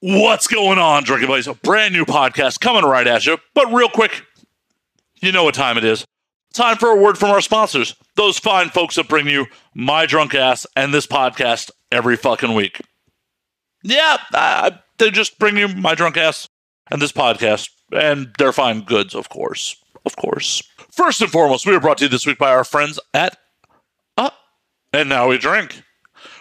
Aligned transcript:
What's 0.00 0.46
going 0.46 0.78
on, 0.78 1.02
Drinking 1.02 1.28
Buddies? 1.28 1.48
A 1.48 1.54
brand 1.54 1.92
new 1.92 2.04
podcast 2.04 2.60
coming 2.60 2.84
right 2.84 3.06
at 3.06 3.26
you. 3.26 3.38
But 3.54 3.72
real 3.72 3.88
quick, 3.88 4.22
you 5.20 5.32
know 5.32 5.44
what 5.44 5.54
time 5.54 5.76
it 5.76 5.84
is. 5.84 6.04
Time 6.54 6.76
for 6.76 6.90
a 6.90 6.96
word 6.96 7.18
from 7.18 7.30
our 7.30 7.40
sponsors, 7.40 7.94
those 8.16 8.38
fine 8.38 8.70
folks 8.70 8.94
that 8.94 9.08
bring 9.08 9.26
you 9.26 9.46
my 9.74 10.06
drunk 10.06 10.34
ass 10.34 10.66
and 10.76 10.94
this 10.94 11.06
podcast 11.06 11.70
every 11.92 12.16
fucking 12.16 12.54
week. 12.54 12.80
Yeah, 13.82 14.70
they 14.98 15.10
just 15.10 15.38
bring 15.38 15.56
you 15.56 15.68
my 15.68 15.94
drunk 15.94 16.16
ass 16.16 16.48
and 16.90 17.02
this 17.02 17.12
podcast, 17.12 17.68
and 17.92 18.32
they're 18.38 18.52
fine 18.52 18.80
goods, 18.82 19.14
of 19.14 19.28
course. 19.28 19.76
Of 20.06 20.16
course. 20.16 20.62
First 20.90 21.20
and 21.20 21.30
foremost, 21.30 21.66
we 21.66 21.74
are 21.74 21.80
brought 21.80 21.98
to 21.98 22.04
you 22.04 22.08
this 22.08 22.26
week 22.26 22.38
by 22.38 22.50
our 22.50 22.64
friends 22.64 22.98
at 23.12 23.36
Uh, 24.16 24.30
and 24.92 25.08
Now 25.08 25.28
We 25.28 25.38
Drink. 25.38 25.82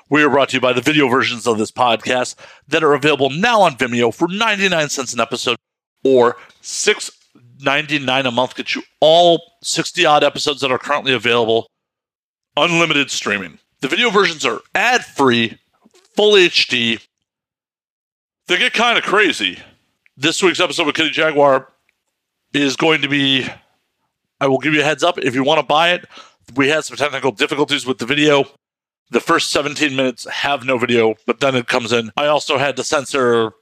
We 0.10 0.24
are 0.24 0.30
brought 0.30 0.50
to 0.50 0.58
you 0.58 0.62
by 0.62 0.72
the 0.72 0.82
video 0.82 1.10
versions 1.10 1.46
of 1.48 1.58
this 1.58 1.72
podcast 1.72 2.36
that 2.70 2.82
are 2.82 2.94
available 2.94 3.30
now 3.30 3.62
on 3.62 3.76
Vimeo 3.76 4.14
for 4.14 4.30
99 4.30 4.88
cents 4.88 5.14
an 5.14 5.20
episode 5.20 5.58
or 6.06 6.38
6.99 6.62 8.26
a 8.26 8.32
month. 8.32 8.56
Get 8.56 8.74
you 8.74 8.84
all 9.02 9.42
60 9.64 10.06
odd 10.06 10.24
episodes 10.24 10.62
that 10.62 10.72
are 10.72 10.78
currently 10.78 11.14
available, 11.14 11.68
unlimited 12.56 13.12
streaming. 13.12 13.60
The 13.82 13.90
video 13.90 14.10
versions 14.10 14.46
are 14.46 14.62
ad 14.74 15.04
free, 15.04 15.58
full 16.16 16.36
HD. 16.36 17.06
They 18.48 18.58
get 18.58 18.72
kind 18.72 18.98
of 18.98 19.04
crazy. 19.04 19.60
This 20.16 20.42
week's 20.42 20.62
episode 20.62 20.88
with 20.88 20.96
Kitty 20.96 21.10
Jaguar 21.10 21.68
is 22.54 22.78
going 22.78 23.02
to 23.02 23.10
be. 23.10 23.46
I 24.40 24.48
will 24.48 24.60
give 24.60 24.74
you 24.74 24.82
a 24.82 24.86
heads 24.86 25.04
up 25.04 25.18
if 25.18 25.36
you 25.36 25.44
want 25.44 25.60
to 25.60 25.66
buy 25.66 25.92
it. 25.92 26.06
We 26.56 26.70
had 26.70 26.86
some 26.86 26.96
technical 26.96 27.32
difficulties 27.32 27.86
with 27.86 27.98
the 27.98 28.06
video. 28.06 28.46
The 29.10 29.22
first 29.22 29.52
17 29.52 29.96
minutes 29.96 30.28
have 30.30 30.66
no 30.66 30.78
video, 30.78 31.16
but 31.26 31.40
then 31.40 31.56
it 31.56 31.68
comes 31.68 31.94
in. 31.94 32.12
I 32.18 32.28
also 32.28 32.58
had 32.58 32.76
to 32.76 32.84
censor 32.84 33.54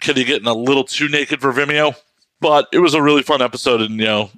Kitty 0.00 0.24
getting 0.24 0.46
a 0.46 0.52
little 0.54 0.84
too 0.84 1.08
naked 1.08 1.40
for 1.40 1.52
Vimeo, 1.52 1.94
but 2.40 2.68
it 2.72 2.80
was 2.80 2.92
a 2.94 3.02
really 3.02 3.22
fun 3.22 3.40
episode 3.40 3.80
and, 3.80 3.98
you 3.98 4.04
know, 4.04 4.30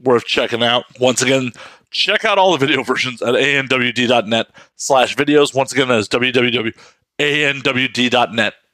worth 0.00 0.24
checking 0.24 0.64
out. 0.64 0.84
Once 0.98 1.22
again, 1.22 1.52
check 1.90 2.24
out 2.24 2.38
all 2.38 2.52
the 2.52 2.66
video 2.66 2.82
versions 2.84 3.22
at 3.22 3.34
anwd.net 3.34 4.48
slash 4.74 5.14
videos. 5.14 5.54
Once 5.54 5.72
again, 5.72 5.88
that 5.88 5.98
is 5.98 6.08
www.anwd.net 6.08 6.74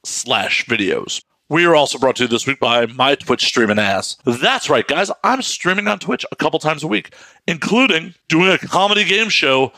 slash 0.03 0.65
videos. 0.65 1.23
We 1.49 1.65
are 1.65 1.75
also 1.75 1.99
brought 1.99 2.15
to 2.15 2.23
you 2.23 2.29
this 2.29 2.47
week 2.47 2.59
by 2.59 2.87
my 2.87 3.15
Twitch 3.15 3.45
streaming 3.45 3.77
ass. 3.77 4.17
That's 4.25 4.69
right, 4.69 4.87
guys. 4.87 5.11
I'm 5.23 5.41
streaming 5.43 5.87
on 5.87 5.99
Twitch 5.99 6.25
a 6.31 6.35
couple 6.35 6.57
times 6.57 6.83
a 6.83 6.87
week, 6.87 7.13
including 7.47 8.15
doing 8.27 8.49
a 8.49 8.57
comedy 8.57 9.03
game 9.03 9.29
show, 9.29 9.71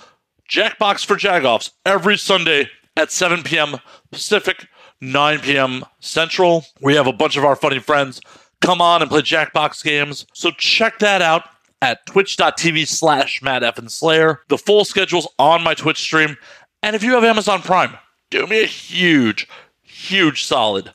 Jackbox 0.50 1.06
for 1.06 1.16
Jagoffs, 1.16 1.72
every 1.86 2.18
Sunday 2.18 2.70
at 2.96 3.12
7 3.12 3.44
p.m. 3.44 3.78
Pacific, 4.12 4.68
9 5.02 5.40
p.m. 5.40 5.84
Central. 6.00 6.66
We 6.82 6.96
have 6.96 7.08
a 7.08 7.14
bunch 7.14 7.38
of 7.38 7.44
our 7.44 7.56
funny 7.56 7.80
friends 7.80 8.22
come 8.62 8.82
on 8.82 9.02
and 9.02 9.10
play 9.10 9.22
Jackbox 9.22 9.84
games. 9.84 10.26
So 10.34 10.52
check 10.52 11.00
that 11.00 11.22
out 11.22 11.44
at 11.82 12.06
twitch.tv 12.06 12.88
slash 12.88 13.42
Matt 13.42 13.64
Slayer. 13.92 14.42
The 14.48 14.58
full 14.58 14.86
schedule's 14.86 15.28
on 15.38 15.64
my 15.64 15.74
Twitch 15.74 16.00
stream. 16.00 16.38
And 16.82 16.96
if 16.96 17.04
you 17.04 17.14
have 17.14 17.24
Amazon 17.24 17.62
Prime, 17.62 17.96
do 18.30 18.48
me 18.48 18.64
a 18.64 18.68
huge, 18.68 19.48
huge 19.82 20.44
solid. 20.44 20.94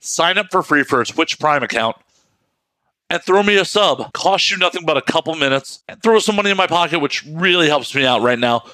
Sign 0.00 0.38
up 0.38 0.46
for 0.50 0.62
free 0.62 0.82
for 0.82 1.00
a 1.00 1.06
Twitch 1.06 1.38
Prime 1.38 1.62
account 1.62 1.96
and 3.10 3.22
throw 3.22 3.42
me 3.42 3.56
a 3.56 3.64
sub. 3.64 4.12
Costs 4.12 4.50
you 4.50 4.56
nothing 4.56 4.84
but 4.84 4.96
a 4.96 5.02
couple 5.02 5.34
minutes 5.34 5.82
and 5.88 6.02
throw 6.02 6.18
some 6.18 6.36
money 6.36 6.50
in 6.50 6.56
my 6.56 6.66
pocket, 6.66 6.98
which 6.98 7.24
really 7.26 7.68
helps 7.68 7.94
me 7.94 8.04
out 8.04 8.22
right 8.22 8.38
now 8.38 8.64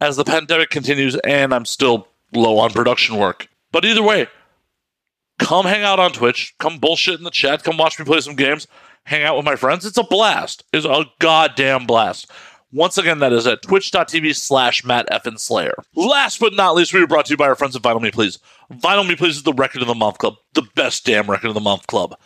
as 0.00 0.16
the 0.16 0.24
pandemic 0.24 0.70
continues 0.70 1.16
and 1.16 1.54
I'm 1.54 1.64
still 1.64 2.08
low 2.32 2.58
on 2.58 2.70
production 2.70 3.16
work. 3.16 3.48
But 3.72 3.84
either 3.84 4.02
way, 4.02 4.28
come 5.38 5.66
hang 5.66 5.82
out 5.82 6.00
on 6.00 6.12
Twitch, 6.12 6.54
come 6.58 6.78
bullshit 6.78 7.18
in 7.18 7.24
the 7.24 7.30
chat, 7.30 7.62
come 7.62 7.76
watch 7.76 7.98
me 7.98 8.04
play 8.04 8.20
some 8.20 8.36
games, 8.36 8.66
hang 9.04 9.22
out 9.22 9.36
with 9.36 9.44
my 9.44 9.56
friends. 9.56 9.84
It's 9.84 9.98
a 9.98 10.04
blast. 10.04 10.64
It's 10.72 10.86
a 10.86 11.04
goddamn 11.18 11.86
blast. 11.86 12.30
Once 12.72 12.96
again, 12.96 13.18
that 13.18 13.32
is 13.32 13.48
at 13.48 13.62
twitch.tv 13.62 14.34
slash 14.36 14.84
Matt 14.84 15.08
Effin 15.10 15.40
Slayer. 15.40 15.74
Last 15.96 16.38
but 16.38 16.54
not 16.54 16.76
least, 16.76 16.94
we 16.94 17.02
are 17.02 17.06
brought 17.06 17.26
to 17.26 17.32
you 17.32 17.36
by 17.36 17.48
our 17.48 17.56
friends 17.56 17.74
at 17.74 17.82
Vinyl 17.82 18.00
Me 18.00 18.12
Please. 18.12 18.38
Vinyl 18.72 19.06
Me 19.06 19.16
Please 19.16 19.36
is 19.36 19.42
the 19.42 19.52
record 19.52 19.82
of 19.82 19.88
the 19.88 19.94
month 19.94 20.18
club, 20.18 20.36
the 20.54 20.62
best 20.76 21.04
damn 21.04 21.28
record 21.28 21.48
of 21.48 21.54
the 21.54 21.60
month 21.60 21.88
club. 21.88 22.16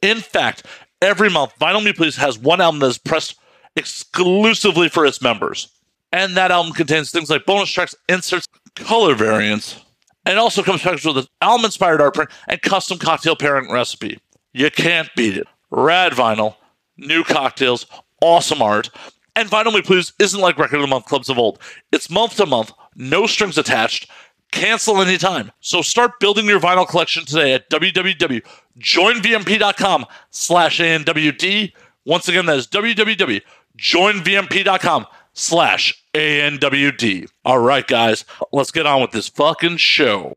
In 0.00 0.18
fact, 0.18 0.66
every 1.00 1.30
month, 1.30 1.56
Vinyl 1.60 1.84
Me 1.84 1.92
Please 1.92 2.16
has 2.16 2.36
one 2.36 2.60
album 2.60 2.80
that 2.80 2.86
is 2.86 2.98
pressed 2.98 3.36
exclusively 3.76 4.88
for 4.88 5.06
its 5.06 5.22
members. 5.22 5.68
And 6.12 6.36
that 6.36 6.50
album 6.50 6.72
contains 6.72 7.10
things 7.10 7.30
like 7.30 7.46
bonus 7.46 7.70
tracks, 7.70 7.94
inserts, 8.08 8.46
color 8.74 9.14
variants, 9.14 9.82
and 10.26 10.38
also 10.38 10.62
comes 10.62 10.82
packaged 10.82 11.06
with 11.06 11.18
an 11.18 11.26
album 11.40 11.64
inspired 11.64 12.00
art 12.00 12.14
print 12.14 12.30
and 12.48 12.62
custom 12.62 12.98
cocktail 12.98 13.34
pairing 13.34 13.70
recipe. 13.70 14.18
You 14.52 14.70
can't 14.70 15.08
beat 15.16 15.36
it. 15.36 15.46
Rad 15.70 16.12
vinyl, 16.12 16.56
new 16.98 17.24
cocktails, 17.24 17.86
awesome 18.20 18.60
art. 18.60 18.90
And 19.34 19.48
Vinyl 19.48 19.72
Me 19.72 19.80
Please 19.80 20.12
isn't 20.18 20.40
like 20.40 20.58
Record 20.58 20.76
of 20.76 20.82
the 20.82 20.88
Month 20.88 21.06
clubs 21.06 21.30
of 21.30 21.38
old. 21.38 21.58
It's 21.90 22.10
month 22.10 22.36
to 22.36 22.44
month, 22.44 22.70
no 22.94 23.26
strings 23.26 23.56
attached, 23.56 24.10
cancel 24.50 25.00
anytime. 25.00 25.50
So 25.60 25.80
start 25.80 26.20
building 26.20 26.44
your 26.44 26.60
vinyl 26.60 26.86
collection 26.86 27.24
today 27.24 27.54
at 27.54 27.70
www.joinvmp.com 27.70 30.06
slash 30.30 30.80
ANWD. 30.80 31.72
Once 32.04 32.28
again, 32.28 32.44
that 32.46 32.56
is 32.58 32.66
www.joinvmp.com 32.66 35.06
slash 35.32 36.01
ANWD. 36.14 37.28
All 37.44 37.58
right, 37.58 37.86
guys, 37.86 38.24
let's 38.52 38.70
get 38.70 38.86
on 38.86 39.00
with 39.00 39.12
this 39.12 39.28
fucking 39.28 39.78
show. 39.78 40.36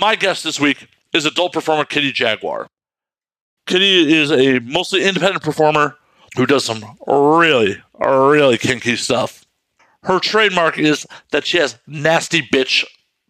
My 0.00 0.16
guest 0.16 0.44
this 0.44 0.60
week 0.60 0.86
is 1.14 1.24
adult 1.24 1.52
performer 1.52 1.84
Kitty 1.84 2.12
Jaguar. 2.12 2.68
Kitty 3.66 4.14
is 4.14 4.30
a 4.30 4.58
mostly 4.60 5.04
independent 5.04 5.42
performer 5.42 5.96
who 6.36 6.46
does 6.46 6.64
some 6.64 6.84
really, 7.06 7.76
really 7.98 8.58
kinky 8.58 8.96
stuff. 8.96 9.44
Her 10.02 10.18
trademark 10.18 10.78
is 10.78 11.06
that 11.32 11.46
she 11.46 11.58
has 11.58 11.78
nasty 11.86 12.42
bitch 12.42 12.84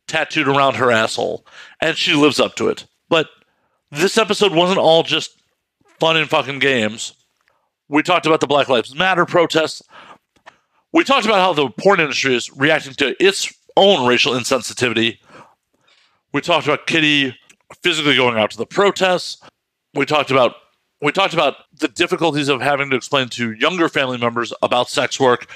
tattooed 0.07 0.49
around 0.49 0.75
her 0.77 0.91
asshole, 0.91 1.47
and 1.81 1.97
she 1.97 2.15
lives 2.15 2.41
up 2.41 2.57
to 2.57 2.69
it. 2.69 2.87
But 3.09 3.29
this 3.91 4.19
episode 4.19 4.53
wasn't 4.53 4.79
all 4.79 5.03
just 5.03 5.41
fun 6.01 6.17
and 6.17 6.29
fucking 6.29 6.59
games. 6.59 7.15
We 7.89 8.03
talked 8.03 8.27
about 8.27 8.41
the 8.41 8.47
Black 8.47 8.69
Lives 8.69 8.95
Matter 8.95 9.25
protests. 9.25 9.83
We 10.93 11.05
talked 11.05 11.27
about 11.27 11.41
how 11.41 11.53
the 11.53 11.69
porn 11.71 12.01
industry 12.01 12.35
is 12.35 12.51
reacting 12.57 12.95
to 12.95 13.15
its 13.25 13.53
own 13.77 14.07
racial 14.07 14.33
insensitivity. 14.33 15.19
We 16.33 16.41
talked 16.41 16.67
about 16.67 16.87
Kitty 16.87 17.37
physically 17.83 18.17
going 18.17 18.39
out 18.39 18.51
to 18.53 18.57
the 18.57 18.67
protests. 18.67 19.41
We 19.95 20.07
talked 20.07 20.31
about 20.31 20.55
we 21.01 21.13
talked 21.13 21.35
about 21.35 21.57
the 21.79 21.89
difficulties 21.89 22.49
of 22.49 22.61
having 22.61 22.91
to 22.91 22.97
explain 22.97 23.29
to 23.31 23.53
younger 23.53 23.89
family 23.89 24.19
members 24.19 24.53
about 24.63 24.89
sex 24.89 25.21
work 25.21 25.47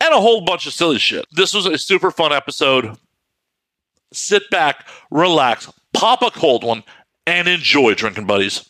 and 0.00 0.12
a 0.12 0.20
whole 0.20 0.44
bunch 0.44 0.66
of 0.66 0.72
silly 0.72 0.98
shit. 0.98 1.26
This 1.32 1.54
was 1.54 1.66
a 1.66 1.78
super 1.78 2.10
fun 2.10 2.32
episode. 2.32 2.96
Sit 4.12 4.50
back, 4.50 4.86
relax, 5.10 5.70
pop 5.92 6.22
a 6.22 6.30
cold 6.30 6.64
one, 6.64 6.82
and 7.26 7.46
enjoy 7.46 7.94
drinking 7.94 8.26
buddies. 8.26 8.68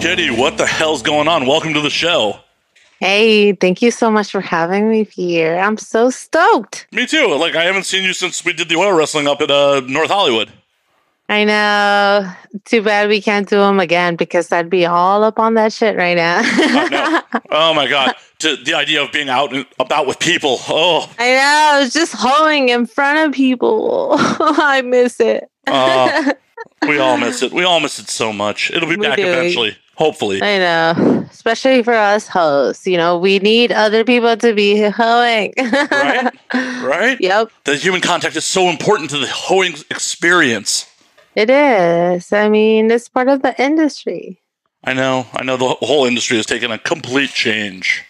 Kitty, 0.00 0.30
what 0.30 0.56
the 0.56 0.66
hell's 0.66 1.02
going 1.02 1.26
on? 1.26 1.46
Welcome 1.46 1.74
to 1.74 1.80
the 1.80 1.90
show. 1.90 2.38
Hey, 3.00 3.52
thank 3.54 3.82
you 3.82 3.90
so 3.90 4.10
much 4.10 4.30
for 4.30 4.40
having 4.40 4.88
me 4.88 5.04
here. 5.04 5.56
I'm 5.58 5.76
so 5.76 6.10
stoked. 6.10 6.86
Me 6.92 7.06
too. 7.06 7.34
Like 7.34 7.56
I 7.56 7.64
haven't 7.64 7.84
seen 7.84 8.04
you 8.04 8.12
since 8.12 8.44
we 8.44 8.52
did 8.52 8.68
the 8.68 8.76
oil 8.76 8.92
wrestling 8.92 9.26
up 9.26 9.40
at 9.40 9.50
uh, 9.50 9.80
North 9.86 10.10
Hollywood. 10.10 10.52
I 11.28 11.42
know. 11.44 12.30
Too 12.66 12.82
bad 12.82 13.08
we 13.08 13.20
can't 13.20 13.48
do 13.48 13.56
them 13.56 13.80
again 13.80 14.14
because 14.16 14.52
I'd 14.52 14.70
be 14.70 14.86
all 14.86 15.24
up 15.24 15.40
on 15.40 15.54
that 15.54 15.72
shit 15.72 15.96
right 15.96 16.16
now. 16.16 16.40
Know. 16.40 17.40
oh 17.50 17.74
my 17.74 17.88
god, 17.88 18.14
to 18.40 18.56
the 18.56 18.74
idea 18.74 19.02
of 19.02 19.10
being 19.12 19.28
out 19.28 19.52
and 19.52 19.66
about 19.80 20.06
with 20.06 20.20
people. 20.20 20.58
Oh, 20.68 21.10
I 21.18 21.34
know. 21.34 21.80
It's 21.84 21.94
just 21.94 22.14
hoeing 22.16 22.68
in 22.68 22.86
front 22.86 23.26
of 23.28 23.34
people. 23.34 24.10
I 24.18 24.82
miss 24.82 25.18
it. 25.18 25.50
uh, 25.66 26.32
we 26.86 26.98
all 27.00 27.16
miss 27.18 27.42
it. 27.42 27.52
We 27.52 27.64
all 27.64 27.80
miss 27.80 27.98
it 27.98 28.08
so 28.08 28.32
much. 28.32 28.70
It'll 28.70 28.88
be 28.88 28.96
We 28.96 29.06
back 29.08 29.16
do. 29.16 29.26
eventually. 29.26 29.76
Hopefully. 29.96 30.42
I 30.42 30.58
know, 30.58 31.26
especially 31.30 31.82
for 31.82 31.94
us 31.94 32.28
hosts. 32.28 32.86
You 32.86 32.98
know, 32.98 33.16
we 33.18 33.38
need 33.38 33.72
other 33.72 34.04
people 34.04 34.36
to 34.36 34.54
be 34.54 34.82
hoeing. 34.82 35.52
Right? 35.58 36.30
Right? 36.84 37.20
Yep, 37.20 37.50
The 37.64 37.76
human 37.76 38.00
contact 38.00 38.36
is 38.36 38.44
so 38.44 38.68
important 38.68 39.10
to 39.10 39.18
the 39.18 39.26
hoeing 39.26 39.74
experience. 39.90 40.86
it 41.34 41.50
is. 41.50 42.32
I 42.32 42.48
mean, 42.48 42.90
it's 42.90 43.08
part 43.08 43.28
of 43.28 43.42
the 43.42 43.60
industry. 43.60 44.40
I 44.84 44.92
know. 44.92 45.26
I 45.34 45.42
know 45.42 45.56
the 45.56 45.68
whole 45.80 46.04
industry 46.06 46.36
has 46.36 46.46
taken 46.46 46.70
a 46.70 46.78
complete 46.78 47.30
change. 47.30 48.04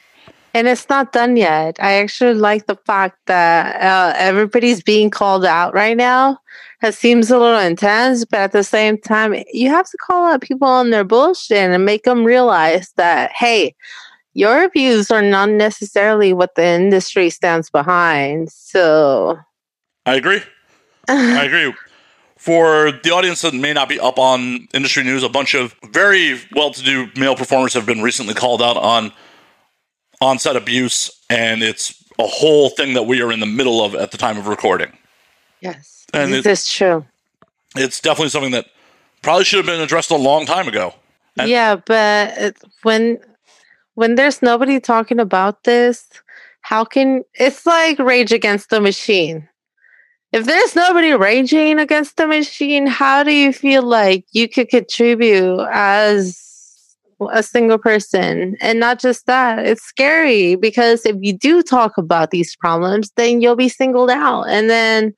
And 0.53 0.67
it's 0.69 0.89
not 0.89 1.13
done 1.13 1.37
yet. 1.37 1.77
I 1.81 1.95
actually 1.95 2.35
like 2.35 2.67
the 2.67 2.77
fact 2.87 3.19
that 3.27 3.81
uh, 3.81 4.15
everybody's 4.17 4.83
being 4.83 5.11
called 5.11 5.45
out 5.45 5.73
right 5.75 5.97
now. 5.97 6.39
It 6.83 6.95
seems 6.95 7.31
a 7.31 7.39
little 7.39 7.59
intense, 7.59 8.25
but 8.25 8.41
at 8.41 8.53
the 8.53 8.65
same 8.65 8.99
time, 8.99 9.35
you 9.53 9.71
have 9.71 9.89
to 9.91 9.97
call 9.97 10.27
out 10.27 10.43
people 10.43 10.69
on 10.69 10.91
their 10.91 11.05
bullshit 11.05 11.57
and 11.57 11.85
make 11.85 12.05
them 12.05 12.25
realize 12.25 12.93
that, 12.97 13.33
hey, 13.33 13.75
your 14.35 14.69
views 14.69 15.11
are 15.11 15.23
not 15.23 15.49
necessarily 15.49 16.35
what 16.35 16.55
the 16.55 16.67
industry 16.67 17.31
stands 17.31 17.71
behind. 17.71 18.53
So, 18.53 19.39
I 20.05 20.17
agree. 20.17 20.43
I 21.09 21.45
agree. 21.47 21.75
For 22.37 22.93
the 22.93 23.11
audience 23.11 23.41
that 23.41 23.55
may 23.55 23.73
not 23.73 23.89
be 23.89 23.99
up 23.99 24.19
on 24.19 24.69
industry 24.75 25.03
news, 25.03 25.23
a 25.23 25.29
bunch 25.31 25.55
of 25.55 25.75
very 25.91 26.39
well-to-do 26.55 27.09
male 27.17 27.35
performers 27.35 27.73
have 27.73 27.87
been 27.87 28.03
recently 28.03 28.35
called 28.35 28.61
out 28.61 28.77
on 28.77 29.13
on-set 30.21 30.57
abuse, 30.57 31.11
and 31.31 31.63
it's 31.63 32.05
a 32.19 32.27
whole 32.27 32.69
thing 32.71 32.93
that 32.95 33.05
we 33.05 33.23
are 33.23 33.33
in 33.33 33.41
the 33.41 33.47
middle 33.47 33.83
of 33.83 33.95
at 33.95 34.11
the 34.11 34.19
time 34.19 34.37
of 34.37 34.47
recording. 34.47 34.93
yes, 35.61 35.96
And 36.13 36.33
this 36.33 36.47
it- 36.47 36.51
is 36.51 36.69
true. 36.69 37.05
It's 37.77 38.01
definitely 38.01 38.31
something 38.31 38.53
that 38.53 38.67
probably 39.23 39.45
should 39.45 39.59
have 39.59 39.67
been 39.67 39.81
addressed 39.81 40.11
a 40.11 40.17
long 40.17 40.47
time 40.47 40.69
ago. 40.69 40.95
And- 41.39 41.49
yeah, 41.49 41.77
but 41.77 42.37
it- 42.39 42.57
when 42.83 43.19
when 43.95 44.15
there's 44.15 44.43
nobody 44.43 44.79
talking 44.79 45.19
about 45.19 45.65
this, 45.65 46.05
how 46.61 46.85
can 46.85 47.25
it's 47.35 47.65
like 47.65 47.99
Rage 47.99 48.31
Against 48.31 48.69
the 48.69 48.81
Machine? 48.81 49.49
If 50.33 50.45
there's 50.45 50.77
nobody 50.77 51.13
raging 51.13 51.79
against 51.79 52.17
the 52.17 52.27
machine, 52.27 52.87
how 52.87 53.23
do 53.23 53.33
you 53.33 53.53
feel 53.53 53.83
like 53.83 54.27
you 54.33 54.49
could 54.49 54.69
contribute 54.69 55.67
as 55.73 56.39
a 57.33 57.43
single 57.43 57.79
person? 57.79 58.57
And 58.61 58.79
not 58.79 59.01
just 59.01 59.25
that, 59.27 59.65
it's 59.65 59.83
scary 59.83 60.57
because 60.57 61.07
if 61.07 61.17
you 61.21 61.33
do 61.33 61.63
talk 61.63 61.97
about 61.97 62.33
these 62.33 62.55
problems, 62.57 63.11
then 63.17 63.41
you'll 63.41 63.57
be 63.57 63.71
singled 63.71 64.11
out 64.11 64.43
and 64.43 64.69
then 64.69 65.15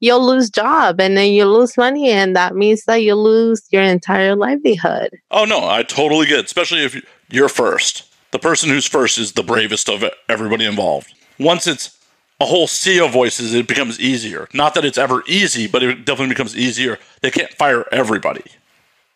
you'll 0.00 0.26
lose 0.26 0.50
job 0.50 1.00
and 1.00 1.16
then 1.16 1.32
you'll 1.32 1.52
lose 1.52 1.76
money 1.76 2.10
and 2.10 2.34
that 2.34 2.56
means 2.56 2.84
that 2.84 3.02
you 3.02 3.14
lose 3.14 3.62
your 3.70 3.82
entire 3.82 4.34
livelihood. 4.34 5.10
Oh 5.30 5.44
no, 5.44 5.68
I 5.68 5.82
totally 5.82 6.26
get 6.26 6.40
it, 6.40 6.46
especially 6.46 6.84
if 6.84 7.00
you're 7.30 7.48
first. 7.48 8.06
The 8.32 8.38
person 8.38 8.70
who's 8.70 8.86
first 8.86 9.18
is 9.18 9.32
the 9.32 9.42
bravest 9.42 9.88
of 9.88 10.04
everybody 10.28 10.64
involved. 10.64 11.12
Once 11.38 11.66
it's 11.66 11.96
a 12.40 12.46
whole 12.46 12.66
sea 12.66 13.00
of 13.00 13.12
voices, 13.12 13.52
it 13.54 13.66
becomes 13.66 14.00
easier. 14.00 14.48
Not 14.54 14.74
that 14.74 14.84
it's 14.84 14.98
ever 14.98 15.22
easy, 15.26 15.66
but 15.66 15.82
it 15.82 16.04
definitely 16.04 16.34
becomes 16.34 16.56
easier. 16.56 16.98
They 17.20 17.30
can't 17.30 17.52
fire 17.52 17.84
everybody. 17.92 18.44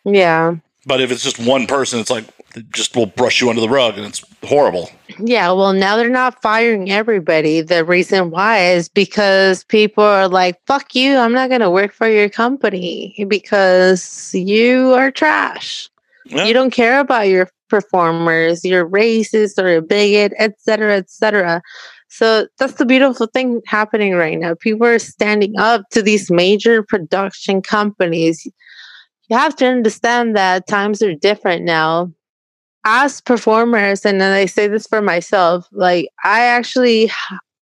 Yeah. 0.03 0.57
But 0.85 1.01
if 1.01 1.11
it's 1.11 1.23
just 1.23 1.39
one 1.39 1.65
person, 1.65 1.99
it's 1.99 2.11
like 2.11 2.25
just 2.71 2.95
will 2.95 3.05
brush 3.05 3.41
you 3.41 3.49
under 3.49 3.61
the 3.61 3.69
rug 3.69 3.97
and 3.97 4.05
it's 4.05 4.23
horrible. 4.43 4.89
Yeah, 5.19 5.51
well, 5.51 5.73
now 5.73 5.95
they're 5.97 6.09
not 6.09 6.41
firing 6.41 6.91
everybody. 6.91 7.61
The 7.61 7.85
reason 7.85 8.31
why 8.31 8.59
is 8.71 8.89
because 8.89 9.63
people 9.65 10.03
are 10.03 10.27
like, 10.27 10.59
fuck 10.67 10.95
you, 10.95 11.17
I'm 11.17 11.33
not 11.33 11.49
going 11.49 11.61
to 11.61 11.69
work 11.69 11.93
for 11.93 12.07
your 12.07 12.29
company 12.29 13.25
because 13.27 14.33
you 14.33 14.93
are 14.93 15.11
trash. 15.11 15.89
Yeah. 16.25 16.45
You 16.45 16.53
don't 16.53 16.71
care 16.71 16.99
about 16.99 17.27
your 17.27 17.49
performers, 17.69 18.63
you're 18.63 18.87
racist 18.87 19.61
or 19.61 19.77
a 19.77 19.81
bigot, 19.81 20.33
etc., 20.39 20.97
etc. 20.97 21.61
So 22.09 22.47
that's 22.59 22.73
the 22.73 22.85
beautiful 22.85 23.27
thing 23.27 23.61
happening 23.67 24.13
right 24.13 24.39
now. 24.39 24.55
People 24.55 24.87
are 24.87 24.99
standing 24.99 25.57
up 25.57 25.81
to 25.91 26.01
these 26.01 26.31
major 26.31 26.83
production 26.83 27.61
companies. 27.61 28.45
You 29.27 29.37
have 29.37 29.55
to 29.57 29.67
understand 29.67 30.35
that 30.35 30.67
times 30.67 31.01
are 31.01 31.15
different 31.15 31.65
now 31.65 32.11
as 32.85 33.19
performers, 33.19 34.05
and 34.05 34.21
then 34.21 34.31
I 34.31 34.45
say 34.45 34.67
this 34.67 34.87
for 34.87 35.01
myself, 35.01 35.67
like 35.71 36.07
I 36.23 36.41
actually 36.41 37.11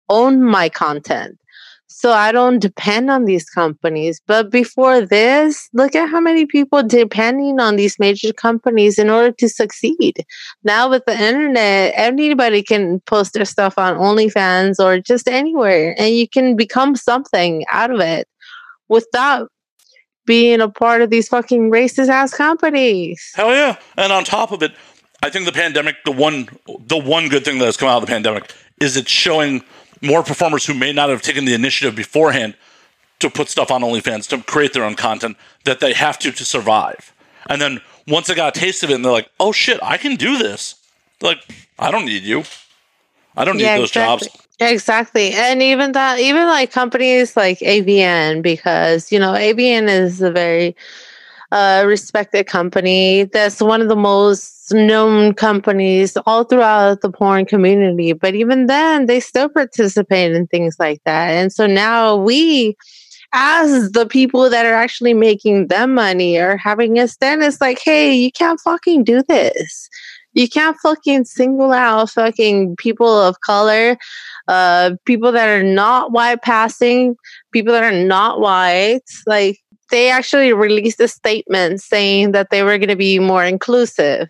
own 0.08 0.42
my 0.42 0.68
content. 0.68 1.38
So 1.90 2.12
I 2.12 2.30
don't 2.30 2.60
depend 2.60 3.10
on 3.10 3.24
these 3.24 3.48
companies. 3.50 4.20
But 4.24 4.50
before 4.50 5.00
this, 5.00 5.68
look 5.72 5.96
at 5.96 6.08
how 6.08 6.20
many 6.20 6.46
people 6.46 6.82
depending 6.82 7.58
on 7.58 7.74
these 7.74 7.98
major 7.98 8.32
companies 8.32 8.98
in 8.98 9.10
order 9.10 9.32
to 9.32 9.48
succeed. 9.48 10.24
Now 10.62 10.88
with 10.88 11.04
the 11.06 11.20
internet, 11.20 11.94
anybody 11.96 12.62
can 12.62 13.00
post 13.00 13.32
their 13.32 13.44
stuff 13.44 13.78
on 13.78 13.96
OnlyFans 13.96 14.78
or 14.78 15.00
just 15.00 15.26
anywhere, 15.28 15.96
and 15.98 16.14
you 16.14 16.28
can 16.28 16.54
become 16.54 16.94
something 16.94 17.64
out 17.68 17.90
of 17.90 18.00
it 18.00 18.28
without 18.88 19.50
being 20.24 20.60
a 20.60 20.68
part 20.68 21.02
of 21.02 21.10
these 21.10 21.26
fucking 21.26 21.70
racist 21.70 22.08
ass 22.08 22.32
companies. 22.32 23.32
Hell 23.34 23.50
yeah! 23.50 23.76
And 23.96 24.12
on 24.12 24.24
top 24.24 24.52
of 24.52 24.62
it, 24.62 24.72
I 25.22 25.30
think 25.30 25.46
the 25.46 25.52
pandemic, 25.52 25.96
the 26.04 26.12
one, 26.12 26.48
the 26.86 26.96
one 26.96 27.28
good 27.28 27.44
thing 27.44 27.58
that 27.58 27.64
has 27.64 27.76
come 27.76 27.88
out 27.88 28.02
of 28.02 28.06
the 28.06 28.12
pandemic 28.12 28.52
is 28.80 28.96
it's 28.96 29.10
showing 29.10 29.62
more 30.00 30.22
performers 30.22 30.64
who 30.64 30.74
may 30.74 30.92
not 30.92 31.10
have 31.10 31.22
taken 31.22 31.44
the 31.44 31.54
initiative 31.54 31.96
beforehand 31.96 32.54
to 33.18 33.28
put 33.28 33.48
stuff 33.48 33.70
on 33.70 33.82
OnlyFans 33.82 34.28
to 34.28 34.38
create 34.42 34.72
their 34.72 34.84
own 34.84 34.94
content 34.94 35.36
that 35.64 35.80
they 35.80 35.92
have 35.92 36.18
to 36.20 36.30
to 36.30 36.44
survive. 36.44 37.12
And 37.48 37.60
then 37.60 37.80
once 38.06 38.28
they 38.28 38.34
got 38.34 38.56
a 38.56 38.60
taste 38.60 38.82
of 38.84 38.90
it, 38.90 38.94
and 38.94 39.04
they're 39.04 39.12
like, 39.12 39.30
"Oh 39.40 39.50
shit, 39.50 39.80
I 39.82 39.96
can 39.96 40.14
do 40.14 40.38
this." 40.38 40.76
They're 41.18 41.30
like, 41.30 41.44
I 41.78 41.90
don't 41.90 42.04
need 42.04 42.22
you. 42.22 42.44
I 43.36 43.44
don't 43.44 43.56
need 43.56 43.64
those 43.64 43.90
exactly. 43.90 44.28
jobs. 44.28 44.44
Exactly. 44.60 45.32
And 45.32 45.62
even 45.62 45.92
that, 45.92 46.18
even 46.18 46.46
like 46.46 46.72
companies 46.72 47.36
like 47.36 47.60
AVN, 47.60 48.42
because, 48.42 49.12
you 49.12 49.18
know, 49.18 49.32
AVN 49.32 49.88
is 49.88 50.20
a 50.20 50.30
very 50.30 50.76
uh, 51.52 51.84
respected 51.86 52.46
company. 52.46 53.24
That's 53.24 53.60
one 53.60 53.80
of 53.80 53.88
the 53.88 53.96
most 53.96 54.57
known 54.72 55.34
companies 55.34 56.16
all 56.26 56.44
throughout 56.44 57.00
the 57.00 57.10
porn 57.10 57.46
community. 57.46 58.12
But 58.12 58.34
even 58.34 58.66
then, 58.66 59.06
they 59.06 59.20
still 59.20 59.48
participate 59.48 60.32
in 60.32 60.46
things 60.46 60.76
like 60.78 61.02
that. 61.04 61.30
And 61.30 61.52
so 61.52 61.66
now 61.66 62.16
we, 62.16 62.76
as 63.32 63.92
the 63.92 64.06
people 64.06 64.48
that 64.50 64.66
are 64.66 64.74
actually 64.74 65.14
making 65.14 65.68
them 65.68 65.94
money, 65.94 66.38
are 66.38 66.56
having 66.56 66.98
a 66.98 67.08
stand. 67.08 67.42
It's 67.42 67.60
like, 67.60 67.78
hey, 67.82 68.14
you 68.14 68.32
can't 68.32 68.60
fucking 68.60 69.04
do 69.04 69.22
this. 69.28 69.88
You 70.34 70.48
can't 70.48 70.76
fucking 70.82 71.24
single 71.24 71.72
out 71.72 72.10
fucking 72.10 72.76
people 72.76 73.08
of 73.08 73.40
color, 73.40 73.96
uh, 74.46 74.92
people 75.04 75.32
that 75.32 75.48
are 75.48 75.64
not 75.64 76.12
white 76.12 76.42
passing, 76.42 77.16
people 77.52 77.72
that 77.72 77.82
are 77.82 78.04
not 78.04 78.40
white. 78.40 79.02
Like 79.26 79.58
they 79.90 80.10
actually 80.10 80.52
released 80.52 81.00
a 81.00 81.08
statement 81.08 81.80
saying 81.80 82.32
that 82.32 82.50
they 82.50 82.62
were 82.62 82.78
going 82.78 82.88
to 82.88 82.96
be 82.96 83.18
more 83.18 83.44
inclusive. 83.44 84.28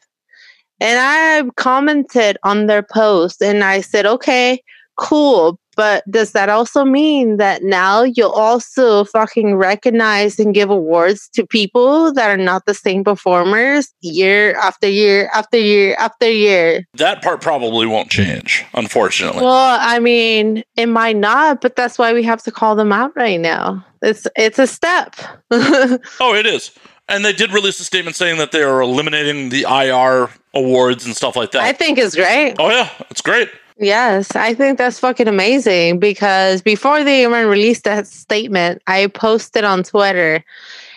And 0.81 0.99
I 1.01 1.49
commented 1.57 2.39
on 2.45 2.67
their 2.67 2.83
post 2.83 3.43
and 3.43 3.65
I 3.65 3.81
said, 3.81 4.07
okay, 4.07 4.63
cool. 4.99 5.59
But 5.77 6.03
does 6.11 6.33
that 6.33 6.49
also 6.49 6.85
mean 6.85 7.37
that 7.37 7.63
now 7.63 8.03
you'll 8.03 8.33
also 8.33 9.05
fucking 9.05 9.55
recognize 9.55 10.41
and 10.41 10.53
give 10.53 10.71
awards 10.71 11.29
to 11.35 11.47
people 11.47 12.13
that 12.15 12.29
are 12.31 12.37
not 12.37 12.67
the 12.67 12.75
same 12.75 13.05
performers 13.05 13.95
year 14.01 14.57
after 14.57 14.89
year 14.89 15.31
after 15.33 15.57
year 15.57 15.95
after 15.97 16.29
year? 16.29 16.85
That 16.95 17.23
part 17.23 17.41
probably 17.41 17.87
won't 17.87 18.11
change, 18.11 18.65
unfortunately. 18.75 19.45
Well, 19.45 19.79
I 19.81 20.01
mean, 20.01 20.65
it 20.75 20.87
might 20.87 21.17
not, 21.17 21.61
but 21.61 21.77
that's 21.77 21.97
why 21.97 22.13
we 22.13 22.25
have 22.25 22.43
to 22.43 22.51
call 22.51 22.75
them 22.75 22.93
out 22.93 23.15
right 23.15 23.39
now. 23.39 23.87
It's 24.03 24.27
it's 24.35 24.59
a 24.59 24.67
step. 24.67 25.15
oh, 25.53 26.35
it 26.35 26.45
is. 26.47 26.73
And 27.09 27.25
they 27.25 27.33
did 27.33 27.53
release 27.53 27.79
a 27.79 27.85
statement 27.85 28.17
saying 28.17 28.39
that 28.39 28.51
they 28.51 28.63
are 28.65 28.81
eliminating 28.81 29.51
the 29.51 29.63
IR 29.63 30.29
awards 30.59 31.07
and 31.07 31.17
stuff 31.17 31.37
like 31.37 31.53
that. 31.53 31.62
I 31.62 31.73
think 31.73 31.99
it's 31.99 32.15
great. 32.15 32.57
oh 32.59 32.71
yeah, 32.71 32.91
it's 33.11 33.21
great. 33.21 33.49
Yes, 33.81 34.35
I 34.35 34.55
think 34.55 34.77
that's 34.77 34.99
fucking 34.99 35.29
amazing 35.29 36.00
because 36.00 36.62
before 36.62 37.05
they 37.05 37.23
even 37.23 37.47
released 37.47 37.85
that 37.85 38.09
statement, 38.09 38.83
I 38.88 39.07
posted 39.07 39.62
on 39.62 39.85
Twitter 39.85 40.45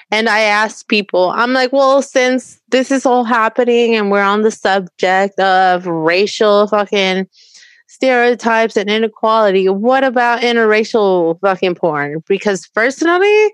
and 0.10 0.28
I 0.28 0.40
asked 0.42 0.88
people, 0.88 1.30
I'm 1.30 1.54
like, 1.54 1.72
well, 1.72 2.02
since 2.02 2.60
this 2.70 2.90
is 2.90 3.06
all 3.06 3.24
happening 3.24 3.96
and 3.96 4.10
we're 4.10 4.24
on 4.24 4.42
the 4.42 4.52
subject 4.52 5.40
of 5.40 5.86
racial 5.86 6.68
fucking 6.68 7.28
stereotypes 7.88 8.76
and 8.76 8.90
inequality, 8.90 9.70
what 9.70 10.04
about 10.04 10.42
interracial 10.42 11.40
fucking 11.40 11.76
porn? 11.76 12.24
Because 12.28 12.68
personally, 12.68 13.52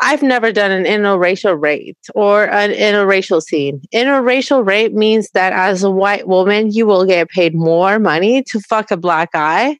I've 0.00 0.22
never 0.22 0.52
done 0.52 0.70
an 0.70 0.84
interracial 0.84 1.60
rape 1.60 1.98
or 2.14 2.48
an 2.48 2.70
interracial 2.70 3.42
scene. 3.42 3.82
Interracial 3.94 4.66
rape 4.66 4.92
means 4.92 5.28
that 5.30 5.52
as 5.52 5.82
a 5.82 5.90
white 5.90 6.26
woman, 6.26 6.72
you 6.72 6.86
will 6.86 7.04
get 7.04 7.28
paid 7.28 7.54
more 7.54 7.98
money 7.98 8.42
to 8.44 8.60
fuck 8.60 8.90
a 8.90 8.96
black 8.96 9.32
guy. 9.32 9.78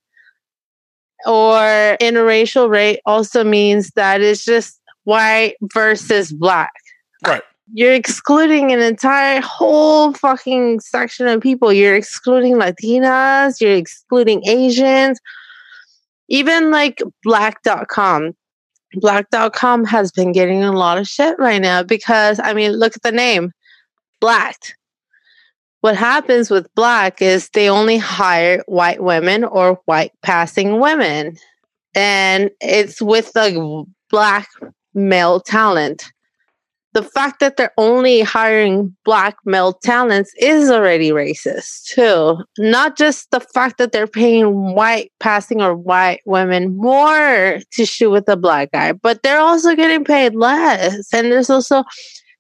Or 1.27 1.97
interracial 2.01 2.69
rape 2.69 3.01
also 3.07 3.43
means 3.45 3.91
that 3.91 4.21
it's 4.21 4.45
just 4.45 4.81
white 5.05 5.55
versus 5.73 6.33
black. 6.33 6.73
Right. 7.27 7.43
you're 7.73 7.95
excluding 7.95 8.73
an 8.73 8.81
entire 8.81 9.41
whole 9.41 10.13
fucking 10.13 10.81
section 10.81 11.29
of 11.29 11.41
people. 11.41 11.73
You're 11.73 11.95
excluding 11.95 12.55
Latinas, 12.55 13.61
you're 13.61 13.75
excluding 13.75 14.47
Asians, 14.47 15.21
even 16.29 16.71
like 16.71 17.01
Blacked.com. 17.23 18.35
Blacked.com 18.95 19.85
has 19.85 20.13
been 20.13 20.33
getting 20.33 20.63
a 20.63 20.73
lot 20.73 20.99
of 20.99 21.07
shit 21.07 21.39
right 21.39 21.61
now 21.61 21.83
because, 21.83 22.41
I 22.43 22.53
mean, 22.53 22.73
look 22.73 22.97
at 22.97 23.03
the 23.03 23.13
name 23.13 23.53
Blacked. 24.21 24.77
What 25.81 25.97
happens 25.97 26.51
with 26.51 26.73
Blacked 26.75 27.23
is 27.23 27.49
they 27.51 27.69
only 27.69 27.99
hire 27.99 28.63
white 28.67 29.03
women 29.03 29.45
or 29.45 29.81
white 29.87 30.13
passing 30.23 30.79
women. 30.79 31.37
And 31.95 32.51
it's 32.61 33.03
with 33.03 33.33
the 33.33 33.85
Black 34.11 34.49
male 34.95 35.41
talent 35.41 36.13
the 36.95 37.03
fact 37.03 37.41
that 37.41 37.57
they're 37.57 37.73
only 37.79 38.21
hiring 38.21 38.95
black 39.05 39.37
male 39.45 39.73
talents 39.73 40.33
is 40.39 40.71
already 40.71 41.11
racist 41.11 41.85
too. 41.87 42.45
Not 42.59 42.97
just 42.97 43.31
the 43.31 43.41
fact 43.41 43.79
that 43.79 43.93
they're 43.93 44.07
paying 44.07 44.75
white 44.75 45.11
passing 45.19 45.63
or 45.63 45.75
white 45.75 46.21
women 46.27 46.77
more 46.77 47.61
to 47.71 47.87
shoot 47.87 48.11
with 48.11 48.29
a 48.29 48.37
black 48.37 48.73
guy, 48.73 48.93
but 48.93 49.23
they're 49.23 49.41
also 49.41 49.75
getting 49.75 50.05
paid 50.05 50.35
less. 50.35 51.13
And 51.13 51.33
there's 51.33 51.51
also 51.51 51.85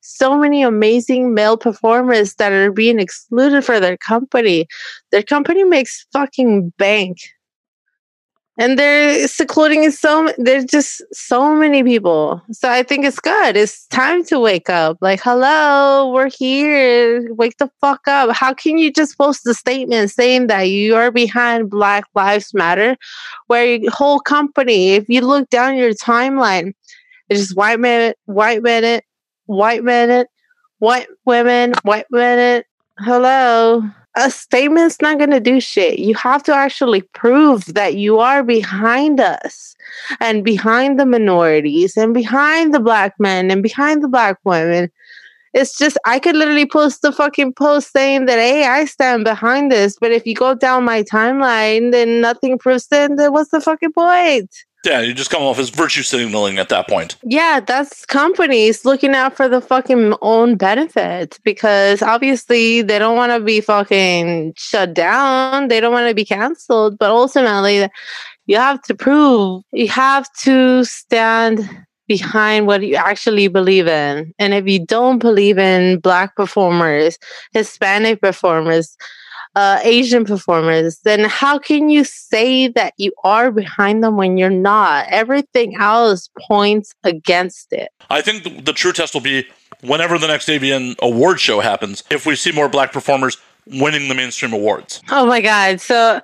so 0.00 0.36
many 0.36 0.62
amazing 0.62 1.32
male 1.32 1.56
performers 1.56 2.34
that 2.34 2.52
are 2.52 2.72
being 2.72 2.98
excluded 2.98 3.64
for 3.64 3.80
their 3.80 3.96
company. 3.96 4.66
Their 5.12 5.22
company 5.22 5.64
makes 5.64 6.04
fucking 6.12 6.72
bank 6.76 7.18
and 8.58 8.78
they're 8.78 9.26
secluding 9.26 9.90
so 9.90 10.32
there's 10.36 10.66
just 10.66 11.02
so 11.12 11.54
many 11.54 11.82
people. 11.82 12.42
So 12.52 12.70
i 12.70 12.82
think 12.82 13.04
it's 13.04 13.20
good. 13.20 13.56
It's 13.56 13.86
time 13.86 14.24
to 14.24 14.38
wake 14.38 14.68
up. 14.68 14.98
Like 15.00 15.20
hello 15.22 16.12
we're 16.12 16.30
here. 16.30 17.32
Wake 17.34 17.56
the 17.58 17.70
fuck 17.80 18.06
up. 18.06 18.34
How 18.34 18.52
can 18.52 18.78
you 18.78 18.92
just 18.92 19.16
post 19.16 19.46
a 19.46 19.54
statement 19.54 20.10
saying 20.10 20.48
that 20.48 20.64
you 20.64 20.94
are 20.96 21.10
behind 21.10 21.70
black 21.70 22.04
lives 22.14 22.52
matter? 22.52 22.96
Where 23.46 23.64
your 23.64 23.90
whole 23.90 24.20
company 24.20 24.90
if 24.92 25.08
you 25.08 25.22
look 25.22 25.48
down 25.48 25.76
your 25.76 25.92
timeline 25.92 26.74
it's 27.28 27.40
just 27.40 27.56
white 27.56 27.80
men 27.80 28.12
white 28.26 28.62
men 28.62 29.00
white 29.46 29.82
men 29.82 30.26
white 30.78 31.06
women 31.24 31.72
white 31.84 32.06
men. 32.10 32.64
Hello 32.98 33.82
a 34.16 34.30
statement's 34.30 35.00
not 35.00 35.18
going 35.18 35.30
to 35.30 35.40
do 35.40 35.60
shit. 35.60 35.98
You 35.98 36.14
have 36.14 36.42
to 36.44 36.54
actually 36.54 37.02
prove 37.02 37.64
that 37.74 37.94
you 37.94 38.18
are 38.18 38.42
behind 38.42 39.20
us 39.20 39.74
and 40.20 40.44
behind 40.44 41.00
the 41.00 41.06
minorities 41.06 41.96
and 41.96 42.12
behind 42.12 42.74
the 42.74 42.80
black 42.80 43.14
men 43.18 43.50
and 43.50 43.62
behind 43.62 44.02
the 44.02 44.08
black 44.08 44.38
women. 44.44 44.90
It's 45.54 45.76
just, 45.76 45.98
I 46.06 46.18
could 46.18 46.34
literally 46.34 46.66
post 46.66 47.02
the 47.02 47.12
fucking 47.12 47.54
post 47.54 47.92
saying 47.92 48.26
that, 48.26 48.38
hey, 48.38 48.66
I 48.66 48.86
stand 48.86 49.24
behind 49.24 49.70
this. 49.70 49.96
But 50.00 50.12
if 50.12 50.26
you 50.26 50.34
go 50.34 50.54
down 50.54 50.84
my 50.84 51.02
timeline, 51.02 51.92
then 51.92 52.20
nothing 52.20 52.58
proves 52.58 52.88
it. 52.90 53.16
Then 53.16 53.32
what's 53.32 53.50
the 53.50 53.60
fucking 53.60 53.92
point? 53.92 54.50
Yeah, 54.84 55.00
you 55.00 55.14
just 55.14 55.30
come 55.30 55.42
off 55.42 55.60
as 55.60 55.70
virtue 55.70 56.02
signaling 56.02 56.58
at 56.58 56.68
that 56.70 56.88
point. 56.88 57.16
Yeah, 57.22 57.60
that's 57.60 58.04
companies 58.06 58.84
looking 58.84 59.14
out 59.14 59.36
for 59.36 59.48
the 59.48 59.60
fucking 59.60 60.14
own 60.22 60.56
benefit 60.56 61.38
because 61.44 62.02
obviously 62.02 62.82
they 62.82 62.98
don't 62.98 63.16
want 63.16 63.30
to 63.32 63.38
be 63.38 63.60
fucking 63.60 64.54
shut 64.56 64.92
down. 64.92 65.68
They 65.68 65.78
don't 65.78 65.92
want 65.92 66.08
to 66.08 66.14
be 66.14 66.24
canceled, 66.24 66.98
but 66.98 67.10
ultimately 67.10 67.88
you 68.46 68.56
have 68.56 68.82
to 68.82 68.94
prove, 68.94 69.62
you 69.72 69.88
have 69.88 70.26
to 70.42 70.84
stand 70.84 71.60
behind 72.08 72.66
what 72.66 72.82
you 72.82 72.96
actually 72.96 73.46
believe 73.46 73.86
in. 73.86 74.34
And 74.38 74.52
if 74.52 74.66
you 74.66 74.84
don't 74.84 75.20
believe 75.20 75.58
in 75.58 76.00
black 76.00 76.34
performers, 76.34 77.18
Hispanic 77.52 78.20
performers, 78.20 78.96
uh, 79.54 79.80
Asian 79.82 80.24
performers, 80.24 80.98
then 81.00 81.24
how 81.24 81.58
can 81.58 81.90
you 81.90 82.04
say 82.04 82.68
that 82.68 82.94
you 82.96 83.12
are 83.24 83.50
behind 83.50 84.02
them 84.02 84.16
when 84.16 84.38
you're 84.38 84.50
not? 84.50 85.06
Everything 85.08 85.76
else 85.76 86.30
points 86.48 86.94
against 87.04 87.72
it. 87.72 87.90
I 88.10 88.22
think 88.22 88.44
the, 88.44 88.60
the 88.60 88.72
true 88.72 88.92
test 88.92 89.14
will 89.14 89.20
be 89.20 89.46
whenever 89.82 90.18
the 90.18 90.28
next 90.28 90.48
AVN 90.48 90.98
award 91.00 91.40
show 91.40 91.60
happens, 91.60 92.02
if 92.10 92.24
we 92.26 92.36
see 92.36 92.52
more 92.52 92.68
black 92.68 92.92
performers 92.92 93.36
winning 93.66 94.08
the 94.08 94.14
mainstream 94.14 94.52
awards. 94.52 95.00
Oh 95.10 95.26
my 95.26 95.40
God. 95.40 95.80
So 95.80 96.20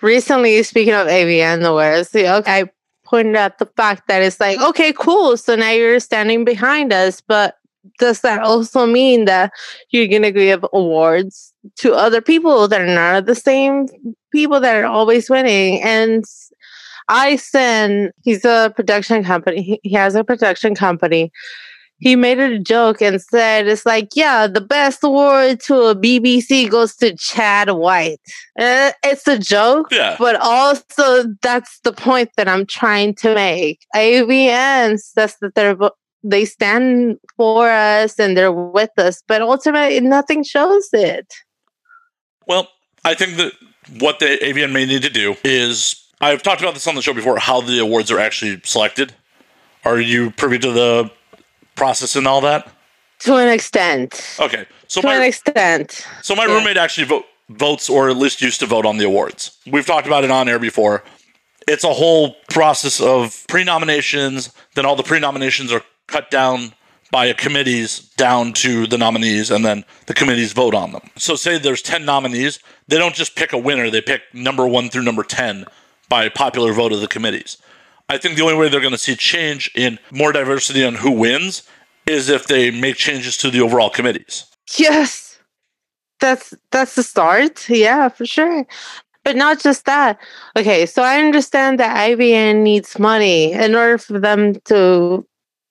recently, 0.00 0.62
speaking 0.62 0.94
of 0.94 1.06
AVN 1.06 1.64
awards, 1.64 2.14
you 2.14 2.24
know, 2.24 2.42
I 2.46 2.68
pointed 3.04 3.36
out 3.36 3.58
the 3.58 3.66
fact 3.76 4.08
that 4.08 4.22
it's 4.22 4.40
like, 4.40 4.60
okay, 4.60 4.92
cool. 4.92 5.36
So 5.36 5.54
now 5.54 5.70
you're 5.70 6.00
standing 6.00 6.44
behind 6.44 6.92
us, 6.92 7.20
but 7.20 7.56
does 7.98 8.20
that 8.20 8.40
also 8.40 8.86
mean 8.86 9.24
that 9.26 9.52
you're 9.90 10.08
going 10.08 10.22
to 10.22 10.32
give 10.32 10.64
awards 10.72 11.49
to 11.76 11.94
other 11.94 12.20
people 12.20 12.68
that 12.68 12.80
are 12.80 12.86
not 12.86 13.26
the 13.26 13.34
same 13.34 13.86
people 14.32 14.60
that 14.60 14.76
are 14.76 14.86
always 14.86 15.28
winning? 15.28 15.82
And 15.82 16.24
I 17.08 17.36
send, 17.36 18.12
he's 18.22 18.44
a 18.44 18.72
production 18.74 19.24
company, 19.24 19.80
he, 19.82 19.92
has 19.94 20.14
a 20.14 20.24
production 20.24 20.74
company. 20.74 21.32
He 21.98 22.16
made 22.16 22.38
a 22.38 22.58
joke 22.58 23.02
and 23.02 23.20
said, 23.20 23.66
It's 23.68 23.84
like, 23.84 24.08
yeah, 24.14 24.46
the 24.46 24.62
best 24.62 25.00
award 25.04 25.60
to 25.66 25.74
a 25.82 25.94
BBC 25.94 26.70
goes 26.70 26.96
to 26.96 27.14
Chad 27.16 27.68
White. 27.72 28.20
Uh, 28.58 28.92
it's 29.04 29.28
a 29.28 29.38
joke, 29.38 29.88
Yeah. 29.90 30.16
but 30.18 30.36
also 30.36 31.24
that's 31.42 31.78
the 31.84 31.92
point 31.92 32.30
that 32.38 32.48
I'm 32.48 32.64
trying 32.64 33.16
to 33.16 33.34
make. 33.34 33.84
AVN 33.94 34.98
says 34.98 35.36
that 35.42 35.54
they're, 35.54 35.76
they 36.24 36.46
stand 36.46 37.18
for 37.36 37.68
us 37.68 38.18
and 38.18 38.34
they're 38.34 38.50
with 38.52 38.96
us, 38.96 39.22
but 39.28 39.42
ultimately 39.42 40.00
nothing 40.00 40.42
shows 40.42 40.88
it. 40.94 41.30
Well, 42.50 42.66
I 43.04 43.14
think 43.14 43.36
that 43.36 43.52
what 44.00 44.18
the 44.18 44.36
AVN 44.42 44.72
may 44.72 44.84
need 44.84 45.02
to 45.02 45.08
do 45.08 45.36
is 45.44 46.04
I've 46.20 46.42
talked 46.42 46.60
about 46.60 46.74
this 46.74 46.88
on 46.88 46.96
the 46.96 47.00
show 47.00 47.14
before 47.14 47.38
how 47.38 47.60
the 47.60 47.78
awards 47.78 48.10
are 48.10 48.18
actually 48.18 48.60
selected. 48.64 49.14
Are 49.84 50.00
you 50.00 50.32
privy 50.32 50.58
to 50.58 50.72
the 50.72 51.12
process 51.76 52.16
and 52.16 52.26
all 52.26 52.40
that? 52.40 52.68
To 53.20 53.36
an 53.36 53.48
extent. 53.48 54.36
Okay. 54.40 54.66
So 54.88 55.00
To 55.00 55.08
an 55.10 55.18
my 55.18 55.26
extent. 55.26 56.04
so 56.22 56.34
my 56.34 56.46
yeah. 56.46 56.54
roommate 56.54 56.76
actually 56.76 57.06
vote, 57.06 57.24
votes 57.50 57.88
or 57.88 58.10
at 58.10 58.16
least 58.16 58.42
used 58.42 58.58
to 58.58 58.66
vote 58.66 58.84
on 58.84 58.96
the 58.98 59.04
awards. 59.04 59.56
We've 59.70 59.86
talked 59.86 60.08
about 60.08 60.24
it 60.24 60.32
on 60.32 60.48
air 60.48 60.58
before. 60.58 61.04
It's 61.68 61.84
a 61.84 61.92
whole 61.92 62.34
process 62.50 63.00
of 63.00 63.44
pre-nominations, 63.46 64.52
then 64.74 64.84
all 64.86 64.96
the 64.96 65.04
pre-nominations 65.04 65.72
are 65.72 65.82
cut 66.08 66.32
down 66.32 66.72
by 67.10 67.26
a 67.26 67.34
committees 67.34 68.00
down 68.16 68.52
to 68.52 68.86
the 68.86 68.98
nominees 68.98 69.50
and 69.50 69.64
then 69.64 69.84
the 70.06 70.14
committees 70.14 70.52
vote 70.52 70.74
on 70.74 70.92
them. 70.92 71.02
So 71.16 71.34
say 71.34 71.58
there's 71.58 71.82
10 71.82 72.04
nominees, 72.04 72.60
they 72.88 72.98
don't 72.98 73.14
just 73.14 73.36
pick 73.36 73.52
a 73.52 73.58
winner, 73.58 73.90
they 73.90 74.00
pick 74.00 74.22
number 74.32 74.66
1 74.66 74.90
through 74.90 75.02
number 75.02 75.22
10 75.22 75.66
by 76.08 76.28
popular 76.28 76.72
vote 76.72 76.92
of 76.92 77.00
the 77.00 77.08
committees. 77.08 77.56
I 78.08 78.18
think 78.18 78.36
the 78.36 78.42
only 78.42 78.56
way 78.56 78.68
they're 78.68 78.80
going 78.80 78.92
to 78.92 78.98
see 78.98 79.16
change 79.16 79.70
in 79.74 79.98
more 80.10 80.32
diversity 80.32 80.84
on 80.84 80.96
who 80.96 81.10
wins 81.12 81.62
is 82.06 82.28
if 82.28 82.46
they 82.46 82.70
make 82.70 82.96
changes 82.96 83.36
to 83.38 83.50
the 83.50 83.60
overall 83.60 83.90
committees. 83.90 84.46
Yes. 84.78 85.38
That's 86.20 86.52
that's 86.70 86.94
the 86.96 87.02
start. 87.02 87.68
Yeah, 87.68 88.08
for 88.08 88.26
sure. 88.26 88.66
But 89.24 89.36
not 89.36 89.60
just 89.60 89.84
that. 89.86 90.18
Okay, 90.56 90.86
so 90.86 91.02
I 91.02 91.18
understand 91.18 91.78
that 91.78 91.96
AVN 91.96 92.62
needs 92.62 92.98
money 92.98 93.52
in 93.52 93.74
order 93.74 93.98
for 93.98 94.18
them 94.18 94.54
to 94.66 95.26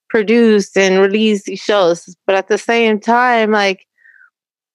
produce 0.09 0.75
and 0.75 0.99
release 0.99 1.43
these 1.43 1.59
shows. 1.59 2.15
But 2.25 2.35
at 2.35 2.47
the 2.47 2.57
same 2.57 2.99
time, 2.99 3.51
like 3.51 3.85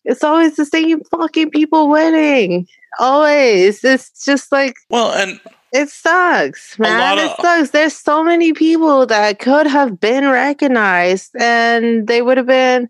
it's 0.05 0.23
always 0.25 0.57
the 0.57 0.67
same 0.67 1.01
fucking 1.11 1.51
people 1.51 1.89
winning. 1.89 2.67
Always. 2.99 3.83
It's 3.83 4.25
just 4.25 4.53
like 4.53 4.77
Well, 4.91 5.13
and 5.13 5.41
it 5.73 5.89
sucks, 5.89 6.79
man. 6.79 7.19
It 7.19 7.25
of- 7.25 7.37
sucks. 7.41 7.71
There's 7.71 7.97
so 7.97 8.23
many 8.23 8.53
people 8.53 9.07
that 9.07 9.39
could 9.41 9.67
have 9.67 9.99
been 9.99 10.29
recognized 10.29 11.35
and 11.41 12.07
they 12.07 12.23
would 12.23 12.37
have 12.37 12.47
been 12.47 12.89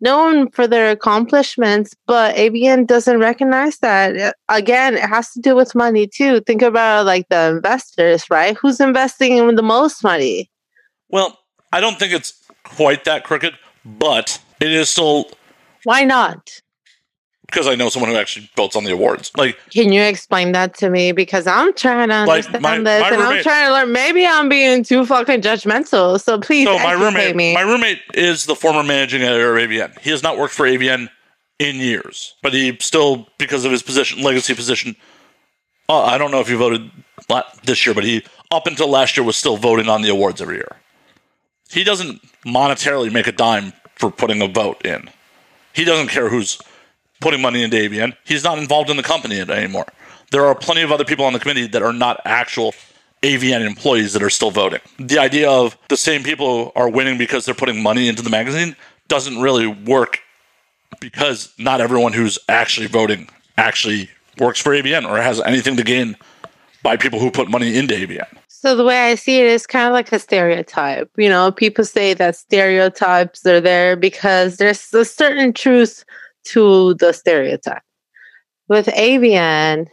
known 0.00 0.50
for 0.50 0.66
their 0.66 0.90
accomplishments, 0.90 1.94
but 2.06 2.34
AVN 2.36 2.86
doesn't 2.86 3.18
recognize 3.20 3.78
that. 3.78 4.16
Uh, 4.16 4.32
Again, 4.48 4.94
it 4.94 5.08
has 5.08 5.30
to 5.32 5.40
do 5.40 5.54
with 5.54 5.74
money 5.74 6.06
too. 6.06 6.40
Think 6.40 6.62
about 6.62 7.06
like 7.06 7.28
the 7.30 7.48
investors, 7.50 8.24
right? 8.30 8.56
Who's 8.60 8.80
investing 8.80 9.36
in 9.36 9.54
the 9.54 9.62
most 9.62 10.02
money? 10.04 10.50
Well, 11.08 11.38
I 11.74 11.80
don't 11.80 11.98
think 11.98 12.12
it's 12.12 12.34
quite 12.62 13.04
that 13.04 13.24
crooked, 13.24 13.54
but 13.84 14.40
it 14.60 14.70
is 14.70 14.88
still 14.88 15.26
Why 15.82 16.04
not? 16.04 16.60
because 17.46 17.66
I 17.66 17.74
know 17.74 17.88
someone 17.88 18.10
who 18.10 18.16
actually 18.16 18.48
votes 18.56 18.74
on 18.74 18.84
the 18.84 18.92
awards. 18.92 19.30
Like, 19.36 19.56
Can 19.70 19.92
you 19.92 20.02
explain 20.02 20.52
that 20.52 20.74
to 20.78 20.88
me? 20.90 21.12
Because 21.12 21.46
I'm 21.46 21.74
trying 21.74 22.08
to 22.08 22.24
Like, 22.24 22.46
understand 22.46 22.62
my- 22.62 22.78
this 22.78 23.00
my 23.02 23.08
and 23.10 23.22
I'm 23.22 23.42
trying 23.42 23.66
to 23.66 23.72
learn. 23.72 23.92
Maybe 23.92 24.26
I'm 24.26 24.48
being 24.48 24.82
too 24.82 25.04
fucking 25.04 25.40
judgmental. 25.42 26.20
So 26.20 26.38
please 26.40 26.66
so 26.66 26.78
my 26.78 26.92
roommate, 26.92 27.36
me. 27.36 27.54
my 27.54 27.60
roommate 27.60 28.00
is 28.14 28.46
the 28.46 28.54
former 28.56 28.82
managing 28.82 29.22
editor 29.22 29.56
of 29.56 29.62
AVN. 29.68 30.00
He 30.00 30.10
has 30.10 30.22
not 30.22 30.38
worked 30.38 30.54
for 30.54 30.66
AVN 30.66 31.08
in 31.58 31.76
years, 31.76 32.34
but 32.42 32.52
he 32.52 32.76
still, 32.80 33.28
because 33.38 33.64
of 33.64 33.70
his 33.72 33.82
position, 33.82 34.22
legacy 34.22 34.54
position. 34.54 34.96
Uh, 35.88 36.02
I 36.02 36.18
don't 36.18 36.30
know 36.30 36.40
if 36.40 36.48
he 36.48 36.54
voted 36.54 36.90
this 37.64 37.84
year, 37.84 37.94
but 37.94 38.04
he 38.04 38.24
up 38.50 38.66
until 38.66 38.88
last 38.88 39.16
year 39.16 39.24
was 39.24 39.36
still 39.36 39.56
voting 39.56 39.88
on 39.88 40.02
the 40.02 40.08
awards 40.08 40.40
every 40.40 40.56
year. 40.56 40.76
He 41.70 41.84
doesn't 41.84 42.20
monetarily 42.44 43.12
make 43.12 43.26
a 43.26 43.32
dime 43.32 43.72
for 43.96 44.10
putting 44.10 44.42
a 44.42 44.48
vote 44.48 44.84
in. 44.84 45.10
He 45.72 45.84
doesn't 45.84 46.08
care 46.08 46.28
who's 46.28 46.58
putting 47.20 47.40
money 47.40 47.62
into 47.62 47.76
AVN. 47.76 48.16
He's 48.24 48.44
not 48.44 48.58
involved 48.58 48.90
in 48.90 48.96
the 48.96 49.02
company 49.02 49.40
anymore. 49.40 49.86
There 50.30 50.44
are 50.44 50.54
plenty 50.54 50.82
of 50.82 50.92
other 50.92 51.04
people 51.04 51.24
on 51.24 51.32
the 51.32 51.38
committee 51.38 51.66
that 51.68 51.82
are 51.82 51.92
not 51.92 52.20
actual 52.24 52.74
AVN 53.22 53.66
employees 53.66 54.12
that 54.12 54.22
are 54.22 54.30
still 54.30 54.50
voting. 54.50 54.80
The 54.98 55.18
idea 55.18 55.50
of 55.50 55.78
the 55.88 55.96
same 55.96 56.22
people 56.22 56.72
are 56.76 56.88
winning 56.88 57.16
because 57.16 57.44
they're 57.44 57.54
putting 57.54 57.82
money 57.82 58.08
into 58.08 58.22
the 58.22 58.30
magazine 58.30 58.76
doesn't 59.08 59.40
really 59.40 59.66
work 59.66 60.20
because 61.00 61.52
not 61.58 61.80
everyone 61.80 62.12
who's 62.12 62.38
actually 62.48 62.86
voting 62.86 63.28
actually 63.56 64.10
works 64.38 64.60
for 64.60 64.72
AVN 64.72 65.08
or 65.08 65.20
has 65.20 65.40
anything 65.40 65.76
to 65.76 65.82
gain 65.82 66.16
by 66.82 66.96
people 66.96 67.18
who 67.18 67.30
put 67.30 67.48
money 67.48 67.76
into 67.76 67.94
AVN. 67.94 68.26
So 68.64 68.74
the 68.74 68.84
way 68.84 69.10
I 69.10 69.14
see 69.14 69.40
it 69.40 69.46
is 69.46 69.66
kind 69.66 69.86
of 69.88 69.92
like 69.92 70.10
a 70.10 70.18
stereotype. 70.18 71.10
You 71.18 71.28
know, 71.28 71.52
people 71.52 71.84
say 71.84 72.14
that 72.14 72.34
stereotypes 72.34 73.44
are 73.44 73.60
there 73.60 73.94
because 73.94 74.56
there's 74.56 74.94
a 74.94 75.04
certain 75.04 75.52
truth 75.52 76.02
to 76.44 76.94
the 76.94 77.12
stereotype. 77.12 77.82
With 78.68 78.86
AVN, 78.86 79.88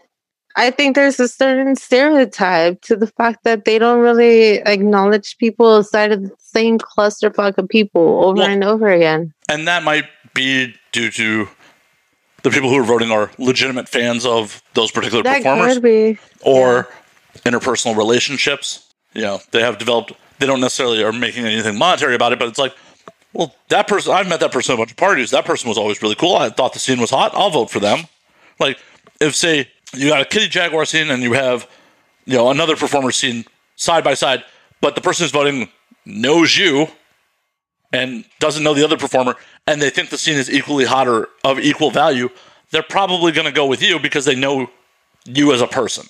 I 0.55 0.71
think 0.71 0.95
there's 0.95 1.19
a 1.19 1.27
certain 1.27 1.75
stereotype 1.75 2.81
to 2.83 2.95
the 2.95 3.07
fact 3.07 3.43
that 3.43 3.65
they 3.65 3.77
don't 3.77 3.99
really 3.99 4.59
acknowledge 4.59 5.37
people 5.37 5.75
outside 5.75 6.13
of 6.13 6.21
the 6.23 6.31
same 6.37 6.77
clusterfuck 6.79 7.57
of 7.57 7.67
people 7.67 8.23
over 8.23 8.37
Well- 8.37 8.49
and 8.49 8.63
over 8.63 8.87
again. 8.87 9.33
And 9.49 9.67
that 9.67 9.83
might 9.83 10.05
be 10.33 10.73
due 10.93 11.11
to 11.11 11.49
the 12.43 12.49
people 12.49 12.69
who 12.69 12.77
are 12.79 12.83
voting 12.83 13.11
are 13.11 13.31
legitimate 13.37 13.89
fans 13.89 14.25
of 14.25 14.63
those 14.75 14.91
particular 14.91 15.23
That 15.23 15.43
performers. 15.43 15.73
could 15.73 15.83
be. 15.83 16.17
Interpersonal 17.39 17.95
relationships. 17.97 18.93
You 19.13 19.21
know, 19.21 19.39
they 19.51 19.61
have 19.61 19.77
developed. 19.77 20.13
They 20.39 20.47
don't 20.47 20.61
necessarily 20.61 21.03
are 21.03 21.11
making 21.11 21.45
anything 21.45 21.77
monetary 21.77 22.15
about 22.15 22.33
it, 22.33 22.39
but 22.39 22.47
it's 22.47 22.59
like, 22.59 22.73
well, 23.33 23.55
that 23.69 23.87
person. 23.87 24.13
I've 24.13 24.27
met 24.27 24.39
that 24.39 24.51
person 24.51 24.73
at 24.73 24.75
a 24.75 24.77
bunch 24.77 24.91
of 24.91 24.97
parties. 24.97 25.31
That 25.31 25.45
person 25.45 25.69
was 25.69 25.77
always 25.77 26.01
really 26.01 26.15
cool. 26.15 26.35
I 26.35 26.49
thought 26.49 26.73
the 26.73 26.79
scene 26.79 26.99
was 26.99 27.09
hot. 27.09 27.31
I'll 27.33 27.49
vote 27.49 27.69
for 27.69 27.79
them. 27.79 28.05
Like, 28.59 28.79
if 29.19 29.35
say 29.35 29.69
you 29.93 30.09
got 30.09 30.21
a 30.21 30.25
Kitty 30.25 30.47
Jaguar 30.47 30.85
scene 30.85 31.09
and 31.09 31.21
you 31.21 31.33
have, 31.33 31.69
you 32.25 32.37
know, 32.37 32.49
another 32.49 32.75
performer 32.75 33.11
scene 33.11 33.45
side 33.75 34.03
by 34.03 34.13
side, 34.13 34.43
but 34.79 34.95
the 34.95 35.01
person 35.01 35.23
who's 35.23 35.31
voting 35.31 35.69
knows 36.05 36.57
you 36.57 36.87
and 37.93 38.25
doesn't 38.39 38.63
know 38.63 38.73
the 38.73 38.83
other 38.83 38.97
performer, 38.97 39.35
and 39.67 39.81
they 39.81 39.89
think 39.89 40.09
the 40.09 40.17
scene 40.17 40.37
is 40.37 40.49
equally 40.49 40.85
hot 40.85 41.07
or 41.07 41.29
of 41.43 41.59
equal 41.59 41.91
value, 41.91 42.29
they're 42.71 42.83
probably 42.83 43.31
going 43.31 43.45
to 43.45 43.51
go 43.51 43.65
with 43.65 43.81
you 43.81 43.99
because 43.99 44.25
they 44.25 44.35
know 44.35 44.69
you 45.25 45.51
as 45.51 45.61
a 45.61 45.67
person. 45.67 46.05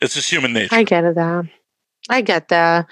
It's 0.00 0.14
just 0.14 0.30
human 0.30 0.52
nature. 0.52 0.74
I 0.74 0.82
get 0.82 1.04
it. 1.04 1.14
That 1.14 1.46
I 2.08 2.20
get 2.20 2.48
that. 2.48 2.86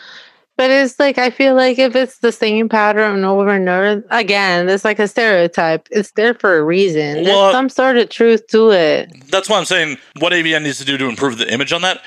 But 0.56 0.70
it's 0.70 1.00
like 1.00 1.18
I 1.18 1.30
feel 1.30 1.54
like 1.56 1.78
if 1.80 1.96
it's 1.96 2.18
the 2.18 2.30
same 2.30 2.68
pattern 2.68 3.24
over 3.24 3.48
and 3.48 3.68
over 3.68 4.04
again, 4.10 4.68
it's 4.68 4.84
like 4.84 5.00
a 5.00 5.08
stereotype. 5.08 5.88
It's 5.90 6.12
there 6.12 6.32
for 6.34 6.56
a 6.58 6.62
reason. 6.62 7.24
Well- 7.24 7.42
There's 7.44 7.52
some 7.54 7.68
sort 7.68 7.96
of 7.96 8.08
truth 8.08 8.46
to 8.48 8.70
it. 8.70 9.12
That's 9.30 9.48
why 9.48 9.58
I'm 9.58 9.64
saying 9.64 9.98
what 10.20 10.32
AVN 10.32 10.62
needs 10.62 10.78
to 10.78 10.84
do 10.84 10.96
to 10.96 11.06
improve 11.06 11.38
the 11.38 11.52
image 11.52 11.72
on 11.72 11.82
that 11.82 12.02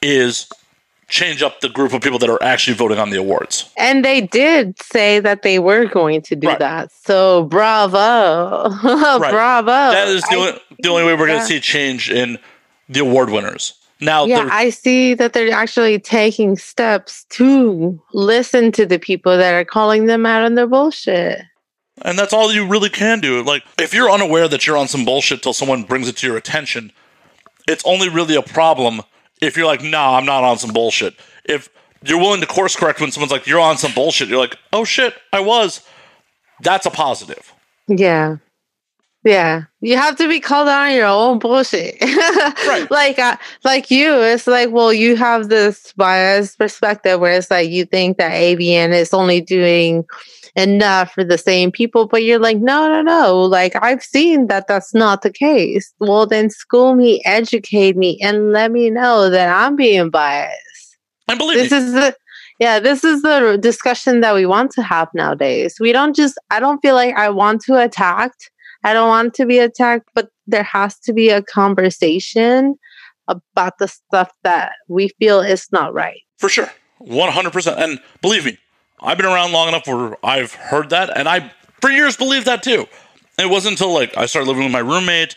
is 0.00 0.48
change 1.08 1.42
up 1.42 1.60
the 1.60 1.68
group 1.68 1.92
of 1.92 2.00
people 2.00 2.18
that 2.20 2.30
are 2.30 2.42
actually 2.42 2.72
voting 2.74 2.98
on 2.98 3.10
the 3.10 3.18
awards. 3.18 3.68
And 3.76 4.02
they 4.04 4.20
did 4.22 4.80
say 4.80 5.20
that 5.20 5.42
they 5.42 5.58
were 5.58 5.84
going 5.84 6.22
to 6.22 6.36
do 6.36 6.46
Right. 6.48 6.58
that. 6.58 6.92
So 6.92 7.44
bravo. 7.44 8.70
bravo. 9.18 9.66
That 9.70 10.08
is 10.08 10.22
the, 10.22 10.36
I- 10.36 10.38
only, 10.38 10.60
the 10.78 10.88
only 10.88 11.04
way 11.04 11.14
we're 11.14 11.26
going 11.26 11.40
to 11.40 11.44
see 11.46 11.60
change 11.60 12.10
in 12.10 12.38
the 12.88 13.00
award 13.00 13.28
winners. 13.30 13.74
Now, 14.00 14.24
yeah, 14.24 14.48
I 14.50 14.70
see 14.70 15.14
that 15.14 15.32
they're 15.34 15.52
actually 15.52 15.98
taking 15.98 16.56
steps 16.56 17.24
to 17.30 18.00
listen 18.14 18.72
to 18.72 18.86
the 18.86 18.98
people 18.98 19.36
that 19.36 19.54
are 19.54 19.64
calling 19.64 20.06
them 20.06 20.24
out 20.24 20.42
on 20.42 20.54
their 20.54 20.66
bullshit. 20.66 21.42
and 22.02 22.18
that's 22.18 22.32
all 22.32 22.50
you 22.52 22.66
really 22.66 22.88
can 22.88 23.20
do. 23.20 23.42
Like, 23.42 23.62
if 23.78 23.92
you're 23.92 24.10
unaware 24.10 24.48
that 24.48 24.66
you're 24.66 24.76
on 24.78 24.88
some 24.88 25.04
bullshit 25.04 25.42
till 25.42 25.52
someone 25.52 25.82
brings 25.82 26.08
it 26.08 26.16
to 26.18 26.26
your 26.26 26.36
attention, 26.38 26.92
it's 27.68 27.84
only 27.84 28.08
really 28.08 28.34
a 28.36 28.42
problem 28.42 29.02
if 29.42 29.56
you're 29.56 29.66
like, 29.66 29.82
nah, 29.82 30.16
I'm 30.16 30.24
not 30.24 30.44
on 30.44 30.58
some 30.58 30.72
bullshit. 30.72 31.14
If 31.44 31.68
you're 32.02 32.18
willing 32.18 32.40
to 32.40 32.46
course 32.46 32.76
correct 32.76 33.00
when 33.00 33.10
someone's 33.10 33.32
like, 33.32 33.46
you're 33.46 33.60
on 33.60 33.76
some 33.76 33.92
bullshit, 33.92 34.28
you're 34.28 34.38
like, 34.38 34.56
oh 34.72 34.84
shit, 34.84 35.14
I 35.32 35.40
was. 35.40 35.82
That's 36.62 36.86
a 36.86 36.90
positive. 36.90 37.52
Yeah. 37.86 38.36
Yeah. 39.22 39.64
You 39.80 39.96
have 39.96 40.16
to 40.16 40.28
be 40.28 40.40
called 40.40 40.68
out 40.68 40.88
on 40.88 40.94
your 40.94 41.06
own 41.06 41.38
bullshit. 41.38 41.96
Right. 42.66 42.90
Like 42.90 43.18
uh, 43.18 43.36
like 43.64 43.90
you, 43.90 44.20
it's 44.20 44.46
like, 44.46 44.70
well, 44.70 44.92
you 44.92 45.16
have 45.16 45.48
this 45.48 45.92
biased 45.94 46.58
perspective 46.58 47.18
where 47.18 47.36
it's 47.36 47.50
like 47.50 47.68
you 47.70 47.84
think 47.84 48.16
that 48.18 48.32
AVN 48.32 48.92
is 48.92 49.12
only 49.12 49.40
doing 49.40 50.04
enough 50.56 51.12
for 51.12 51.24
the 51.24 51.38
same 51.38 51.72
people, 51.72 52.06
but 52.06 52.22
you're 52.22 52.38
like, 52.38 52.58
no, 52.58 52.88
no, 52.88 53.02
no. 53.02 53.40
Like 53.40 53.74
I've 53.82 54.02
seen 54.02 54.46
that 54.46 54.68
that's 54.68 54.94
not 54.94 55.22
the 55.22 55.32
case. 55.32 55.92
Well, 55.98 56.26
then 56.26 56.50
school 56.50 56.94
me, 56.94 57.22
educate 57.24 57.96
me, 57.96 58.18
and 58.22 58.52
let 58.52 58.70
me 58.70 58.90
know 58.90 59.30
that 59.30 59.48
I'm 59.48 59.74
being 59.76 60.10
biased 60.10 60.98
I 61.28 61.34
believe 61.36 61.58
this 61.58 61.70
me, 61.70 61.78
is 61.78 61.92
the 61.92 62.16
yeah 62.58 62.78
this 62.80 63.04
is 63.04 63.22
the 63.22 63.58
discussion 63.60 64.20
that 64.20 64.34
we 64.34 64.46
want 64.46 64.70
to 64.72 64.82
have 64.82 65.08
nowadays 65.14 65.76
we 65.80 65.92
don't 65.92 66.14
just 66.14 66.38
i 66.50 66.60
don't 66.60 66.80
feel 66.80 66.94
like 66.94 67.14
i 67.16 67.28
want 67.28 67.62
to 67.62 67.76
attack 67.76 68.32
i 68.84 68.92
don't 68.92 69.08
want 69.08 69.34
to 69.34 69.46
be 69.46 69.58
attacked 69.58 70.08
but 70.14 70.28
there 70.46 70.62
has 70.62 70.98
to 70.98 71.12
be 71.12 71.28
a 71.30 71.42
conversation 71.42 72.74
about 73.28 73.78
the 73.78 73.86
stuff 73.88 74.30
that 74.42 74.72
we 74.88 75.08
feel 75.20 75.40
is 75.40 75.66
not 75.70 75.94
right 75.94 76.20
For 76.38 76.48
sure. 76.48 76.70
100%. 77.00 77.76
And 77.78 78.00
believe 78.20 78.44
me, 78.44 78.58
I've 79.00 79.16
been 79.16 79.26
around 79.26 79.52
long 79.52 79.68
enough 79.68 79.86
where 79.86 80.16
I've 80.24 80.52
heard 80.52 80.90
that, 80.90 81.16
and 81.16 81.28
I, 81.28 81.50
for 81.80 81.90
years, 81.90 82.16
believed 82.16 82.46
that 82.46 82.62
too. 82.62 82.86
It 83.38 83.48
wasn't 83.48 83.72
until 83.72 83.94
like 83.94 84.16
I 84.16 84.26
started 84.26 84.48
living 84.48 84.64
with 84.64 84.72
my 84.72 84.80
roommate, 84.80 85.36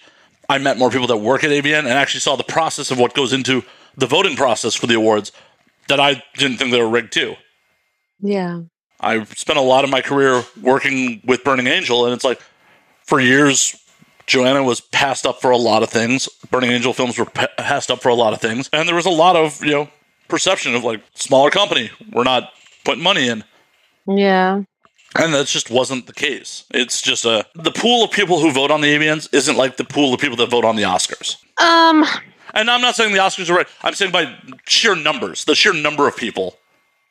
I 0.49 0.57
met 0.57 0.77
more 0.77 0.89
people 0.89 1.07
that 1.07 1.17
work 1.17 1.43
at 1.43 1.51
AVN, 1.51 1.79
and 1.79 1.87
actually 1.89 2.19
saw 2.21 2.35
the 2.35 2.43
process 2.43 2.91
of 2.91 2.99
what 2.99 3.13
goes 3.13 3.31
into 3.31 3.63
the 3.95 4.07
voting 4.07 4.35
process 4.35 4.73
for 4.75 4.87
the 4.87 4.95
awards 4.95 5.31
that 5.87 5.99
I 5.99 6.21
didn't 6.35 6.57
think 6.57 6.71
they 6.71 6.81
were 6.81 6.89
rigged 6.89 7.13
too. 7.13 7.35
yeah 8.19 8.61
I 8.99 9.23
spent 9.25 9.59
a 9.59 9.61
lot 9.61 9.83
of 9.83 9.89
my 9.89 10.01
career 10.01 10.43
working 10.61 11.21
with 11.25 11.43
Burning 11.43 11.67
Angel, 11.67 12.05
and 12.05 12.13
it's 12.13 12.23
like 12.25 12.41
for 13.05 13.19
years, 13.19 13.75
Joanna 14.25 14.63
was 14.63 14.81
passed 14.81 15.25
up 15.25 15.41
for 15.41 15.51
a 15.51 15.57
lot 15.57 15.83
of 15.83 15.89
things. 15.89 16.27
Burning 16.49 16.71
Angel 16.71 16.93
films 16.93 17.17
were 17.17 17.25
pa- 17.25 17.47
passed 17.57 17.91
up 17.91 18.01
for 18.01 18.09
a 18.09 18.15
lot 18.15 18.33
of 18.33 18.41
things, 18.41 18.69
and 18.73 18.87
there 18.87 18.95
was 18.95 19.05
a 19.05 19.11
lot 19.11 19.35
of 19.35 19.63
you 19.63 19.71
know 19.71 19.89
perception 20.27 20.75
of 20.75 20.83
like 20.83 21.01
smaller 21.15 21.49
company, 21.49 21.91
we're 22.11 22.23
not 22.23 22.51
putting 22.85 23.03
money 23.03 23.27
in, 23.27 23.43
yeah 24.07 24.61
and 25.15 25.33
that 25.33 25.47
just 25.47 25.69
wasn't 25.69 26.07
the 26.07 26.13
case. 26.13 26.65
It's 26.71 27.01
just 27.01 27.25
a 27.25 27.45
the 27.55 27.71
pool 27.71 28.03
of 28.03 28.11
people 28.11 28.39
who 28.39 28.51
vote 28.51 28.71
on 28.71 28.81
the 28.81 28.87
AVNs 28.87 29.33
isn't 29.33 29.57
like 29.57 29.77
the 29.77 29.83
pool 29.83 30.13
of 30.13 30.19
people 30.19 30.37
that 30.37 30.49
vote 30.49 30.65
on 30.65 30.75
the 30.75 30.83
Oscars. 30.83 31.37
um 31.61 32.05
And 32.53 32.69
I'm 32.69 32.81
not 32.81 32.95
saying 32.95 33.13
the 33.13 33.19
Oscars 33.19 33.49
are 33.49 33.55
right. 33.55 33.67
I'm 33.83 33.93
saying 33.93 34.11
by 34.11 34.35
sheer 34.67 34.95
numbers, 34.95 35.45
the 35.45 35.55
sheer 35.55 35.73
number 35.73 36.07
of 36.07 36.15
people. 36.17 36.57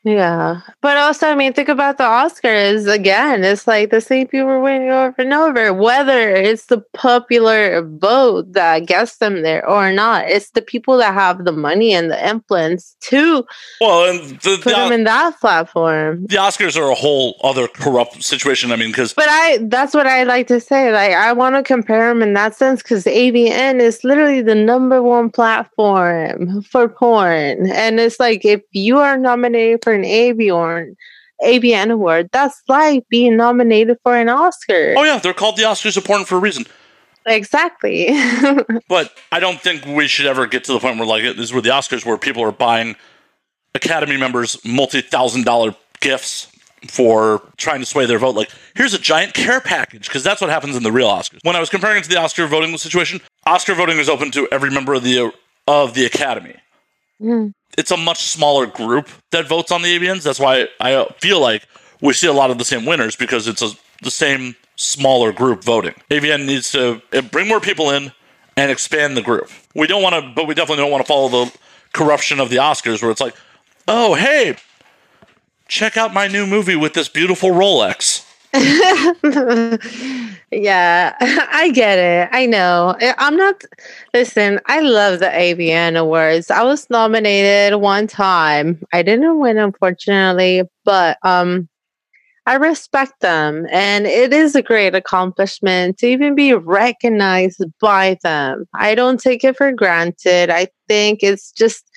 Yeah. 0.05 0.63
But 0.81 0.97
also, 0.97 1.29
I 1.29 1.37
mean, 1.37 1.53
think 1.53 1.69
about 1.69 1.97
the 1.97 2.05
Oscars 2.05 2.93
again. 2.93 3.45
It's 3.45 3.69
like 3.69 3.91
the 3.91 4.01
same 4.01 4.27
people 4.27 4.61
winning 4.61 4.91
over 4.91 5.15
and 5.19 5.33
over, 5.33 5.73
whether 5.73 6.31
it's 6.31 6.67
the 6.67 6.79
popular 6.93 7.83
vote 7.83 8.53
that 8.53 8.87
gets 8.87 9.19
them 9.19 9.43
there 9.43 9.65
or 9.69 9.93
not. 9.93 10.29
It's 10.29 10.51
the 10.51 10.63
people 10.63 10.97
that 10.97 11.15
have 11.15 11.45
the 11.45 11.53
money 11.53 11.93
and 11.93 12.11
the 12.11 12.29
influence 12.29 12.97
to 13.03 13.47
Well, 13.81 14.11
and 14.11 14.41
the, 14.41 14.59
put 14.61 14.73
them 14.75 14.91
in 14.91 15.05
that 15.05 15.39
platform. 15.41 16.27
the 16.27 16.37
Oscars 16.37 16.77
are 16.77 16.91
a 16.91 16.97
whole 16.97 17.37
other 17.45 17.69
corrupt 17.69 18.25
situation. 18.25 18.73
I 18.73 18.77
mean, 18.77 18.91
because 18.91 19.13
But 19.15 19.29
I, 19.29 19.59
that's 19.63 19.95
what 19.95 20.09
I 20.09 20.25
like 20.25 20.49
to 20.49 20.59
say. 20.59 20.93
Like, 20.93 21.13
I 21.13 21.33
want 21.33 21.55
to 21.55 21.63
compare 21.63 22.09
them 22.09 22.23
in 22.23 22.35
that 22.35 22.57
sense 22.57 22.83
because 22.83 23.05
AVN 23.05 23.79
is 23.79 24.03
literally 24.03 24.43
the 24.43 24.57
number 24.57 25.01
one 25.01 25.31
platform 25.31 26.63
for 26.63 26.89
porn. 26.89 27.71
And 27.71 28.01
it's 28.01 28.19
like, 28.19 28.45
if 28.45 28.63
you 28.73 28.99
are 28.99 29.17
nominated 29.17 29.85
for 29.85 29.92
an 29.93 30.03
AVN, 30.03 30.95
AVN 31.43 31.91
award, 31.91 32.31
that's 32.33 32.61
like 32.69 33.05
being 33.09 33.37
nominated 33.37 33.99
for 34.03 34.17
an 34.17 34.29
Oscar. 34.29 34.95
oh 34.97 35.05
yeah, 35.05 35.19
they're 35.19 35.35
called 35.35 35.57
the 35.57 35.63
Oscars 35.63 35.97
of 35.97 36.05
porn 36.05 36.25
for 36.25 36.37
a 36.37 36.41
reason. 36.41 36.65
Exactly. 37.27 38.09
But 38.89 39.17
I 39.31 39.41
don't 39.41 39.61
think 39.61 39.87
we 39.87 40.07
should 40.09 40.27
ever 40.27 40.47
get 40.47 40.65
to 40.65 40.73
the 40.73 40.79
point 40.81 40.99
where 40.99 41.07
like 41.07 41.23
this 41.23 41.39
is 41.39 41.53
where 41.53 41.63
the 41.63 41.71
Oscars 41.71 42.05
where 42.05 42.19
people 42.19 42.43
are 42.43 42.53
buying 42.53 42.97
Academy 43.75 44.17
members 44.17 44.59
multi-thousand 44.65 45.45
dollar 45.45 45.75
gifts 46.01 46.49
for 46.89 47.41
trying 47.57 47.81
to 47.81 47.87
sway 47.87 48.07
their 48.07 48.19
vote. 48.19 48.35
Like, 48.35 48.51
here's 48.75 48.93
a 48.93 48.99
giant 48.99 49.35
care 49.35 49.61
package 49.61 50.09
because 50.09 50.25
that's 50.25 50.41
what 50.41 50.51
happens 50.51 50.77
in 50.77 50.83
the 50.83 50.91
real 50.93 51.09
Oscars. 51.09 51.39
When 51.43 51.55
I 51.57 51.61
was 51.61 51.71
comparing 51.71 51.99
it 51.99 52.05
to 52.05 52.11
the 52.11 52.19
Oscar 52.19 52.47
voting 52.47 52.77
situation, 52.77 53.21
Oscar 53.47 53.75
voting 53.75 53.99
is 53.99 54.09
open 54.09 54.31
to 54.33 54.49
every 54.51 54.71
member 54.71 54.93
of 54.95 55.05
the 55.05 55.33
of 55.67 55.95
the 55.95 56.05
Academy. 56.05 56.57
Mm. 57.21 57.55
It's 57.79 57.91
a 57.91 57.97
much 57.97 58.25
smaller 58.25 58.67
group 58.67 59.09
that 59.31 59.49
votes 59.49 59.73
on 59.73 59.83
the 59.83 59.99
AVNs. 59.99 60.23
That's 60.23 60.41
why 60.41 60.69
I 60.81 61.07
feel 61.21 61.41
like 61.41 61.67
we 62.01 62.13
see 62.13 62.27
a 62.27 62.33
lot 62.33 62.51
of 62.51 62.59
the 62.59 62.65
same 62.65 62.85
winners 62.85 63.17
because 63.17 63.49
it's 63.49 63.63
a, 63.63 63.71
the 64.03 64.11
same 64.11 64.57
smaller 64.77 65.33
group 65.33 65.65
voting. 65.65 65.95
AVN 66.11 66.47
needs 66.47 66.73
to 66.73 67.01
uh, 67.13 67.23
bring 67.23 67.49
more 67.49 67.61
people 67.61 67.91
in 67.91 68.13
and 68.57 68.71
expand 68.71 69.17
the 69.17 69.23
group. 69.23 69.49
We 69.75 69.87
don't 69.87 70.03
want 70.03 70.15
to, 70.15 70.33
but 70.35 70.47
we 70.47 70.55
definitely 70.55 70.83
don't 70.83 70.91
want 70.91 71.05
to 71.05 71.09
follow 71.09 71.29
the 71.29 71.53
corruption 71.93 72.41
of 72.41 72.51
the 72.51 72.57
Oscars 72.57 73.01
where 73.01 73.11
it's 73.11 73.21
like, 73.21 73.35
oh, 73.89 74.15
hey, 74.15 74.57
check 75.69 75.97
out 75.97 76.13
my 76.13 76.27
new 76.27 76.47
movie 76.47 76.77
with 76.77 76.95
this 76.95 77.09
beautiful 77.09 77.51
Rolex. 77.51 78.27
yeah, 80.51 81.17
I 81.21 81.71
get 81.73 81.99
it. 81.99 82.29
I 82.33 82.45
know. 82.45 82.95
I'm 83.01 83.37
not. 83.37 83.65
Listen, 84.13 84.61
I 84.67 84.81
love 84.81 85.21
the 85.21 85.27
AVN 85.27 85.97
Awards. 85.97 86.51
I 86.51 86.63
was 86.63 86.91
nominated 86.91 87.81
one 87.81 88.07
time. 88.07 88.83
I 88.93 89.03
didn't 89.03 89.39
win, 89.39 89.57
unfortunately, 89.57 90.65
but 90.85 91.17
um, 91.23 91.67
I 92.45 92.57
respect 92.57 93.21
them, 93.21 93.67
and 93.71 94.07
it 94.07 94.35
is 94.35 94.55
a 94.55 94.63
great 94.63 94.95
accomplishment 94.95 95.97
to 95.99 96.07
even 96.09 96.35
be 96.35 96.53
recognized 96.53 97.63
by 97.81 98.19
them. 98.23 98.67
I 98.75 98.95
don't 98.95 99.19
take 99.19 99.45
it 99.45 99.57
for 99.57 99.73
granted. 99.73 100.51
I 100.51 100.67
think 100.89 101.21
it's 101.23 101.53
just 101.53 101.91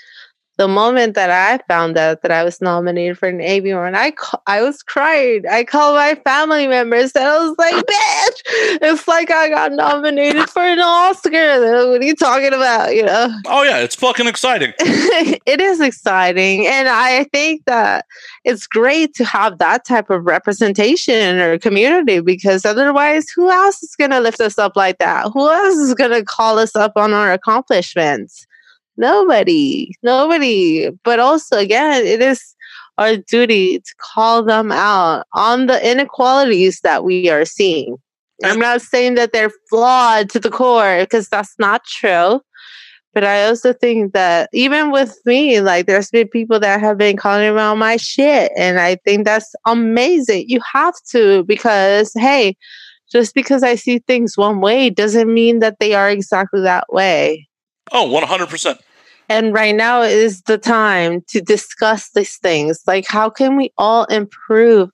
the 0.58 0.68
moment 0.68 1.16
that 1.16 1.30
I 1.30 1.58
found 1.68 1.98
out 1.98 2.22
that 2.22 2.32
I 2.32 2.44
was 2.44 2.62
nominated 2.62 3.18
for 3.18 3.28
an 3.28 3.42
AV 3.42 3.66
award, 3.68 3.94
I 3.96 4.12
ca- 4.12 4.42
I 4.48 4.62
was 4.62 4.82
crying. 4.84 5.44
I 5.50 5.64
called 5.64 5.96
my 5.96 6.16
family 6.24 6.68
members 6.68 7.12
and 7.14 7.26
I 7.26 7.38
was 7.40 7.56
like, 7.58 7.76
"Bitch, 7.76 8.42
it's 8.82 9.08
like 9.08 9.32
I 9.32 9.50
got 9.50 9.72
nominated 9.74 10.50
for 10.50 10.62
an 10.64 10.80
Oscar." 10.80 11.90
What 11.90 12.02
are 12.02 12.06
you 12.06 12.16
talking 12.16 12.54
about? 12.54 12.96
You 12.96 13.04
know, 13.04 13.28
Oh 13.48 13.64
yeah, 13.64 13.80
it's 13.80 13.96
fucking 13.96 14.28
exciting. 14.28 14.74
it 14.80 15.62
is 15.62 15.82
exciting, 15.82 16.68
and 16.68 16.88
I 16.88 17.26
think 17.26 17.66
that 17.66 18.06
it's 18.44 18.68
great 18.68 19.14
to 19.16 19.26
have 19.26 19.58
that 19.58 19.86
type 19.86 20.10
of 20.10 20.26
representation 20.26 21.16
in 21.16 21.40
our 21.40 21.58
community 21.58 22.20
because 22.22 22.66
otherwise, 22.66 23.26
who 23.36 23.50
else 23.50 23.82
is 23.84 23.96
going 23.96 24.12
to 24.12 24.20
lift 24.20 24.40
us 24.40 24.58
up 24.58 24.76
like 24.76 25.00
that? 25.00 25.32
Who 25.34 25.50
else 25.50 25.76
is 25.76 25.94
going 25.96 26.12
to 26.12 26.24
call 26.24 26.60
us 26.60 26.76
up 26.76 26.94
on 26.96 27.14
our 27.14 27.32
accomplishments? 27.34 28.45
Nobody, 28.98 29.92
nobody. 30.04 30.90
But 31.04 31.20
also, 31.20 31.58
again, 31.58 32.06
it 32.06 32.22
is 32.22 32.56
our 32.98 33.18
duty 33.18 33.80
to 33.80 33.96
call 33.98 34.44
them 34.44 34.72
out 34.72 35.26
on 35.34 35.68
the 35.68 35.90
inequalities 35.90 36.80
that 36.82 37.04
we 37.04 37.30
are 37.30 37.46
seeing. 37.46 37.98
I'm 38.44 38.60
not 38.60 38.82
saying 38.82 39.16
that 39.16 39.32
they're 39.32 39.52
flawed 39.70 40.30
to 40.32 40.40
the 40.40 40.50
core 40.50 41.00
because 41.00 41.30
that's 41.30 41.56
not 41.58 41.84
true. 41.86 42.42
But 43.14 43.24
I 43.24 43.46
also 43.46 43.72
think 43.72 44.14
that 44.14 44.50
even 44.52 44.92
with 44.92 45.18
me, 45.26 45.62
like 45.62 45.86
there's 45.86 46.12
been 46.12 46.28
people 46.28 46.60
that 46.60 46.82
have 46.82 46.98
been 46.98 47.16
calling 47.16 47.48
around 47.48 47.80
my 47.80 47.96
shit. 47.96 48.52
And 48.58 48.78
I 48.78 48.98
think 49.06 49.24
that's 49.24 49.56
amazing. 49.66 50.50
You 50.50 50.60
have 50.74 50.96
to 51.12 51.46
because, 51.46 52.12
hey, 52.14 52.58
just 53.10 53.34
because 53.34 53.64
I 53.64 53.76
see 53.76 54.00
things 54.00 54.38
one 54.38 54.60
way 54.60 54.90
doesn't 54.90 55.34
mean 55.34 55.60
that 55.60 55.80
they 55.80 55.94
are 55.94 56.10
exactly 56.10 56.60
that 56.62 56.92
way. 56.92 57.48
Oh, 57.94 58.06
100%. 58.10 58.80
And 59.30 59.54
right 59.54 59.76
now 59.76 60.02
is 60.02 60.42
the 60.44 60.58
time 60.58 61.22
to 61.30 61.42
discuss 61.42 62.12
these 62.12 62.38
things. 62.38 62.82
Like, 62.86 63.08
how 63.08 63.30
can 63.30 63.58
we 63.58 63.72
all 63.78 64.06
improve 64.06 64.90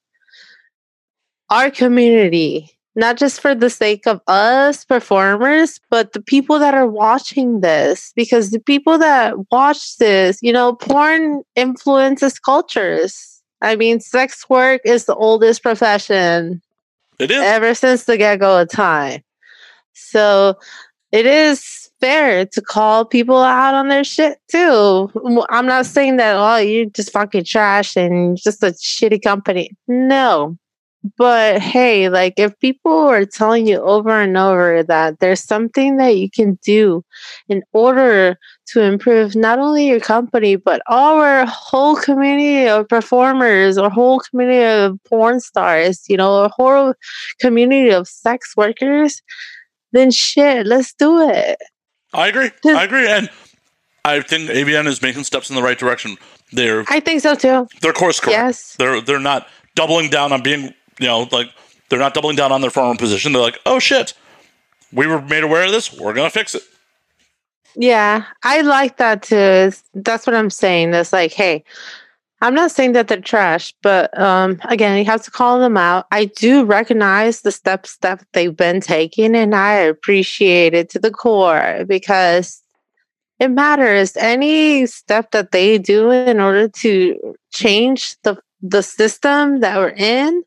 our 1.49 1.69
community? 1.69 2.71
Not 2.95 3.17
just 3.17 3.39
for 3.39 3.55
the 3.55 3.69
sake 3.69 4.05
of 4.05 4.19
us 4.27 4.83
performers, 4.83 5.79
but 5.89 6.13
the 6.13 6.21
people 6.21 6.59
that 6.59 6.73
are 6.73 6.87
watching 6.87 7.61
this. 7.61 8.11
Because 8.15 8.51
the 8.51 8.59
people 8.59 8.97
that 8.97 9.35
watch 9.51 9.97
this, 9.97 10.39
you 10.41 10.51
know, 10.51 10.73
porn 10.73 11.43
influences 11.55 12.39
cultures. 12.39 13.41
I 13.61 13.75
mean, 13.75 13.99
sex 13.99 14.49
work 14.49 14.81
is 14.85 15.05
the 15.05 15.15
oldest 15.15 15.61
profession 15.61 16.61
It 17.19 17.31
is. 17.31 17.37
ever 17.41 17.73
since 17.75 18.05
the 18.05 18.17
get 18.17 18.39
go 18.39 18.61
of 18.61 18.69
time. 18.69 19.21
So 19.93 20.55
it 21.11 21.25
is 21.25 21.89
fair 21.99 22.45
to 22.47 22.61
call 22.61 23.05
people 23.05 23.41
out 23.41 23.73
on 23.73 23.87
their 23.87 24.03
shit 24.03 24.39
too. 24.49 25.11
I'm 25.49 25.67
not 25.67 25.85
saying 25.85 26.17
that, 26.17 26.35
oh, 26.35 26.57
you're 26.57 26.85
just 26.85 27.11
fucking 27.11 27.45
trash 27.45 27.95
and 27.95 28.37
just 28.37 28.63
a 28.63 28.71
shitty 28.71 29.21
company. 29.21 29.71
No. 29.87 30.57
But 31.17 31.61
hey, 31.61 32.09
like 32.09 32.35
if 32.37 32.57
people 32.59 32.91
are 32.91 33.25
telling 33.25 33.67
you 33.67 33.77
over 33.77 34.21
and 34.21 34.37
over 34.37 34.83
that 34.83 35.19
there's 35.19 35.43
something 35.43 35.97
that 35.97 36.15
you 36.15 36.29
can 36.29 36.59
do 36.63 37.03
in 37.49 37.63
order 37.73 38.37
to 38.67 38.81
improve 38.81 39.35
not 39.35 39.57
only 39.57 39.87
your 39.87 39.99
company, 39.99 40.55
but 40.55 40.81
our 40.87 41.45
whole 41.47 41.95
community 41.95 42.67
of 42.67 42.87
performers 42.87 43.79
our 43.79 43.89
whole 43.89 44.19
community 44.19 44.63
of 44.63 44.99
porn 45.05 45.39
stars, 45.39 46.03
you 46.07 46.17
know, 46.17 46.43
a 46.43 46.49
whole 46.49 46.93
community 47.39 47.89
of 47.89 48.07
sex 48.07 48.53
workers, 48.55 49.23
then 49.91 50.11
shit, 50.11 50.65
let's 50.65 50.93
do 50.93 51.29
it. 51.29 51.57
I 52.13 52.27
agree. 52.27 52.51
I 52.65 52.83
agree. 52.83 53.07
And 53.07 53.29
I 54.03 54.21
think 54.21 54.49
AVN 54.49 54.87
is 54.87 55.01
making 55.01 55.23
steps 55.23 55.49
in 55.49 55.55
the 55.55 55.61
right 55.61 55.77
direction. 55.77 56.17
They're 56.51 56.83
I 56.89 56.99
think 56.99 57.21
so 57.21 57.35
too. 57.35 57.67
they're 57.81 57.93
course 57.93 58.19
correct. 58.19 58.37
Yes. 58.37 58.75
They're 58.77 58.99
they're 59.01 59.19
not 59.19 59.47
doubling 59.75 60.09
down 60.09 60.33
on 60.33 60.41
being 60.43 60.73
you 60.99 61.07
know 61.07 61.29
like 61.31 61.49
they're 61.89 61.99
not 61.99 62.13
doubling 62.13 62.35
down 62.35 62.51
on 62.51 62.61
their 62.61 62.69
former 62.71 62.97
position. 62.97 63.31
They're 63.31 63.41
like, 63.41 63.59
oh 63.65 63.79
shit, 63.79 64.13
we 64.91 65.07
were 65.07 65.21
made 65.21 65.43
aware 65.43 65.65
of 65.65 65.71
this. 65.71 65.93
We're 65.97 66.13
gonna 66.13 66.29
fix 66.29 66.55
it. 66.55 66.63
Yeah, 67.75 68.25
I 68.43 68.61
like 68.61 68.97
that 68.97 69.23
too. 69.23 69.71
That's 69.93 70.27
what 70.27 70.35
I'm 70.35 70.49
saying. 70.49 70.91
That's 70.91 71.13
like, 71.13 71.31
hey, 71.31 71.63
I'm 72.41 72.55
not 72.55 72.71
saying 72.71 72.93
that 72.93 73.07
they're 73.07 73.21
trash, 73.21 73.71
but 73.83 74.17
um, 74.19 74.59
again, 74.65 74.97
you 74.97 75.05
have 75.05 75.21
to 75.23 75.31
call 75.31 75.59
them 75.59 75.77
out. 75.77 76.07
I 76.11 76.25
do 76.25 76.65
recognize 76.65 77.41
the 77.41 77.51
steps 77.51 77.97
that 77.97 78.25
they've 78.33 78.55
been 78.55 78.81
taking, 78.81 79.35
and 79.35 79.53
I 79.53 79.73
appreciate 79.73 80.73
it 80.73 80.89
to 80.89 80.99
the 80.99 81.11
core 81.11 81.85
because 81.87 82.61
it 83.39 83.49
matters. 83.49 84.17
Any 84.17 84.87
step 84.87 85.31
that 85.31 85.51
they 85.51 85.77
do 85.77 86.09
in 86.09 86.39
order 86.39 86.67
to 86.67 87.35
change 87.51 88.15
the 88.23 88.37
the 88.63 88.81
system 88.81 89.59
that 89.59 89.77
we're 89.77 89.89
in, 89.89 90.43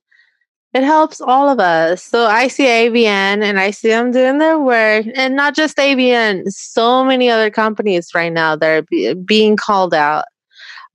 it 0.72 0.83
helps 0.83 1.20
all 1.20 1.48
of 1.48 1.61
us. 1.61 2.02
So 2.02 2.26
I 2.26 2.48
see 2.48 2.64
AVN 2.66 3.42
and 3.42 3.59
I 3.59 3.70
see 3.70 3.88
them 3.88 4.11
doing 4.11 4.38
their 4.38 4.59
work, 4.59 5.07
and 5.14 5.37
not 5.37 5.54
just 5.54 5.76
AVN. 5.76 6.50
So 6.50 7.04
many 7.04 7.30
other 7.30 7.50
companies 7.50 8.14
right 8.16 8.33
now 8.33 8.57
that 8.57 8.68
are 8.68 8.83
be, 8.83 9.14
being 9.14 9.57
called 9.57 9.94
out 9.94 10.24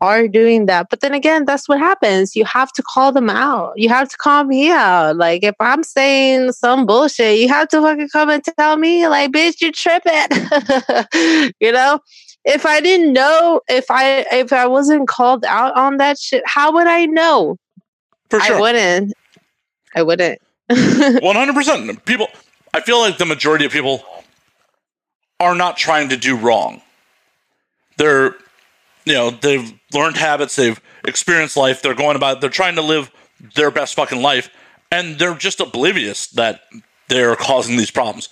are 0.01 0.27
doing 0.27 0.65
that. 0.67 0.87
But 0.89 1.01
then 1.01 1.13
again, 1.13 1.45
that's 1.45 1.67
what 1.67 1.79
happens. 1.79 2.35
You 2.35 2.45
have 2.45 2.71
to 2.73 2.83
call 2.83 3.11
them 3.11 3.29
out. 3.29 3.73
You 3.75 3.89
have 3.89 4.09
to 4.09 4.17
call 4.17 4.43
me 4.45 4.69
out. 4.71 5.17
Like 5.17 5.43
if 5.43 5.55
I'm 5.59 5.83
saying 5.83 6.53
some 6.53 6.85
bullshit, 6.85 7.39
you 7.39 7.49
have 7.49 7.67
to 7.69 7.81
fucking 7.81 8.09
come 8.09 8.29
and 8.29 8.43
tell 8.43 8.77
me, 8.77 9.07
like, 9.07 9.31
bitch, 9.31 9.61
you 9.61 9.71
tripping. 9.71 11.53
you 11.59 11.71
know? 11.71 11.99
If 12.45 12.65
I 12.65 12.79
didn't 12.79 13.11
know, 13.13 13.61
if 13.67 13.85
I 13.91 14.25
if 14.31 14.53
I 14.53 14.65
wasn't 14.65 15.09
called 15.09 15.43
out 15.43 15.75
on 15.75 15.97
that 15.97 16.17
shit, 16.17 16.41
how 16.45 16.71
would 16.71 16.87
I 16.87 17.05
know? 17.05 17.57
For 18.29 18.39
sure. 18.39 18.55
I 18.55 18.59
wouldn't. 18.59 19.13
I 19.95 20.03
wouldn't. 20.03 20.41
One 21.21 21.35
hundred 21.35 21.53
percent. 21.53 22.05
People 22.05 22.27
I 22.73 22.79
feel 22.79 22.99
like 22.99 23.17
the 23.17 23.25
majority 23.25 23.65
of 23.65 23.73
people 23.73 24.03
are 25.41 25.53
not 25.53 25.75
trying 25.75 26.09
to 26.09 26.17
do 26.17 26.37
wrong. 26.37 26.81
They're 27.97 28.35
you 29.05 29.13
know, 29.13 29.31
they've 29.31 29.78
learned 29.93 30.17
habits, 30.17 30.55
they've 30.55 30.79
experienced 31.05 31.57
life, 31.57 31.81
they're 31.81 31.93
going 31.95 32.15
about 32.15 32.41
they're 32.41 32.49
trying 32.49 32.75
to 32.75 32.81
live 32.81 33.11
their 33.55 33.71
best 33.71 33.95
fucking 33.95 34.21
life, 34.21 34.49
and 34.91 35.17
they're 35.17 35.35
just 35.35 35.59
oblivious 35.59 36.27
that 36.27 36.61
they're 37.07 37.35
causing 37.35 37.77
these 37.77 37.91
problems. 37.91 38.29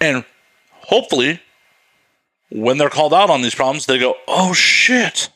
And 0.00 0.24
hopefully 0.70 1.40
when 2.50 2.78
they're 2.78 2.90
called 2.90 3.12
out 3.12 3.30
on 3.30 3.42
these 3.42 3.54
problems, 3.54 3.86
they 3.86 3.98
go, 3.98 4.14
Oh 4.26 4.52
shit. 4.52 5.30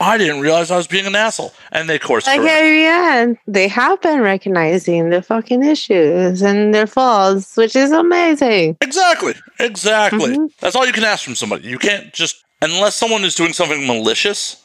I 0.00 0.18
didn't 0.18 0.40
realize 0.40 0.72
I 0.72 0.76
was 0.76 0.88
being 0.88 1.06
an 1.06 1.14
asshole. 1.14 1.52
And 1.70 1.88
they 1.88 1.94
of 1.94 2.00
course 2.02 2.24
correct. 2.24 2.42
yeah, 2.42 3.32
they 3.46 3.68
have 3.68 4.00
been 4.02 4.20
recognizing 4.20 5.10
the 5.10 5.22
fucking 5.22 5.62
issues 5.62 6.42
and 6.42 6.74
their 6.74 6.88
flaws, 6.88 7.54
which 7.54 7.76
is 7.76 7.92
amazing. 7.92 8.76
Exactly. 8.80 9.34
Exactly. 9.60 10.36
Mhm. 10.36 10.50
That's 10.58 10.74
all 10.74 10.86
you 10.86 10.92
can 10.92 11.04
ask 11.04 11.24
from 11.24 11.36
somebody. 11.36 11.68
You 11.68 11.78
can't 11.78 12.12
just 12.12 12.44
unless 12.60 12.96
someone 12.96 13.24
is 13.24 13.34
doing 13.36 13.52
something 13.52 13.86
malicious. 13.86 14.61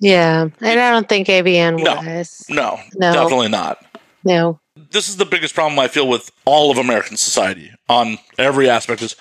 Yeah, 0.00 0.42
and 0.60 0.80
I 0.80 0.90
don't 0.90 1.08
think 1.08 1.28
AVN 1.28 1.82
No. 1.82 1.94
was. 1.96 2.44
No, 2.48 2.78
No. 2.94 3.12
definitely 3.12 3.48
not. 3.48 3.78
No. 4.24 4.60
This 4.90 5.08
is 5.08 5.16
the 5.16 5.24
biggest 5.24 5.54
problem 5.54 5.78
I 5.78 5.88
feel 5.88 6.06
with 6.08 6.30
all 6.44 6.70
of 6.70 6.78
American 6.78 7.16
society 7.16 7.70
on 7.88 8.18
every 8.38 8.68
aspect. 8.68 9.00
Is 9.02 9.16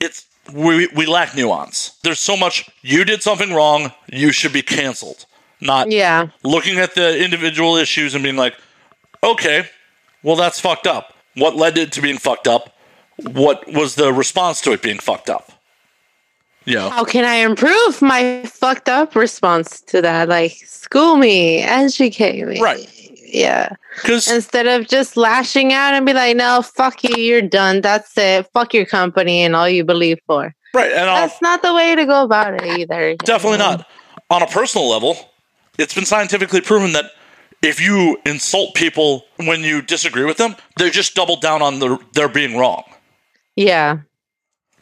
it's 0.00 0.26
we 0.52 0.88
we 0.88 1.06
lack 1.06 1.34
nuance. 1.36 1.92
There's 2.02 2.20
so 2.20 2.36
much. 2.36 2.68
You 2.82 3.04
did 3.04 3.22
something 3.22 3.52
wrong. 3.52 3.92
You 4.12 4.32
should 4.32 4.52
be 4.52 4.62
canceled. 4.62 5.26
Not 5.60 5.90
Yeah. 5.90 6.28
looking 6.42 6.78
at 6.78 6.94
the 6.94 7.22
individual 7.22 7.76
issues 7.76 8.14
and 8.14 8.22
being 8.22 8.36
like, 8.36 8.54
okay, 9.22 9.68
well 10.22 10.36
that's 10.36 10.58
fucked 10.60 10.86
up. 10.86 11.14
What 11.34 11.54
led 11.56 11.78
it 11.78 11.92
to 11.92 12.02
being 12.02 12.18
fucked 12.18 12.48
up? 12.48 12.74
What 13.18 13.66
was 13.72 13.94
the 13.94 14.12
response 14.12 14.60
to 14.62 14.72
it 14.72 14.82
being 14.82 14.98
fucked 14.98 15.30
up? 15.30 15.52
Know, 16.66 16.90
How 16.90 17.04
can 17.04 17.24
I 17.24 17.36
improve 17.36 18.02
my 18.02 18.42
fucked 18.46 18.88
up 18.88 19.14
response 19.14 19.80
to 19.82 20.02
that? 20.02 20.28
Like, 20.28 20.52
school 20.66 21.16
me, 21.16 21.62
educate 21.62 22.44
me. 22.46 22.60
Right. 22.60 22.90
Yeah. 23.32 23.70
because 23.94 24.30
Instead 24.30 24.66
of 24.66 24.88
just 24.88 25.16
lashing 25.16 25.72
out 25.72 25.94
and 25.94 26.04
be 26.06 26.12
like, 26.12 26.36
no, 26.36 26.62
fuck 26.62 27.02
you, 27.04 27.16
you're 27.16 27.42
done. 27.42 27.80
That's 27.80 28.16
it. 28.16 28.48
Fuck 28.52 28.74
your 28.74 28.86
company 28.86 29.42
and 29.42 29.54
all 29.54 29.68
you 29.68 29.84
believe 29.84 30.18
for. 30.26 30.54
right, 30.74 30.90
and 30.90 31.08
I'll, 31.10 31.26
That's 31.26 31.40
not 31.42 31.62
the 31.62 31.74
way 31.74 31.94
to 31.94 32.04
go 32.04 32.22
about 32.24 32.54
it 32.54 32.64
either. 32.80 33.16
Definitely 33.16 33.58
know? 33.58 33.76
not. 33.76 33.86
On 34.30 34.42
a 34.42 34.46
personal 34.46 34.88
level, 34.88 35.16
it's 35.78 35.94
been 35.94 36.04
scientifically 36.04 36.60
proven 36.60 36.92
that 36.92 37.12
if 37.62 37.80
you 37.80 38.18
insult 38.26 38.74
people 38.74 39.24
when 39.36 39.60
you 39.62 39.82
disagree 39.82 40.24
with 40.24 40.36
them, 40.36 40.56
they 40.78 40.90
just 40.90 41.14
double 41.14 41.36
down 41.36 41.62
on 41.62 41.78
the 41.78 41.98
they're 42.12 42.28
being 42.28 42.56
wrong. 42.56 42.82
Yeah. 43.54 43.98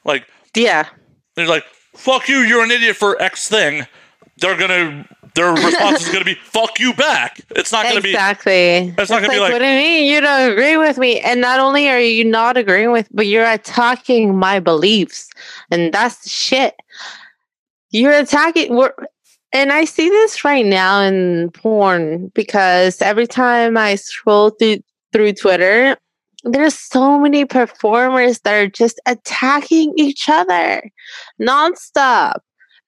Like 0.04 0.26
Yeah. 0.54 0.88
They're 1.34 1.46
like, 1.46 1.64
"Fuck 1.94 2.28
you, 2.28 2.38
you're 2.38 2.62
an 2.62 2.70
idiot 2.70 2.96
for 2.96 3.20
X 3.20 3.48
thing." 3.48 3.86
They're 4.38 4.56
gonna 4.56 5.06
their 5.34 5.52
response 5.52 6.06
is 6.06 6.12
gonna 6.12 6.24
be 6.24 6.34
"fuck 6.34 6.78
you 6.80 6.92
back." 6.94 7.40
It's 7.50 7.72
not 7.72 7.84
gonna 7.84 8.00
be 8.00 8.10
exactly. 8.10 8.94
It's 8.98 9.10
not 9.10 9.20
gonna 9.22 9.32
be 9.32 9.40
like- 9.40 9.52
what 9.52 9.58
do 9.60 9.66
you 9.66 9.76
mean 9.76 10.12
you 10.12 10.20
don't 10.20 10.52
agree 10.52 10.76
with 10.76 10.98
me? 10.98 11.20
And 11.20 11.40
not 11.40 11.60
only 11.60 11.88
are 11.88 12.00
you 12.00 12.24
not 12.24 12.56
agreeing 12.56 12.92
with, 12.92 13.08
but 13.12 13.26
you're 13.26 13.48
attacking 13.50 14.36
my 14.36 14.60
beliefs, 14.60 15.28
and 15.70 15.92
that's 15.92 16.22
the 16.24 16.30
shit. 16.30 16.74
You're 17.90 18.12
attacking. 18.18 18.74
We're, 18.74 18.92
and 19.52 19.72
I 19.72 19.84
see 19.84 20.08
this 20.08 20.44
right 20.44 20.66
now 20.66 21.00
in 21.00 21.50
porn 21.52 22.32
because 22.34 23.00
every 23.00 23.26
time 23.28 23.76
I 23.76 23.94
scroll 23.94 24.50
through 24.50 24.78
through 25.12 25.32
Twitter, 25.34 25.96
there's 26.44 26.78
so 26.78 27.18
many 27.18 27.44
performers 27.44 28.40
that 28.40 28.54
are 28.54 28.68
just 28.68 29.00
attacking 29.06 29.94
each 29.96 30.28
other 30.28 30.90
nonstop 31.40 32.36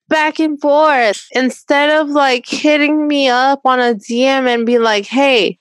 back 0.09 0.38
and 0.38 0.61
forth 0.61 1.27
instead 1.33 1.90
of 1.90 2.09
like 2.11 2.47
hitting 2.47 3.09
me 3.09 3.29
up 3.29 3.61
on 3.64 3.81
a 3.81 3.95
DM 3.95 4.47
and 4.47 4.66
be 4.66 4.79
like, 4.79 5.07
hey, 5.07 5.59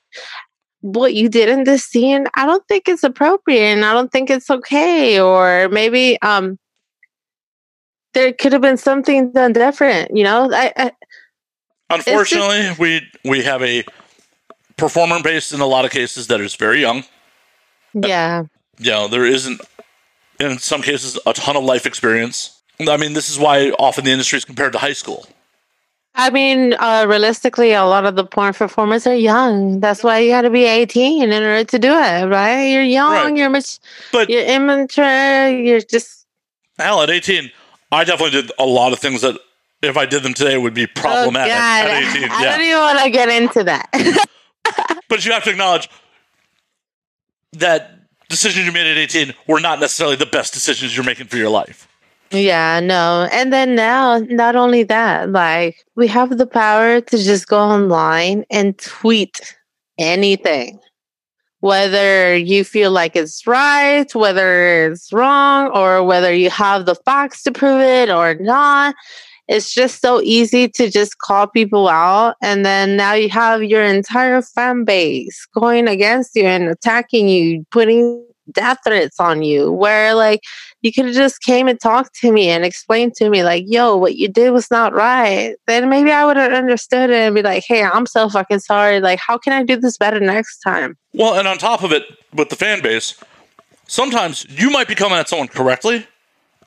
what 0.81 1.15
you 1.15 1.29
did 1.29 1.49
in 1.49 1.63
this 1.63 1.83
scene, 1.83 2.27
I 2.35 2.45
don't 2.45 2.65
think 2.67 2.87
it's 2.87 3.03
appropriate 3.03 3.73
and 3.73 3.85
I 3.85 3.93
don't 3.93 4.11
think 4.11 4.29
it's 4.29 4.49
okay. 4.49 5.19
Or 5.19 5.69
maybe 5.69 6.21
um 6.21 6.59
there 8.13 8.33
could 8.33 8.53
have 8.53 8.61
been 8.61 8.77
something 8.77 9.31
done 9.31 9.51
different, 9.53 10.15
you 10.15 10.23
know? 10.23 10.49
I, 10.53 10.71
I 10.77 10.91
Unfortunately, 11.89 12.71
we 12.79 13.01
we 13.23 13.43
have 13.43 13.61
a 13.61 13.83
performer 14.77 15.21
base 15.21 15.51
in 15.53 15.61
a 15.61 15.65
lot 15.65 15.85
of 15.85 15.91
cases 15.91 16.27
that 16.27 16.41
is 16.41 16.55
very 16.55 16.81
young. 16.81 17.03
Yeah. 17.95 18.43
You 18.77 18.91
know, 18.91 19.07
there 19.07 19.25
isn't 19.25 19.61
in 20.39 20.57
some 20.59 20.81
cases 20.81 21.17
a 21.25 21.33
ton 21.33 21.55
of 21.55 21.63
life 21.63 21.85
experience. 21.85 22.61
I 22.79 22.97
mean, 22.97 23.13
this 23.13 23.29
is 23.29 23.39
why 23.39 23.69
often 23.79 24.03
the 24.03 24.11
industry 24.11 24.37
is 24.37 24.45
compared 24.45 24.73
to 24.73 24.79
high 24.79 24.93
school. 24.93 25.25
I 26.17 26.29
mean, 26.29 26.73
uh, 26.79 27.05
realistically, 27.09 27.73
a 27.73 27.83
lot 27.83 28.05
of 28.05 28.15
the 28.15 28.25
porn 28.25 28.53
performers 28.53 29.05
are 29.07 29.15
young. 29.15 29.79
That's 29.81 30.01
why 30.03 30.19
you 30.19 30.31
got 30.31 30.41
to 30.43 30.49
be 30.49 30.63
18 30.63 31.23
in 31.23 31.31
order 31.43 31.63
to 31.65 31.79
do 31.79 31.89
it, 31.91 32.25
right? 32.27 32.63
You're 32.63 32.83
young, 32.83 33.11
Right. 33.11 33.35
you're 33.37 33.49
much, 33.49 33.79
But 34.13 34.29
you're 34.29 34.43
immature, 34.45 35.49
you're 35.49 35.81
just 35.81 36.25
hell, 36.79 37.01
at 37.01 37.09
18, 37.09 37.51
I 37.91 38.03
definitely 38.05 38.41
did 38.41 38.51
a 38.59 38.65
lot 38.65 38.93
of 38.93 38.99
things 38.99 39.21
that 39.21 39.37
if 39.81 39.97
I 39.97 40.05
did 40.05 40.23
them 40.23 40.33
today 40.33 40.57
would 40.57 40.73
be 40.73 40.87
problematic 40.87 41.53
Oh, 41.53 41.57
God. 41.57 41.87
at 41.87 42.15
18. 42.15 42.29
I 42.31 42.43
Yeah. 42.43 42.51
don't 42.51 42.61
even 42.65 42.77
want 42.79 42.99
to 43.03 43.09
get 43.09 43.29
into 43.29 43.63
that. 43.65 43.89
But 45.09 45.23
you 45.25 45.31
have 45.33 45.43
to 45.43 45.51
acknowledge 45.51 45.87
that 47.59 47.95
decisions 48.29 48.65
you 48.65 48.71
made 48.71 48.87
at 48.87 48.97
18 48.97 49.33
were 49.47 49.59
not 49.59 49.79
necessarily 49.79 50.15
the 50.15 50.25
best 50.25 50.53
decisions 50.53 50.95
you're 50.95 51.05
making 51.05 51.27
for 51.27 51.37
your 51.37 51.49
life. 51.49 51.87
yeah, 52.31 52.79
no. 52.79 53.27
And 53.31 53.53
then 53.53 53.75
now, 53.75 54.19
not 54.19 54.55
only 54.55 54.83
that, 54.83 55.31
like 55.31 55.85
we 55.95 56.07
have 56.07 56.37
the 56.37 56.47
power 56.47 57.01
to 57.01 57.17
just 57.17 57.47
go 57.47 57.59
online 57.59 58.45
and 58.49 58.77
tweet 58.77 59.55
anything. 59.97 60.79
Whether 61.61 62.35
you 62.35 62.63
feel 62.63 62.91
like 62.91 63.15
it's 63.15 63.47
right, 63.47 64.13
whether 64.13 64.91
it's 64.91 65.11
wrong, 65.11 65.71
or 65.73 66.03
whether 66.03 66.31
you 66.31 66.51
have 66.51 66.85
the 66.85 66.93
facts 66.93 67.41
to 67.43 67.51
prove 67.51 67.81
it 67.81 68.09
or 68.09 68.35
not. 68.35 68.93
It's 69.47 69.73
just 69.73 70.01
so 70.01 70.21
easy 70.21 70.67
to 70.69 70.89
just 70.89 71.19
call 71.19 71.47
people 71.47 71.87
out. 71.87 72.35
And 72.41 72.65
then 72.65 72.97
now 72.97 73.13
you 73.13 73.29
have 73.29 73.63
your 73.63 73.83
entire 73.83 74.41
fan 74.41 74.83
base 74.83 75.45
going 75.53 75.87
against 75.87 76.35
you 76.35 76.43
and 76.43 76.69
attacking 76.69 77.29
you, 77.29 77.65
putting 77.71 78.25
death 78.51 78.77
threats 78.85 79.19
on 79.19 79.43
you. 79.43 79.71
Where 79.71 80.13
like 80.13 80.41
you 80.81 80.91
could 80.91 81.05
have 81.05 81.15
just 81.15 81.41
came 81.41 81.67
and 81.67 81.79
talked 81.79 82.13
to 82.21 82.31
me 82.31 82.49
and 82.49 82.63
explained 82.63 83.15
to 83.15 83.29
me, 83.29 83.43
like, 83.43 83.63
yo, 83.67 83.95
what 83.95 84.15
you 84.15 84.27
did 84.27 84.51
was 84.51 84.69
not 84.69 84.93
right. 84.93 85.55
Then 85.65 85.89
maybe 85.89 86.11
I 86.11 86.25
would 86.25 86.37
have 86.37 86.53
understood 86.53 87.09
it 87.09 87.15
and 87.15 87.33
be 87.33 87.41
like, 87.41 87.63
hey, 87.67 87.83
I'm 87.83 88.05
so 88.05 88.29
fucking 88.29 88.59
sorry. 88.59 88.99
Like, 88.99 89.19
how 89.19 89.37
can 89.37 89.51
I 89.53 89.63
do 89.63 89.77
this 89.77 89.97
better 89.97 90.19
next 90.19 90.59
time? 90.59 90.95
Well, 91.13 91.39
and 91.39 91.47
on 91.47 91.57
top 91.57 91.83
of 91.83 91.91
it, 91.91 92.03
with 92.33 92.49
the 92.49 92.55
fan 92.55 92.83
base, 92.83 93.15
sometimes 93.87 94.45
you 94.49 94.69
might 94.69 94.87
be 94.87 94.95
coming 94.95 95.17
at 95.17 95.27
someone 95.27 95.47
correctly, 95.47 96.05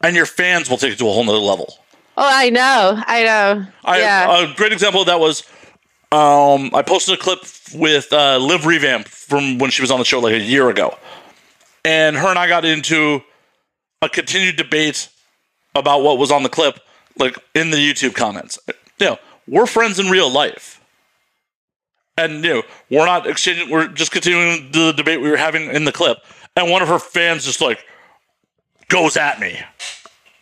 and 0.03 0.17
your 0.17 0.27
fans 0.27 0.69
will 0.69 0.79
take 0.79 0.93
it 0.93 0.99
to 0.99 1.09
a 1.09 1.13
whole 1.13 1.25
nother 1.25 1.39
level. 1.39 1.79
Oh, 2.21 2.29
I 2.29 2.51
know. 2.51 3.01
I 3.07 3.23
know. 3.23 3.67
I, 3.85 4.01
yeah. 4.01 4.43
A 4.43 4.55
great 4.55 4.73
example 4.73 5.03
of 5.03 5.07
that 5.07 5.21
was 5.21 5.45
um, 6.11 6.75
I 6.75 6.83
posted 6.83 7.15
a 7.15 7.17
clip 7.17 7.45
with 7.73 8.13
uh, 8.13 8.39
Liv 8.39 8.67
Revamped 8.67 9.09
from 9.09 9.59
when 9.59 9.71
she 9.71 9.83
was 9.83 9.93
on 9.93 10.01
the 10.01 10.05
show 10.05 10.19
like 10.19 10.33
a 10.33 10.41
year 10.41 10.69
ago. 10.69 10.99
And 11.85 12.17
her 12.17 12.27
and 12.27 12.37
I 12.37 12.49
got 12.49 12.65
into 12.65 13.23
a 14.03 14.09
continued 14.09 14.57
debate 14.57 15.09
about 15.77 16.03
what 16.03 16.19
was 16.19 16.33
on 16.33 16.43
the 16.43 16.49
clip, 16.49 16.81
like 17.21 17.39
in 17.55 17.71
the 17.71 17.77
YouTube 17.77 18.17
comments. 18.17 18.59
You 18.99 19.07
know, 19.07 19.19
we're 19.47 19.67
friends 19.67 20.01
in 20.01 20.11
real 20.11 20.29
life. 20.29 20.81
And, 22.17 22.45
you 22.45 22.53
know, 22.55 22.63
we're 22.91 23.07
not 23.07 23.29
exchanging, 23.29 23.71
we're 23.71 23.87
just 23.87 24.11
continuing 24.11 24.73
the 24.73 24.91
debate 24.91 25.21
we 25.21 25.31
were 25.31 25.37
having 25.37 25.71
in 25.71 25.85
the 25.85 25.93
clip. 25.93 26.19
And 26.57 26.69
one 26.69 26.83
of 26.83 26.89
her 26.89 26.99
fans 26.99 27.45
just 27.45 27.61
like 27.61 27.85
goes 28.89 29.17
at 29.17 29.39
me. 29.39 29.61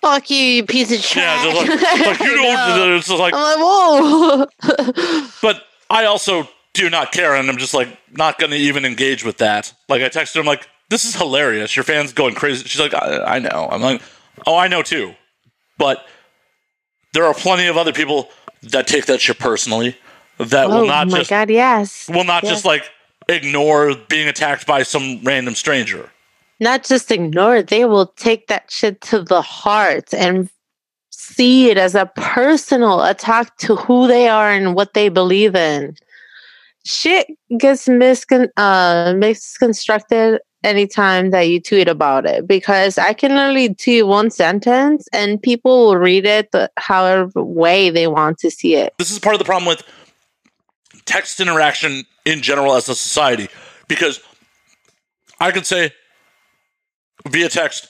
Fuck 0.06 0.30
you, 0.30 0.36
you 0.38 0.64
piece 0.64 0.92
of 0.92 1.00
shit. 1.00 1.22
Yeah, 1.24 1.42
like, 1.46 1.68
like 1.68 2.20
you 2.20 2.36
don't, 2.36 2.92
it's 2.96 3.08
just 3.08 3.18
like, 3.18 3.34
I'm 3.34 3.58
like, 3.58 3.58
whoa. 3.58 5.26
But 5.42 5.64
I 5.90 6.04
also 6.04 6.48
do 6.74 6.88
not 6.88 7.10
care, 7.10 7.34
and 7.34 7.48
I'm 7.50 7.56
just 7.56 7.74
like 7.74 7.88
not 8.12 8.38
going 8.38 8.52
to 8.52 8.56
even 8.56 8.84
engage 8.84 9.24
with 9.24 9.38
that. 9.38 9.72
Like 9.88 10.02
I 10.02 10.08
texted 10.08 10.34
her, 10.34 10.40
I'm 10.40 10.46
like, 10.46 10.68
"This 10.90 11.04
is 11.04 11.16
hilarious. 11.16 11.74
Your 11.74 11.82
fans 11.82 12.12
going 12.12 12.34
crazy." 12.36 12.68
She's 12.68 12.80
like, 12.80 12.94
I, 12.94 13.36
"I 13.36 13.38
know." 13.40 13.68
I'm 13.70 13.82
like, 13.82 14.00
"Oh, 14.46 14.56
I 14.56 14.68
know 14.68 14.82
too," 14.82 15.14
but 15.76 16.06
there 17.12 17.24
are 17.24 17.34
plenty 17.34 17.66
of 17.66 17.76
other 17.76 17.92
people 17.92 18.28
that 18.62 18.86
take 18.86 19.06
that 19.06 19.20
shit 19.20 19.38
personally. 19.40 19.96
That 20.38 20.66
oh 20.66 20.82
will 20.82 20.86
not 20.86 21.08
my 21.08 21.18
just 21.18 21.30
god, 21.30 21.50
yes. 21.50 22.08
will 22.08 22.24
not 22.24 22.44
Yes. 22.44 22.52
just 22.52 22.64
like 22.64 22.84
ignore 23.28 23.94
being 24.08 24.28
attacked 24.28 24.66
by 24.68 24.84
some 24.84 25.20
random 25.24 25.54
stranger. 25.56 26.10
Not 26.58 26.84
just 26.84 27.10
ignore 27.10 27.56
it, 27.56 27.68
they 27.68 27.84
will 27.84 28.06
take 28.16 28.46
that 28.46 28.70
shit 28.70 29.00
to 29.02 29.22
the 29.22 29.42
heart 29.42 30.14
and 30.14 30.48
see 31.10 31.70
it 31.70 31.76
as 31.76 31.94
a 31.94 32.10
personal 32.16 33.02
attack 33.02 33.56
to 33.58 33.76
who 33.76 34.06
they 34.06 34.28
are 34.28 34.50
and 34.50 34.74
what 34.74 34.94
they 34.94 35.08
believe 35.08 35.54
in. 35.54 35.96
Shit 36.84 37.26
gets 37.58 37.88
miscon- 37.88 38.48
uh, 38.56 39.12
misconstructed 39.16 40.40
anytime 40.64 41.30
that 41.30 41.42
you 41.42 41.60
tweet 41.60 41.88
about 41.88 42.26
it 42.26 42.46
because 42.46 42.98
I 42.98 43.12
can 43.12 43.32
only 43.32 43.74
tweet 43.74 44.06
one 44.06 44.30
sentence 44.30 45.06
and 45.12 45.40
people 45.40 45.86
will 45.86 45.96
read 45.96 46.26
it 46.26 46.50
the 46.52 46.70
however 46.76 47.42
way 47.42 47.90
they 47.90 48.06
want 48.06 48.38
to 48.38 48.50
see 48.50 48.74
it. 48.74 48.94
this 48.98 49.10
is 49.10 49.18
part 49.18 49.34
of 49.34 49.38
the 49.38 49.44
problem 49.44 49.66
with 49.66 49.82
text 51.04 51.38
interaction 51.40 52.04
in 52.24 52.42
general 52.42 52.74
as 52.74 52.88
a 52.88 52.94
society 52.94 53.48
because 53.88 54.20
I 55.40 55.52
could 55.52 55.66
say 55.66 55.92
via 57.28 57.48
text, 57.48 57.88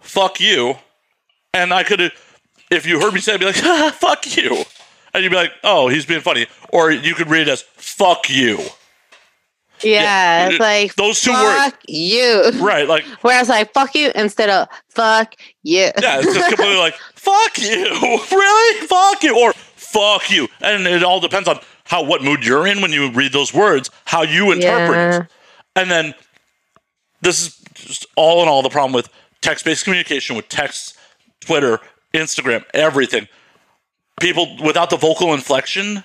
fuck 0.00 0.40
you. 0.40 0.76
And 1.52 1.72
I 1.72 1.84
could, 1.84 2.12
if 2.70 2.86
you 2.86 3.00
heard 3.00 3.14
me 3.14 3.20
say 3.20 3.32
it, 3.32 3.34
I'd 3.36 3.40
be 3.40 3.46
like, 3.46 3.56
"Ah, 3.64 3.94
fuck 3.96 4.36
you. 4.36 4.64
And 5.12 5.22
you'd 5.22 5.30
be 5.30 5.36
like, 5.36 5.52
oh, 5.62 5.88
he's 5.88 6.04
being 6.04 6.20
funny. 6.20 6.46
Or 6.70 6.90
you 6.90 7.14
could 7.14 7.30
read 7.30 7.42
it 7.42 7.48
as, 7.48 7.62
fuck 7.62 8.28
you. 8.28 8.58
Yeah, 9.82 10.48
it's 10.48 10.60
like 10.60 10.94
those 10.94 11.20
two 11.20 11.30
fuck 11.32 11.72
words. 11.72 11.76
you. 11.88 12.50
Right. 12.60 12.88
Like, 12.88 13.04
Whereas 13.20 13.48
like 13.48 13.72
fuck 13.74 13.94
you 13.94 14.12
instead 14.14 14.48
of 14.48 14.68
fuck 14.88 15.34
you. 15.62 15.90
yeah, 16.00 16.20
it's 16.20 16.32
just 16.32 16.48
completely 16.48 16.76
like, 16.78 16.94
fuck 17.14 17.58
you. 17.58 17.84
Really? 18.30 18.86
Fuck 18.86 19.22
you. 19.22 19.38
Or 19.38 19.52
fuck 19.52 20.30
you. 20.30 20.48
And 20.62 20.86
it 20.86 21.02
all 21.02 21.20
depends 21.20 21.48
on 21.48 21.58
how, 21.84 22.02
what 22.02 22.22
mood 22.22 22.46
you're 22.46 22.66
in 22.66 22.80
when 22.80 22.92
you 22.92 23.10
read 23.10 23.32
those 23.32 23.52
words, 23.52 23.90
how 24.06 24.22
you 24.22 24.52
interpret 24.52 24.98
it. 24.98 25.28
Yeah. 25.76 25.82
And 25.82 25.90
then 25.90 26.14
this 27.20 27.42
is 27.42 27.63
just 27.84 28.06
all 28.16 28.42
in 28.42 28.48
all 28.48 28.62
the 28.62 28.70
problem 28.70 28.92
with 28.92 29.08
text 29.40 29.64
based 29.64 29.84
communication 29.84 30.36
with 30.36 30.48
text, 30.48 30.96
Twitter, 31.40 31.80
Instagram, 32.12 32.64
everything. 32.72 33.28
People 34.20 34.56
without 34.64 34.90
the 34.90 34.96
vocal 34.96 35.34
inflection, 35.34 36.04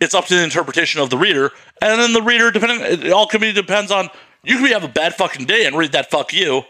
it's 0.00 0.14
up 0.14 0.26
to 0.26 0.34
the 0.34 0.44
interpretation 0.44 1.00
of 1.00 1.10
the 1.10 1.18
reader. 1.18 1.50
And 1.82 2.00
then 2.00 2.12
the 2.12 2.22
reader, 2.22 2.50
depending, 2.50 2.80
it 2.80 3.12
all 3.12 3.26
can 3.26 3.40
be 3.40 3.52
depends 3.52 3.90
on, 3.90 4.08
you 4.42 4.56
can 4.56 4.64
be 4.64 4.72
have 4.72 4.84
a 4.84 4.88
bad 4.88 5.14
fucking 5.14 5.46
day 5.46 5.66
and 5.66 5.76
read 5.76 5.92
that 5.92 6.10
fuck 6.10 6.32
you. 6.32 6.62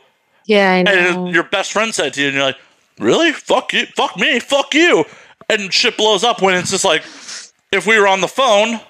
Yeah, 0.47 0.73
I 0.73 0.83
know. 0.83 1.27
And 1.27 1.35
your 1.35 1.45
best 1.45 1.73
friend 1.73 1.95
said 1.95 2.15
to 2.15 2.21
you, 2.21 2.29
and 2.29 2.37
you're 2.37 2.45
like, 2.45 2.59
really? 2.99 3.33
Fuck 3.33 3.73
you. 3.73 3.87
Fuck 3.95 4.17
me. 4.17 4.41
Fuck 4.41 4.75
you. 4.75 5.05
And 5.49 5.73
shit 5.73 5.97
blows 5.97 6.25
up 6.25 6.43
when 6.43 6.57
it's 6.57 6.71
just 6.71 6.85
like, 6.85 7.03
if 7.73 7.87
we 7.87 7.99
were 7.99 8.09
on 8.09 8.21
the 8.21 8.29
phone, 8.29 8.81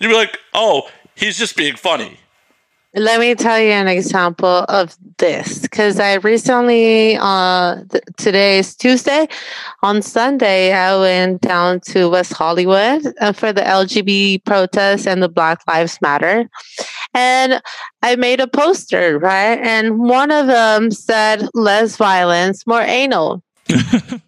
you'd 0.00 0.08
be 0.08 0.14
like, 0.14 0.38
oh, 0.54 0.88
he's 1.14 1.38
just 1.38 1.56
being 1.56 1.76
funny. 1.76 2.18
Let 2.98 3.20
me 3.20 3.36
tell 3.36 3.60
you 3.60 3.70
an 3.70 3.86
example 3.86 4.64
of 4.68 4.96
this 5.18 5.60
because 5.60 6.00
I 6.00 6.14
recently, 6.14 7.16
uh, 7.16 7.84
th- 7.90 8.02
today 8.16 8.58
is 8.58 8.74
Tuesday. 8.74 9.28
On 9.82 10.02
Sunday, 10.02 10.72
I 10.72 10.98
went 10.98 11.40
down 11.40 11.78
to 11.92 12.08
West 12.08 12.32
Hollywood 12.32 13.02
uh, 13.20 13.32
for 13.32 13.52
the 13.52 13.60
LGBT 13.60 14.44
protests 14.44 15.06
and 15.06 15.22
the 15.22 15.28
Black 15.28 15.60
Lives 15.68 15.98
Matter. 16.02 16.50
And 17.14 17.62
I 18.02 18.16
made 18.16 18.40
a 18.40 18.48
poster, 18.48 19.18
right? 19.20 19.60
And 19.60 20.00
one 20.00 20.32
of 20.32 20.48
them 20.48 20.90
said, 20.90 21.48
less 21.54 21.96
violence, 21.96 22.66
more 22.66 22.82
anal. 22.82 23.44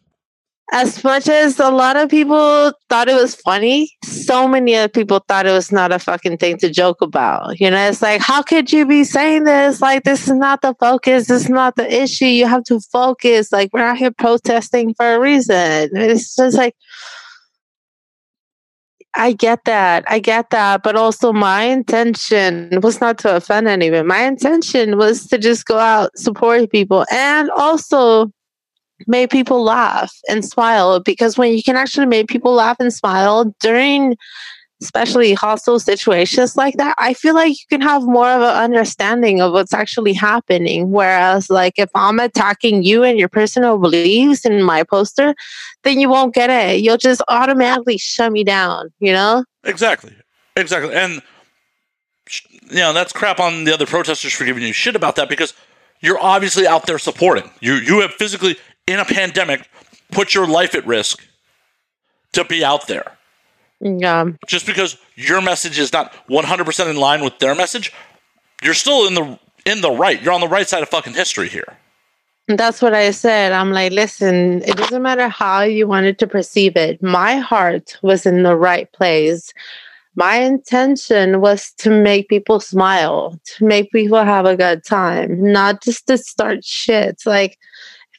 as 0.73 1.03
much 1.03 1.29
as 1.29 1.59
a 1.59 1.71
lot 1.71 1.97
of 1.97 2.09
people 2.09 2.73
thought 2.89 3.09
it 3.09 3.21
was 3.21 3.35
funny, 3.35 3.91
so 4.05 4.47
many 4.47 4.77
other 4.77 4.89
people 4.89 5.19
thought 5.27 5.47
it 5.47 5.51
was 5.51 5.73
not 5.73 5.91
a 5.91 5.99
fucking 5.99 6.37
thing 6.39 6.59
to 6.59 6.71
joke 6.71 7.03
about. 7.03 7.59
You 7.59 7.71
know, 7.71 7.89
it's 7.89 8.01
like, 8.01 8.21
how 8.21 8.43
could 8.43 8.73
you 8.73 8.87
be 8.87 9.03
saying 9.03 9.45
this? 9.45 9.81
Like, 9.81 10.05
this 10.05 10.29
is 10.29 10.35
not 10.35 10.63
the 10.63 10.75
focus. 10.79 11.27
This 11.27 11.45
is 11.45 11.49
not 11.49 11.75
the 11.75 12.03
issue. 12.03 12.27
You 12.27 12.47
have 12.47 12.65
to 12.65 12.81
focus. 12.93 13.51
Like, 13.51 13.73
we're 13.73 13.83
out 13.83 13.99
here 13.99 14.13
protesting 14.13 14.95
for 14.95 15.15
a 15.15 15.21
reason. 15.21 15.91
It's 15.95 16.37
just 16.37 16.57
like, 16.57 16.77
I 19.15 19.33
get 19.33 19.65
that. 19.65 20.05
I 20.07 20.21
get 20.21 20.51
that. 20.51 20.85
But 20.85 20.95
also, 20.95 21.33
my 21.33 21.65
intention 21.65 22.79
was 22.81 23.01
not 23.01 23.19
to 23.19 23.35
offend 23.35 23.67
anyone. 23.67 24.07
My 24.07 24.23
intention 24.23 24.97
was 24.97 25.27
to 25.29 25.39
just 25.39 25.67
go 25.67 25.79
out, 25.79 26.17
support 26.17 26.71
people, 26.71 27.05
and 27.11 27.51
also 27.51 28.31
make 29.07 29.31
people 29.31 29.63
laugh 29.63 30.15
and 30.29 30.45
smile 30.45 31.01
because 31.01 31.39
when 31.39 31.53
you 31.53 31.63
can 31.63 31.77
actually 31.77 32.07
make 32.07 32.29
people 32.29 32.53
laugh 32.53 32.77
and 32.81 32.93
smile 32.93 33.55
during 33.61 34.17
especially 34.83 35.35
hostile 35.35 35.79
situations 35.79 36.57
like 36.57 36.75
that 36.77 36.95
i 36.97 37.13
feel 37.13 37.35
like 37.35 37.51
you 37.51 37.67
can 37.69 37.83
have 37.83 38.03
more 38.05 38.31
of 38.31 38.41
an 38.41 38.57
understanding 38.57 39.41
of 39.41 39.53
what's 39.53 39.75
actually 39.75 40.15
happening 40.15 40.91
whereas 40.91 41.51
like 41.51 41.75
if 41.79 41.91
i'm 41.95 42.19
attacking 42.19 42.83
you 42.83 43.03
and 43.03 43.19
your 43.19 43.29
personal 43.29 43.77
beliefs 43.77 44.47
in 44.47 44.63
my 44.63 44.83
poster 44.83 45.35
then 45.85 46.01
you 46.01 46.09
won't 46.09 46.35
get 46.35 46.49
it 46.49 46.81
you'll 46.81 46.97
just 46.97 47.21
automatically 47.29 47.99
shut 47.99 48.33
me 48.33 48.43
down 48.43 48.91
you 49.01 49.13
know 49.13 49.45
Exactly. 49.65 50.15
Exactly. 50.57 50.95
And, 50.95 51.23
you 52.71 52.77
know, 52.77 52.93
that's 52.93 53.13
crap 53.13 53.41
on 53.41 53.65
the 53.65 53.75
other 53.75 53.87
protesters 53.87 54.33
for 54.33 54.45
giving 54.45 54.63
you 54.63 54.73
shit 54.73 54.97
about 54.97 55.17
that 55.17 55.29
because 55.29 55.55
you're 56.01 56.21
obviously 56.21 56.67
out 56.67 56.87
there 56.87 56.99
supporting. 56.99 57.51
You, 57.61 57.75
you 57.75 58.01
have 58.01 58.13
physically, 58.13 58.57
in 58.91 58.99
a 58.99 59.05
pandemic, 59.05 59.69
put 60.11 60.35
your 60.35 60.47
life 60.47 60.75
at 60.75 60.87
risk 60.87 61.27
to 62.33 62.45
be 62.45 62.65
out 62.65 62.87
there. 62.87 63.17
yeah 63.81 64.25
Just 64.47 64.67
because 64.67 64.97
your 65.15 65.41
message 65.41 65.79
is 65.79 65.93
not 65.93 66.15
100% 66.29 66.91
in 66.91 66.97
line 66.97 67.23
with 67.23 67.39
their 67.39 67.55
message, 67.55 67.93
you're 68.63 68.75
still 68.75 69.07
in 69.07 69.15
the 69.15 69.39
in 69.67 69.81
the 69.83 69.91
right. 69.91 70.21
You're 70.23 70.33
on 70.33 70.41
the 70.41 70.49
right 70.49 70.69
side 70.69 70.83
of 70.83 70.89
fucking 70.89 71.13
history 71.13 71.49
here. 71.49 71.77
That's 72.49 72.83
what 72.83 72.95
I 72.95 73.11
said. 73.11 73.53
I'm 73.53 73.73
like, 73.73 73.93
listen, 73.93 74.63
it 74.63 74.77
doesn't 74.77 75.03
matter 75.03 75.29
how 75.29 75.61
you 75.63 75.87
wanted 75.87 76.19
to 76.19 76.27
perceive 76.27 76.77
it. 76.77 77.03
My 77.03 77.37
heart 77.37 77.99
was 78.03 78.27
in 78.27 78.43
the 78.43 78.57
right 78.57 78.91
place. 78.93 79.53
My 80.17 80.37
intention 80.37 81.41
was 81.41 81.73
to 81.79 81.91
make 81.91 82.29
people 82.29 82.59
smile, 82.59 83.39
to 83.45 83.65
make 83.65 83.93
people 83.93 84.25
have 84.25 84.47
a 84.47 84.57
good 84.57 84.85
time, 84.85 85.53
not 85.53 85.83
just 85.83 86.09
to 86.09 86.19
start 86.19 86.65
shit. 86.65 87.23
Like, 87.25 87.59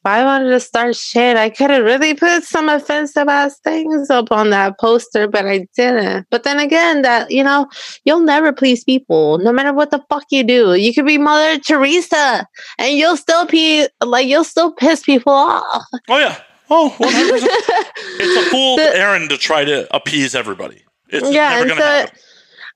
if 0.01 0.05
I 0.07 0.23
wanted 0.23 0.49
to 0.49 0.59
start 0.59 0.95
shit, 0.95 1.37
I 1.37 1.51
could 1.51 1.69
have 1.69 1.83
really 1.83 2.15
put 2.15 2.43
some 2.43 2.69
offensive 2.69 3.27
ass 3.27 3.59
things 3.59 4.09
up 4.09 4.31
on 4.31 4.49
that 4.49 4.79
poster, 4.79 5.27
but 5.27 5.45
I 5.45 5.67
didn't. 5.75 6.25
But 6.31 6.41
then 6.41 6.57
again, 6.57 7.03
that, 7.03 7.29
you 7.29 7.43
know, 7.43 7.67
you'll 8.03 8.21
never 8.21 8.51
please 8.51 8.83
people, 8.83 9.37
no 9.37 9.53
matter 9.53 9.71
what 9.71 9.91
the 9.91 10.03
fuck 10.09 10.23
you 10.31 10.43
do. 10.43 10.73
You 10.73 10.91
could 10.91 11.05
be 11.05 11.19
Mother 11.19 11.59
Teresa 11.59 12.47
and 12.79 12.97
you'll 12.97 13.15
still 13.15 13.45
be 13.45 13.87
like, 14.03 14.25
you'll 14.25 14.43
still 14.43 14.71
piss 14.71 15.03
people 15.03 15.33
off. 15.33 15.85
Oh, 16.09 16.17
yeah. 16.17 16.41
Oh, 16.71 16.95
100%. 16.97 17.03
it's 18.19 18.47
a 18.47 18.49
fool 18.49 18.79
errand 18.79 19.29
to 19.29 19.37
try 19.37 19.63
to 19.63 19.95
appease 19.95 20.33
everybody. 20.33 20.81
It's 21.09 21.31
yeah, 21.31 21.49
never 21.49 21.61
and 21.61 21.67
going 21.67 21.77
to 21.77 21.83
so 21.83 21.83
happen. 21.83 22.19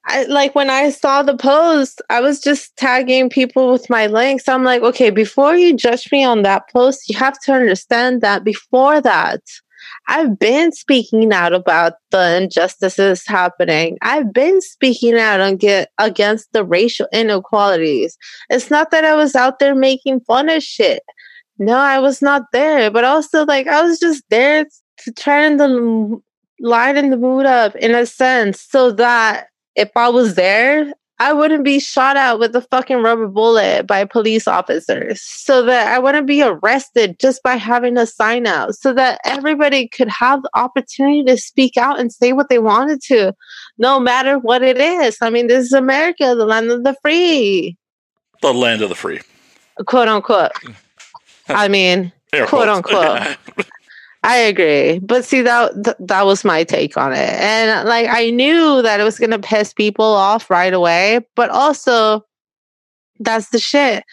I 0.08 0.24
like 0.26 0.54
when 0.54 0.70
I 0.70 0.91
saw 0.91 1.24
the 1.24 1.36
post, 1.36 2.02
I 2.10 2.22
was 2.22 2.39
just 2.39 2.76
tagging 2.78 3.30
people 3.30 3.72
with 3.72 3.89
my 3.89 4.06
links. 4.08 4.48
I'm 4.48 4.63
like, 4.63 4.84
okay, 4.84 5.10
before 5.10 5.56
you 5.56 5.76
judge 5.76 6.12
me 6.12 6.24
on 6.24 6.44
that 6.44 6.70
post, 6.72 7.10
you 7.10 7.18
have 7.18 7.39
to 7.41 7.54
understand 7.54 8.22
that 8.22 8.44
before 8.44 9.02
that, 9.02 9.41
I've 10.08 10.38
been 10.38 10.72
speaking 10.72 11.34
out 11.34 11.54
about 11.54 11.94
the 12.12 12.38
injustices 12.38 13.26
happening. 13.26 13.98
I've 14.04 14.32
been 14.32 14.62
speaking 14.62 15.15
out 15.15 15.39
on 15.39 15.58
get, 15.58 15.89
against 15.98 16.54
the 16.54 16.63
racial 16.63 17.08
inequalities. 17.12 18.15
It's 18.50 18.70
not 18.70 18.91
that 18.91 19.06
I 19.06 19.15
was 19.15 19.36
out 19.36 19.58
there 19.58 19.74
making 19.74 20.20
fun 20.22 20.50
of 20.50 20.62
shit. 20.62 21.02
No, 21.58 21.78
I 21.78 22.00
was 22.00 22.22
not 22.22 22.44
there, 22.54 22.91
but 22.91 23.04
also 23.04 23.46
like 23.46 23.68
I 23.68 23.82
was 23.82 24.00
just 24.00 24.24
there 24.30 24.65
to 25.00 25.12
turn 25.13 25.58
the 25.58 26.22
lighten 26.60 27.10
the 27.10 27.18
mood 27.18 27.46
up 27.46 27.76
in 27.76 27.96
a 27.96 28.06
sense 28.06 28.62
so 28.62 28.91
that 28.91 29.48
if 29.76 29.90
I 29.96 30.10
was 30.10 30.36
there, 30.36 30.94
I 31.18 31.32
wouldn't 31.32 31.64
be 31.64 31.80
shot 31.80 32.18
at 32.18 32.40
with 32.40 32.54
a 32.58 32.62
fucking 32.62 32.98
rubber 32.98 33.28
bullet 33.28 33.88
by 33.88 34.04
police 34.04 34.48
officers. 34.50 35.22
So 35.22 35.64
that 35.64 35.88
I 35.94 35.98
wouldn't 36.00 36.28
be 36.28 36.42
arrested 36.44 37.18
just 37.20 37.42
by 37.42 37.56
having 37.56 37.98
a 37.98 38.06
sign 38.06 38.46
out. 38.46 38.76
So 38.76 38.94
that 38.94 39.22
everybody 39.24 39.88
could 39.88 40.10
have 40.10 40.42
the 40.44 40.50
opportunity 40.56 41.24
to 41.24 41.38
speak 41.38 41.78
out 41.78 42.00
and 42.00 42.12
say 42.12 42.34
what 42.34 42.50
they 42.50 42.60
wanted 42.60 43.02
to, 43.04 43.34
no 43.78 43.98
matter 44.00 44.38
what 44.38 44.62
it 44.62 44.78
is. 44.78 45.18
I 45.22 45.30
mean, 45.30 45.48
this 45.48 45.66
is 45.68 45.72
America, 45.74 46.36
the 46.36 46.46
land 46.46 46.70
of 46.70 46.84
the 46.84 46.96
free, 47.02 47.78
The 48.42 48.54
land 48.54 48.82
of 48.82 48.90
the 48.90 48.96
free. 48.96 49.22
quote 49.86 50.10
unquote. 50.10 50.52
I 51.48 51.68
mean, 51.70 52.12
Air 52.34 52.48
Quote, 52.48 52.84
quotes. 52.84 53.18
unquote. 53.58 53.66
I 54.28 54.38
agree, 54.38 54.98
but 55.00 55.24
see 55.24 55.42
that 55.44 55.72
th- 55.84 55.98
that 56.00 56.26
was 56.26 56.44
my 56.44 56.64
take 56.64 56.98
on 56.98 57.14
it, 57.14 57.30
and 57.30 57.88
like 57.88 58.08
I 58.10 58.32
knew 58.32 58.82
that 58.82 59.00
it 59.00 59.04
was 59.04 59.20
gonna 59.20 59.38
piss 59.38 59.72
people 59.72 60.06
off 60.06 60.50
right 60.50 60.74
away, 60.74 61.20
but 61.36 61.52
also 61.52 62.26
that's 63.20 63.50
the 63.50 63.60
shit. 63.60 64.04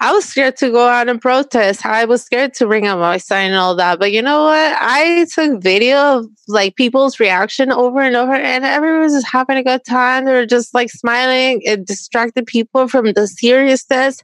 I 0.00 0.12
was 0.12 0.24
scared 0.26 0.56
to 0.58 0.70
go 0.70 0.88
out 0.88 1.08
and 1.08 1.20
protest. 1.20 1.86
I 1.86 2.06
was 2.06 2.22
scared 2.24 2.54
to 2.54 2.66
bring 2.66 2.86
up 2.88 2.98
my 3.00 3.18
sign 3.18 3.48
and 3.48 3.56
all 3.56 3.76
that. 3.76 3.98
But 4.00 4.12
you 4.12 4.22
know 4.22 4.44
what? 4.44 4.76
I 4.80 5.26
took 5.34 5.62
video 5.62 6.18
of 6.20 6.26
like 6.48 6.76
people's 6.76 7.20
reaction 7.20 7.72
over 7.72 8.00
and 8.02 8.16
over, 8.16 8.34
and 8.34 8.64
everyone 8.64 9.02
was 9.02 9.14
just 9.14 9.28
having 9.32 9.58
a 9.58 9.64
good 9.64 9.84
time. 9.88 10.26
They 10.26 10.34
were 10.34 10.46
just 10.46 10.74
like 10.74 10.90
smiling. 10.90 11.62
It 11.64 11.86
distracted 11.86 12.46
people 12.46 12.88
from 12.88 13.12
the 13.12 13.28
seriousness. 13.28 14.22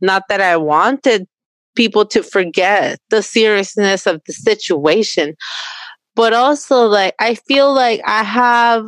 Not 0.00 0.24
that 0.28 0.40
I 0.40 0.56
wanted 0.56 1.26
people 1.74 2.04
to 2.06 2.22
forget 2.22 2.98
the 3.10 3.22
seriousness 3.22 4.06
of 4.06 4.20
the 4.26 4.32
situation. 4.32 5.34
But 6.14 6.32
also, 6.32 6.86
like, 6.86 7.14
I 7.18 7.34
feel 7.34 7.72
like 7.72 8.00
I 8.06 8.22
have 8.22 8.84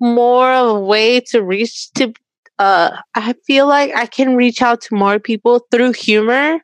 more 0.00 0.52
of 0.52 0.76
a 0.76 0.80
way 0.80 1.20
to 1.20 1.42
reach 1.42 1.90
to, 1.92 2.12
uh, 2.58 2.96
I 3.14 3.34
feel 3.46 3.66
like 3.66 3.94
I 3.94 4.06
can 4.06 4.36
reach 4.36 4.62
out 4.62 4.80
to 4.82 4.94
more 4.94 5.18
people 5.18 5.66
through 5.70 5.92
humor 5.92 6.60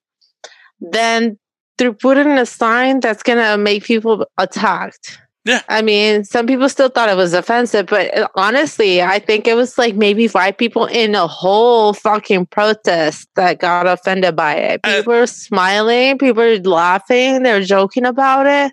than 0.81 1.39
through 1.79 1.95
putting 1.95 2.39
a 2.39 2.47
sign 2.47 3.01
that's 3.01 3.23
going 3.23 3.39
to 3.39 3.59
make 3.59 3.85
people 3.85 4.27
attacked. 4.39 5.19
Yeah. 5.47 5.63
I 5.69 5.81
mean, 5.81 6.25
some 6.25 6.49
people 6.49 6.69
still 6.69 6.89
thought 6.89 7.09
it 7.09 7.17
was 7.17 7.33
offensive, 7.33 7.87
but 7.87 8.13
uh, 8.19 8.27
honestly, 8.35 9.01
I 9.01 9.21
think 9.21 9.47
it 9.47 9.55
was 9.55 9.79
like 9.79 9.95
maybe 9.95 10.27
five 10.27 10.59
people 10.59 10.87
in 10.87 11.15
a 11.15 11.29
whole 11.29 11.93
fucking 11.93 12.47
protest 12.47 13.29
that 13.37 13.61
got 13.61 13.87
offended 13.87 14.35
by 14.35 14.57
it. 14.57 14.81
Uh, 14.83 14.97
People 14.97 15.13
were 15.13 15.27
smiling, 15.29 16.19
people 16.19 16.43
were 16.43 16.59
laughing, 16.59 17.45
they 17.45 17.53
were 17.53 17.65
joking 17.65 18.05
about 18.05 18.47
it. 18.47 18.73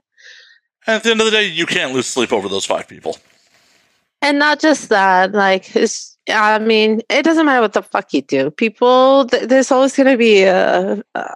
At 0.87 1.03
the 1.03 1.11
end 1.11 1.21
of 1.21 1.25
the 1.25 1.31
day, 1.31 1.45
you 1.45 1.67
can't 1.67 1.93
lose 1.93 2.07
sleep 2.07 2.33
over 2.33 2.49
those 2.49 2.65
five 2.65 2.87
people. 2.87 3.17
And 4.23 4.39
not 4.39 4.59
just 4.59 4.89
that, 4.89 5.31
like, 5.31 5.75
it's, 5.75 6.17
I 6.27 6.57
mean, 6.57 7.01
it 7.07 7.21
doesn't 7.21 7.45
matter 7.45 7.61
what 7.61 7.73
the 7.73 7.83
fuck 7.83 8.11
you 8.13 8.23
do. 8.23 8.49
People, 8.49 9.27
th- 9.27 9.47
there's 9.47 9.71
always 9.71 9.95
going 9.95 10.09
to 10.09 10.17
be 10.17 10.41
a, 10.41 11.03
a, 11.13 11.35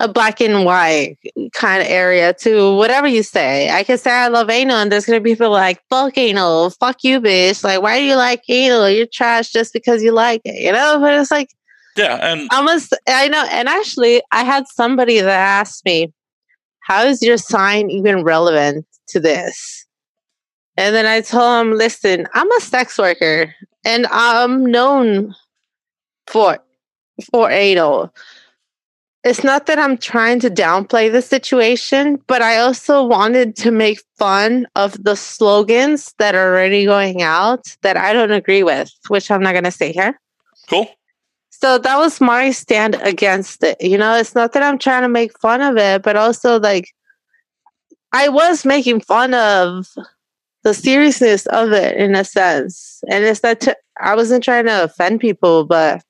a 0.00 0.08
black 0.08 0.40
and 0.40 0.64
white 0.64 1.18
kind 1.52 1.82
of 1.82 1.88
area 1.88 2.32
to 2.34 2.74
whatever 2.76 3.06
you 3.06 3.22
say. 3.22 3.70
I 3.70 3.82
can 3.82 3.98
say 3.98 4.10
I 4.10 4.28
love 4.28 4.50
anal, 4.50 4.76
and 4.76 4.90
there's 4.90 5.06
going 5.06 5.18
to 5.18 5.22
be 5.22 5.32
people 5.32 5.50
like, 5.50 5.80
fuck 5.90 6.16
anal, 6.16 6.70
fuck 6.70 7.04
you, 7.04 7.20
bitch. 7.20 7.62
Like, 7.64 7.82
why 7.82 7.98
do 7.98 8.04
you 8.04 8.16
like 8.16 8.42
anal? 8.48 8.88
You're 8.90 9.06
trash 9.06 9.50
just 9.50 9.72
because 9.72 10.02
you 10.02 10.12
like 10.12 10.42
it, 10.44 10.60
you 10.60 10.72
know? 10.72 10.98
But 11.00 11.14
it's 11.14 11.30
like, 11.30 11.48
Yeah, 11.96 12.16
and 12.22 12.48
almost, 12.52 12.96
I 13.06 13.28
know. 13.28 13.44
And 13.50 13.68
actually, 13.68 14.22
I 14.30 14.44
had 14.44 14.66
somebody 14.68 15.20
that 15.20 15.28
asked 15.28 15.84
me, 15.84 16.12
how 16.80 17.04
is 17.04 17.22
your 17.22 17.36
sign 17.36 17.90
even 17.90 18.24
relevant 18.24 18.86
to 19.08 19.20
this? 19.20 19.86
And 20.76 20.94
then 20.94 21.06
I 21.06 21.20
told 21.20 21.66
him, 21.66 21.72
listen, 21.74 22.26
I'm 22.34 22.50
a 22.50 22.60
sex 22.60 22.98
worker 22.98 23.54
and 23.84 24.06
I'm 24.10 24.64
known 24.64 25.34
for 26.26 26.58
for 27.30 27.50
anal. 27.50 28.12
It's 29.24 29.44
not 29.44 29.66
that 29.66 29.78
I'm 29.78 29.96
trying 29.98 30.40
to 30.40 30.50
downplay 30.50 31.10
the 31.10 31.22
situation, 31.22 32.20
but 32.26 32.42
I 32.42 32.58
also 32.58 33.04
wanted 33.04 33.54
to 33.56 33.70
make 33.70 34.02
fun 34.18 34.66
of 34.74 35.02
the 35.02 35.14
slogans 35.14 36.12
that 36.18 36.34
are 36.34 36.52
already 36.52 36.86
going 36.86 37.22
out 37.22 37.76
that 37.82 37.96
I 37.96 38.12
don't 38.12 38.32
agree 38.32 38.64
with, 38.64 38.90
which 39.08 39.30
I'm 39.30 39.42
not 39.42 39.52
going 39.52 39.64
to 39.64 39.70
say 39.70 39.92
here. 39.92 40.18
Cool. 40.68 40.88
So 41.50 41.78
that 41.78 41.96
was 41.98 42.20
my 42.20 42.50
stand 42.50 42.96
against 42.96 43.62
it. 43.62 43.80
You 43.80 43.96
know, 43.96 44.16
it's 44.16 44.34
not 44.34 44.52
that 44.54 44.64
I'm 44.64 44.78
trying 44.78 45.02
to 45.02 45.08
make 45.08 45.38
fun 45.38 45.60
of 45.60 45.76
it, 45.76 46.02
but 46.02 46.16
also 46.16 46.58
like 46.58 46.92
I 48.12 48.28
was 48.28 48.64
making 48.64 49.02
fun 49.02 49.34
of 49.34 49.86
the 50.64 50.74
seriousness 50.74 51.46
of 51.46 51.70
it 51.70 51.96
in 51.96 52.16
a 52.16 52.24
sense. 52.24 53.04
And 53.08 53.24
it's 53.24 53.40
that 53.40 53.60
t- 53.60 53.72
I 54.00 54.16
wasn't 54.16 54.42
trying 54.42 54.66
to 54.66 54.84
offend 54.84 55.20
people, 55.20 55.64
but 55.64 56.02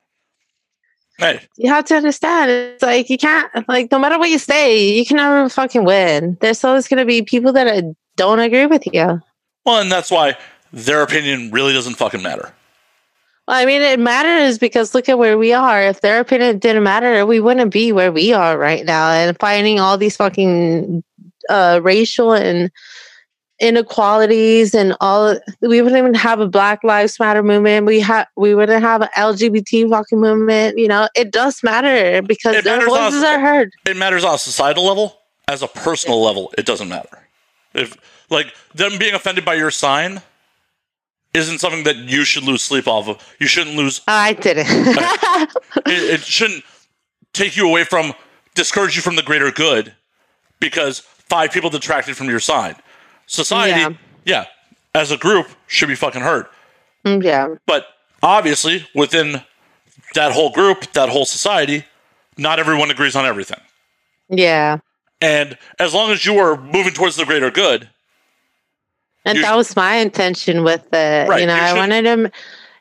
Hey, 1.23 1.41
you 1.57 1.69
have 1.71 1.85
to 1.85 1.95
understand 1.95 2.51
it's 2.51 2.83
like 2.83 3.09
you 3.09 3.17
can't 3.17 3.49
like 3.69 3.93
no 3.93 3.99
matter 3.99 4.19
what 4.19 4.29
you 4.29 4.39
say, 4.39 4.93
you 4.93 5.07
can 5.07 5.19
never 5.19 5.49
fucking 5.49 5.85
win. 5.85 6.37
There's 6.41 6.65
always 6.65 6.89
gonna 6.89 7.07
be 7.07 7.23
people 7.23 7.53
that 7.53 7.69
uh, 7.69 7.83
don't 8.17 8.41
agree 8.41 8.67
with 8.67 8.85
you. 8.93 9.21
well, 9.65 9.81
and 9.81 9.91
that's 9.91 10.11
why 10.11 10.37
their 10.73 11.03
opinion 11.03 11.51
really 11.53 11.73
doesn't 11.73 11.95
fucking 11.95 12.23
matter. 12.23 12.53
Well, 13.47 13.57
I 13.57 13.67
mean, 13.67 13.83
it 13.83 14.01
matters 14.01 14.59
because 14.59 14.95
look 14.95 15.09
at 15.09 15.19
where 15.19 15.39
we 15.39 15.53
are. 15.53 15.83
If 15.83 16.01
their 16.01 16.19
opinion 16.19 16.59
didn't 16.59 16.83
matter, 16.83 17.25
we 17.25 17.39
wouldn't 17.39 17.73
be 17.73 17.93
where 17.93 18.11
we 18.11 18.33
are 18.33 18.59
right 18.59 18.85
now 18.85 19.11
and 19.11 19.39
fighting 19.39 19.79
all 19.79 19.97
these 19.97 20.17
fucking 20.17 21.05
uh, 21.49 21.81
racial 21.83 22.33
and 22.33 22.71
inequalities 23.63 24.75
and 24.75 24.95
all. 25.01 25.37
We 25.61 25.81
wouldn't 25.81 25.99
even 25.99 26.15
have 26.15 26.41
a 26.41 26.47
Black 26.49 26.85
Lives 26.85 27.19
Matter 27.19 27.43
movement. 27.43 27.87
We 27.87 28.01
have 28.01 28.27
we 28.37 28.55
wouldn't 28.55 28.83
have 28.83 29.01
an 29.03 29.09
LGBT 29.17 29.89
fucking 29.89 30.21
movement. 30.21 30.77
You 30.77 30.89
know, 30.89 31.09
it 31.15 31.31
does 31.33 31.63
matter 31.63 32.21
because 32.23 32.57
It 32.57 32.65
their 32.65 32.79
matters 32.87 33.15
on- 33.15 33.25
are 33.25 33.41
heard. 33.41 33.73
It 33.87 33.97
matters 33.97 34.25
on 34.25 34.35
a 34.35 34.39
societal 34.39 34.85
level. 34.85 35.19
As 35.49 35.61
a 35.61 35.69
personal 35.69 36.23
level, 36.23 36.53
it 36.57 36.65
doesn't 36.67 36.89
matter. 36.89 37.19
If 37.75 37.97
like 38.31 38.55
them 38.75 38.97
being 38.99 39.13
offended 39.15 39.45
by 39.45 39.55
your 39.55 39.71
sign 39.71 40.23
isn't 41.35 41.59
something 41.59 41.85
that 41.85 41.97
you 41.97 42.25
should 42.25 42.45
lose 42.45 42.63
sleep 42.63 42.87
off 42.87 43.09
of. 43.09 43.35
You 43.41 43.47
shouldn't 43.47 43.77
lose. 43.77 44.01
Oh, 44.07 44.13
I 44.13 44.33
didn't. 44.35 44.67
It, 45.87 46.15
it 46.15 46.21
shouldn't 46.39 46.65
take 47.33 47.57
you 47.57 47.67
away 47.69 47.85
from 47.85 48.13
discourage 48.55 48.95
you 48.95 49.03
from 49.03 49.17
the 49.17 49.23
greater 49.23 49.51
good 49.51 49.95
because 50.61 51.01
five 51.01 51.51
people 51.51 51.71
detracted 51.71 52.17
from 52.17 52.29
your 52.29 52.41
sign. 52.41 52.77
Society, 53.33 53.81
Yeah. 53.81 53.89
yeah, 54.25 54.45
as 54.95 55.11
a 55.11 55.17
group, 55.17 55.49
should 55.67 55.89
be 55.89 55.95
fucking 55.95 56.21
hurt. 56.21 56.51
Mm, 57.05 57.23
yeah. 57.25 57.49
But 57.67 57.87
obviously, 58.23 58.87
within 58.95 59.43
that 60.15 60.33
whole 60.33 60.51
group, 60.51 60.93
that 60.93 61.09
whole 61.09 61.25
society, 61.25 61.85
not 62.37 62.59
everyone 62.59 62.91
agrees 62.91 63.17
on 63.17 63.25
everything. 63.25 63.61
Yeah. 64.29 64.79
And 65.23 65.57
as 65.79 65.95
long 65.95 66.11
as 66.11 66.27
you 66.27 66.37
are 66.39 66.61
moving 66.61 66.93
towards 66.93 67.17
the 67.17 67.25
greater 67.25 67.51
good, 67.51 67.89
And 69.25 69.43
that 69.45 69.55
was 69.57 69.77
my 69.77 69.95
intention 69.97 70.65
with 70.65 70.93
it. 70.93 71.29
Right, 71.29 71.41
You 71.41 71.47
know, 71.47 71.55
you 71.55 71.63
I 71.63 71.69
should- 71.69 71.77
wanted 71.79 72.05
him. 72.05 72.31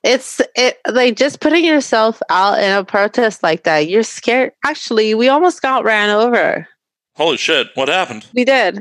It's 0.03 0.41
it 0.55 0.79
like 0.89 1.15
just 1.15 1.39
putting 1.39 1.63
yourself 1.63 2.19
out 2.29 2.57
in 2.57 2.71
a 2.71 2.83
protest 2.83 3.43
like 3.43 3.63
that. 3.65 3.87
You're 3.87 4.01
scared. 4.01 4.51
Actually, 4.65 5.13
we 5.13 5.29
almost 5.29 5.61
got 5.61 5.83
ran 5.85 6.09
over. 6.09 6.67
holy 7.15 7.37
shit, 7.37 7.67
what 7.75 7.87
happened? 7.87 8.25
We 8.33 8.43
did. 8.43 8.79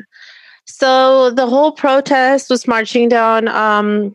So 0.71 1.31
the 1.31 1.47
whole 1.47 1.73
protest 1.73 2.49
was 2.49 2.69
marching 2.69 3.09
down. 3.09 3.49
Um, 3.49 4.15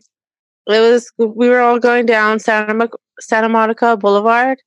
it 0.66 0.80
was 0.80 1.12
we 1.18 1.48
were 1.48 1.60
all 1.60 1.78
going 1.78 2.06
down 2.06 2.40
Santa 2.40 2.88
Santa 3.20 3.48
Monica 3.48 3.96
Boulevard, 3.96 4.60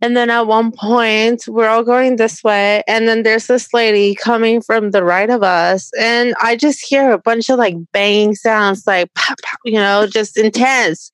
and 0.00 0.16
then 0.16 0.30
at 0.30 0.46
one 0.46 0.70
point 0.72 1.44
we're 1.48 1.68
all 1.68 1.82
going 1.82 2.16
this 2.16 2.42
way, 2.44 2.82
and 2.86 3.08
then 3.08 3.24
there's 3.24 3.48
this 3.48 3.74
lady 3.74 4.14
coming 4.14 4.62
from 4.62 4.92
the 4.92 5.02
right 5.02 5.28
of 5.28 5.42
us, 5.42 5.90
and 5.98 6.34
I 6.40 6.56
just 6.56 6.86
hear 6.86 7.10
a 7.10 7.18
bunch 7.18 7.50
of 7.50 7.58
like 7.58 7.76
banging 7.92 8.36
sounds, 8.36 8.86
like 8.86 9.10
you 9.64 9.74
know, 9.74 10.06
just 10.06 10.38
intense. 10.38 11.10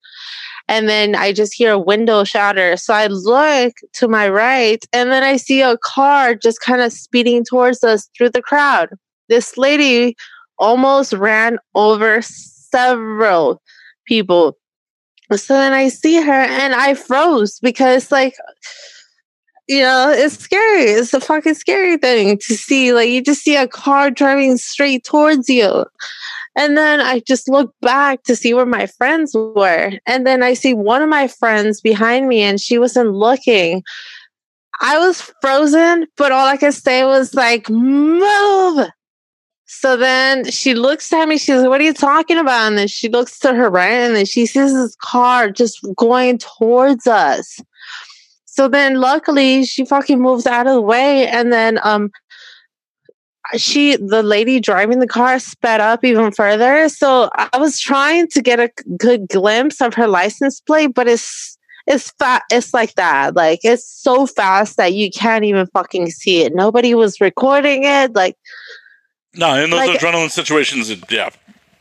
And 0.69 0.89
then 0.89 1.17
I 1.17 1.33
just 1.33 1.53
hear 1.53 1.73
a 1.73 1.79
window 1.81 2.23
shatter. 2.23 2.77
So 2.77 2.95
I 2.95 3.09
look 3.09 3.73
to 3.95 4.07
my 4.07 4.29
right, 4.29 4.85
and 4.93 5.11
then 5.11 5.25
I 5.25 5.37
see 5.37 5.63
a 5.63 5.79
car 5.79 6.35
just 6.37 6.61
kind 6.61 6.83
of 6.83 6.93
speeding 6.93 7.45
towards 7.45 7.83
us 7.83 8.09
through 8.17 8.31
the 8.31 8.43
crowd 8.43 8.91
this 9.31 9.57
lady 9.57 10.17
almost 10.59 11.15
ran 11.15 11.59
over 11.75 12.21
several 12.21 13.63
people. 14.07 14.59
So 15.33 15.55
then 15.55 15.73
I 15.73 15.89
see 15.89 16.21
her 16.21 16.33
and 16.33 16.75
I 16.75 16.95
froze 16.95 17.59
because, 17.61 18.13
like, 18.13 18.35
you 19.69 19.81
know, 19.81 20.11
it's 20.11 20.37
scary. 20.37 20.83
It's 20.83 21.15
a 21.15 21.21
fucking 21.21 21.55
scary 21.55 21.97
thing 21.97 22.39
to 22.39 22.55
see. 22.57 22.93
Like, 22.93 23.09
you 23.09 23.23
just 23.23 23.43
see 23.43 23.57
a 23.57 23.69
car 23.69 24.11
driving 24.11 24.57
straight 24.57 25.05
towards 25.05 25.49
you. 25.49 25.87
And 26.57 26.77
then 26.77 27.01
I 27.01 27.21
just 27.21 27.49
look 27.49 27.73
back 27.81 28.25
to 28.25 28.35
see 28.35 28.53
where 28.53 28.67
my 28.67 28.87
friends 28.87 29.33
were. 29.35 29.93
And 30.07 30.27
then 30.27 30.43
I 30.43 30.55
see 30.55 30.75
one 30.75 31.01
of 31.01 31.09
my 31.09 31.29
friends 31.29 31.81
behind 31.81 32.29
me 32.29 32.43
and 32.43 32.61
she 32.61 32.79
wasn't 32.79 33.13
looking. 33.13 33.85
I 34.81 34.99
was 34.99 35.33
frozen, 35.41 36.07
but 36.17 36.33
all 36.33 36.47
I 36.47 36.57
could 36.57 36.75
say 36.75 37.05
was 37.05 37.35
like, 37.35 37.71
move. 37.71 38.89
So 39.73 39.97
then 39.97 40.51
she 40.51 40.75
looks 40.75 41.13
at 41.13 41.29
me. 41.29 41.39
She's 41.39 41.61
like, 41.61 41.69
What 41.69 41.81
are 41.81 41.85
you 41.85 41.95
talking 41.95 42.39
about? 42.39 42.67
And 42.67 42.77
then 42.77 42.89
she 42.89 43.09
looks 43.09 43.39
to 43.39 43.55
her 43.55 43.71
right 43.71 43.93
and 43.93 44.17
then 44.17 44.27
she 44.27 44.45
sees 44.45 44.75
this 44.75 44.97
car 44.97 45.49
just 45.49 45.79
going 45.97 46.39
towards 46.39 47.07
us. 47.07 47.61
So 48.47 48.67
then 48.67 48.97
luckily 48.97 49.65
she 49.65 49.85
fucking 49.85 50.21
moves 50.21 50.45
out 50.45 50.67
of 50.67 50.75
the 50.75 50.81
way. 50.81 51.29
And 51.29 51.53
then 51.53 51.79
um 51.85 52.11
she 53.57 53.95
the 53.95 54.25
lady 54.25 54.59
driving 54.59 54.99
the 54.99 55.07
car 55.07 55.39
sped 55.39 55.81
up 55.81 56.05
even 56.05 56.33
further. 56.33 56.89
So 56.89 57.31
I 57.37 57.57
was 57.57 57.79
trying 57.79 58.27
to 58.31 58.43
get 58.43 58.59
a 58.59 58.71
good 58.97 59.29
glimpse 59.29 59.81
of 59.81 59.95
her 59.95 60.09
license 60.09 60.61
plate, 60.61 60.95
but 60.95 61.07
it's 61.07 61.57
it's 61.87 62.11
fat 62.19 62.43
it's 62.51 62.75
like 62.75 62.95
that. 62.95 63.37
Like 63.37 63.61
it's 63.63 63.89
so 63.89 64.27
fast 64.27 64.79
that 64.79 64.95
you 64.95 65.13
can't 65.13 65.45
even 65.45 65.69
fucking 65.69 66.11
see 66.11 66.43
it. 66.43 66.57
Nobody 66.57 66.93
was 66.97 67.21
recording 67.21 67.85
it. 67.85 68.17
Like 68.17 68.37
No, 69.35 69.55
in 69.55 69.71
those 69.71 69.79
Like- 69.87 70.01
adrenaline 70.01 70.31
situations, 70.31 70.91
it, 70.91 71.01
yeah. 71.11 71.31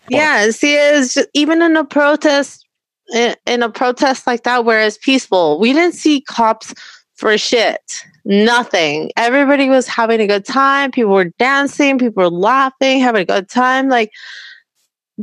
Yeah, 0.10 0.50
see, 0.50 0.76
it's 0.76 1.14
just, 1.14 1.30
even 1.34 1.62
in 1.62 1.78
a 1.78 1.84
protest, 1.84 2.66
in, 3.14 3.36
in 3.46 3.62
a 3.64 3.70
protest 3.70 4.26
like 4.26 4.44
that, 4.44 4.66
where 4.66 4.82
it's 4.82 4.98
peaceful, 4.98 5.60
we 5.60 5.72
didn't 5.74 5.94
see 5.96 6.22
cops 6.22 6.74
for 7.16 7.38
shit. 7.38 8.04
Nothing. 8.26 9.12
Everybody 9.18 9.70
was 9.70 9.88
having 9.88 10.20
a 10.20 10.28
good 10.28 10.46
time. 10.46 10.92
People 10.92 11.12
were 11.14 11.32
dancing. 11.40 11.98
People 11.98 12.24
were 12.24 12.30
laughing, 12.30 13.00
having 13.00 13.22
a 13.22 13.26
good 13.26 13.50
time. 13.50 13.90
Like 13.90 14.12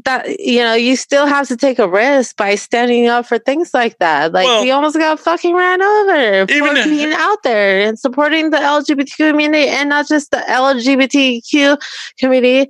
that, 0.04 0.38
you 0.40 0.58
know, 0.60 0.74
you 0.74 0.94
still 0.94 1.26
have 1.26 1.48
to 1.48 1.56
take 1.56 1.78
a 1.78 1.88
risk 1.88 2.36
by 2.36 2.54
standing 2.54 3.08
up 3.08 3.26
for 3.26 3.38
things 3.38 3.72
like 3.72 3.98
that. 3.98 4.32
Like 4.32 4.44
Well- 4.46 4.62
we 4.62 4.70
almost 4.70 4.96
got 4.96 5.18
fucking 5.18 5.54
ran 5.54 5.80
over 5.82 6.42
Even 6.52 6.76
for 6.76 6.84
being 6.84 7.12
out 7.14 7.42
there 7.42 7.80
and 7.80 7.98
supporting 7.98 8.50
the 8.50 8.58
LGBT 8.58 9.16
community 9.16 9.68
and 9.68 9.88
not 9.88 10.06
just 10.06 10.30
the 10.30 10.44
LGBTQ 10.48 11.78
community. 12.18 12.68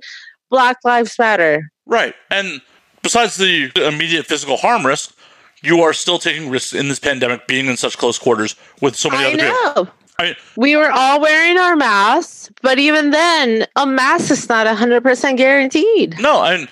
Black 0.49 0.77
Lives 0.85 1.19
Matter. 1.19 1.69
Right. 1.85 2.15
And 2.31 2.61
besides 3.01 3.35
the 3.35 3.69
immediate 3.75 4.25
physical 4.25 4.55
harm 4.57 4.85
risk, 4.85 5.13
you 5.61 5.81
are 5.81 5.91
still 5.91 6.19
taking 6.19 6.49
risks 6.49 6.73
in 6.73 6.87
this 6.87 6.99
pandemic 6.99 7.47
being 7.47 7.65
in 7.65 7.75
such 7.75 7.97
close 7.97 8.17
quarters 8.17 8.55
with 8.79 8.95
so 8.95 9.09
many 9.09 9.25
I 9.25 9.33
other 9.49 9.73
people. 9.83 9.93
I 10.19 10.23
mean, 10.23 10.35
We 10.55 10.75
were 10.77 10.89
all 10.89 11.19
wearing 11.19 11.57
our 11.57 11.75
masks, 11.75 12.49
but 12.61 12.79
even 12.79 13.11
then, 13.11 13.67
a 13.75 13.85
mask 13.85 14.31
is 14.31 14.47
not 14.49 14.65
100% 14.67 15.35
guaranteed. 15.37 16.15
no, 16.19 16.43
and 16.43 16.67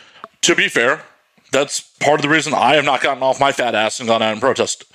to 0.46 0.56
be 0.56 0.68
fair, 0.70 1.02
that's 1.52 1.82
part 2.00 2.20
of 2.20 2.22
the 2.22 2.30
reason 2.30 2.54
I 2.54 2.76
have 2.76 2.86
not 2.86 3.02
gotten 3.02 3.24
off 3.24 3.40
my 3.40 3.52
fat 3.52 3.74
ass 3.76 4.00
and 4.00 4.08
gone 4.08 4.22
out 4.22 4.32
and 4.32 4.42
protest. 4.42 4.86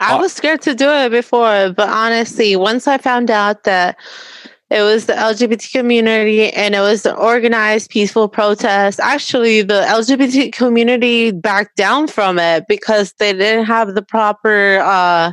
I 0.00 0.14
Uh, 0.14 0.20
was 0.20 0.32
scared 0.32 0.62
to 0.62 0.74
do 0.74 0.90
it 0.90 1.10
before, 1.10 1.72
but 1.72 1.88
honestly, 1.88 2.56
once 2.56 2.86
I 2.86 2.98
found 2.98 3.30
out 3.30 3.64
that 3.64 3.96
it 4.68 4.82
was 4.82 5.06
the 5.06 5.12
LGBT 5.12 5.70
community 5.70 6.52
and 6.52 6.74
it 6.74 6.80
was 6.80 7.06
an 7.06 7.14
organized, 7.14 7.90
peaceful 7.90 8.28
protest, 8.28 8.98
actually, 8.98 9.62
the 9.62 9.82
LGBT 9.86 10.52
community 10.52 11.30
backed 11.30 11.76
down 11.76 12.08
from 12.08 12.38
it 12.38 12.64
because 12.68 13.12
they 13.20 13.32
didn't 13.32 13.66
have 13.66 13.94
the 13.94 14.02
proper 14.02 14.80
uh, 14.82 15.32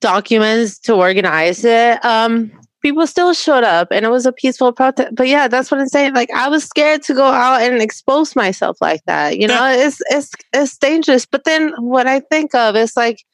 documents 0.00 0.78
to 0.80 0.94
organize 0.94 1.64
it. 1.64 2.04
Um, 2.04 2.50
people 2.82 3.06
still 3.06 3.32
showed 3.34 3.64
up 3.64 3.88
and 3.90 4.04
it 4.04 4.10
was 4.10 4.26
a 4.26 4.32
peaceful 4.32 4.72
protest. 4.72 5.14
But 5.14 5.28
yeah, 5.28 5.48
that's 5.48 5.70
what 5.70 5.80
I'm 5.80 5.88
saying. 5.88 6.14
Like 6.14 6.30
I 6.30 6.48
was 6.48 6.64
scared 6.64 7.02
to 7.04 7.14
go 7.14 7.26
out 7.26 7.62
and 7.62 7.82
expose 7.82 8.36
myself 8.36 8.76
like 8.80 9.04
that. 9.06 9.38
You 9.38 9.48
know, 9.48 9.66
it's 9.68 10.00
it's 10.10 10.30
it's 10.52 10.76
dangerous. 10.78 11.26
But 11.26 11.44
then 11.44 11.72
what 11.78 12.06
I 12.06 12.20
think 12.20 12.54
of 12.54 12.76
is 12.76 12.96
like 12.96 13.24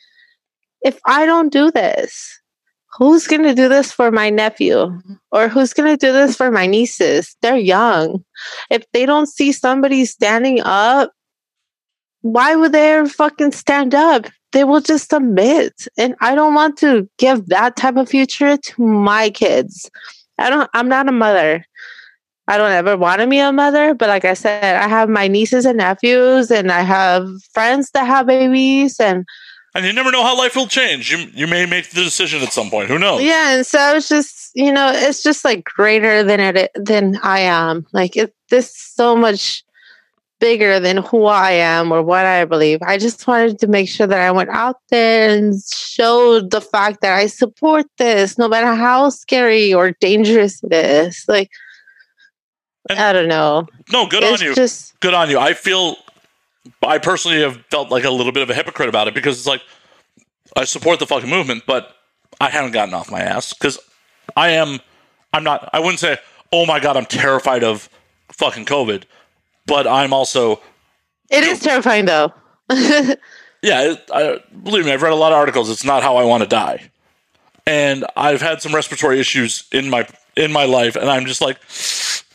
if 0.82 0.98
I 1.06 1.26
don't 1.26 1.52
do 1.52 1.70
this, 1.70 2.40
who's 2.98 3.26
going 3.26 3.42
to 3.42 3.54
do 3.54 3.68
this 3.68 3.90
for 3.90 4.10
my 4.10 4.30
nephew? 4.30 4.76
Mm-hmm. 4.76 5.14
Or 5.32 5.48
who's 5.48 5.72
going 5.72 5.90
to 5.90 5.96
do 5.96 6.12
this 6.12 6.36
for 6.36 6.50
my 6.50 6.66
nieces? 6.66 7.36
They're 7.42 7.56
young. 7.56 8.24
If 8.70 8.84
they 8.92 9.06
don't 9.06 9.26
see 9.26 9.50
somebody 9.52 10.04
standing 10.04 10.60
up, 10.60 11.10
why 12.20 12.54
would 12.54 12.72
they 12.72 12.92
ever 12.92 13.08
fucking 13.08 13.52
stand 13.52 13.94
up? 13.94 14.26
They 14.54 14.64
will 14.64 14.80
just 14.80 15.10
submit. 15.10 15.86
And 15.98 16.14
I 16.20 16.34
don't 16.34 16.54
want 16.54 16.78
to 16.78 17.06
give 17.18 17.46
that 17.48 17.76
type 17.76 17.96
of 17.96 18.08
future 18.08 18.56
to 18.56 18.82
my 18.82 19.28
kids. 19.28 19.90
I 20.38 20.48
don't, 20.48 20.70
I'm 20.72 20.88
not 20.88 21.08
a 21.08 21.12
mother. 21.12 21.66
I 22.46 22.58
don't 22.58 22.72
ever 22.72 22.96
want 22.96 23.20
to 23.20 23.26
be 23.26 23.38
a 23.38 23.52
mother, 23.52 23.94
but 23.94 24.08
like 24.08 24.24
I 24.24 24.34
said, 24.34 24.76
I 24.76 24.86
have 24.86 25.08
my 25.08 25.28
nieces 25.28 25.64
and 25.64 25.78
nephews, 25.78 26.50
and 26.50 26.70
I 26.70 26.82
have 26.82 27.26
friends 27.54 27.90
that 27.92 28.06
have 28.06 28.26
babies, 28.26 29.00
and 29.00 29.24
And 29.74 29.84
you 29.86 29.92
never 29.92 30.12
know 30.12 30.22
how 30.22 30.36
life 30.36 30.54
will 30.54 30.66
change. 30.68 31.10
You 31.10 31.26
you 31.34 31.46
may 31.46 31.66
make 31.66 31.90
the 31.90 32.04
decision 32.04 32.42
at 32.42 32.52
some 32.52 32.70
point. 32.70 32.88
Who 32.88 32.98
knows? 32.98 33.22
Yeah, 33.22 33.56
and 33.56 33.66
so 33.66 33.96
it's 33.96 34.08
just 34.08 34.50
you 34.54 34.70
know 34.70 34.92
it's 34.94 35.22
just 35.22 35.44
like 35.44 35.64
greater 35.64 36.22
than 36.22 36.38
it 36.38 36.70
than 36.74 37.18
I 37.22 37.40
am. 37.40 37.86
Like 37.92 38.14
it, 38.14 38.34
this 38.50 38.76
so 38.76 39.16
much 39.16 39.64
bigger 40.40 40.78
than 40.80 40.98
who 40.98 41.24
I 41.26 41.52
am 41.52 41.90
or 41.92 42.02
what 42.02 42.26
I 42.26 42.44
believe. 42.44 42.80
I 42.82 42.98
just 42.98 43.26
wanted 43.26 43.58
to 43.60 43.66
make 43.66 43.88
sure 43.88 44.06
that 44.06 44.20
I 44.20 44.30
went 44.30 44.50
out 44.50 44.76
there 44.90 45.30
and 45.30 45.54
showed 45.72 46.50
the 46.50 46.60
fact 46.60 47.00
that 47.00 47.16
I 47.16 47.26
support 47.26 47.86
this, 47.98 48.36
no 48.36 48.48
matter 48.48 48.74
how 48.74 49.08
scary 49.10 49.72
or 49.72 49.92
dangerous 49.92 50.62
it 50.62 50.72
is. 50.72 51.24
Like 51.28 51.50
And- 52.90 52.98
I 52.98 53.12
don't 53.12 53.28
know. 53.28 53.66
No, 53.92 54.06
good 54.06 54.22
it's 54.22 54.42
on 54.42 54.46
you. 54.48 54.54
just 54.54 54.98
good 55.00 55.14
on 55.14 55.30
you. 55.30 55.38
I 55.38 55.54
feel, 55.54 55.96
I 56.82 56.98
personally 56.98 57.40
have 57.40 57.64
felt 57.70 57.90
like 57.90 58.04
a 58.04 58.10
little 58.10 58.32
bit 58.32 58.42
of 58.42 58.50
a 58.50 58.54
hypocrite 58.54 58.88
about 58.88 59.08
it 59.08 59.14
because 59.14 59.38
it's 59.38 59.46
like, 59.46 59.62
I 60.56 60.64
support 60.64 60.98
the 60.98 61.06
fucking 61.06 61.30
movement, 61.30 61.64
but 61.66 61.96
I 62.40 62.50
haven't 62.50 62.72
gotten 62.72 62.92
off 62.94 63.10
my 63.10 63.20
ass 63.20 63.52
because 63.54 63.78
I 64.36 64.50
am, 64.50 64.80
I'm 65.32 65.44
not, 65.44 65.68
I 65.72 65.80
wouldn't 65.80 66.00
say, 66.00 66.18
oh 66.52 66.66
my 66.66 66.80
God, 66.80 66.96
I'm 66.96 67.06
terrified 67.06 67.64
of 67.64 67.88
fucking 68.32 68.66
COVID, 68.66 69.04
but 69.66 69.86
I'm 69.86 70.12
also, 70.12 70.60
it 71.30 71.44
is 71.44 71.60
terrifying 71.60 72.04
though. 72.04 72.32
yeah, 72.70 73.16
it, 73.62 74.04
I, 74.12 74.40
believe 74.62 74.84
me, 74.84 74.92
I've 74.92 75.02
read 75.02 75.12
a 75.12 75.16
lot 75.16 75.32
of 75.32 75.38
articles. 75.38 75.70
It's 75.70 75.84
not 75.84 76.02
how 76.02 76.16
I 76.16 76.24
want 76.24 76.42
to 76.42 76.48
die. 76.48 76.90
And 77.66 78.04
I've 78.16 78.42
had 78.42 78.60
some 78.60 78.74
respiratory 78.74 79.18
issues 79.18 79.64
in 79.72 79.88
my 79.88 80.06
in 80.36 80.52
my 80.52 80.64
life, 80.64 80.96
and 80.96 81.08
I'm 81.08 81.24
just 81.24 81.40
like, 81.40 81.58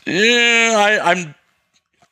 yeah, 0.06 0.74
I, 0.76 1.12
I'm 1.12 1.34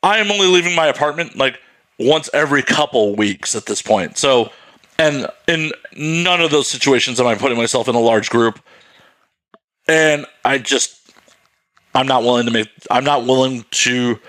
I 0.01 0.19
am 0.19 0.31
only 0.31 0.47
leaving 0.47 0.75
my 0.75 0.87
apartment 0.87 1.35
like 1.35 1.59
once 1.97 2.29
every 2.33 2.63
couple 2.63 3.15
weeks 3.15 3.55
at 3.55 3.65
this 3.65 3.81
point. 3.81 4.17
So, 4.17 4.51
and 4.97 5.27
in 5.47 5.71
none 5.95 6.41
of 6.41 6.51
those 6.51 6.67
situations 6.67 7.19
am 7.19 7.27
I 7.27 7.35
putting 7.35 7.57
myself 7.57 7.87
in 7.87 7.95
a 7.95 7.99
large 7.99 8.29
group. 8.29 8.59
And 9.87 10.25
I 10.45 10.59
just, 10.59 11.11
I'm 11.95 12.07
not 12.07 12.23
willing 12.23 12.45
to 12.45 12.51
make, 12.51 12.69
I'm 12.89 13.03
not 13.03 13.25
willing 13.25 13.65
to 13.71 14.19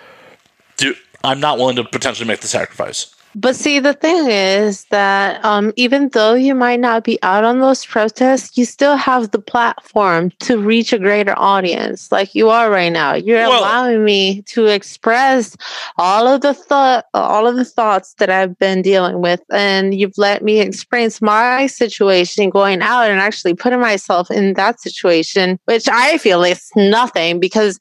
do, 0.80 0.94
I'm 1.22 1.40
not 1.40 1.58
willing 1.58 1.76
to 1.76 1.84
potentially 1.84 2.26
make 2.26 2.40
the 2.40 2.48
sacrifice. 2.48 3.14
But 3.36 3.54
see, 3.54 3.78
the 3.78 3.94
thing 3.94 4.28
is 4.28 4.86
that 4.86 5.44
um, 5.44 5.72
even 5.76 6.08
though 6.08 6.34
you 6.34 6.52
might 6.52 6.80
not 6.80 7.04
be 7.04 7.16
out 7.22 7.44
on 7.44 7.60
those 7.60 7.86
protests, 7.86 8.58
you 8.58 8.64
still 8.64 8.96
have 8.96 9.30
the 9.30 9.38
platform 9.38 10.32
to 10.40 10.58
reach 10.58 10.92
a 10.92 10.98
greater 10.98 11.38
audience, 11.38 12.10
like 12.10 12.34
you 12.34 12.50
are 12.50 12.72
right 12.72 12.90
now. 12.90 13.14
You're 13.14 13.48
Well- 13.48 13.60
allowing 13.60 14.04
me 14.04 14.42
to 14.48 14.66
express 14.66 15.56
all 15.96 16.26
of 16.26 16.40
the 16.40 16.54
thought, 16.54 17.04
all 17.14 17.46
of 17.46 17.54
the 17.54 17.64
thoughts 17.64 18.16
that 18.18 18.30
I've 18.30 18.58
been 18.58 18.82
dealing 18.82 19.20
with, 19.20 19.40
and 19.52 19.94
you've 19.94 20.18
let 20.18 20.42
me 20.42 20.58
experience 20.58 21.22
my 21.22 21.68
situation, 21.68 22.50
going 22.50 22.82
out 22.82 23.10
and 23.10 23.20
actually 23.20 23.54
putting 23.54 23.80
myself 23.80 24.28
in 24.32 24.54
that 24.54 24.80
situation, 24.80 25.56
which 25.66 25.88
I 25.88 26.18
feel 26.18 26.42
is 26.42 26.68
nothing 26.74 27.38
because 27.38 27.78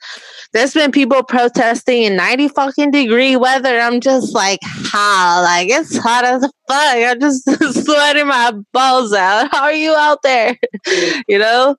there's 0.52 0.74
been 0.74 0.92
people 0.92 1.24
protesting 1.24 2.04
in 2.04 2.16
90 2.16 2.48
fucking 2.50 2.92
degree 2.92 3.36
weather. 3.36 3.80
I'm 3.80 4.00
just 4.00 4.34
like, 4.34 4.60
how? 4.64 5.44
Like, 5.44 5.70
it's 5.70 5.96
hot 5.98 6.26
as 6.26 6.42
fuck. 6.42 6.52
I'm 6.70 7.20
just 7.20 7.44
sweating 7.86 8.28
my 8.28 8.54
balls 8.74 9.14
out. 9.14 9.50
How 9.52 9.64
are 9.64 9.74
you 9.74 9.94
out 9.94 10.22
there? 10.24 10.58
you 11.28 11.38
know? 11.38 11.76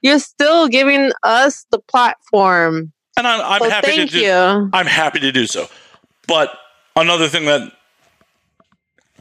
You're 0.00 0.20
still 0.20 0.68
giving 0.68 1.12
us 1.22 1.66
the 1.70 1.80
platform. 1.80 2.92
And 3.16 3.26
I'm, 3.26 3.40
I'm 3.40 3.60
So 3.60 3.70
happy 3.70 3.96
to 3.96 4.06
do, 4.06 4.20
you. 4.20 4.70
I'm 4.72 4.86
happy 4.86 5.18
to 5.20 5.32
do 5.32 5.46
so. 5.46 5.66
But 6.26 6.56
another 6.94 7.28
thing 7.28 7.46
that 7.46 7.72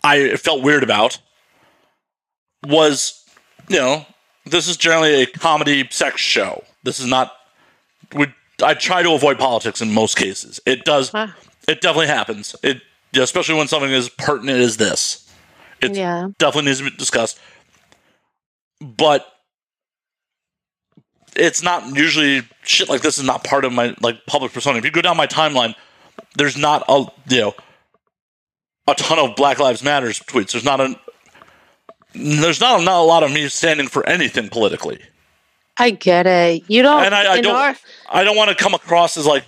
I 0.04 0.36
felt 0.38 0.62
weird 0.62 0.84
about 0.84 1.20
was, 2.66 3.26
you 3.70 3.78
know, 3.78 4.06
this 4.46 4.68
is 4.68 4.78
generally 4.78 5.24
a 5.24 5.26
comedy 5.26 5.88
sex 5.90 6.22
show. 6.22 6.64
This 6.84 7.00
is 7.00 7.08
not. 7.08 7.34
We 8.14 8.28
I 8.64 8.74
try 8.74 9.04
to 9.04 9.12
avoid 9.14 9.38
politics 9.38 9.82
in 9.82 9.94
most 9.94 10.18
cases. 10.18 10.60
It 10.66 10.84
does. 10.84 11.10
Huh. 11.10 11.28
It 11.68 11.82
definitely 11.82 12.08
happens. 12.08 12.56
It 12.64 12.82
especially 13.16 13.56
when 13.56 13.68
something 13.68 13.92
as 13.94 14.10
pertinent 14.10 14.60
as 14.60 14.78
this. 14.78 15.30
It 15.82 15.96
Yeah. 15.96 16.30
definitely 16.40 16.70
needs 16.70 16.80
to 16.80 16.90
be 16.90 16.96
discussed. 16.98 17.40
But 18.82 19.28
it's 21.36 21.62
not 21.62 21.96
usually 21.96 22.44
shit 22.64 22.90
like 22.90 23.02
this 23.02 23.18
is 23.18 23.24
not 23.24 23.44
part 23.44 23.64
of 23.66 23.74
my 23.74 23.96
like 24.02 24.26
public 24.26 24.54
persona. 24.54 24.78
If 24.78 24.86
you 24.86 24.92
go 24.92 25.02
down 25.02 25.18
my 25.18 25.28
timeline, 25.28 25.76
there's 26.36 26.58
not 26.58 26.84
a 26.90 27.06
you 27.30 27.42
know 27.42 27.54
a 28.88 28.96
ton 28.96 29.20
of 29.20 29.36
Black 29.36 29.60
Lives 29.60 29.84
Matters 29.84 30.20
tweets. 30.20 30.52
There's 30.52 30.64
not 30.66 30.80
a 30.82 30.96
there's 32.14 32.60
not, 32.60 32.82
not 32.82 33.02
a 33.02 33.04
lot 33.06 33.24
of 33.24 33.32
me 33.32 33.48
standing 33.50 33.88
for 33.88 34.08
anything 34.08 34.50
politically. 34.50 35.00
I 35.80 35.92
get 35.92 36.26
it. 36.28 36.64
You 36.68 36.82
don't. 36.82 37.06
And 37.06 37.14
I, 37.16 37.34
I 37.34 37.42
don't 37.42 37.56
our- 37.56 37.76
I 38.10 38.24
don't 38.24 38.36
want 38.38 38.50
to 38.50 38.56
come 38.56 38.74
across 38.74 39.18
as 39.18 39.26
like, 39.26 39.44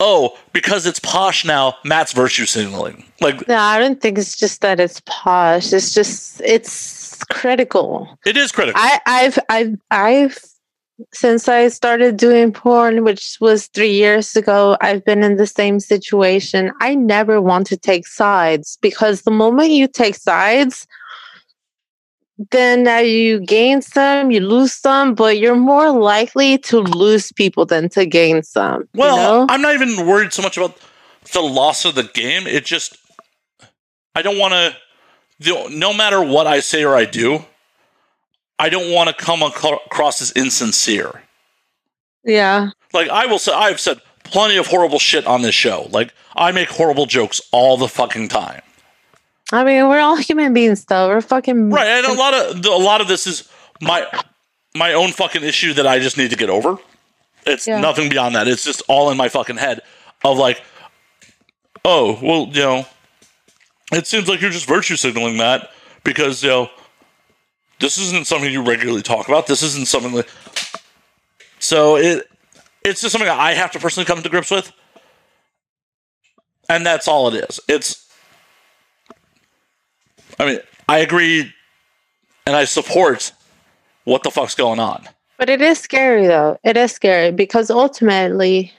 oh, 0.00 0.36
because 0.52 0.86
it's 0.86 0.98
posh 1.00 1.44
now, 1.44 1.74
Matt's 1.84 2.12
virtue 2.12 2.46
signaling. 2.46 3.04
Like 3.20 3.46
no, 3.48 3.56
I 3.56 3.78
don't 3.78 4.00
think 4.00 4.18
it's 4.18 4.36
just 4.36 4.60
that 4.62 4.80
it's 4.80 5.00
posh. 5.06 5.72
It's 5.72 5.94
just 5.94 6.40
it's 6.44 7.22
critical. 7.24 8.18
it 8.26 8.36
is 8.36 8.52
critical. 8.52 8.80
I, 8.82 9.00
I've 9.06 9.38
I've 9.48 9.76
I've 9.90 10.38
since 11.12 11.48
I 11.48 11.68
started 11.68 12.16
doing 12.16 12.52
porn, 12.52 13.02
which 13.02 13.36
was 13.40 13.66
three 13.66 13.92
years 13.92 14.36
ago, 14.36 14.76
I've 14.80 15.04
been 15.04 15.24
in 15.24 15.36
the 15.36 15.46
same 15.46 15.80
situation. 15.80 16.70
I 16.80 16.94
never 16.94 17.40
want 17.42 17.66
to 17.68 17.76
take 17.76 18.06
sides 18.06 18.78
because 18.80 19.22
the 19.22 19.32
moment 19.32 19.70
you 19.70 19.88
take 19.88 20.14
sides, 20.14 20.86
then 22.50 22.88
uh, 22.88 22.96
you 22.96 23.40
gain 23.40 23.80
some, 23.80 24.30
you 24.30 24.40
lose 24.40 24.72
some, 24.72 25.14
but 25.14 25.38
you're 25.38 25.54
more 25.54 25.90
likely 25.90 26.58
to 26.58 26.80
lose 26.80 27.30
people 27.32 27.64
than 27.64 27.88
to 27.90 28.06
gain 28.06 28.42
some. 28.42 28.88
Well, 28.94 29.16
you 29.16 29.22
know? 29.22 29.46
I'm 29.48 29.62
not 29.62 29.74
even 29.74 30.06
worried 30.06 30.32
so 30.32 30.42
much 30.42 30.56
about 30.56 30.76
the 31.32 31.40
loss 31.40 31.84
of 31.84 31.94
the 31.94 32.02
game. 32.02 32.46
It 32.46 32.64
just, 32.64 32.96
I 34.14 34.22
don't 34.22 34.38
want 34.38 34.54
to, 34.54 35.68
no 35.70 35.94
matter 35.94 36.22
what 36.22 36.46
I 36.46 36.60
say 36.60 36.84
or 36.84 36.96
I 36.96 37.04
do, 37.04 37.44
I 38.58 38.68
don't 38.68 38.92
want 38.92 39.08
to 39.08 39.14
come 39.14 39.42
across 39.42 40.20
as 40.20 40.32
insincere. 40.32 41.22
yeah. 42.24 42.70
Like 42.92 43.08
I 43.08 43.26
will 43.26 43.40
say, 43.40 43.52
I've 43.52 43.80
said 43.80 44.00
plenty 44.22 44.56
of 44.56 44.68
horrible 44.68 45.00
shit 45.00 45.26
on 45.26 45.42
this 45.42 45.54
show. 45.54 45.88
Like 45.90 46.14
I 46.36 46.52
make 46.52 46.68
horrible 46.68 47.06
jokes 47.06 47.40
all 47.52 47.76
the 47.76 47.88
fucking 47.88 48.28
time. 48.28 48.62
I 49.54 49.62
mean, 49.64 49.88
we're 49.88 50.00
all 50.00 50.16
human 50.16 50.52
beings, 50.52 50.84
though. 50.84 51.08
We're 51.08 51.20
fucking 51.20 51.70
Right, 51.70 51.86
and 51.86 52.06
a 52.06 52.12
lot 52.12 52.34
of 52.34 52.64
a 52.66 52.70
lot 52.76 53.00
of 53.00 53.08
this 53.08 53.26
is 53.26 53.48
my 53.80 54.04
my 54.74 54.92
own 54.92 55.12
fucking 55.12 55.44
issue 55.44 55.72
that 55.74 55.86
I 55.86 55.98
just 56.00 56.18
need 56.18 56.30
to 56.30 56.36
get 56.36 56.50
over. 56.50 56.76
It's 57.46 57.66
Yeah. 57.66 57.80
nothing 57.80 58.08
beyond 58.08 58.34
that. 58.34 58.48
It's 58.48 58.64
just 58.64 58.82
all 58.88 59.10
in 59.10 59.16
my 59.16 59.28
fucking 59.28 59.56
head 59.58 59.80
of 60.24 60.38
like, 60.38 60.62
oh, 61.84 62.18
well, 62.22 62.48
you 62.52 62.62
know, 62.62 62.86
it 63.92 64.06
seems 64.06 64.28
like 64.28 64.40
you're 64.40 64.50
just 64.50 64.66
virtue 64.66 64.96
signaling 64.96 65.36
that 65.36 65.70
because 66.02 66.42
you 66.42 66.48
know 66.48 66.70
this 67.78 67.98
isn't 67.98 68.26
something 68.26 68.50
you 68.50 68.62
regularly 68.62 69.02
talk 69.02 69.28
about. 69.28 69.46
This 69.46 69.62
isn't 69.62 69.86
something 69.86 70.12
that. 70.14 70.28
So 71.60 71.96
it 71.96 72.28
it's 72.84 73.00
just 73.00 73.12
something 73.12 73.28
that 73.28 73.38
I 73.38 73.52
have 73.54 73.70
to 73.72 73.78
personally 73.78 74.06
come 74.06 74.20
to 74.22 74.28
grips 74.28 74.50
with, 74.50 74.72
and 76.68 76.84
that's 76.84 77.06
all 77.06 77.28
it 77.28 77.48
is. 77.48 77.60
It's 77.68 78.03
I 80.38 80.46
mean, 80.46 80.58
I 80.88 80.98
agree 80.98 81.52
and 82.46 82.56
I 82.56 82.64
support 82.64 83.32
what 84.04 84.22
the 84.22 84.30
fuck's 84.30 84.54
going 84.54 84.80
on. 84.80 85.08
But 85.38 85.48
it 85.48 85.60
is 85.60 85.78
scary, 85.78 86.26
though. 86.26 86.58
It 86.62 86.76
is 86.76 86.92
scary 86.92 87.32
because 87.32 87.70
ultimately, 87.70 88.72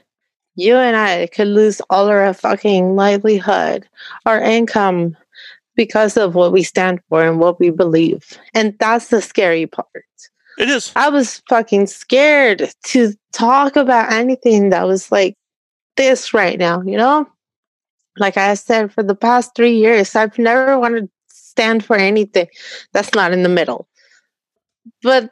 you 0.55 0.75
and 0.75 0.95
I 0.95 1.27
could 1.27 1.47
lose 1.47 1.81
all 1.89 2.07
our 2.07 2.33
fucking 2.33 2.95
livelihood, 2.95 3.87
our 4.25 4.41
income, 4.41 5.17
because 5.75 6.15
of 6.15 6.35
what 6.35 6.53
we 6.53 6.63
stand 6.63 7.01
for 7.09 7.23
and 7.23 7.39
what 7.39 7.59
we 7.59 7.69
believe. 7.69 8.37
And 8.53 8.77
that's 8.79 9.09
the 9.09 9.21
scary 9.21 9.67
part. 9.67 10.05
It 10.57 10.69
is. 10.69 10.93
I 10.95 11.09
was 11.09 11.41
fucking 11.49 11.87
scared 11.87 12.71
to 12.85 13.13
talk 13.33 13.75
about 13.75 14.13
anything 14.13 14.69
that 14.69 14.87
was 14.87 15.11
like 15.11 15.35
this 15.97 16.33
right 16.33 16.57
now, 16.57 16.81
you 16.81 16.97
know? 16.97 17.27
Like 18.17 18.37
I 18.37 18.53
said, 18.53 18.93
for 18.93 19.03
the 19.03 19.15
past 19.15 19.51
three 19.55 19.75
years, 19.75 20.15
I've 20.15 20.37
never 20.39 20.79
wanted 20.79 21.09
stand 21.55 21.85
for 21.85 21.95
anything 21.95 22.47
that's 22.91 23.13
not 23.15 23.31
in 23.31 23.43
the 23.43 23.49
middle. 23.49 23.87
But 25.01 25.31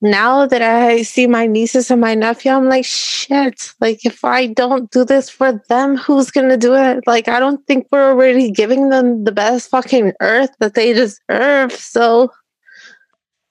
now 0.00 0.46
that 0.46 0.62
I 0.62 1.02
see 1.02 1.26
my 1.26 1.46
nieces 1.46 1.90
and 1.90 2.00
my 2.00 2.14
nephew, 2.14 2.50
I'm 2.52 2.68
like, 2.70 2.86
shit. 2.86 3.74
Like, 3.80 4.06
if 4.06 4.24
I 4.24 4.46
don't 4.46 4.90
do 4.90 5.04
this 5.04 5.28
for 5.28 5.60
them, 5.68 5.98
who's 5.98 6.30
going 6.30 6.48
to 6.48 6.56
do 6.56 6.74
it? 6.74 7.04
Like, 7.06 7.28
I 7.28 7.38
don't 7.38 7.64
think 7.66 7.86
we're 7.92 8.08
already 8.10 8.50
giving 8.50 8.88
them 8.88 9.24
the 9.24 9.32
best 9.32 9.68
fucking 9.68 10.14
earth 10.22 10.50
that 10.60 10.72
they 10.74 10.94
deserve. 10.94 11.72
So, 11.72 12.30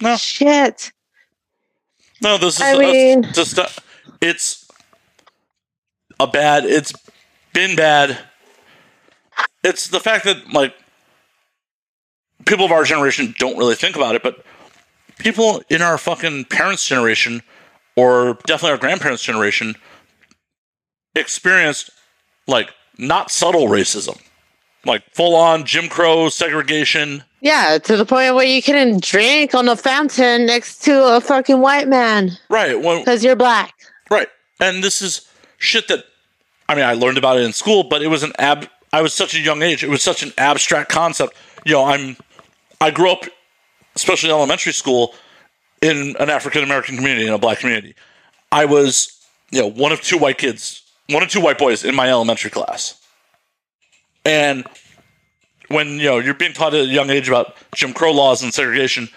No. 0.01 0.15
shit. 0.17 0.91
No, 2.23 2.37
this 2.39 2.55
is 2.55 2.61
I 2.63 2.73
uh, 2.73 2.79
mean- 2.79 3.23
just 3.33 3.59
uh, 3.59 3.67
it's 4.19 4.67
a 6.19 6.25
bad. 6.25 6.65
It's 6.65 6.91
been 7.53 7.75
bad. 7.75 8.17
It's 9.63 9.87
the 9.89 9.99
fact 9.99 10.25
that 10.25 10.51
like 10.51 10.73
people 12.45 12.65
of 12.65 12.71
our 12.71 12.83
generation 12.83 13.33
don't 13.37 13.57
really 13.57 13.75
think 13.75 13.95
about 13.95 14.15
it, 14.15 14.23
but 14.23 14.43
people 15.17 15.61
in 15.69 15.81
our 15.81 15.97
fucking 15.97 16.45
parents' 16.45 16.87
generation, 16.87 17.41
or 17.95 18.37
definitely 18.45 18.71
our 18.71 18.77
grandparents' 18.77 19.23
generation, 19.23 19.75
experienced 21.15 21.89
like 22.47 22.71
not 22.97 23.31
subtle 23.31 23.67
racism, 23.67 24.19
like 24.85 25.03
full 25.13 25.35
on 25.35 25.65
Jim 25.65 25.87
Crow 25.89 26.29
segregation. 26.29 27.23
Yeah, 27.41 27.77
to 27.77 27.95
the 27.95 28.05
point 28.05 28.35
where 28.35 28.45
you 28.45 28.61
couldn't 28.61 29.03
drink 29.03 29.53
on 29.53 29.69
a 29.69 29.75
fountain 29.75 30.45
next 30.45 30.79
to 30.83 31.15
a 31.15 31.21
fucking 31.21 31.61
white 31.61 31.87
man 31.87 32.31
Right. 32.49 32.75
Because 32.81 33.23
you're 33.23 33.37
black. 33.37 33.73
Right. 34.11 34.27
And 34.59 34.83
this 34.83 35.01
is 35.01 35.27
shit 35.57 35.87
that 35.87 36.03
I 36.67 36.75
mean, 36.75 36.85
I 36.85 36.93
learned 36.93 37.17
about 37.17 37.37
it 37.37 37.43
in 37.43 37.53
school, 37.53 37.83
but 37.83 38.01
it 38.01 38.07
was 38.07 38.23
an 38.23 38.33
ab 38.37 38.67
I 38.91 39.01
was 39.01 39.13
such 39.13 39.35
a 39.35 39.39
young 39.39 39.61
age. 39.61 39.83
It 39.83 39.89
was 39.89 40.01
such 40.01 40.23
an 40.23 40.33
abstract 40.37 40.91
concept. 40.91 41.35
You 41.65 41.73
know, 41.73 41.85
I'm 41.85 42.17
I 42.81 42.91
grew 42.91 43.11
up 43.11 43.25
especially 43.95 44.29
in 44.29 44.35
elementary 44.35 44.73
school 44.73 45.13
in 45.81 46.15
an 46.19 46.29
African 46.29 46.63
American 46.63 46.95
community, 46.95 47.27
in 47.27 47.33
a 47.33 47.37
black 47.37 47.59
community. 47.59 47.95
I 48.51 48.65
was, 48.65 49.19
you 49.51 49.61
know, 49.61 49.67
one 49.67 49.91
of 49.91 50.01
two 50.01 50.17
white 50.17 50.37
kids, 50.37 50.83
one 51.09 51.21
of 51.23 51.29
two 51.29 51.41
white 51.41 51.57
boys 51.57 51.83
in 51.83 51.95
my 51.95 52.09
elementary 52.09 52.49
class. 52.49 52.99
And 54.25 54.65
when, 55.67 55.99
you 55.99 56.05
know, 56.05 56.19
you're 56.19 56.33
being 56.33 56.53
taught 56.53 56.73
at 56.73 56.81
a 56.81 56.85
young 56.85 57.09
age 57.09 57.27
about 57.27 57.55
Jim 57.75 57.93
Crow 57.93 58.11
laws 58.11 58.41
and 58.41 58.53
segregation, 58.53 59.07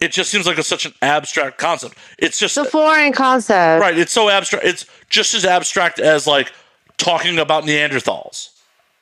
it 0.00 0.12
just 0.12 0.30
seems 0.30 0.46
like 0.46 0.58
it's 0.58 0.68
such 0.68 0.86
an 0.86 0.94
abstract 1.02 1.58
concept. 1.58 1.96
It's 2.18 2.38
just 2.38 2.56
a 2.56 2.64
foreign 2.64 3.12
concept. 3.12 3.80
Right. 3.80 3.96
It's 3.96 4.12
so 4.12 4.28
abstract. 4.28 4.64
It's 4.64 4.86
just 5.08 5.34
as 5.34 5.44
abstract 5.44 5.98
as 6.00 6.26
like 6.26 6.52
talking 6.96 7.38
about 7.38 7.64
Neanderthals. 7.64 8.50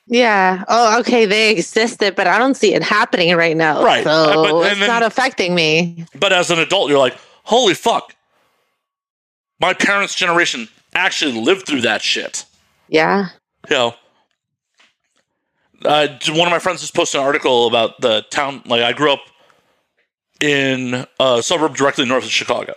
Yeah. 0.07 0.65
Oh, 0.69 0.99
okay. 1.01 1.27
They 1.27 1.51
existed, 1.53 2.15
but 2.17 2.27
I 2.27 2.39
don't 2.39 2.55
see 2.55 2.75
it 2.75 2.83
happening 2.83 3.35
right 3.37 3.57
now. 3.57 3.83
Right. 3.83 4.05
So 4.05 4.11
Uh, 4.11 4.35
but- 4.53 4.71
it's 4.71 4.79
then- 4.81 4.89
not 4.89 5.03
affecting 5.03 5.55
me. 5.55 6.05
But 6.15 6.33
as 6.33 6.51
an 6.51 6.59
adult, 6.59 6.91
you're 6.91 6.99
like, 6.99 7.17
holy 7.45 7.75
fuck. 7.75 8.15
My 9.61 9.75
parents' 9.75 10.15
generation 10.15 10.69
actually 10.95 11.41
lived 11.41 11.67
through 11.67 11.83
that 11.83 12.03
shit. 12.03 12.45
Yeah. 12.89 13.29
You 13.71 13.77
know, 13.77 13.95
uh, 15.85 16.09
one 16.31 16.47
of 16.49 16.51
my 16.51 16.59
friends 16.59 16.81
just 16.81 16.95
posted 16.95 17.21
an 17.21 17.27
article 17.27 17.67
about 17.69 18.01
the 18.01 18.23
town. 18.31 18.63
Like, 18.67 18.83
I 18.83 18.93
grew 18.93 19.13
up 19.13 19.21
in 20.41 21.07
a 21.21 21.43
suburb 21.43 21.77
directly 21.77 22.05
north 22.05 22.25
of 22.25 22.31
Chicago, 22.31 22.75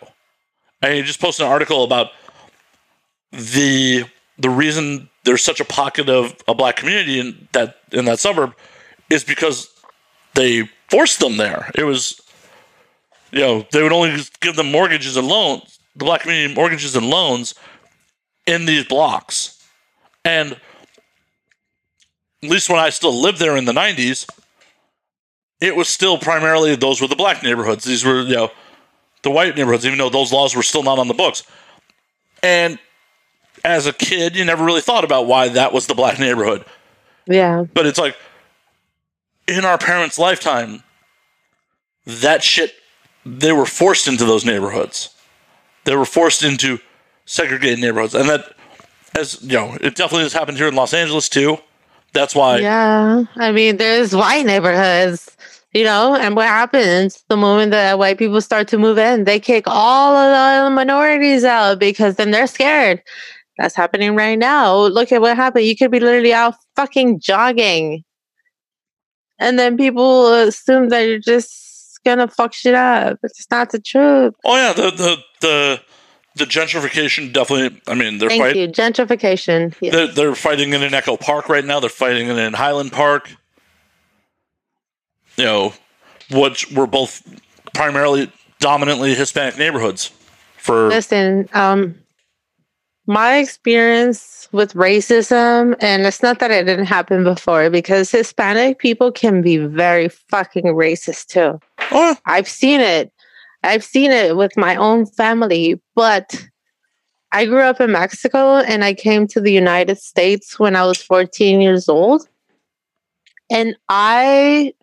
and 0.81 0.93
he 0.93 1.01
just 1.01 1.19
posted 1.19 1.45
an 1.47 1.51
article 1.51 1.83
about 1.83 2.11
the 3.31 4.05
the 4.37 4.49
reason 4.49 5.09
there's 5.23 5.43
such 5.43 5.59
a 5.59 5.65
pocket 5.65 6.09
of 6.09 6.35
a 6.47 6.53
black 6.53 6.75
community 6.75 7.19
in 7.19 7.47
that 7.53 7.77
in 7.91 8.05
that 8.05 8.19
suburb 8.19 8.53
is 9.09 9.23
because 9.23 9.69
they 10.33 10.69
forced 10.89 11.19
them 11.19 11.37
there. 11.37 11.71
It 11.75 11.83
was, 11.83 12.19
you 13.31 13.39
know, 13.39 13.65
they 13.71 13.81
would 13.81 13.93
only 13.93 14.23
give 14.41 14.55
them 14.55 14.71
mortgages 14.71 15.17
and 15.17 15.27
loans, 15.27 15.79
the 15.95 16.05
black 16.05 16.21
community 16.21 16.53
mortgages 16.53 16.95
and 16.95 17.09
loans 17.09 17.55
in 18.45 18.65
these 18.65 18.85
blocks, 18.85 19.63
and 20.23 20.57
at 22.43 22.49
least 22.49 22.69
when 22.69 22.79
I 22.79 22.89
still 22.89 23.13
lived 23.13 23.39
there 23.39 23.57
in 23.57 23.65
the 23.65 23.71
90s, 23.71 24.27
it 25.61 25.75
was 25.75 25.87
still 25.87 26.17
primarily 26.17 26.75
those 26.75 27.01
were 27.01 27.07
the 27.07 27.15
black 27.15 27.41
neighborhoods. 27.41 27.83
These 27.85 28.05
were, 28.05 28.21
you 28.21 28.35
know, 28.35 28.51
the 29.23 29.31
white 29.31 29.55
neighborhoods, 29.55 29.85
even 29.85 29.97
though 29.97 30.09
those 30.09 30.31
laws 30.31 30.55
were 30.55 30.63
still 30.63 30.83
not 30.83 30.99
on 30.99 31.07
the 31.07 31.13
books. 31.13 31.43
And 32.43 32.77
as 33.65 33.87
a 33.87 33.93
kid, 33.93 34.35
you 34.35 34.45
never 34.45 34.63
really 34.63 34.79
thought 34.81 35.03
about 35.03 35.25
why 35.25 35.49
that 35.49 35.73
was 35.73 35.87
the 35.87 35.95
black 35.95 36.19
neighborhood. 36.19 36.63
Yeah. 37.25 37.65
But 37.73 37.87
it's 37.87 37.97
like 37.97 38.15
in 39.47 39.65
our 39.65 39.79
parents' 39.79 40.19
lifetime, 40.19 40.83
that 42.05 42.43
shit, 42.43 42.75
they 43.25 43.51
were 43.51 43.65
forced 43.65 44.07
into 44.07 44.23
those 44.23 44.45
neighborhoods. 44.45 45.09
They 45.85 45.95
were 45.95 46.05
forced 46.05 46.43
into 46.43 46.79
segregated 47.25 47.79
neighborhoods. 47.79 48.13
And 48.13 48.29
that, 48.29 48.55
as 49.17 49.41
you 49.41 49.57
know, 49.57 49.75
it 49.81 49.95
definitely 49.95 50.23
has 50.23 50.33
happened 50.33 50.59
here 50.59 50.67
in 50.67 50.75
Los 50.75 50.93
Angeles 50.93 51.27
too. 51.27 51.57
That's 52.13 52.35
why, 52.35 52.59
Yeah. 52.59 53.23
I 53.35 53.51
mean, 53.51 53.77
there's 53.77 54.15
white 54.15 54.45
neighborhoods, 54.45 55.35
you 55.73 55.83
know, 55.83 56.15
and 56.15 56.35
what 56.35 56.47
happens 56.47 57.23
the 57.29 57.35
moment 57.35 57.71
that 57.71 57.97
white 57.97 58.19
people 58.19 58.39
start 58.41 58.67
to 58.69 58.77
move 58.77 58.99
in, 58.99 59.23
they 59.23 59.39
kick 59.39 59.63
all 59.67 60.15
of 60.15 60.65
the 60.65 60.69
minorities 60.69 61.43
out 61.43 61.79
because 61.79 62.15
then 62.15 62.29
they're 62.29 62.47
scared. 62.47 63.01
That's 63.57 63.75
happening 63.75 64.15
right 64.15 64.37
now. 64.37 64.75
Look 64.75 65.11
at 65.11 65.21
what 65.21 65.35
happened. 65.35 65.65
You 65.65 65.75
could 65.77 65.91
be 65.91 65.99
literally 65.99 66.33
out 66.33 66.55
fucking 66.75 67.19
jogging. 67.19 68.03
And 69.39 69.57
then 69.59 69.77
people 69.77 70.33
assume 70.33 70.89
that 70.89 71.01
you're 71.01 71.19
just 71.19 71.99
gonna 72.05 72.27
fuck 72.27 72.53
shit 72.53 72.75
up. 72.75 73.19
It's 73.23 73.47
not 73.49 73.71
the 73.71 73.79
truth. 73.79 74.33
oh 74.45 74.55
yeah, 74.55 74.73
the 74.73 74.91
the 74.91 75.17
the, 75.41 75.81
the 76.35 76.45
gentrification 76.45 77.33
definitely. 77.33 77.81
I 77.87 77.95
mean, 77.95 78.17
they're 78.17 78.29
Thank 78.29 78.43
fighting. 78.43 78.61
you. 78.61 78.67
Gentrification. 78.69 79.75
Yes. 79.81 79.93
They're, 79.93 80.07
they're 80.07 80.35
fighting 80.35 80.73
it 80.73 80.81
in 80.81 80.93
Echo 80.93 81.17
Park 81.17 81.49
right 81.49 81.65
now. 81.65 81.79
They're 81.79 81.89
fighting 81.89 82.27
it 82.27 82.37
in 82.37 82.53
Highland 82.53 82.91
Park. 82.91 83.29
You 85.37 85.43
know, 85.43 85.73
which 86.31 86.71
were 86.71 86.87
both 86.87 87.21
primarily 87.73 88.31
dominantly 88.59 89.15
Hispanic 89.15 89.57
neighborhoods 89.57 90.11
for 90.57 90.87
Listen, 90.87 91.49
um, 91.53 91.95
my 93.07 93.37
experience 93.37 94.49
with 94.51 94.73
racism, 94.73 95.75
and 95.79 96.05
it's 96.05 96.23
not 96.23 96.39
that 96.39 96.51
it 96.51 96.65
didn't 96.65 96.85
happen 96.85 97.23
before, 97.23 97.69
because 97.69 98.09
Hispanic 98.11 98.79
people 98.79 99.11
can 99.11 99.41
be 99.41 99.57
very 99.57 100.09
fucking 100.09 100.65
racist 100.65 101.27
too. 101.27 101.59
oh, 101.91 102.15
I've 102.25 102.47
seen 102.47 102.81
it. 102.81 103.11
I've 103.63 103.83
seen 103.83 104.11
it 104.11 104.35
with 104.35 104.55
my 104.57 104.75
own 104.75 105.05
family, 105.05 105.81
but 105.95 106.47
I 107.31 107.45
grew 107.45 107.61
up 107.61 107.81
in 107.81 107.91
Mexico 107.91 108.57
and 108.59 108.83
I 108.83 108.93
came 108.93 109.27
to 109.27 109.41
the 109.41 109.51
United 109.51 109.97
States 109.97 110.57
when 110.59 110.75
I 110.75 110.85
was 110.85 111.01
14 111.01 111.61
years 111.61 111.89
old. 111.89 112.27
And 113.51 113.75
I 113.89 114.73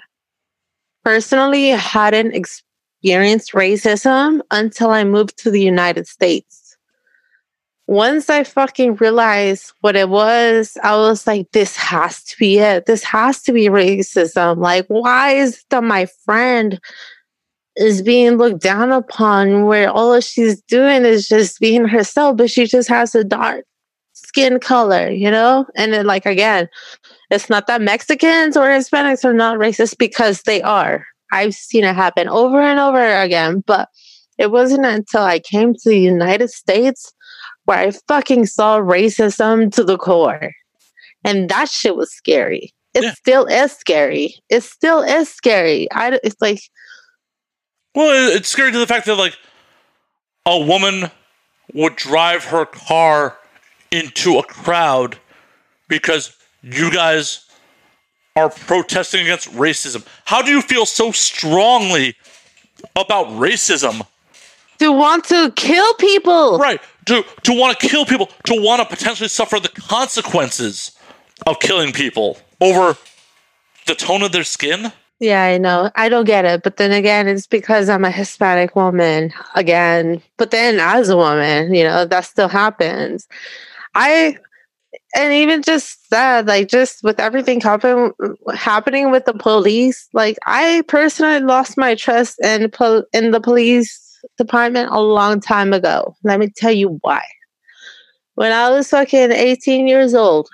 personally 1.04 1.68
hadn't 1.68 2.34
experienced 2.34 3.52
racism 3.52 4.40
until 4.50 4.90
I 4.90 5.04
moved 5.04 5.38
to 5.38 5.50
the 5.50 5.62
United 5.62 6.06
States. 6.06 6.61
Once 7.92 8.30
I 8.30 8.42
fucking 8.42 8.94
realized 8.94 9.74
what 9.82 9.96
it 9.96 10.08
was, 10.08 10.78
I 10.82 10.96
was 10.96 11.26
like, 11.26 11.50
this 11.52 11.76
has 11.76 12.24
to 12.24 12.38
be 12.38 12.58
it. 12.58 12.86
This 12.86 13.04
has 13.04 13.42
to 13.42 13.52
be 13.52 13.66
racism. 13.66 14.56
Like, 14.56 14.86
why 14.88 15.32
is 15.32 15.62
that 15.68 15.84
my 15.84 16.06
friend 16.24 16.80
is 17.76 18.00
being 18.00 18.38
looked 18.38 18.62
down 18.62 18.92
upon 18.92 19.66
where 19.66 19.90
all 19.90 20.18
she's 20.20 20.62
doing 20.62 21.04
is 21.04 21.28
just 21.28 21.60
being 21.60 21.84
herself, 21.84 22.38
but 22.38 22.50
she 22.50 22.64
just 22.64 22.88
has 22.88 23.14
a 23.14 23.24
dark 23.24 23.66
skin 24.14 24.58
color, 24.58 25.10
you 25.10 25.30
know? 25.30 25.66
And 25.76 25.92
then, 25.92 26.06
like, 26.06 26.24
again, 26.24 26.70
it's 27.30 27.50
not 27.50 27.66
that 27.66 27.82
Mexicans 27.82 28.56
or 28.56 28.68
Hispanics 28.68 29.22
are 29.22 29.34
not 29.34 29.58
racist 29.58 29.98
because 29.98 30.40
they 30.44 30.62
are. 30.62 31.04
I've 31.30 31.52
seen 31.52 31.84
it 31.84 31.94
happen 31.94 32.26
over 32.26 32.58
and 32.58 32.80
over 32.80 33.20
again, 33.20 33.62
but 33.66 33.90
it 34.38 34.50
wasn't 34.50 34.86
until 34.86 35.24
I 35.24 35.40
came 35.40 35.74
to 35.74 35.88
the 35.90 36.00
United 36.00 36.48
States 36.48 37.12
where 37.64 37.78
I 37.78 37.90
fucking 38.08 38.46
saw 38.46 38.78
racism 38.78 39.72
to 39.74 39.84
the 39.84 39.96
core. 39.98 40.52
And 41.24 41.48
that 41.50 41.68
shit 41.68 41.96
was 41.96 42.12
scary. 42.12 42.72
It 42.94 43.04
Yeah. 43.04 43.14
still 43.14 43.46
is 43.46 43.72
scary. 43.72 44.36
It 44.48 44.62
still 44.62 45.02
is 45.02 45.28
scary. 45.28 45.90
I, 45.92 46.18
it's 46.24 46.40
like, 46.40 46.60
well, 47.94 48.34
it's 48.36 48.48
scary 48.48 48.72
to 48.72 48.78
the 48.78 48.86
fact 48.86 49.06
that 49.06 49.16
like 49.16 49.36
a 50.46 50.58
woman 50.58 51.10
would 51.74 51.96
drive 51.96 52.44
her 52.46 52.66
car 52.66 53.36
into 53.90 54.38
a 54.38 54.42
crowd 54.42 55.18
because 55.88 56.36
you 56.62 56.90
guys 56.90 57.46
are 58.36 58.48
protesting 58.50 59.20
against 59.22 59.50
racism. 59.52 60.04
How 60.24 60.42
do 60.42 60.50
you 60.50 60.62
feel 60.62 60.86
so 60.86 61.12
strongly 61.12 62.16
about 62.96 63.26
racism? 63.28 64.06
To 64.78 64.92
want 64.92 65.24
to 65.26 65.52
kill 65.52 65.94
people. 65.94 66.58
Right. 66.58 66.80
To 67.06 67.24
to 67.42 67.52
want 67.52 67.78
to 67.78 67.88
kill 67.88 68.04
people, 68.04 68.28
to 68.44 68.60
want 68.60 68.80
to 68.80 68.96
potentially 68.96 69.28
suffer 69.28 69.58
the 69.58 69.68
consequences 69.68 70.96
of 71.46 71.58
killing 71.58 71.92
people 71.92 72.38
over 72.60 72.96
the 73.86 73.94
tone 73.94 74.22
of 74.22 74.32
their 74.32 74.44
skin. 74.44 74.92
Yeah, 75.18 75.44
I 75.44 75.58
know. 75.58 75.90
I 75.94 76.08
don't 76.08 76.24
get 76.24 76.44
it. 76.44 76.62
But 76.62 76.78
then 76.78 76.90
again, 76.90 77.28
it's 77.28 77.46
because 77.46 77.88
I'm 77.88 78.04
a 78.04 78.10
Hispanic 78.10 78.74
woman 78.74 79.32
again. 79.54 80.20
But 80.36 80.50
then 80.50 80.80
as 80.80 81.08
a 81.08 81.16
woman, 81.16 81.74
you 81.74 81.84
know, 81.84 82.04
that 82.04 82.24
still 82.24 82.48
happens. 82.48 83.28
I 83.94 84.38
and 85.14 85.32
even 85.32 85.62
just 85.62 86.10
that, 86.10 86.46
like 86.46 86.68
just 86.68 87.02
with 87.02 87.20
everything 87.20 87.60
happen, 87.60 88.12
happening 88.54 89.10
with 89.10 89.24
the 89.26 89.34
police, 89.34 90.08
like 90.12 90.38
I 90.46 90.82
personally 90.88 91.40
lost 91.40 91.76
my 91.76 91.94
trust 91.94 92.42
in 92.42 92.70
pol- 92.70 93.04
in 93.12 93.30
the 93.30 93.40
police 93.40 94.11
department 94.38 94.90
a 94.92 95.00
long 95.00 95.40
time 95.40 95.72
ago. 95.72 96.14
Let 96.24 96.40
me 96.40 96.48
tell 96.48 96.72
you 96.72 96.98
why. 97.02 97.22
When 98.34 98.52
I 98.52 98.70
was 98.70 98.88
fucking 98.88 99.32
18 99.32 99.86
years 99.86 100.14
old, 100.14 100.48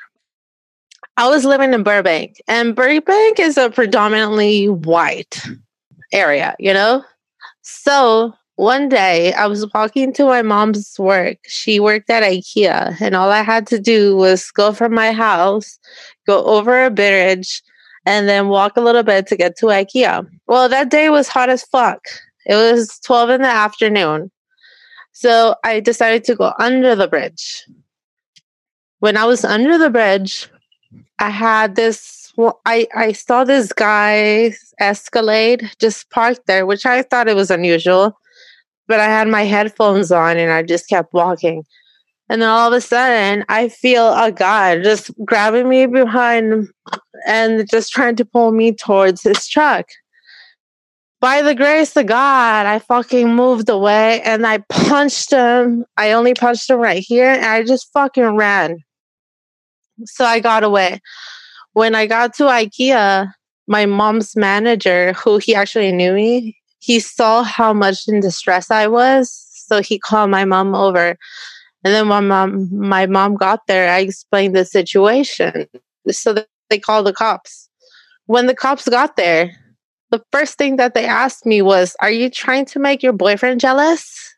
I 1.16 1.28
was 1.28 1.44
living 1.44 1.74
in 1.74 1.82
Burbank, 1.82 2.40
and 2.46 2.76
Burbank 2.76 3.40
is 3.40 3.56
a 3.58 3.70
predominantly 3.70 4.68
white 4.68 5.42
area, 6.12 6.54
you 6.58 6.72
know? 6.72 7.02
So 7.62 8.34
one 8.56 8.88
day 8.88 9.32
I 9.34 9.46
was 9.46 9.66
walking 9.72 10.12
to 10.14 10.24
my 10.24 10.42
mom's 10.42 10.96
work. 10.98 11.38
She 11.46 11.80
worked 11.80 12.10
at 12.10 12.22
IKEA, 12.22 13.00
and 13.00 13.14
all 13.14 13.30
I 13.30 13.42
had 13.42 13.66
to 13.68 13.78
do 13.78 14.16
was 14.16 14.50
go 14.50 14.72
from 14.72 14.94
my 14.94 15.12
house, 15.12 15.78
go 16.26 16.44
over 16.44 16.84
a 16.84 16.90
bridge, 16.90 17.62
and 18.06 18.28
then 18.28 18.48
walk 18.48 18.76
a 18.76 18.80
little 18.80 19.02
bit 19.02 19.26
to 19.28 19.36
get 19.36 19.56
to 19.58 19.66
IKEA. 19.66 20.26
Well, 20.46 20.68
that 20.68 20.90
day 20.90 21.10
was 21.10 21.28
hot 21.28 21.50
as 21.50 21.62
fuck. 21.62 22.06
It 22.48 22.54
was 22.54 22.98
12 23.00 23.30
in 23.30 23.42
the 23.42 23.48
afternoon. 23.48 24.30
So 25.12 25.54
I 25.64 25.80
decided 25.80 26.24
to 26.24 26.34
go 26.34 26.52
under 26.58 26.94
the 26.94 27.08
bridge. 27.08 27.64
When 29.00 29.16
I 29.16 29.26
was 29.26 29.44
under 29.44 29.78
the 29.78 29.90
bridge, 29.90 30.48
I 31.18 31.30
had 31.30 31.76
this 31.76 32.18
I, 32.66 32.86
I 32.94 33.12
saw 33.12 33.44
this 33.44 33.72
guy 33.72 34.54
Escalade 34.78 35.68
just 35.80 36.08
parked 36.10 36.46
there, 36.46 36.66
which 36.66 36.86
I 36.86 37.02
thought 37.02 37.28
it 37.28 37.34
was 37.34 37.50
unusual. 37.50 38.16
But 38.86 39.00
I 39.00 39.06
had 39.06 39.28
my 39.28 39.42
headphones 39.42 40.12
on 40.12 40.36
and 40.36 40.52
I 40.52 40.62
just 40.62 40.88
kept 40.88 41.12
walking. 41.12 41.64
And 42.30 42.42
then 42.42 42.48
all 42.48 42.68
of 42.68 42.74
a 42.74 42.80
sudden, 42.80 43.44
I 43.48 43.68
feel 43.68 44.12
a 44.12 44.30
guy 44.30 44.80
just 44.82 45.10
grabbing 45.24 45.68
me 45.68 45.86
behind 45.86 46.68
and 47.26 47.68
just 47.68 47.90
trying 47.90 48.16
to 48.16 48.24
pull 48.24 48.52
me 48.52 48.72
towards 48.72 49.22
his 49.22 49.46
truck. 49.48 49.86
By 51.20 51.42
the 51.42 51.54
grace 51.54 51.96
of 51.96 52.06
God, 52.06 52.66
I 52.66 52.78
fucking 52.78 53.34
moved 53.34 53.68
away 53.68 54.22
and 54.22 54.46
I 54.46 54.58
punched 54.68 55.32
him. 55.32 55.84
I 55.96 56.12
only 56.12 56.32
punched 56.32 56.70
him 56.70 56.78
right 56.78 57.02
here 57.04 57.30
and 57.30 57.44
I 57.44 57.64
just 57.64 57.92
fucking 57.92 58.36
ran. 58.36 58.78
So 60.04 60.24
I 60.24 60.38
got 60.38 60.62
away. 60.62 61.00
When 61.72 61.96
I 61.96 62.06
got 62.06 62.34
to 62.34 62.44
IKEA, 62.44 63.32
my 63.66 63.84
mom's 63.84 64.36
manager, 64.36 65.12
who 65.14 65.38
he 65.38 65.56
actually 65.56 65.90
knew 65.90 66.12
me, 66.12 66.56
he 66.78 67.00
saw 67.00 67.42
how 67.42 67.72
much 67.72 68.06
in 68.06 68.20
distress 68.20 68.70
I 68.70 68.86
was. 68.86 69.32
So 69.52 69.82
he 69.82 69.98
called 69.98 70.30
my 70.30 70.44
mom 70.44 70.74
over. 70.74 71.16
And 71.84 71.94
then 71.94 72.08
when 72.08 72.28
mom, 72.28 72.68
my 72.72 73.06
mom 73.06 73.34
got 73.34 73.66
there, 73.66 73.92
I 73.92 74.00
explained 74.00 74.54
the 74.54 74.64
situation. 74.64 75.66
So 76.10 76.44
they 76.70 76.78
called 76.78 77.06
the 77.06 77.12
cops. 77.12 77.68
When 78.26 78.46
the 78.46 78.54
cops 78.54 78.88
got 78.88 79.16
there, 79.16 79.50
the 80.10 80.22
first 80.32 80.56
thing 80.56 80.76
that 80.76 80.94
they 80.94 81.06
asked 81.06 81.44
me 81.46 81.62
was, 81.62 81.96
Are 82.00 82.10
you 82.10 82.30
trying 82.30 82.64
to 82.66 82.78
make 82.78 83.02
your 83.02 83.12
boyfriend 83.12 83.60
jealous? 83.60 84.34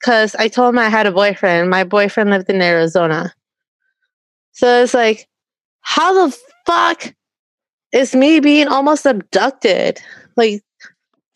Because 0.00 0.34
I 0.36 0.48
told 0.48 0.74
him 0.74 0.78
I 0.78 0.88
had 0.88 1.06
a 1.06 1.12
boyfriend. 1.12 1.70
My 1.70 1.84
boyfriend 1.84 2.30
lived 2.30 2.50
in 2.50 2.60
Arizona. 2.60 3.32
So 4.52 4.82
it's 4.82 4.94
like, 4.94 5.28
how 5.80 6.26
the 6.26 6.36
fuck 6.66 7.14
is 7.92 8.14
me 8.14 8.40
being 8.40 8.68
almost 8.68 9.06
abducted? 9.06 10.00
Like, 10.36 10.62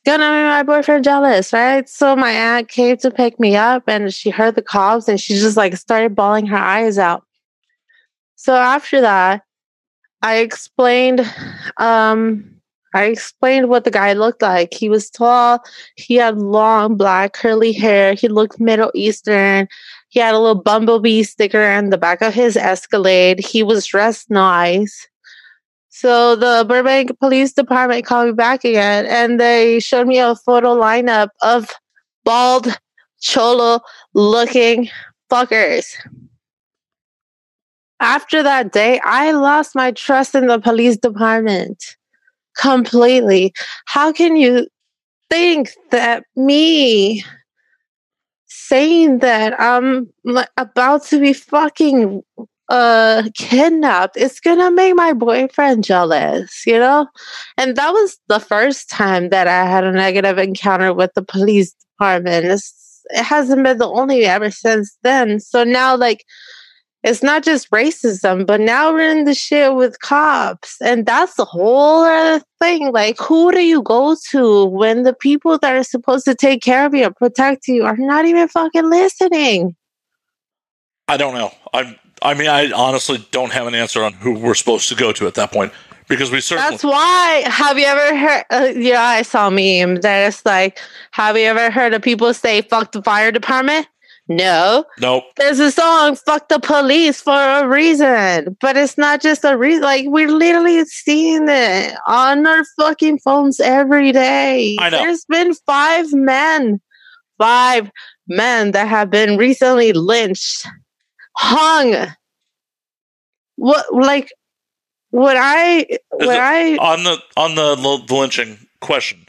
gonna 0.05 0.31
make 0.31 0.47
my 0.47 0.63
boyfriend 0.63 1.05
jealous, 1.05 1.53
right? 1.53 1.89
So 1.89 2.17
my 2.17 2.31
aunt 2.31 2.69
came 2.69 2.97
to 2.99 3.11
pick 3.11 3.39
me 3.39 3.57
up 3.57 3.85
and 3.87 4.13
she 4.13 4.31
heard 4.31 4.55
the 4.55 4.63
cops 4.63 5.09
and 5.09 5.21
she 5.21 5.35
just 5.35 5.57
like 5.57 5.77
started 5.77 6.15
bawling 6.15 6.47
her 6.47 6.57
eyes 6.57 6.99
out. 6.99 7.25
So 8.37 8.55
after 8.55 9.01
that, 9.01 9.43
I 10.23 10.37
explained 10.39 11.21
um 11.77 12.58
I 12.95 13.05
explained 13.05 13.69
what 13.69 13.85
the 13.85 13.91
guy 13.91 14.15
looked 14.15 14.43
like. 14.43 14.73
He 14.73 14.89
was 14.89 15.11
tall, 15.11 15.63
he 15.97 16.15
had 16.17 16.39
long 16.39 16.97
black 16.97 17.35
curly 17.35 17.73
hair, 17.73 18.15
he 18.15 18.29
looked 18.29 18.61
Middle 18.61 18.91
Eastern. 18.95 19.69
He 20.11 20.21
had 20.21 20.35
a 20.35 20.39
little 20.39 20.63
bumblebee 20.63 21.23
sticker 21.23 21.63
on 21.63 21.91
the 21.91 21.99
back 21.99 22.23
of 22.23 22.33
his 22.33 22.57
Escalade. 22.57 23.41
He 23.41 23.63
was 23.63 23.87
dressed 23.87 24.31
nice. 24.31 25.07
So 25.91 26.37
the 26.37 26.65
Burbank 26.67 27.19
Police 27.19 27.53
Department 27.53 28.07
called 28.07 28.29
me 28.29 28.33
back 28.33 28.65
again 28.65 29.05
and 29.07 29.39
they 29.39 29.81
showed 29.81 30.07
me 30.07 30.19
a 30.19 30.35
photo 30.35 30.75
lineup 30.75 31.29
of 31.43 31.71
bald, 32.25 32.69
cholo 33.21 33.81
looking 34.15 34.89
fuckers. 35.31 35.93
After 38.01 38.43
that 38.45 38.73
day, 38.73 39.01
I 39.05 39.33
lost 39.33 39.75
my 39.75 39.91
trust 39.91 40.35
in 40.35 40.47
the 40.47 40.61
police 40.61 40.97
department 40.97 41.97
completely. 42.59 43.55
How 43.87 44.13
can 44.13 44.37
you 44.37 44.69
think 45.31 45.71
that 45.91 46.25
me 46.37 47.25
saying 48.47 49.19
that 49.21 49.59
I'm 49.59 50.13
about 50.57 51.05
to 51.05 51.21
be 51.21 51.33
fucking 51.33 52.23
uh 52.71 53.23
kidnapped 53.35 54.15
it's 54.15 54.41
gonna 54.41 54.71
make 54.71 54.95
my 54.95 55.15
boyfriend 55.15 55.83
jealous 55.83 56.67
you 56.67 56.79
know? 56.79 57.07
And 57.57 57.77
that 57.77 57.93
was 57.93 58.19
the 58.29 58.41
first 58.41 58.91
time 58.91 59.31
that 59.31 59.49
i 59.49 59.65
had 59.65 59.85
a 59.85 59.93
negative 59.93 60.37
encounter 60.37 60.93
with 60.93 61.15
the 61.15 61.23
police 61.23 61.73
department. 61.73 62.45
It's, 62.45 63.03
it 63.11 63.23
hasn't 63.23 63.65
been 63.65 63.79
the 63.79 63.89
only 63.89 64.27
ever 64.27 64.51
since 64.51 64.97
then. 65.03 65.41
So 65.41 65.65
now 65.65 65.97
like 65.97 66.27
it's 67.05 67.23
not 67.23 67.45
just 67.45 67.71
racism 67.71 68.47
but 68.47 68.61
now 68.61 68.93
we're 68.93 69.11
in 69.11 69.25
the 69.25 69.35
shit 69.35 69.75
with 69.75 70.01
cops 70.01 70.77
and 70.83 71.07
that's 71.07 71.35
the 71.35 71.45
whole 71.45 72.03
other 72.03 72.45
thing 72.59 72.93
like 72.93 73.19
who 73.19 73.53
do 73.53 73.65
you 73.65 73.83
go 73.83 74.17
to 74.31 74.65
when 74.67 75.05
the 75.05 75.15
people 75.15 75.59
that 75.59 75.75
are 75.75 75.85
supposed 75.85 76.25
to 76.25 76.35
take 76.35 76.63
care 76.63 76.85
of 76.87 76.95
you 76.95 77.05
and 77.05 77.17
protect 77.17 77.69
you 77.69 77.85
are 77.85 77.97
not 77.97 78.25
even 78.25 78.49
fucking 78.49 78.91
listening 78.91 79.77
I 81.09 81.17
don't 81.17 81.35
know. 81.35 81.51
I'm. 81.73 81.97
I 82.21 82.35
mean, 82.35 82.49
I 82.49 82.71
honestly 82.73 83.25
don't 83.31 83.53
have 83.53 83.67
an 83.67 83.75
answer 83.75 84.03
on 84.03 84.13
who 84.13 84.39
we're 84.39 84.55
supposed 84.55 84.89
to 84.89 84.97
go 84.97 85.13
to 85.13 85.27
at 85.27 85.35
that 85.35 85.53
point 85.53 85.73
because 86.09 86.31
we 86.31 86.41
certainly. 86.41 86.73
That's 86.73 86.85
why. 86.85 87.45
Have 87.47 87.79
you 87.79 87.87
ever 87.87 88.17
heard? 88.17 88.45
Uh, 88.51 88.73
yeah, 88.77 89.03
I 89.03 89.23
saw 89.23 89.49
a 89.49 89.51
meme 89.51 90.01
that 90.03 90.29
it's 90.29 90.45
like, 90.45 90.79
have 91.13 91.37
you 91.37 91.45
ever 91.45 91.71
heard 91.71 91.95
of 91.95 92.03
people 92.03 92.35
say 92.35 92.61
"fuck 92.63 92.93
the 92.93 93.03
fire 93.03 93.33
department"? 93.33 93.89
No. 94.29 94.85
nope. 95.01 95.25
There's 95.37 95.59
a 95.59 95.71
song 95.73 96.15
"fuck 96.15 96.49
the 96.49 96.59
police" 96.59 97.21
for 97.21 97.33
a 97.33 97.67
reason, 97.67 98.57
but 98.61 98.77
it's 98.77 98.99
not 98.99 99.23
just 99.23 99.43
a 99.45 99.57
reason. 99.57 99.83
Like 99.83 100.05
we're 100.07 100.31
literally 100.31 100.85
seeing 100.85 101.49
it 101.49 101.97
on 102.07 102.47
our 102.47 102.63
fucking 102.79 103.21
phones 103.21 103.59
every 103.59 104.13
day. 104.13 104.77
I 104.79 104.91
know. 104.91 104.99
There's 104.99 105.25
been 105.25 105.55
five 105.67 106.13
men, 106.13 106.79
five 107.39 107.91
men 108.27 108.73
that 108.73 108.87
have 108.87 109.11
been 109.11 109.39
recently 109.39 109.95
lynched, 109.95 110.67
hung. 111.37 112.09
What 113.57 113.87
like? 113.95 114.31
Would 115.13 115.37
I? 115.39 115.87
Would 116.13 116.29
it- 116.29 116.39
I? 116.39 116.77
on 116.77 117.05
the 117.05 117.17
on 117.37 117.55
the, 117.55 117.77
the 117.77 118.15
lynching 118.15 118.59
question, 118.81 119.27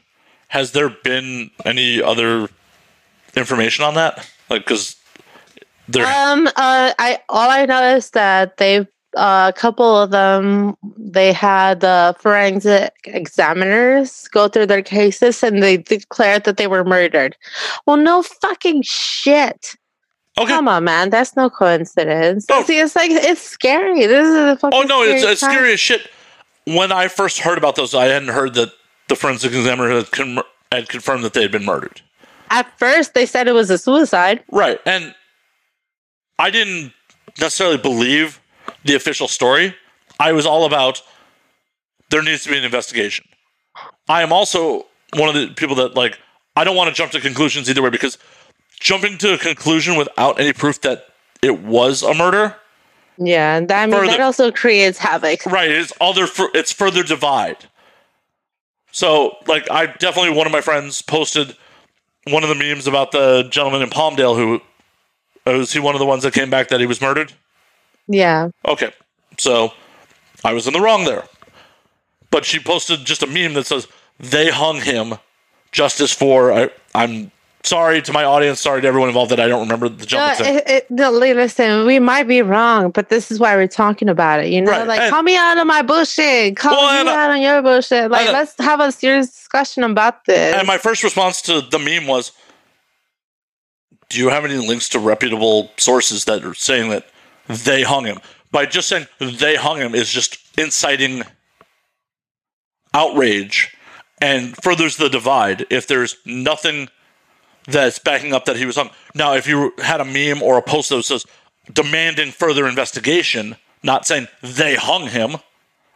has 0.49 0.73
there 0.73 0.89
been 0.89 1.51
any 1.63 2.01
other 2.03 2.49
information 3.37 3.85
on 3.85 3.93
that? 3.93 4.29
Like, 4.49 4.65
because 4.65 4.95
there, 5.87 6.05
Um, 6.05 6.47
uh, 6.47 6.93
I 6.97 7.19
all 7.29 7.49
I 7.49 7.65
know 7.65 7.95
is 7.95 8.11
that 8.11 8.57
they've 8.57 8.87
uh, 9.17 9.51
a 9.55 9.59
couple 9.59 9.95
of 9.97 10.11
them 10.11 10.75
they 10.97 11.33
had 11.33 11.79
the 11.79 12.15
forensic 12.19 12.93
examiners 13.05 14.27
go 14.27 14.47
through 14.47 14.67
their 14.67 14.83
cases 14.83 15.41
and 15.41 15.63
they 15.63 15.77
declared 15.77 16.43
that 16.43 16.57
they 16.57 16.67
were 16.67 16.83
murdered. 16.83 17.35
Well, 17.87 17.97
no 17.97 18.21
fucking 18.21 18.83
shit. 18.83 19.75
okay. 20.37 20.47
Come 20.53 20.67
on, 20.67 20.83
man, 20.83 21.09
that's 21.09 21.35
no 21.35 21.49
coincidence. 21.49 22.45
Oh. 22.51 22.63
See, 22.63 22.79
it's 22.79 22.95
like 22.95 23.09
it's 23.11 23.41
scary. 23.41 24.05
This 24.05 24.27
is 24.27 24.35
a 24.35 24.55
fucking. 24.57 24.79
oh 24.79 24.83
no, 24.83 25.01
it's, 25.01 25.21
scary 25.21 25.31
it's 25.33 25.41
time. 25.41 25.51
scary 25.51 25.73
as 25.73 25.79
shit. 25.79 26.07
When 26.65 26.91
I 26.91 27.07
first 27.07 27.39
heard 27.39 27.57
about 27.57 27.75
those, 27.75 27.95
I 27.95 28.05
hadn't 28.05 28.29
heard 28.29 28.53
that 28.53 28.69
the 29.07 29.15
forensic 29.15 29.53
examiner 29.53 29.89
had, 29.89 30.11
con- 30.11 30.43
had 30.71 30.87
confirmed 30.87 31.23
that 31.23 31.33
they 31.33 31.41
had 31.41 31.51
been 31.51 31.65
murdered. 31.65 32.01
At 32.49 32.77
first, 32.79 33.13
they 33.13 33.25
said 33.25 33.47
it 33.47 33.53
was 33.53 33.69
a 33.69 33.77
suicide. 33.77 34.43
Right. 34.51 34.79
And 34.85 35.13
I 36.37 36.49
didn't 36.49 36.93
necessarily 37.39 37.77
believe 37.77 38.39
the 38.85 38.95
official 38.95 39.27
story. 39.27 39.75
I 40.19 40.31
was 40.31 40.45
all 40.45 40.65
about 40.65 41.01
there 42.09 42.21
needs 42.23 42.43
to 42.43 42.49
be 42.49 42.57
an 42.57 42.63
investigation. 42.63 43.25
I 44.07 44.21
am 44.23 44.33
also 44.33 44.87
one 45.15 45.29
of 45.29 45.35
the 45.35 45.53
people 45.55 45.75
that 45.75 45.95
like 45.95 46.17
I 46.55 46.63
don't 46.63 46.75
want 46.75 46.89
to 46.89 46.93
jump 46.95 47.11
to 47.13 47.19
conclusions 47.19 47.69
either 47.69 47.81
way 47.81 47.89
because 47.89 48.17
jumping 48.79 49.17
to 49.19 49.33
a 49.35 49.37
conclusion 49.37 49.95
without 49.95 50.39
any 50.39 50.53
proof 50.53 50.81
that 50.81 51.05
it 51.41 51.59
was 51.61 52.01
a 52.03 52.13
murder, 52.13 52.55
Yeah, 53.17 53.55
and 53.55 53.67
that, 53.69 53.83
I 53.83 53.85
mean, 53.85 53.95
Further- 53.99 54.11
that 54.11 54.19
also 54.21 54.51
creates 54.51 54.97
havoc. 54.97 55.45
right? 55.45 55.69
It's 55.69 55.93
other 56.01 56.27
it's 56.53 56.71
further 56.71 57.03
divide. 57.03 57.65
So, 58.91 59.37
like, 59.47 59.69
I 59.69 59.85
definitely 59.85 60.31
one 60.31 60.47
of 60.47 60.51
my 60.51 60.61
friends 60.61 61.01
posted 61.01 61.55
one 62.25 62.43
of 62.43 62.49
the 62.49 62.55
memes 62.55 62.87
about 62.87 63.11
the 63.11 63.43
gentleman 63.49 63.81
in 63.81 63.89
Palmdale 63.89 64.35
who 64.35 64.61
oh, 65.45 65.57
was 65.57 65.73
he 65.73 65.79
one 65.79 65.95
of 65.95 65.99
the 65.99 66.05
ones 66.05 66.23
that 66.23 66.33
came 66.33 66.49
back 66.49 66.69
that 66.69 66.79
he 66.79 66.85
was 66.85 67.01
murdered. 67.01 67.33
Yeah, 68.07 68.49
Okay, 68.67 68.91
so 69.37 69.71
I 70.43 70.53
was 70.53 70.65
in 70.67 70.73
the 70.73 70.81
wrong 70.81 71.05
there. 71.05 71.25
But 72.31 72.45
she 72.45 72.59
posted 72.59 73.05
just 73.05 73.23
a 73.23 73.27
meme 73.27 73.53
that 73.53 73.67
says 73.67 73.87
they 74.19 74.49
hung 74.49 74.81
him 74.81 75.15
justice 75.71 76.11
for 76.13 76.51
I, 76.51 76.69
I'm 76.95 77.31
sorry 77.63 78.01
to 78.01 78.13
my 78.13 78.23
audience, 78.23 78.59
sorry 78.61 78.81
to 78.81 78.87
everyone 78.87 79.09
involved 79.09 79.31
that 79.31 79.39
I 79.39 79.47
don't 79.47 79.61
remember 79.61 79.89
the 79.89 79.97
No, 79.99 80.05
jump. 80.05 80.37
thing. 80.37 80.55
it, 80.57 80.69
it, 80.69 80.91
no, 80.91 81.11
listen, 81.11 81.85
we 81.85 81.99
might 81.99 82.23
be 82.27 82.41
wrong, 82.41 82.91
but 82.91 83.09
this 83.09 83.31
is 83.31 83.39
why 83.39 83.55
we're 83.55 83.67
talking 83.67 84.09
about 84.09 84.39
it. 84.43 84.47
You 84.49 84.61
know, 84.61 84.71
Right, 84.71 84.87
like 84.87 85.01
and- 85.01 85.11
call 85.11 85.23
me 85.23 85.35
out 85.35 85.57
on 85.57 85.67
my 85.67 85.81
bullshit, 85.81 86.55
call 86.57 86.71
Well, 86.73 87.03
me 87.03 87.09
uh, 87.09 87.13
out 87.13 87.29
on 87.31 87.41
your 87.41 87.61
bullshit. 87.61 88.09
Like, 88.09 88.29
uh, 88.29 88.33
let's 88.33 88.55
have 88.59 88.79
a 88.79 88.91
serious 88.91 89.27
discussion 89.27 89.83
about 89.83 90.25
this. 90.25 90.55
And 90.55 90.67
my 90.67 90.77
first 90.77 91.03
response 91.03 91.41
to 91.43 91.61
the 91.61 91.79
meme 91.79 92.07
was, 92.07 92.31
"Do 94.09 94.17
you 94.19 94.29
have 94.29 94.45
any 94.45 94.55
links 94.55 94.89
to 94.89 94.99
reputable 94.99 95.71
sources 95.77 96.25
that 96.25 96.43
are 96.43 96.53
saying 96.53 96.89
that 96.89 97.07
they 97.47 97.83
hung 97.83 98.05
him?" 98.05 98.19
By 98.51 98.65
just 98.65 98.87
saying 98.87 99.05
they 99.19 99.55
hung 99.55 99.77
him 99.77 99.93
is 99.93 100.09
just 100.09 100.37
inciting 100.57 101.23
outrage 102.93 103.75
and 104.21 104.55
furthers 104.63 104.97
the 104.97 105.09
divide. 105.09 105.65
If 105.69 105.87
there's 105.87 106.17
nothing 106.25 106.89
that's 107.71 107.99
backing 107.99 108.33
up 108.33 108.45
that 108.45 108.55
he 108.57 108.65
was 108.65 108.75
hung, 108.75 108.89
now 109.15 109.33
if 109.33 109.47
you 109.47 109.73
had 109.79 110.01
a 110.01 110.05
meme 110.05 110.41
or 110.41 110.57
a 110.57 110.61
post 110.61 110.89
that 110.89 111.03
says 111.03 111.25
demanding 111.71 112.31
further 112.31 112.67
investigation, 112.67 113.55
not 113.83 114.05
saying 114.05 114.27
they 114.41 114.75
hung 114.75 115.07
him, 115.07 115.37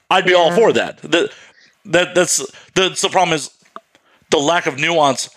I'd 0.09 0.25
be 0.25 0.33
all 0.33 0.53
for 0.53 0.71
that. 0.73 0.97
That 0.99 1.31
that 1.85 2.15
that's 2.15 2.45
that's 2.75 3.01
the 3.01 3.09
problem 3.09 3.35
is 3.35 3.49
the 4.29 4.37
lack 4.37 4.67
of 4.67 4.79
nuance. 4.79 5.29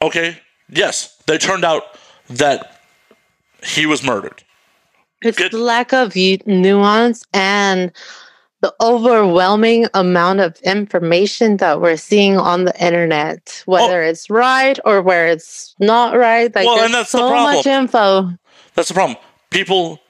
Okay, 0.00 0.38
yes, 0.68 1.16
they 1.26 1.38
turned 1.38 1.64
out 1.64 1.82
that 2.30 2.80
he 3.62 3.86
was 3.86 4.02
murdered. 4.02 4.42
It's 5.22 5.36
Good. 5.36 5.52
the 5.52 5.58
lack 5.58 5.92
of 5.92 6.14
nuance 6.14 7.24
and 7.34 7.90
the 8.60 8.74
overwhelming 8.80 9.86
amount 9.94 10.40
of 10.40 10.56
information 10.62 11.58
that 11.58 11.80
we're 11.80 11.96
seeing 11.96 12.36
on 12.36 12.64
the 12.64 12.84
internet, 12.84 13.62
whether 13.66 14.02
oh. 14.02 14.08
it's 14.08 14.28
right 14.28 14.78
or 14.84 15.00
where 15.00 15.28
it's 15.28 15.76
not 15.78 16.16
right. 16.16 16.52
Like, 16.54 16.66
Well, 16.66 16.84
and 16.84 16.92
that's 16.92 17.12
the 17.12 17.18
so 17.18 17.30
much 17.30 17.62
problem. 17.64 17.82
info. 17.82 18.38
That's 18.74 18.88
the 18.88 18.94
problem. 18.94 19.16
People 19.50 20.00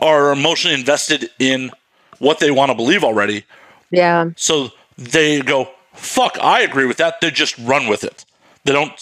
are 0.00 0.32
emotionally 0.32 0.78
invested 0.78 1.30
in 1.38 1.70
what 2.18 2.40
they 2.40 2.50
want 2.50 2.70
to 2.70 2.74
believe 2.74 3.04
already, 3.04 3.44
Yeah. 3.90 4.30
so 4.36 4.70
they 4.96 5.40
go, 5.40 5.70
"Fuck, 5.94 6.38
I 6.40 6.60
agree 6.60 6.86
with 6.86 6.96
that." 6.98 7.20
They 7.20 7.30
just 7.30 7.56
run 7.58 7.88
with 7.88 8.04
it. 8.04 8.24
They 8.64 8.72
don't 8.72 8.92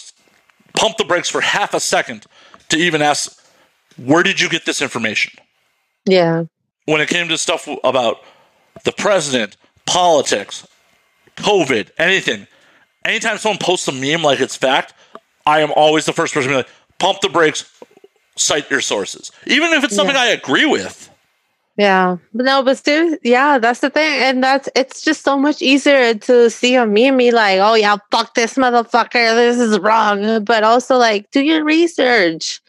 pump 0.73 0.97
the 0.97 1.05
brakes 1.05 1.29
for 1.29 1.41
half 1.41 1.73
a 1.73 1.79
second 1.79 2.25
to 2.69 2.77
even 2.77 3.01
ask, 3.01 3.39
"Where 3.97 4.23
did 4.23 4.39
you 4.39 4.49
get 4.49 4.65
this 4.65 4.81
information?" 4.81 5.33
Yeah. 6.05 6.43
when 6.85 6.99
it 6.99 7.07
came 7.07 7.27
to 7.27 7.37
stuff 7.37 7.67
about 7.83 8.17
the 8.83 8.91
president, 8.91 9.57
politics, 9.85 10.67
COVID, 11.37 11.89
anything, 11.97 12.47
anytime 13.05 13.37
someone 13.37 13.59
posts 13.59 13.87
a 13.87 13.91
meme 13.91 14.23
like 14.23 14.39
it's 14.39 14.55
fact, 14.55 14.93
I 15.45 15.61
am 15.61 15.71
always 15.75 16.05
the 16.05 16.13
first 16.13 16.33
person 16.33 16.49
to 16.49 16.53
be 16.53 16.57
like, 16.57 16.69
pump 16.99 17.21
the 17.21 17.29
brakes, 17.29 17.71
cite 18.35 18.69
your 18.69 18.81
sources. 18.81 19.31
Even 19.47 19.71
if 19.73 19.83
it's 19.83 19.95
something 19.95 20.15
Yeah. 20.15 20.21
I 20.21 20.27
agree 20.27 20.65
with. 20.65 21.09
Yeah. 21.77 22.17
No, 22.33 22.61
but 22.61 22.77
still, 22.77 23.17
yeah, 23.23 23.57
that's 23.57 23.79
the 23.79 23.89
thing. 23.89 24.21
And 24.21 24.43
that's, 24.43 24.69
it's 24.75 25.01
just 25.01 25.23
so 25.23 25.37
much 25.37 25.61
easier 25.61 26.13
to 26.13 26.49
see 26.49 26.75
a 26.75 26.85
meme 26.85 27.17
be 27.17 27.31
like, 27.31 27.59
oh, 27.59 27.73
yeah, 27.73 27.97
fuck 28.11 28.35
this 28.35 28.55
motherfucker. 28.55 29.35
This 29.35 29.57
is 29.57 29.79
wrong. 29.79 30.43
But 30.43 30.63
also, 30.63 30.97
like, 30.97 31.31
do 31.31 31.41
your 31.41 31.63
research. 31.63 32.61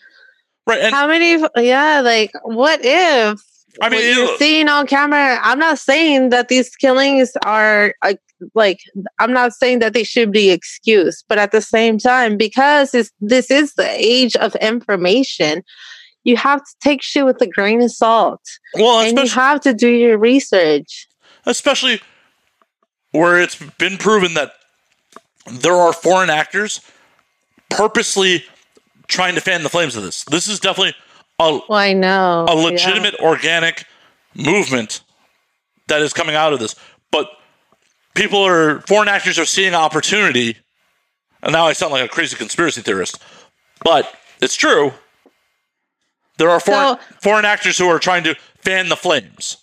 Right. 0.66 0.80
And 0.80 0.94
How 0.94 1.06
many, 1.08 1.44
yeah, 1.56 2.00
like, 2.00 2.30
what 2.44 2.80
if? 2.82 3.40
I 3.80 3.88
mean, 3.88 4.00
it- 4.00 4.16
you're 4.16 4.36
seeing 4.38 4.68
on 4.68 4.86
camera. 4.86 5.38
I'm 5.42 5.58
not 5.58 5.78
saying 5.78 6.30
that 6.30 6.48
these 6.48 6.70
killings 6.76 7.32
are 7.44 7.94
uh, 8.02 8.14
like. 8.54 8.80
I'm 9.18 9.32
not 9.32 9.52
saying 9.54 9.78
that 9.78 9.92
they 9.94 10.04
should 10.04 10.30
be 10.32 10.50
excused, 10.50 11.24
but 11.28 11.38
at 11.38 11.52
the 11.52 11.60
same 11.62 11.98
time, 11.98 12.36
because 12.36 12.94
it's, 12.94 13.10
this 13.20 13.50
is 13.50 13.74
the 13.74 13.88
age 13.88 14.36
of 14.36 14.54
information, 14.56 15.62
you 16.24 16.36
have 16.36 16.60
to 16.60 16.70
take 16.82 17.02
shit 17.02 17.24
with 17.24 17.40
a 17.40 17.46
grain 17.46 17.80
of 17.82 17.90
salt, 17.92 18.40
well, 18.74 19.00
and 19.00 19.18
you 19.18 19.28
have 19.28 19.60
to 19.62 19.72
do 19.72 19.88
your 19.88 20.18
research. 20.18 21.08
especially 21.46 22.00
where 23.12 23.40
it's 23.40 23.56
been 23.78 23.96
proven 23.98 24.34
that 24.34 24.52
there 25.50 25.74
are 25.74 25.92
foreign 25.92 26.30
actors 26.30 26.80
purposely 27.68 28.44
trying 29.08 29.34
to 29.34 29.40
fan 29.40 29.62
the 29.62 29.68
flames 29.68 29.96
of 29.96 30.02
this. 30.02 30.24
This 30.24 30.48
is 30.48 30.60
definitely 30.60 30.94
a, 31.48 31.60
Well, 31.68 31.78
I 31.78 31.92
know 31.92 32.46
a 32.48 32.54
yeah. 32.56 32.62
legitimate 32.62 33.14
organic 33.20 33.84
movement 34.34 35.02
that 35.88 36.00
is 36.02 36.12
coming 36.12 36.34
out 36.34 36.52
of 36.52 36.58
this. 36.60 36.74
But 37.10 37.28
people 38.14 38.42
are 38.42 38.80
foreign 38.82 39.08
actors 39.08 39.38
are 39.38 39.44
seeing 39.44 39.74
opportunity, 39.74 40.56
and 41.42 41.52
now 41.52 41.66
I 41.66 41.72
sound 41.72 41.92
like 41.92 42.04
a 42.04 42.08
crazy 42.08 42.36
conspiracy 42.36 42.80
theorist, 42.82 43.18
but 43.84 44.12
it's 44.40 44.54
true. 44.54 44.92
There 46.38 46.50
are 46.50 46.60
foreign, 46.60 46.98
So- 46.98 47.00
foreign 47.20 47.44
actors 47.44 47.76
who 47.78 47.88
are 47.88 47.98
trying 47.98 48.24
to 48.24 48.34
fan 48.62 48.88
the 48.88 48.96
flames. 48.96 49.58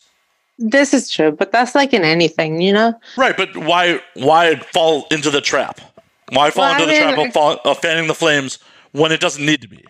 This 0.61 0.93
is 0.93 1.09
true, 1.09 1.31
but 1.31 1.51
that's 1.53 1.73
like 1.73 1.93
in 1.93 2.03
anything, 2.03 2.59
you 2.61 2.73
know. 2.73 2.93
Right, 3.17 3.35
but 3.37 3.55
why 3.55 4.01
why 4.15 4.57
fall 4.73 5.07
into 5.09 5.29
the 5.29 5.39
trap? 5.41 5.79
Why 6.31 6.51
fall 6.51 6.65
Well, 6.65 6.73
into 6.73 6.83
I 6.83 6.85
the 6.85 6.91
mean, 7.07 7.15
trap 7.15 7.27
of, 7.27 7.33
fall, 7.33 7.59
of 7.63 7.79
fanning 7.79 8.07
the 8.07 8.13
flames 8.13 8.59
when 8.91 9.11
it 9.13 9.19
doesn't 9.21 9.43
need 9.45 9.61
to 9.61 9.67
be? 9.69 9.83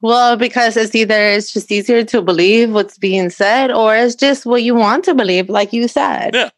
Well, 0.00 0.36
because 0.36 0.76
it's 0.76 0.94
either 0.94 1.20
it's 1.20 1.52
just 1.52 1.72
easier 1.72 2.04
to 2.04 2.22
believe 2.22 2.70
what's 2.72 2.98
being 2.98 3.30
said, 3.30 3.70
or 3.72 3.96
it's 3.96 4.14
just 4.14 4.46
what 4.46 4.62
you 4.62 4.74
want 4.74 5.04
to 5.06 5.14
believe, 5.14 5.48
like 5.48 5.72
you 5.72 5.88
said. 5.88 6.34
Yeah. 6.34 6.50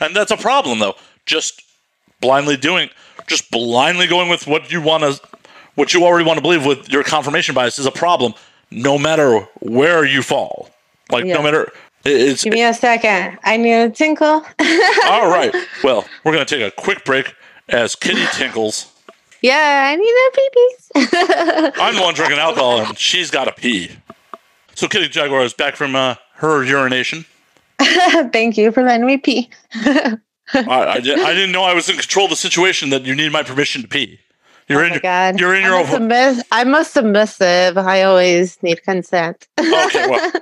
And 0.00 0.14
that's 0.14 0.30
a 0.30 0.36
problem 0.36 0.78
though. 0.78 0.94
Just 1.26 1.62
blindly 2.20 2.56
doing 2.56 2.90
just 3.28 3.50
blindly 3.50 4.06
going 4.06 4.28
with 4.28 4.46
what 4.46 4.72
you 4.72 4.80
want 4.80 5.02
to 5.04 5.20
what 5.74 5.94
you 5.94 6.04
already 6.04 6.24
want 6.24 6.38
to 6.38 6.42
believe 6.42 6.66
with 6.66 6.88
your 6.88 7.04
confirmation 7.04 7.54
bias 7.54 7.78
is 7.78 7.86
a 7.86 7.90
problem 7.92 8.34
no 8.70 8.98
matter 8.98 9.40
where 9.60 10.04
you 10.04 10.22
fall. 10.22 10.70
Like 11.10 11.24
Yeah. 11.24 11.34
no 11.34 11.42
matter 11.42 11.72
it's 12.04 12.42
Give 12.44 12.52
me 12.52 12.62
a 12.62 12.74
second. 12.74 13.38
I 13.44 13.56
need 13.56 13.74
a 13.74 13.90
tinkle. 13.90 14.26
all 15.06 15.30
right. 15.30 15.54
Well, 15.84 16.06
we're 16.24 16.32
going 16.32 16.44
to 16.44 16.56
take 16.56 16.66
a 16.66 16.74
quick 16.74 17.04
break 17.04 17.34
as 17.68 17.94
Kitty 17.94 18.24
tinkles. 18.32 18.92
Yeah, 19.42 19.88
I 19.90 19.96
need 19.96 20.10
a 20.10 20.30
pee 20.34 21.72
I'm 21.80 21.94
the 21.94 22.02
one 22.02 22.14
drinking 22.14 22.38
alcohol 22.38 22.80
and 22.80 22.98
she's 22.98 23.30
got 23.30 23.44
to 23.44 23.52
pee. 23.52 23.90
So 24.74 24.88
Kitty 24.88 25.08
Jaguar 25.08 25.42
is 25.42 25.52
back 25.52 25.76
from 25.76 25.94
uh, 25.94 26.16
her 26.34 26.64
urination. 26.64 27.24
Thank 27.78 28.56
you 28.56 28.72
for 28.72 28.82
letting 28.82 29.06
me 29.06 29.16
pee. 29.16 29.50
I, 29.74 30.18
I, 30.54 30.94
I 30.94 31.00
didn't 31.00 31.52
know 31.52 31.62
I 31.62 31.74
was 31.74 31.88
in 31.88 31.96
control 31.96 32.26
of 32.26 32.30
the 32.30 32.36
situation 32.36 32.90
that 32.90 33.04
you 33.04 33.14
need 33.14 33.32
my 33.32 33.42
permission 33.42 33.82
to 33.82 33.88
pee. 33.88 34.18
You're 34.68 34.82
oh 34.82 34.86
in 34.86 34.92
your, 34.92 35.00
God. 35.00 35.40
you're 35.40 35.54
in 35.54 35.64
I'm, 35.64 35.72
a 35.72 35.76
own 35.76 35.86
submiss- 35.86 36.42
I'm 36.52 36.74
a 36.74 36.84
submissive. 36.84 37.78
I 37.78 38.02
always 38.02 38.62
need 38.62 38.82
consent. 38.82 39.48
Okay, 39.58 40.08
well, 40.08 40.32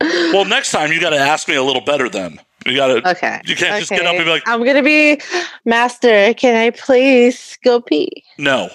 well, 0.00 0.44
next 0.44 0.70
time 0.70 0.92
you 0.92 1.00
got 1.00 1.10
to 1.10 1.18
ask 1.18 1.48
me 1.48 1.56
a 1.56 1.62
little 1.62 1.82
better. 1.82 2.08
Then 2.08 2.40
you 2.68 2.76
got 2.76 2.88
to. 2.88 3.10
Okay. 3.10 3.40
You 3.44 3.56
can't 3.56 3.78
just 3.80 3.90
get 3.90 4.06
up 4.06 4.14
and 4.14 4.24
be 4.24 4.30
like, 4.30 4.42
I'm 4.46 4.64
gonna 4.64 4.82
be 4.82 5.20
master. 5.64 6.34
Can 6.34 6.54
I 6.56 6.70
please 6.70 7.58
go 7.64 7.80
pee? 7.80 8.24
no. 8.38 8.70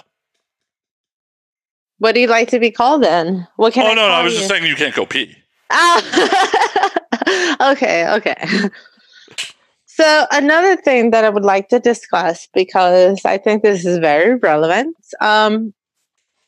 What 2.00 2.16
do 2.16 2.20
you 2.22 2.28
like 2.28 2.50
to 2.50 2.60
be 2.60 2.70
called 2.70 3.02
then? 3.02 3.48
What 3.56 3.74
can 3.74 3.86
oh 3.86 3.92
I 3.92 3.94
no, 3.94 4.08
no, 4.08 4.14
I 4.14 4.24
was 4.24 4.34
you? 4.34 4.40
just 4.40 4.50
saying 4.50 4.66
you 4.66 4.76
can't 4.76 4.94
go 4.94 5.06
pee. 5.06 5.34
Ah. 5.72 6.92
okay, 7.72 8.10
okay. 8.16 8.70
So 9.96 10.26
another 10.32 10.76
thing 10.76 11.12
that 11.12 11.24
I 11.24 11.30
would 11.30 11.44
like 11.44 11.70
to 11.70 11.80
discuss 11.80 12.48
because 12.52 13.22
I 13.26 13.38
think 13.38 13.62
this 13.62 13.86
is 13.86 14.00
very 14.00 14.34
relevant. 14.34 14.98
Um, 15.22 15.72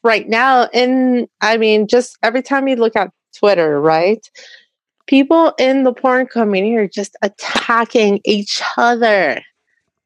right 0.03 0.27
now, 0.27 0.67
in 0.73 1.27
I 1.41 1.57
mean, 1.57 1.87
just 1.87 2.17
every 2.23 2.41
time 2.41 2.67
you 2.67 2.75
look 2.75 2.95
at 2.95 3.11
Twitter, 3.37 3.79
right? 3.79 4.27
People 5.07 5.53
in 5.59 5.83
the 5.83 5.93
porn 5.93 6.27
community 6.27 6.75
are 6.75 6.87
just 6.87 7.15
attacking 7.21 8.21
each 8.25 8.61
other. 8.77 9.41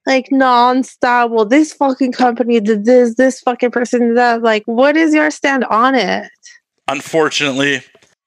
Like 0.05 0.29
nonstop. 0.29 1.29
Well, 1.29 1.45
this 1.45 1.73
fucking 1.73 2.13
company 2.13 2.59
did 2.59 2.85
this, 2.85 3.15
this 3.15 3.39
fucking 3.41 3.71
person 3.71 4.09
did 4.09 4.17
that. 4.17 4.41
Like, 4.41 4.63
what 4.65 4.97
is 4.97 5.13
your 5.13 5.29
stand 5.31 5.65
on 5.65 5.95
it? 5.95 6.29
Unfortunately, 6.87 7.81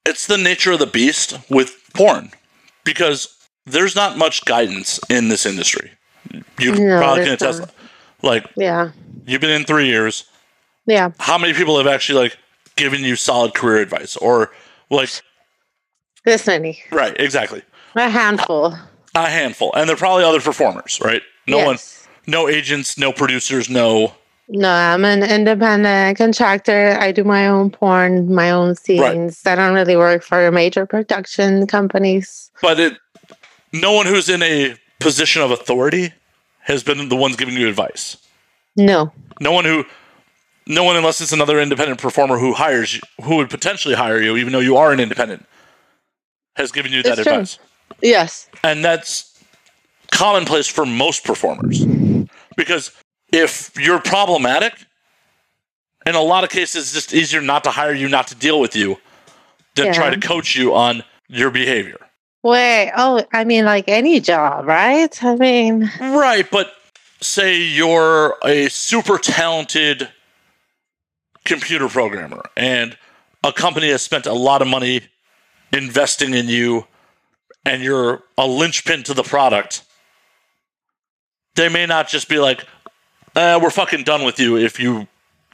it's 0.06 0.26
the 0.26 0.38
nature 0.38 0.72
of 0.72 0.78
the 0.78 0.86
beast 0.86 1.38
with 1.50 1.76
porn 1.94 2.30
because 2.84 3.36
there's 3.66 3.94
not 3.96 4.16
much 4.16 4.44
guidance 4.44 5.00
in 5.08 5.28
this 5.28 5.44
industry. 5.44 5.90
You 6.58 6.74
No, 6.74 6.98
probably 6.98 7.24
can 7.24 7.32
attest. 7.34 7.62
Like 8.22 8.46
Yeah. 8.56 8.92
you've 9.26 9.40
been 9.40 9.50
in 9.50 9.64
three 9.64 9.86
years. 9.86 10.24
Yeah. 10.86 11.10
How 11.18 11.38
many 11.38 11.52
people 11.54 11.76
have 11.78 11.86
actually 11.86 12.22
like 12.22 12.36
given 12.76 13.02
you 13.02 13.16
solid 13.16 13.54
career 13.54 13.78
advice 13.78 14.16
or 14.16 14.52
like 14.90 15.10
This 16.24 16.46
many. 16.46 16.82
right? 16.90 17.18
Exactly. 17.20 17.62
A 17.96 18.08
handful. 18.08 18.74
A 19.14 19.28
handful, 19.28 19.72
and 19.74 19.88
they're 19.88 19.96
probably 19.96 20.24
other 20.24 20.40
performers, 20.40 20.98
right? 21.04 21.22
No 21.46 21.64
one, 21.64 21.78
no 22.26 22.48
agents, 22.48 22.96
no 22.96 23.12
producers, 23.12 23.68
no 23.68 24.14
No, 24.48 24.70
I'm 24.70 25.04
an 25.04 25.22
independent 25.22 26.16
contractor. 26.16 26.96
I 26.98 27.12
do 27.12 27.24
my 27.24 27.46
own 27.48 27.70
porn, 27.70 28.32
my 28.34 28.50
own 28.50 28.74
scenes. 28.76 29.42
I 29.44 29.54
don't 29.56 29.74
really 29.74 29.96
work 29.96 30.22
for 30.22 30.50
major 30.50 30.86
production 30.86 31.66
companies. 31.66 32.50
but 32.62 32.78
it 32.80 32.94
no 33.72 33.92
one 33.92 34.06
who's 34.06 34.28
in 34.28 34.42
a 34.42 34.74
position 35.00 35.42
of 35.42 35.50
authority 35.50 36.12
has 36.60 36.82
been 36.84 37.08
the 37.08 37.16
ones 37.16 37.34
giving 37.36 37.56
you 37.56 37.68
advice 37.68 38.16
No. 38.76 39.10
no 39.40 39.50
one 39.52 39.64
who 39.64 39.84
no 40.66 40.84
one, 40.84 40.96
unless 40.96 41.20
it's 41.20 41.32
another 41.32 41.58
independent 41.60 42.00
performer 42.00 42.38
who 42.38 42.52
hires 42.54 42.94
you, 42.94 43.00
who 43.24 43.36
would 43.36 43.50
potentially 43.50 43.94
hire 43.96 44.22
you, 44.22 44.36
even 44.36 44.52
though 44.52 44.60
you 44.60 44.76
are 44.76 44.92
an 44.92 45.00
independent, 45.00 45.44
has 46.56 46.72
given 46.72 46.92
you 46.92 47.02
that 47.02 47.18
It's 47.18 47.22
true. 47.22 47.32
advice. 47.32 47.58
Yes. 48.00 48.48
And 48.62 48.84
that's 48.84 49.42
commonplace 50.10 50.66
for 50.66 50.84
most 50.86 51.24
performers. 51.24 51.84
Because 52.56 52.92
if 53.32 53.72
you're 53.78 54.00
problematic, 54.00 54.74
in 56.06 56.14
a 56.14 56.20
lot 56.20 56.44
of 56.44 56.50
cases, 56.50 56.84
it's 56.84 56.92
just 56.92 57.14
easier 57.14 57.40
not 57.40 57.64
to 57.64 57.70
hire 57.70 57.94
you, 57.94 58.08
not 58.08 58.26
to 58.28 58.34
deal 58.34 58.60
with 58.60 58.76
you, 58.76 58.98
than 59.74 59.94
try 59.94 60.10
to 60.10 60.20
coach 60.20 60.54
you 60.56 60.74
on 60.74 61.02
your 61.28 61.50
behavior. 61.50 61.98
Wait. 62.42 62.92
Oh, 62.96 63.24
I 63.32 63.44
mean, 63.44 63.64
like 63.64 63.84
any 63.88 64.20
job, 64.20 64.66
right? 64.66 65.22
I 65.22 65.36
mean, 65.36 65.90
Right, 66.00 66.50
but 66.50 66.72
say 67.20 67.56
you're 67.56 68.36
a 68.44 68.68
super 68.68 69.16
talented 69.16 70.08
computer 71.44 71.88
programmer 71.88 72.42
and 72.56 72.96
a 73.44 73.52
company 73.52 73.88
has 73.90 74.02
spent 74.02 74.26
a 74.26 74.32
lot 74.32 74.60
of 74.60 74.68
money 74.68 75.02
investing 75.72 76.34
in 76.34 76.48
you 76.48 76.86
and 77.64 77.82
you're 77.82 78.22
a 78.36 78.46
linchpin 78.46 79.02
to 79.04 79.14
the 79.14 79.22
product. 79.22 79.84
They 81.54 81.68
may 81.68 81.86
not 81.86 82.08
just 82.08 82.28
be 82.28 82.38
like, 82.38 82.66
uh, 83.36 83.58
we're 83.62 83.70
fucking 83.70 84.04
done 84.04 84.24
with 84.24 84.38
you 84.40 84.56
if 84.56 84.80
you 84.80 85.06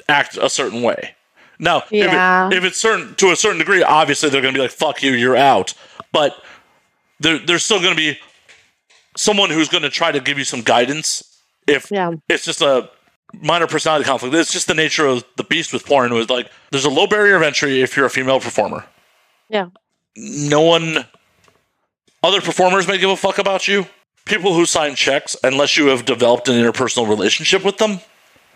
act 0.08 0.36
a 0.36 0.48
certain 0.48 0.82
way. 0.82 1.14
Now, 1.58 1.82
Yeah. 1.90 2.46
if, 2.48 2.52
it, 2.52 2.56
if 2.58 2.64
it's 2.64 2.78
certain 2.78 3.14
to 3.16 3.30
a 3.30 3.36
certain 3.36 3.58
degree, 3.58 3.82
obviously 3.82 4.30
they're 4.30 4.40
going 4.42 4.54
to 4.54 4.58
be 4.58 4.62
like, 4.62 4.70
fuck 4.70 5.02
you, 5.02 5.12
you're 5.12 5.36
out. 5.36 5.74
But 6.12 6.40
there, 7.20 7.38
there's 7.38 7.64
still 7.64 7.80
going 7.80 7.90
to 7.90 7.96
be 7.96 8.18
someone 9.16 9.50
who's 9.50 9.68
going 9.68 9.82
to 9.82 9.90
try 9.90 10.12
to 10.12 10.20
give 10.20 10.38
you 10.38 10.44
some 10.44 10.62
guidance 10.62 11.40
if 11.66 11.90
yeah. 11.90 12.12
it's 12.28 12.44
just 12.44 12.62
a 12.62 12.88
minor 13.42 13.66
personality 13.66 14.04
conflict. 14.04 14.34
It's 14.34 14.52
just 14.52 14.68
the 14.68 14.74
nature 14.74 15.06
of 15.06 15.24
the 15.36 15.44
beast 15.44 15.72
with 15.72 15.84
porn. 15.84 16.14
Was 16.14 16.30
like 16.30 16.50
there's 16.70 16.84
a 16.84 16.90
low 16.90 17.06
barrier 17.06 17.36
of 17.36 17.42
entry 17.42 17.82
if 17.82 17.96
you're 17.96 18.06
a 18.06 18.10
female 18.10 18.40
performer. 18.40 18.84
Yeah. 19.48 19.66
No 20.16 20.62
one, 20.62 21.04
other 22.22 22.40
performers 22.40 22.88
may 22.88 22.98
give 22.98 23.11
a 23.11 23.16
fuck 23.16 23.38
about 23.38 23.68
you. 23.68 23.86
People 24.24 24.52
who 24.54 24.66
sign 24.66 24.94
checks, 24.94 25.36
unless 25.42 25.76
you 25.76 25.86
have 25.86 26.04
developed 26.04 26.48
an 26.48 26.54
interpersonal 26.54 27.09
relationship 27.09 27.64
with 27.64 27.78
them, 27.78 28.00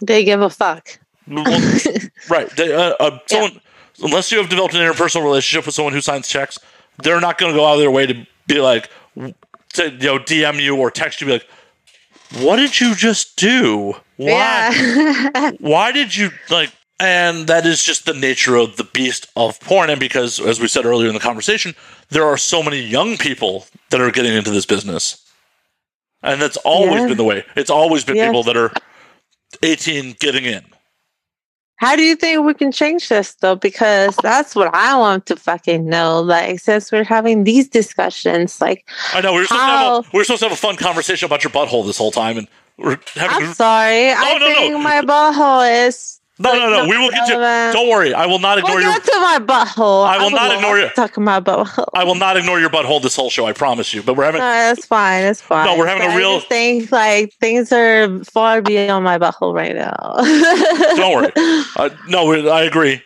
They 0.00 0.24
give 0.24 0.40
a 0.42 0.50
fuck. 0.50 0.98
well, 1.26 1.44
right? 2.28 2.50
They, 2.56 2.74
uh, 2.74 2.94
uh, 3.00 3.18
someone, 3.26 3.60
unless 4.02 4.30
you 4.32 4.38
have 4.38 4.48
developed 4.50 4.74
an 4.74 4.80
interpersonal 4.80 5.22
relationship 5.24 5.64
with 5.66 5.74
someone 5.74 5.94
who 5.94 6.00
signs 6.00 6.28
checks, 6.28 6.58
they're 7.02 7.20
not 7.20 7.38
going 7.38 7.52
to 7.52 7.58
go 7.58 7.64
out 7.66 7.74
of 7.74 7.80
their 7.80 7.90
way 7.90 8.06
to 8.06 8.26
be 8.46 8.60
like, 8.60 8.90
to 9.16 9.90
you 9.90 9.98
know, 10.06 10.18
DM 10.18 10.60
you 10.60 10.76
or 10.76 10.90
text 10.90 11.20
you, 11.20 11.26
be 11.26 11.32
like, 11.34 11.46
"What 12.40 12.56
did 12.56 12.78
you 12.80 12.94
just 12.94 13.36
do? 13.36 13.94
Why? 14.16 14.28
Yeah. 14.28 15.50
why 15.60 15.92
did 15.92 16.14
you 16.14 16.30
like 16.50 16.70
and 17.02 17.48
that 17.48 17.66
is 17.66 17.82
just 17.82 18.06
the 18.06 18.14
nature 18.14 18.54
of 18.56 18.76
the 18.76 18.84
beast 18.84 19.26
of 19.36 19.58
porn 19.60 19.90
and 19.90 19.98
because 19.98 20.38
as 20.40 20.60
we 20.60 20.68
said 20.68 20.84
earlier 20.86 21.08
in 21.08 21.14
the 21.14 21.20
conversation 21.20 21.74
there 22.10 22.24
are 22.24 22.36
so 22.36 22.62
many 22.62 22.78
young 22.80 23.16
people 23.16 23.66
that 23.90 24.00
are 24.00 24.10
getting 24.12 24.32
into 24.32 24.50
this 24.50 24.64
business 24.66 25.18
and 26.22 26.40
that's 26.40 26.56
always 26.58 27.02
Yeah. 27.02 27.08
been 27.08 27.16
the 27.16 27.24
way 27.24 27.44
it's 27.56 27.70
always 27.70 28.04
been 28.04 28.16
Yes. 28.16 28.28
people 28.28 28.44
that 28.44 28.56
are 28.56 28.72
18 29.62 30.14
getting 30.20 30.44
in 30.44 30.62
How 31.76 31.96
do 31.96 32.02
you 32.04 32.14
think 32.14 32.44
we 32.46 32.54
can 32.54 32.70
change 32.70 33.08
this 33.08 33.34
though? 33.42 33.56
Because 33.56 34.14
that's 34.22 34.54
what 34.54 34.72
I 34.72 34.96
want 34.96 35.26
to 35.26 35.34
fucking 35.34 35.84
know. 35.84 36.22
Like, 36.22 36.60
since 36.60 36.92
we're 36.92 37.02
having 37.02 37.42
these 37.42 37.66
discussions, 37.68 38.60
like, 38.60 38.86
i 39.12 39.20
know 39.20 39.32
we 39.32 39.40
were, 39.40 39.46
supposed 39.46 39.66
to 39.66 39.66
have 39.66 39.92
a, 40.06 40.10
we 40.12 40.18
were 40.20 40.24
supposed 40.24 40.42
to 40.42 40.48
have 40.48 40.56
a 40.56 40.60
fun 40.68 40.76
conversation 40.76 41.26
about 41.26 41.42
your 41.42 41.50
butthole 41.50 41.84
this 41.84 41.98
whole 41.98 42.12
time 42.12 42.38
and 42.38 42.46
we're 42.78 42.98
having 43.14 43.48
I'm 43.48 43.54
sorry. 43.54 44.14
No, 44.14 44.14
I 44.14 44.38
no, 44.38 44.46
no. 44.46 44.54
think 44.54 44.78
my 44.80 45.02
butthole 45.02 45.86
is. 45.88 46.20
No 46.42 46.54
no 46.54 46.70
no 46.70 46.88
we 46.88 46.96
will 46.98 47.10
get 47.10 47.28
you 47.28 47.34
don't 47.72 47.88
worry 47.88 48.12
i 48.14 48.26
will 48.26 48.38
not 48.38 48.58
ignore 48.58 48.74
We'll 48.76 48.82
your 48.84 48.92
get 48.94 49.04
to 49.04 49.20
my 49.20 49.38
butthole. 49.40 50.06
I 50.06 50.18
will 50.18 50.24
would 50.26 50.32
not 50.34 50.54
ignore 50.54 50.76
to 50.76 50.82
you. 50.82 50.88
Talk 50.90 51.16
about 51.16 51.44
butthole. 51.44 51.88
i 51.94 52.04
will 52.04 52.14
not 52.14 52.36
ignore 52.36 52.58
your 52.60 52.70
butthole 52.70 53.00
this 53.02 53.14
whole 53.16 53.30
show 53.30 53.46
i 53.46 53.52
promise 53.52 53.92
you 53.94 54.02
but 54.02 54.16
we're 54.16 54.24
having 54.24 54.40
No, 54.40 54.46
that's 54.50 54.86
fine. 54.86 55.24
It's 55.24 55.40
fine. 55.40 55.66
No, 55.66 55.76
we're 55.78 55.86
having 55.86 56.02
a 56.02 56.06
But 56.06 56.14
I 56.14 56.18
real- 56.18 56.40
think 56.40 56.90
like 56.92 57.32
things 57.34 57.72
are 57.72 58.22
far 58.24 58.60
beyond 58.62 59.04
my 59.04 59.18
butthole 59.18 59.54
right 59.54 59.74
now. 59.74 59.96
Don't 60.96 61.14
worry. 61.14 61.32
Uh, 61.76 61.90
no, 62.08 62.32
I 62.50 62.62
agree. 62.62 63.02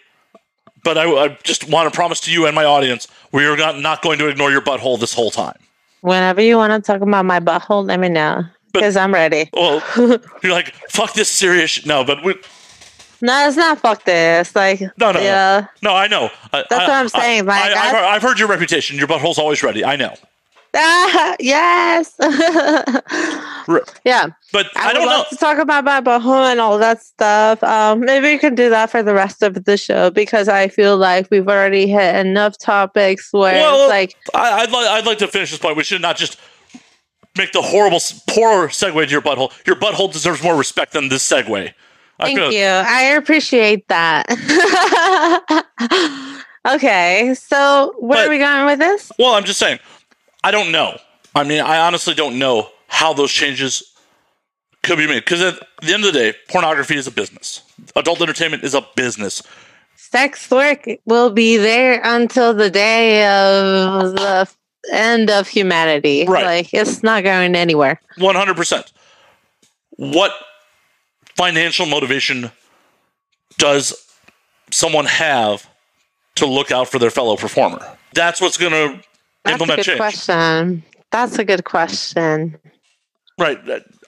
But 0.84 0.96
I, 0.98 1.04
I 1.10 1.38
just 1.42 1.68
want 1.68 1.92
to 1.92 1.96
promise 1.96 2.20
to 2.20 2.30
you 2.32 2.46
and 2.46 2.54
my 2.54 2.64
audience, 2.64 3.08
we 3.32 3.44
are 3.44 3.56
not, 3.56 3.78
not 3.80 4.02
going 4.02 4.18
to 4.20 4.28
ignore 4.28 4.50
your 4.50 4.60
butthole 4.62 4.98
this 5.00 5.12
whole 5.12 5.30
time. 5.30 5.58
Whenever 6.02 6.40
you 6.40 6.56
want 6.56 6.72
to 6.72 6.80
talk 6.92 7.02
about 7.02 7.24
my 7.24 7.40
butthole, 7.40 7.84
let 7.86 7.98
me 7.98 8.08
know 8.08 8.44
because 8.72 8.96
I'm 8.96 9.12
ready. 9.12 9.50
Well, 9.52 9.82
you're 10.42 10.52
like, 10.52 10.72
fuck 10.90 11.14
this 11.14 11.28
serious 11.30 11.70
shit. 11.72 11.86
No, 11.86 12.04
but 12.04 12.22
we, 12.22 12.34
No, 13.22 13.46
it's 13.48 13.56
not. 13.56 13.78
Fuck 13.80 14.04
this. 14.04 14.54
Like, 14.54 14.80
No, 14.80 15.10
no, 15.10 15.12
no. 15.12 15.20
yeah. 15.20 15.66
no, 15.82 15.94
I 15.94 16.06
know. 16.08 16.30
I, 16.52 16.64
That's 16.68 16.72
I- 16.72 16.76
what 16.88 16.90
I'm 16.90 17.08
saying, 17.08 17.40
I, 17.42 17.44
like, 17.44 17.76
I, 17.76 17.86
have 17.86 17.96
I've 18.04 18.22
heard 18.22 18.38
your 18.38 18.48
reputation. 18.48 18.96
Your 18.98 19.08
butthole's 19.08 19.38
always 19.38 19.62
ready. 19.62 19.84
I 19.84 19.96
know. 19.96 20.14
Ah, 20.74 21.36
yes. 21.40 22.14
Yeah. 24.04 24.26
But 24.52 24.66
I, 24.76 24.90
I, 24.90 24.92
don't 24.92 25.06
know. 25.06 25.24
to 25.28 25.36
talk 25.36 25.58
about 25.58 25.82
my 25.84 26.00
butthole 26.00 26.48
and 26.50 26.60
all 26.60 26.78
that 26.78 27.02
stuff. 27.02 27.60
Um, 27.64 28.00
maybe 28.00 28.28
we 28.28 28.38
can 28.38 28.54
do 28.54 28.70
that 28.70 28.90
for 28.90 29.02
the 29.02 29.12
rest 29.12 29.42
of 29.42 29.64
the 29.64 29.76
show 29.76 30.10
because 30.10 30.46
I 30.48 30.68
feel 30.68 30.96
like 30.96 31.28
we've 31.32 31.48
already 31.48 31.88
hit 31.88 32.14
enough 32.14 32.56
topics 32.58 33.32
where 33.32 33.54
Well, 33.54 33.82
it's 33.84 33.90
like, 33.90 34.16
I, 34.34 34.60
I'd, 34.62 34.70
li- 34.70 34.86
I'd 34.88 35.04
like 35.06 35.18
to 35.18 35.26
finish 35.26 35.50
this 35.50 35.58
point. 35.58 35.76
We 35.76 35.82
should 35.82 36.00
not 36.00 36.16
just 36.16 36.38
make 37.36 37.50
the 37.50 37.60
horrible, 37.62 37.98
poor 38.28 38.68
segue 38.68 39.04
to 39.04 39.10
your 39.10 39.20
butthole. 39.22 39.52
Your 39.66 39.76
butthole 39.76 40.12
deserves 40.12 40.42
more 40.44 40.54
respect 40.56 40.92
than 40.92 41.08
this 41.08 41.28
segue. 41.28 41.72
Thank 42.20 42.52
you. 42.52 42.64
I 42.64 43.02
appreciate 43.16 43.88
that. 43.88 44.26
okay. 46.74 47.34
So 47.34 47.94
where 47.98 48.18
But- 48.18 48.26
are 48.26 48.30
we 48.30 48.38
going 48.38 48.66
with 48.66 48.78
this? 48.78 49.12
Well, 49.18 49.34
I'm 49.34 49.44
just 49.44 49.58
saying, 49.58 49.78
I 50.42 50.50
don't 50.50 50.72
know. 50.72 50.98
I 51.34 51.44
mean, 51.44 51.60
I 51.60 51.78
honestly 51.80 52.14
don't 52.14 52.38
know 52.38 52.70
how 52.88 53.12
those 53.12 53.30
changes 53.30 53.92
could 54.82 54.96
be 54.96 55.06
made. 55.06 55.24
Because 55.24 55.42
at 55.42 55.54
the 55.82 55.92
end 55.92 56.04
of 56.04 56.12
the 56.12 56.18
day, 56.18 56.34
pornography 56.48 56.96
is 56.96 57.06
a 57.06 57.10
business. 57.10 57.62
Adult 57.94 58.20
entertainment 58.22 58.64
is 58.64 58.74
a 58.74 58.86
business. 58.94 59.42
Sex 59.96 60.50
work 60.50 60.86
will 61.04 61.30
be 61.30 61.56
there 61.56 62.00
until 62.04 62.54
the 62.54 62.70
day 62.70 63.24
of 63.26 64.14
the 64.14 64.48
end 64.92 65.30
of 65.30 65.48
humanity. 65.48 66.24
Right. 66.26 66.44
Like 66.44 66.72
it's 66.72 67.02
not 67.02 67.24
going 67.24 67.54
anywhere. 67.56 68.00
100%. 68.18 68.92
What 69.96 70.32
financial 71.36 71.86
motivation 71.86 72.50
does 73.58 73.94
someone 74.70 75.04
have 75.06 75.68
to 76.36 76.46
look 76.46 76.70
out 76.70 76.88
for 76.88 76.98
their 76.98 77.10
fellow 77.10 77.36
performer? 77.36 77.96
That's 78.14 78.40
what's 78.40 78.56
going 78.56 78.72
to 78.72 79.02
That's 79.44 79.62
a 79.62 79.66
good 79.66 79.82
change. 79.84 79.98
question. 79.98 80.82
That's 81.10 81.38
a 81.38 81.44
good 81.44 81.64
question. 81.64 82.58
Right. 83.38 83.58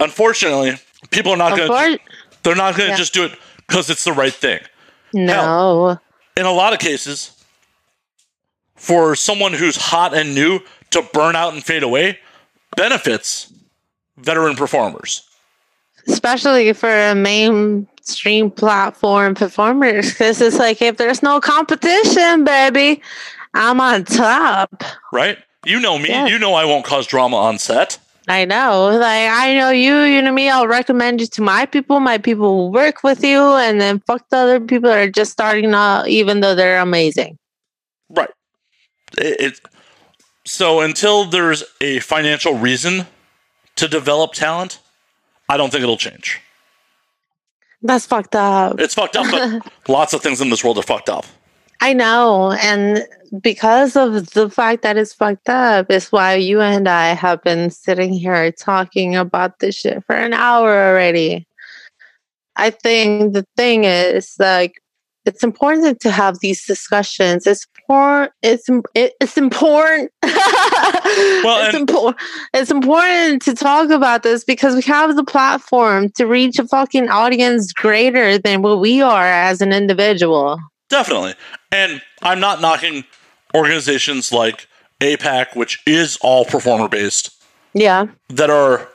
Unfortunately, 0.01 0.74
people 1.11 1.33
are 1.33 1.37
not 1.37 1.57
going 1.57 1.68
to 1.97 1.99
they're 2.43 2.55
not 2.57 2.76
going 2.76 2.87
to 2.89 2.93
Yeah. 2.93 2.97
just 2.97 3.12
do 3.14 3.24
it 3.24 3.33
cuz 3.66 3.91
it's 3.91 4.05
the 4.05 4.12
right 4.12 4.33
thing. 4.33 4.61
no. 5.12 5.99
in 6.37 6.47
a 6.47 6.53
lot 6.53 6.72
of 6.72 6.79
cases, 6.79 7.33
for 8.76 9.16
someone 9.16 9.53
who's 9.53 9.76
hot 9.76 10.14
and 10.14 10.35
new 10.35 10.61
to 10.91 11.03
burn 11.12 11.35
out 11.37 11.53
and 11.53 11.64
fade 11.64 11.83
away, 11.83 12.18
benefits 12.76 13.53
veteran 14.16 14.55
performers. 14.57 15.22
Especially 16.09 16.73
for 16.73 16.91
a 16.91 17.15
mainstream 17.15 18.51
platform 18.51 19.35
performers. 19.35 20.11
Because 20.11 20.41
it's 20.41 20.59
like 20.59 20.81
if 20.83 20.97
there's 20.97 21.23
no 21.23 21.41
competition, 21.41 22.45
baby, 22.45 23.03
I'm 23.55 23.81
on 23.81 24.05
top. 24.05 24.83
Right? 25.13 25.39
You 25.65 25.81
know 25.81 25.99
me. 25.99 26.09
Yeah. 26.09 26.27
You 26.27 26.39
know 26.39 26.55
I 26.55 26.65
won't 26.65 26.85
cause 26.85 27.07
drama 27.07 27.37
on 27.37 27.59
set. 27.59 27.99
I 28.29 28.45
know. 28.45 28.89
Like 28.89 29.31
I 29.31 29.55
know 29.55 29.71
you, 29.71 30.01
you 30.01 30.21
know 30.21 30.33
me, 30.33 30.51
I'll 30.51 30.67
recommend 30.67 31.21
you 31.21 31.27
to 31.29 31.43
my 31.43 31.67
people. 31.67 31.99
My 31.99 32.19
people 32.19 32.57
will 32.57 32.73
work 32.73 33.03
with 33.03 33.25
you 33.25 33.41
and 33.41 33.81
then 33.81 34.01
fuck 34.01 34.29
the 34.29 34.37
other 34.37 34.61
people 34.61 34.91
that 34.91 34.99
are 34.99 35.11
just 35.11 35.33
starting 35.33 35.73
out 35.73 36.09
even 36.09 36.41
though 36.41 36.55
they're 36.55 36.81
amazing. 36.81 37.39
Right. 38.11 38.31
It, 39.17 39.41
it, 39.41 39.61
so 40.47 40.81
until 40.81 41.25
there's 41.25 41.65
a 41.81 42.01
financial 42.01 42.55
reason 42.55 43.07
to 43.77 43.89
develop 43.89 44.33
talent, 44.33 44.81
I 45.49 45.57
don't 45.57 45.70
think 45.70 45.82
it'll 45.82 45.96
change. 45.96 46.40
That's 47.82 48.07
fucked 48.07 48.34
up. 48.34 48.80
It's 48.80 48.94
fucked 48.94 49.16
up, 49.16 49.30
but 49.30 49.72
lots 49.88 50.12
of 50.12 50.20
things 50.20 50.40
in 50.40 50.51
this 50.51 50.64
world 50.64 50.78
are 50.78 50.82
fucked 50.82 51.09
up. 51.09 51.24
I 51.80 51.92
know. 51.92 52.53
And 52.61 53.07
because 53.40 53.94
of 53.94 54.30
the 54.30 54.51
fact 54.51 54.82
that 54.82 54.96
it's 54.96 55.14
fucked 55.14 55.49
up 55.49 55.90
is 55.90 56.11
why 56.11 56.34
you 56.34 56.61
and 56.61 56.88
I 56.88 57.09
have 57.09 57.42
been 57.44 57.70
sitting 57.70 58.12
here 58.12 58.51
talking 58.51 59.14
about 59.14 59.61
this 59.61 59.76
shit 59.76 60.05
for 60.07 60.16
an 60.16 60.32
hour 60.32 60.70
already. 60.70 61.46
I 62.57 62.70
think 62.70 63.34
the 63.34 63.46
thing 63.57 63.84
is 63.84 64.34
like 64.40 64.82
it's 65.25 65.43
important 65.43 66.01
to 66.01 66.11
have 66.11 66.39
these 66.41 66.64
discussions. 66.66 67.47
It's 67.47 67.66
important. 67.79 68.33
It's 68.43 68.66
it's 68.95 69.37
important. 69.37 70.11
Well, 71.43 71.66
it's 71.66 71.77
important. 71.77 72.16
It's 72.53 72.71
important 72.71 73.43
to 73.43 73.55
talk 73.55 73.91
about 73.91 74.23
this 74.23 74.45
because 74.45 74.75
we 74.75 74.83
have 74.83 75.16
the 75.16 75.25
platform 75.25 76.11
to 76.16 76.27
reach 76.27 76.59
a 76.59 76.66
fucking 76.66 77.09
audience 77.09 77.73
greater 77.73 78.39
than 78.39 78.62
what 78.62 78.81
we 78.81 79.01
are 79.01 79.27
as 79.27 79.61
an 79.61 79.73
individual. 79.73 80.59
Definitely. 80.91 81.35
And 81.73 82.03
I'm 82.23 82.41
not 82.41 82.61
knocking 82.61 83.05
organizations 83.55 84.33
like 84.33 84.66
APAC, 85.01 85.57
which 85.57 85.81
is 85.87 86.19
all 86.21 86.45
performer 86.45 86.89
based, 86.89 87.31
Yeah. 87.73 88.07
that 88.29 88.51
are 88.51 88.89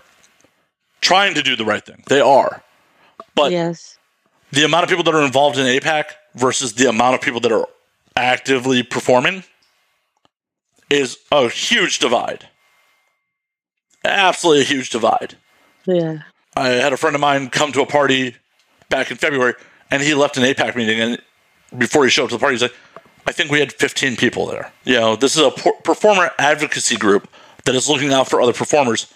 trying 1.02 1.34
to 1.34 1.42
do 1.42 1.56
the 1.56 1.66
right 1.66 1.84
thing. 1.86 2.04
They 2.08 2.22
are. 2.22 2.62
But 3.36 3.52
yes. 3.52 3.98
The 4.54 4.64
amount 4.64 4.84
of 4.84 4.90
people 4.90 5.04
that 5.04 5.16
are 5.16 5.26
involved 5.26 5.58
in 5.58 5.66
APAC 5.66 6.12
versus 6.36 6.74
the 6.74 6.88
amount 6.88 7.16
of 7.16 7.22
people 7.22 7.40
that 7.40 7.52
are 7.52 7.68
actively 8.16 8.84
performing 8.84 9.44
is 10.92 11.18
a 11.32 11.50
huge 11.50 11.98
divide. 11.98 12.48
Absolutely 14.06 14.62
a 14.62 14.66
huge 14.66 14.92
divide. 14.92 15.38
Yeah. 15.86 16.20
I 16.56 16.68
had 16.68 16.94
a 16.94 16.98
friend 16.98 17.16
of 17.16 17.20
mine 17.20 17.50
come 17.50 17.72
to 17.72 17.82
a 17.82 17.88
party 17.88 18.36
back 18.90 19.10
in 19.10 19.18
February, 19.18 19.56
and 19.90 20.04
he 20.04 20.14
left 20.14 20.38
an 20.38 20.44
APAC 20.44 20.76
meeting, 20.76 21.00
and 21.00 21.20
before 21.76 22.04
he 22.04 22.12
showed 22.12 22.26
up 22.26 22.30
to 22.30 22.36
the 22.36 22.40
party, 22.40 22.54
he's 22.54 22.62
like, 22.62 22.76
"I 23.26 23.32
think 23.32 23.50
we 23.50 23.60
had 23.60 23.74
15 23.74 24.16
people 24.16 24.46
there." 24.46 24.72
You 24.84 25.00
know, 25.00 25.16
this 25.16 25.36
is 25.36 25.42
a 25.42 25.50
performer 25.50 26.30
advocacy 26.38 26.98
group 26.98 27.28
that 27.66 27.74
is 27.74 27.90
looking 27.90 28.14
out 28.14 28.30
for 28.30 28.40
other 28.40 28.54
performers, 28.54 29.08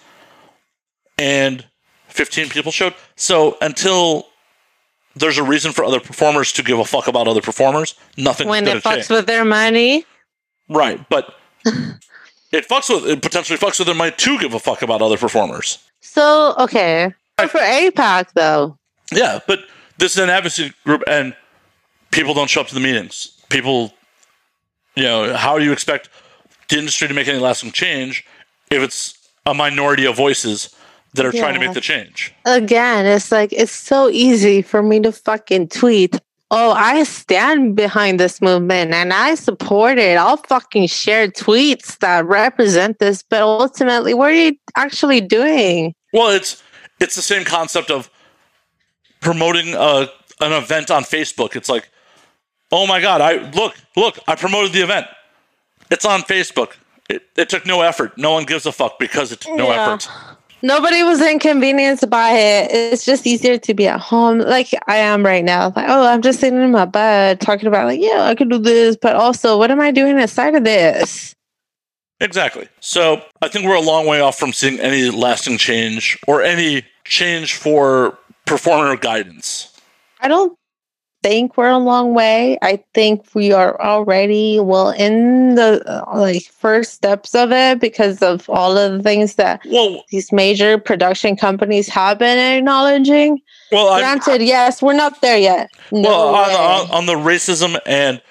and 1.16 1.64
15 2.08 2.48
people 2.48 2.72
showed. 2.72 2.94
So 3.14 3.56
until 3.60 4.26
there's 5.18 5.38
a 5.38 5.42
reason 5.42 5.72
for 5.72 5.84
other 5.84 6.00
performers 6.00 6.52
to 6.52 6.62
give 6.62 6.78
a 6.78 6.84
fuck 6.84 7.08
about 7.08 7.26
other 7.28 7.40
performers, 7.40 7.94
Nothing 8.16 8.48
When 8.48 8.66
it 8.68 8.82
fucks 8.82 8.94
change. 8.94 9.08
with 9.10 9.26
their 9.26 9.44
money. 9.44 10.04
right, 10.68 11.00
but 11.08 11.34
it 12.52 12.68
fucks 12.68 12.88
with 12.88 13.06
it 13.10 13.22
potentially 13.22 13.58
fucks 13.58 13.78
with 13.78 13.86
their 13.86 13.94
mind 13.94 14.16
to 14.18 14.38
give 14.38 14.54
a 14.54 14.58
fuck 14.58 14.82
about 14.82 15.02
other 15.02 15.16
performers. 15.16 15.78
So 16.00 16.54
okay. 16.58 17.12
For 17.38 17.58
APAC 17.58 18.32
though. 18.34 18.76
Yeah, 19.12 19.38
but 19.46 19.60
this 19.98 20.12
is 20.12 20.18
an 20.18 20.28
advocacy 20.30 20.72
group, 20.84 21.02
and 21.06 21.34
people 22.10 22.34
don't 22.34 22.48
show 22.50 22.60
up 22.60 22.66
to 22.68 22.74
the 22.74 22.80
meetings. 22.80 23.32
People, 23.48 23.92
you 24.96 25.04
know, 25.04 25.34
how 25.36 25.58
do 25.58 25.64
you 25.64 25.72
expect 25.72 26.08
the 26.68 26.78
industry 26.78 27.08
to 27.08 27.14
make 27.14 27.28
any 27.28 27.38
lasting 27.38 27.72
change 27.72 28.24
if 28.70 28.82
it's 28.82 29.14
a 29.46 29.54
minority 29.54 30.04
of 30.04 30.16
voices 30.16 30.74
that 31.14 31.26
are 31.26 31.32
trying 31.32 31.54
to 31.54 31.60
make 31.60 31.74
the 31.74 31.80
change? 31.80 32.32
again, 32.44 33.06
it's 33.06 33.32
like 33.32 33.52
it's 33.52 33.72
so 33.72 34.08
easy 34.08 34.62
for 34.62 34.82
me 34.82 35.00
to 35.00 35.12
fucking 35.12 35.68
tweet. 35.68 36.20
Oh, 36.50 36.72
I 36.72 37.02
stand 37.02 37.76
behind 37.76 38.18
this 38.18 38.40
movement 38.40 38.92
and 38.94 39.12
I 39.12 39.34
support 39.34 39.98
it. 39.98 40.16
I'll 40.16 40.38
fucking 40.38 40.86
share 40.86 41.28
tweets 41.28 41.98
that 41.98 42.24
represent 42.24 42.98
this, 43.00 43.22
but 43.22 43.42
ultimately, 43.42 44.14
what 44.14 44.30
are 44.30 44.34
you 44.34 44.56
actually 44.76 45.20
doing? 45.20 45.94
Well, 46.12 46.30
it's 46.30 46.62
it's 47.00 47.14
the 47.16 47.22
same 47.22 47.44
concept 47.44 47.90
of 47.90 48.10
promoting 49.20 49.74
a, 49.74 50.08
an 50.40 50.52
event 50.52 50.90
on 50.90 51.02
Facebook. 51.02 51.54
It's 51.56 51.68
like, 51.68 51.90
oh 52.72 52.86
my 52.86 53.00
god, 53.00 53.20
I 53.20 53.50
look 53.50 53.74
look, 53.96 54.18
I 54.26 54.34
promoted 54.34 54.72
the 54.72 54.82
event. 54.82 55.06
It's 55.90 56.04
on 56.04 56.20
Facebook. 56.22 56.72
It, 57.10 57.22
it 57.36 57.48
took 57.48 57.64
no 57.66 57.80
effort. 57.80 58.16
No 58.18 58.32
one 58.32 58.44
gives 58.44 58.66
a 58.66 58.72
fuck 58.72 58.98
because 58.98 59.32
it 59.32 59.40
took 59.40 59.54
no 59.56 59.68
Yeah. 59.68 59.82
effort. 59.94 60.08
Nobody 60.60 61.04
was 61.04 61.22
inconvenienced 61.22 62.10
by 62.10 62.30
it. 62.32 62.70
It's 62.72 63.04
just 63.04 63.26
easier 63.26 63.58
to 63.58 63.74
be 63.74 63.86
at 63.86 64.00
home, 64.00 64.40
like 64.40 64.70
I 64.88 64.96
am 64.96 65.24
right 65.24 65.44
now. 65.44 65.72
Like, 65.76 65.86
oh, 65.88 66.06
I'm 66.06 66.20
just 66.20 66.40
sitting 66.40 66.60
in 66.60 66.72
my 66.72 66.84
bed 66.84 67.40
talking 67.40 67.68
about, 67.68 67.86
like, 67.86 68.00
yeah, 68.00 68.22
I 68.22 68.34
could 68.34 68.50
do 68.50 68.58
this, 68.58 68.96
but 69.00 69.14
also, 69.14 69.56
what 69.56 69.70
am 69.70 69.80
I 69.80 69.92
doing 69.92 70.18
aside 70.18 70.56
of 70.56 70.64
this? 70.64 71.34
Exactly. 72.20 72.68
So 72.80 73.22
I 73.40 73.46
think 73.48 73.64
we're 73.66 73.76
a 73.76 73.80
long 73.80 74.06
way 74.06 74.20
off 74.20 74.36
from 74.36 74.52
seeing 74.52 74.80
any 74.80 75.10
lasting 75.10 75.58
change 75.58 76.18
or 76.26 76.42
any 76.42 76.82
change 77.04 77.54
for 77.54 78.18
performer 78.44 78.96
guidance. 78.96 79.72
I 80.20 80.26
don't 80.26 80.57
think 81.22 81.56
we're 81.56 81.68
a 81.70 81.78
long 81.78 82.14
way. 82.14 82.58
I 82.62 82.82
think 82.94 83.26
we 83.34 83.52
are 83.52 83.80
already 83.80 84.60
well 84.60 84.90
in 84.90 85.54
the 85.56 85.82
uh, 85.86 86.04
like 86.18 86.44
first 86.44 86.94
steps 86.94 87.34
of 87.34 87.50
it 87.52 87.80
because 87.80 88.22
of 88.22 88.48
all 88.48 88.76
of 88.78 88.92
the 88.92 89.02
things 89.02 89.34
that 89.34 89.60
Well, 89.66 90.04
these 90.10 90.32
major 90.32 90.78
production 90.78 91.36
companies 91.36 91.88
have 91.88 92.18
been 92.18 92.38
acknowledging. 92.58 93.40
well, 93.72 93.88
I, 93.88 94.00
Granted, 94.00 94.42
yes, 94.42 94.80
we're 94.80 94.92
not 94.94 95.20
there 95.20 95.38
yet. 95.38 95.70
No 95.90 96.02
well 96.02 96.34
on, 96.34 96.50
on, 96.50 96.90
on 96.90 97.06
the 97.06 97.14
racism 97.14 97.78
and 97.86 98.22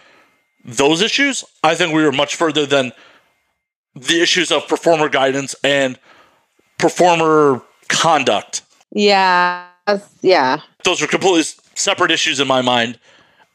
those 0.64 1.02
issues, 1.02 1.44
I 1.64 1.76
think 1.76 1.94
we 1.94 2.04
were 2.04 2.12
much 2.12 2.36
further 2.36 2.66
than 2.66 2.92
the 3.96 4.22
issues 4.22 4.52
of 4.52 4.68
performer 4.68 5.10
guidance 5.10 5.56
and 5.64 5.98
performer 6.78 7.62
conduct. 7.88 8.62
yeah, 8.92 9.66
yeah, 10.22 10.60
Those 10.84 11.02
are 11.02 11.08
completely 11.08 11.44
separate 11.78 12.12
issues 12.12 12.40
in 12.40 12.48
my 12.48 12.62
mind. 12.62 13.00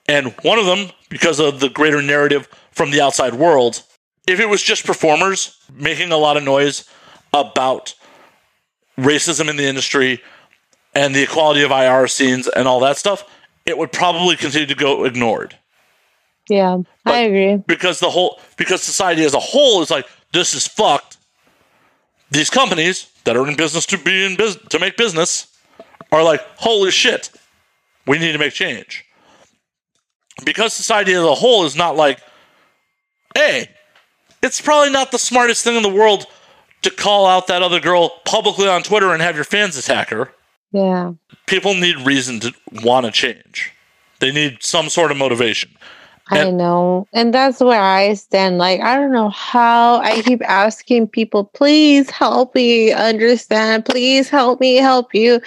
And 0.09 0.35
one 0.43 0.59
of 0.59 0.67
them, 0.67 0.91
because 1.09 1.39
of 1.41 1.61
the 1.61 1.69
greater 1.69 2.03
narrative 2.03 2.49
from 2.73 2.91
the 2.91 3.01
outside 3.01 3.35
world, 3.35 3.83
if 4.27 4.41
it 4.41 4.49
was 4.49 4.63
just 4.63 4.87
performers 4.87 5.59
making 5.73 6.13
a 6.13 6.17
lot 6.17 6.37
of 6.37 6.43
noise 6.43 6.89
about 7.33 7.95
racism 8.99 9.49
in 9.49 9.57
the 9.57 9.65
industry 9.67 10.21
and 10.95 11.15
the 11.15 11.23
equality 11.23 11.63
of 11.63 11.71
IR 11.71 12.07
scenes 12.07 12.49
and 12.49 12.69
all 12.69 12.81
that 12.81 12.97
stuff, 12.97 13.25
it 13.65 13.79
would 13.79 13.93
probably 13.93 14.37
continue 14.37 14.67
to 14.67 14.75
go 14.75 15.05
ignored. 15.05 15.57
yeah. 16.49 16.79
But- 17.05 17.15
I 17.15 17.19
agree. 17.21 17.57
Because 17.67 17.99
the 18.01 18.11
whole 18.11 18.41
because 18.57 18.83
society 18.83 19.25
as 19.25 19.35
a 19.35 19.41
whole 19.41 19.83
is 19.83 19.91
like, 19.91 20.07
this 20.33 20.55
is 20.55 20.67
fucked. 20.69 21.17
These 22.31 22.49
companies 22.51 23.11
that 23.25 23.37
are 23.37 23.47
in 23.49 23.57
business 23.57 23.87
to 23.87 23.99
be 23.99 24.25
in 24.25 24.37
business 24.37 24.65
to 24.69 24.79
make 24.79 24.97
business 24.97 25.47
are 26.13 26.23
like, 26.23 26.41
holy 26.57 26.91
shit, 26.91 27.31
we 28.07 28.19
need 28.19 28.33
to 28.33 28.39
make 28.39 28.53
change. 28.53 29.05
Because 30.45 30.73
society 30.73 31.13
as 31.13 31.23
a 31.23 31.35
whole 31.35 31.65
is 31.65 31.77
not 31.77 31.97
like, 31.97 32.21
hey, 33.35 33.69
it's 34.43 34.61
probably 34.61 34.91
not 34.91 35.11
the 35.13 35.19
smartest 35.19 35.63
thing 35.65 35.77
in 35.77 35.83
the 35.83 35.89
world 35.89 36.27
to 36.83 36.91
call 36.91 37.27
out 37.27 37.47
that 37.47 37.63
other 37.63 37.81
girl 37.81 38.11
publicly 38.25 38.67
on 38.67 38.83
Twitter 38.83 39.13
and 39.13 39.23
have 39.23 39.37
your 39.37 39.45
fans 39.45 39.77
attack 39.77 40.11
her. 40.11 40.33
Yeah. 40.73 41.13
People 41.47 41.75
need 41.75 41.97
reason 42.07 42.41
to 42.41 42.53
want 42.83 43.07
to 43.07 43.13
change. 43.13 43.73
They 44.19 44.33
need 44.33 44.63
some 44.63 44.89
sort 44.89 45.11
of 45.11 45.17
motivation. 45.17 45.71
I 46.33 46.51
know. 46.51 47.07
And 47.13 47.35
that's 47.35 47.61
where 47.61 47.81
I 47.81 48.15
stand. 48.15 48.59
Like, 48.59 48.81
I 48.81 48.97
don't 48.97 49.13
know 49.13 49.29
how 49.31 49.97
I 50.01 50.23
keep 50.23 50.43
asking 50.49 51.09
people, 51.09 51.45
please 51.45 52.09
help 52.11 52.55
me 52.55 52.93
understand. 52.93 53.85
Please 53.85 54.29
help 54.29 54.61
me 54.61 54.77
help 54.77 55.15
you. 55.15 55.41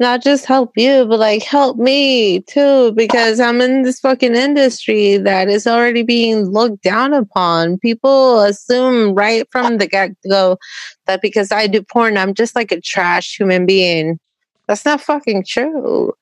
Not 0.00 0.22
just 0.22 0.44
help 0.44 0.72
you, 0.76 1.06
but 1.06 1.18
like 1.18 1.42
help 1.42 1.76
me 1.76 2.40
too, 2.40 2.92
because 2.92 3.40
I'm 3.40 3.60
in 3.60 3.82
this 3.82 4.00
fucking 4.00 4.34
industry 4.34 5.16
that 5.18 5.48
is 5.48 5.66
already 5.66 6.02
being 6.02 6.46
looked 6.46 6.82
down 6.82 7.14
upon. 7.14 7.78
People 7.78 8.40
assume 8.40 9.14
right 9.14 9.46
from 9.50 9.78
the 9.78 9.86
get 9.86 10.10
go 10.28 10.58
that 11.06 11.22
because 11.22 11.52
I 11.52 11.66
do 11.66 11.82
porn, 11.82 12.16
I'm 12.16 12.34
just 12.34 12.56
like 12.56 12.72
a 12.72 12.80
trash 12.80 13.38
human 13.38 13.66
being. 13.66 14.18
That's 14.66 14.84
not 14.84 15.00
fucking 15.00 15.44
true. 15.46 16.12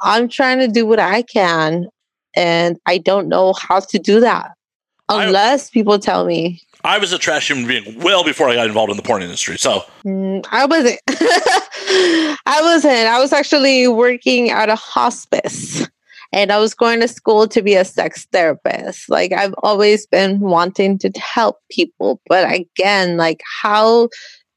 I'm 0.00 0.28
trying 0.28 0.58
to 0.60 0.68
do 0.68 0.86
what 0.86 0.98
I 0.98 1.22
can 1.22 1.88
and 2.36 2.78
I 2.86 2.98
don't 2.98 3.28
know 3.28 3.52
how 3.54 3.80
to 3.80 3.98
do 3.98 4.20
that 4.20 4.52
I- 5.08 5.24
unless 5.24 5.70
people 5.70 5.98
tell 5.98 6.24
me. 6.24 6.62
I 6.82 6.96
was 6.98 7.12
a 7.12 7.18
trash 7.18 7.48
human 7.50 7.66
being 7.66 8.00
well 8.00 8.24
before 8.24 8.48
I 8.48 8.54
got 8.54 8.66
involved 8.66 8.90
in 8.90 8.96
the 8.96 9.02
porn 9.02 9.22
industry. 9.22 9.58
So 9.58 9.84
Mm, 10.06 10.46
I 10.50 10.64
wasn't. 10.64 10.98
I 12.46 12.58
wasn't. 12.62 12.94
I 13.08 13.18
was 13.20 13.32
actually 13.34 13.86
working 13.88 14.50
at 14.50 14.70
a 14.70 14.76
hospice 14.76 15.86
and 16.32 16.50
I 16.50 16.58
was 16.58 16.72
going 16.74 17.00
to 17.00 17.08
school 17.08 17.46
to 17.48 17.60
be 17.60 17.74
a 17.74 17.84
sex 17.84 18.26
therapist. 18.32 19.10
Like, 19.10 19.32
I've 19.32 19.54
always 19.62 20.06
been 20.06 20.40
wanting 20.40 20.96
to 21.00 21.10
help 21.18 21.58
people. 21.70 22.20
But 22.28 22.50
again, 22.50 23.16
like, 23.16 23.42
how 23.62 24.08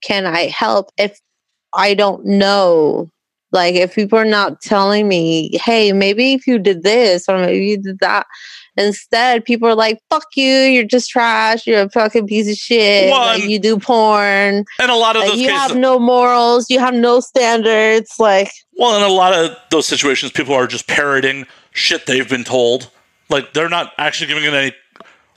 can 0.04 0.26
I 0.26 0.46
help 0.48 0.92
if 0.98 1.20
I 1.74 1.94
don't 1.94 2.26
know? 2.26 3.10
Like, 3.54 3.76
if 3.76 3.96
people 3.96 4.20
are 4.20 4.26
not 4.26 4.62
telling 4.62 5.08
me, 5.08 5.52
hey, 5.58 5.94
maybe 5.94 6.34
if 6.34 6.48
you 6.48 6.60
did 6.60 6.84
this 6.84 7.30
or 7.30 7.38
maybe 7.38 7.66
you 7.66 7.78
did 7.78 8.00
that. 8.00 8.26
Instead, 8.76 9.46
people 9.46 9.68
are 9.68 9.76
like, 9.76 10.00
fuck 10.10 10.26
you, 10.36 10.50
you're 10.52 10.84
just 10.84 11.12
trash, 11.12 11.68
you're 11.68 11.84
a 11.84 11.90
fucking 11.92 12.26
piece 12.26 12.50
of 12.50 12.56
shit. 12.58 13.12
Like, 13.12 13.44
you 13.44 13.60
do 13.60 13.78
porn. 13.78 14.66
and 14.80 14.92
a 14.92 14.96
lot 14.96 15.16
of 15.16 15.22
Like, 15.22 15.32
those 15.32 15.40
you 15.42 15.50
cases 15.50 15.62
have 15.70 15.78
no 15.78 16.00
morals, 16.00 16.72
you 16.72 16.80
have 16.80 16.96
no 16.96 17.20
standards. 17.20 18.16
Like, 18.18 18.50
Well, 18.76 18.98
in 18.98 19.04
a 19.04 19.14
lot 19.14 19.34
of 19.34 19.56
those 19.70 19.86
situations, 19.86 20.32
people 20.32 20.56
are 20.56 20.66
just 20.66 20.88
parroting 20.88 21.46
shit 21.72 22.08
they've 22.08 22.28
been 22.28 22.44
told. 22.44 22.90
Like 23.30 23.54
they're 23.54 23.70
not 23.70 23.94
actually 23.98 24.28
giving 24.28 24.44
it 24.44 24.54
any 24.54 24.74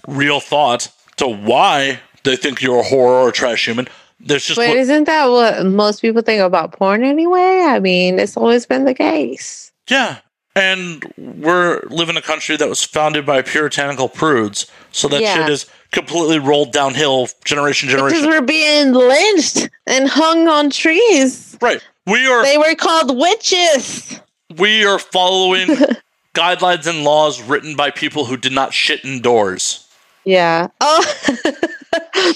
real 0.08 0.40
thought 0.40 0.90
to 1.16 1.26
why 1.26 2.00
they 2.24 2.36
think 2.36 2.62
you're 2.62 2.80
a 2.80 2.84
whore 2.84 2.92
or 3.22 3.28
a 3.28 3.32
trash 3.32 3.64
human. 3.66 3.88
There's 4.20 4.44
just 4.46 4.56
but 4.56 4.68
what- 4.68 4.76
isn't 4.76 5.04
that 5.04 5.26
what 5.26 5.66
most 5.66 6.00
people 6.00 6.22
think 6.22 6.40
about 6.40 6.72
porn 6.72 7.04
anyway? 7.04 7.64
I 7.66 7.78
mean, 7.80 8.18
it's 8.18 8.36
always 8.36 8.66
been 8.66 8.84
the 8.84 8.94
case. 8.94 9.72
yeah, 9.88 10.16
And 10.54 11.04
we're 11.18 11.82
live 11.90 12.08
in 12.08 12.16
a 12.16 12.22
country 12.22 12.56
that 12.56 12.66
was 12.68 12.82
founded 12.82 13.26
by 13.26 13.42
puritanical 13.42 14.08
prudes, 14.08 14.66
so 14.90 15.06
that 15.08 15.20
Yeah. 15.20 15.34
shit 15.34 15.50
is 15.50 15.66
completely 15.92 16.38
rolled 16.38 16.72
downhill 16.72 17.28
generation 17.44 17.88
generation. 17.90 18.20
Because 18.22 18.26
we're 18.34 18.40
being 18.46 18.92
lynched 18.94 19.68
and 19.86 20.08
hung 20.08 20.48
on 20.48 20.70
trees. 20.70 21.56
Right. 21.60 21.80
We 22.06 22.26
are 22.26 22.42
They 22.42 22.56
were 22.56 22.74
called 22.74 23.16
witches. 23.18 24.18
we 24.56 24.84
are 24.86 24.98
following 24.98 25.68
guidelines 26.34 26.86
and 26.86 27.04
laws 27.04 27.42
written 27.42 27.76
by 27.76 27.90
people 27.90 28.24
who 28.24 28.36
did 28.38 28.52
not 28.52 28.72
shit 28.72 29.04
indoors. 29.04 29.86
Yeah. 30.24 30.68
Oh, 30.80 31.04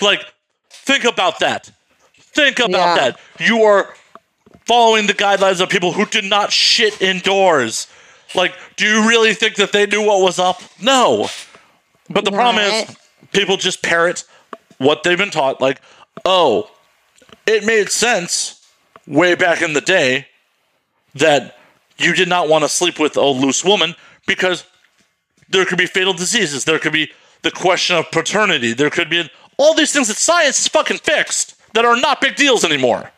Like, 0.00 0.26
think 0.84 1.04
about 1.04 1.38
that. 1.40 1.70
Think 2.18 2.58
about 2.58 2.70
Yeah. 2.70 2.94
that. 2.96 3.20
You 3.38 3.62
are 3.64 3.94
following 4.66 5.06
the 5.06 5.14
guidelines 5.14 5.60
of 5.60 5.68
people 5.68 5.92
who 5.92 6.06
did 6.06 6.24
not 6.24 6.52
shit 6.52 7.00
indoors. 7.00 7.86
Like, 8.34 8.54
do 8.76 8.86
you 8.86 9.08
really 9.08 9.34
think 9.34 9.56
that 9.56 9.72
they 9.72 9.86
knew 9.86 10.02
what 10.02 10.20
was 10.20 10.38
up? 10.38 10.62
No. 10.80 11.28
But 12.10 12.24
the 12.24 12.32
problem 12.32 12.64
is, 12.64 12.96
people 13.32 13.56
just 13.56 13.82
parrot 13.82 14.24
what 14.78 15.02
they've 15.02 15.18
been 15.18 15.30
taught. 15.30 15.60
Like, 15.60 15.80
oh, 16.24 16.70
it 17.46 17.64
made 17.64 17.90
sense 17.90 18.60
way 19.06 19.34
back 19.34 19.62
in 19.62 19.72
the 19.72 19.80
day 19.80 20.26
that 21.14 21.58
you 21.98 22.14
did 22.14 22.28
not 22.28 22.48
want 22.48 22.64
to 22.64 22.68
sleep 22.68 22.98
with 22.98 23.16
a 23.16 23.24
loose 23.24 23.64
woman 23.64 23.94
because 24.26 24.64
there 25.48 25.64
could 25.64 25.78
be 25.78 25.86
fatal 25.86 26.12
diseases. 26.12 26.64
There 26.64 26.78
could 26.78 26.92
be 26.92 27.12
the 27.42 27.50
question 27.50 27.96
of 27.96 28.10
paternity. 28.10 28.72
There 28.72 28.90
could 28.90 29.08
be 29.08 29.30
all 29.58 29.74
these 29.74 29.92
things 29.92 30.08
that 30.08 30.16
science 30.16 30.60
is 30.60 30.68
fucking 30.68 30.98
fixed 30.98 31.54
that 31.74 31.84
are 31.84 31.96
not 31.96 32.20
big 32.20 32.36
deals 32.36 32.64
anymore. 32.64 33.10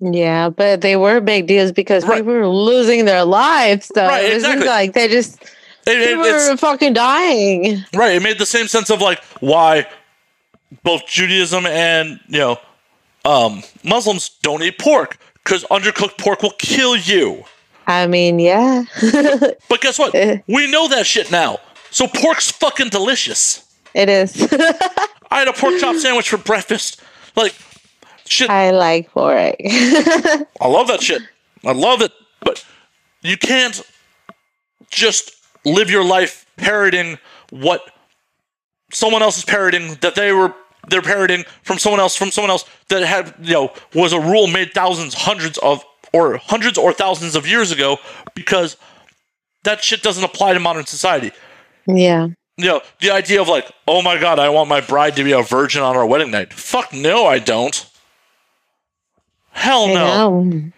yeah, 0.00 0.48
but 0.50 0.80
they 0.80 0.96
were 0.96 1.20
big 1.20 1.46
deals 1.46 1.70
because 1.72 2.04
Right. 2.04 2.18
people 2.18 2.32
were 2.32 2.48
losing 2.48 3.04
their 3.04 3.24
lives. 3.24 3.90
So 3.94 4.04
Right, 4.06 4.24
it 4.24 4.34
exactly. 4.34 4.66
like 4.66 4.92
they 4.94 5.08
just 5.08 5.40
It- 5.86 5.98
it- 5.98 6.06
they 6.06 6.14
were 6.16 6.56
fucking 6.56 6.92
dying. 6.94 7.84
Right. 7.94 8.16
It 8.16 8.22
made 8.22 8.38
the 8.38 8.46
same 8.46 8.68
sense 8.68 8.90
of 8.90 9.00
like 9.00 9.22
why 9.40 9.86
both 10.82 11.06
Judaism 11.06 11.66
and 11.66 12.18
you 12.28 12.38
know 12.38 12.58
um, 13.24 13.62
Muslims 13.84 14.30
don't 14.42 14.62
eat 14.64 14.78
pork 14.78 15.16
because 15.44 15.62
undercooked 15.70 16.18
pork 16.18 16.42
will 16.42 16.54
kill 16.58 16.96
you. 16.96 17.44
I 17.86 18.06
mean, 18.08 18.38
yeah. 18.40 18.84
But 19.68 19.80
guess 19.80 19.98
what? 19.98 20.14
Eh. 20.14 20.38
we 20.48 20.68
know 20.70 20.88
that 20.88 21.06
shit 21.06 21.30
now. 21.30 21.58
So 21.90 22.08
pork's 22.08 22.50
fucking 22.50 22.88
delicious. 22.88 23.62
It 23.94 24.08
is. 24.08 24.48
I 25.30 25.38
had 25.38 25.48
a 25.48 25.52
pork 25.52 25.78
chop 25.80 25.96
sandwich 25.96 26.28
for 26.28 26.38
breakfast. 26.38 27.00
Like 27.36 27.54
shit. 28.26 28.50
I 28.50 28.70
like 28.70 29.10
pork. 29.10 29.56
I 29.60 30.46
love 30.62 30.88
that 30.88 31.00
shit. 31.02 31.22
I 31.64 31.72
love 31.72 32.02
it. 32.02 32.12
But 32.40 32.64
you 33.22 33.36
can't 33.36 33.80
just 34.90 35.32
live 35.64 35.90
your 35.90 36.04
life 36.04 36.46
parroting 36.56 37.18
what 37.50 37.82
someone 38.92 39.22
else 39.22 39.38
is 39.38 39.44
parroting 39.44 39.96
that 40.00 40.14
they 40.14 40.32
were 40.32 40.54
they're 40.88 41.02
parroting 41.02 41.44
from 41.62 41.78
someone 41.78 42.00
else 42.00 42.16
from 42.16 42.30
someone 42.30 42.50
else 42.50 42.64
that 42.88 43.02
had 43.06 43.34
you 43.40 43.54
know 43.54 43.72
was 43.94 44.12
a 44.12 44.20
rule 44.20 44.46
made 44.46 44.72
thousands, 44.72 45.14
hundreds 45.14 45.58
of 45.58 45.84
or 46.12 46.36
hundreds 46.36 46.76
or 46.76 46.92
thousands 46.92 47.34
of 47.34 47.46
years 47.46 47.70
ago 47.70 47.96
because 48.34 48.76
that 49.64 49.82
shit 49.82 50.02
doesn't 50.02 50.24
apply 50.24 50.52
to 50.52 50.60
modern 50.60 50.84
society. 50.86 51.30
yeah. 51.86 52.28
You 52.58 52.66
know, 52.66 52.80
the 53.00 53.10
idea 53.10 53.40
of 53.40 53.48
like, 53.48 53.70
oh 53.88 54.02
my 54.02 54.18
god, 54.20 54.38
I 54.38 54.50
want 54.50 54.68
my 54.68 54.80
bride 54.80 55.16
to 55.16 55.24
be 55.24 55.32
a 55.32 55.42
virgin 55.42 55.82
on 55.82 55.96
our 55.96 56.06
wedding 56.06 56.30
night. 56.30 56.52
Fuck 56.52 56.92
no, 56.92 57.26
I 57.26 57.38
don't. 57.38 57.86
Hell 59.50 59.88
no. 59.88 60.70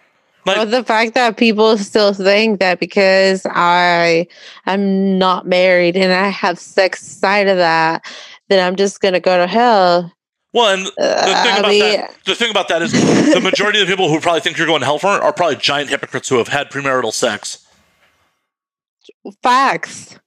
Like, 0.45 0.57
But 0.57 0.71
the 0.71 0.83
fact 0.83 1.15
that 1.15 1.37
people 1.37 1.77
still 1.77 2.13
think 2.13 2.59
that 2.59 2.79
because 2.79 3.45
I 3.49 4.27
am 4.67 5.17
not 5.17 5.47
married 5.47 5.97
and 5.97 6.13
I 6.13 6.27
have 6.29 6.59
sex 6.59 7.01
side 7.01 7.47
of 7.47 7.57
that, 7.57 8.05
then 8.47 8.65
I'm 8.65 8.75
just 8.75 9.01
gonna 9.01 9.19
go 9.19 9.37
to 9.37 9.47
hell. 9.47 10.11
Well, 10.53 10.73
and 10.73 10.85
the 10.85 10.93
uh, 10.99 11.43
thing 11.43 11.51
I 11.51 11.57
about 11.57 11.69
mean- 11.69 11.81
that, 11.81 12.15
the 12.25 12.35
thing 12.35 12.51
about 12.51 12.69
that 12.69 12.81
is, 12.81 12.93
the 12.93 13.41
majority 13.41 13.81
of 13.81 13.87
the 13.87 13.91
people 13.93 14.07
who 14.07 14.21
probably 14.21 14.39
think 14.39 14.57
you're 14.57 14.67
going 14.67 14.79
to 14.79 14.85
hell 14.85 14.99
for 14.99 15.17
it 15.17 15.21
are 15.21 15.33
probably 15.33 15.57
giant 15.57 15.89
hypocrites 15.89 16.29
who 16.29 16.37
have 16.37 16.47
had 16.47 16.69
premarital 16.69 17.11
sex. 17.11 17.67
Facts. 19.43 20.17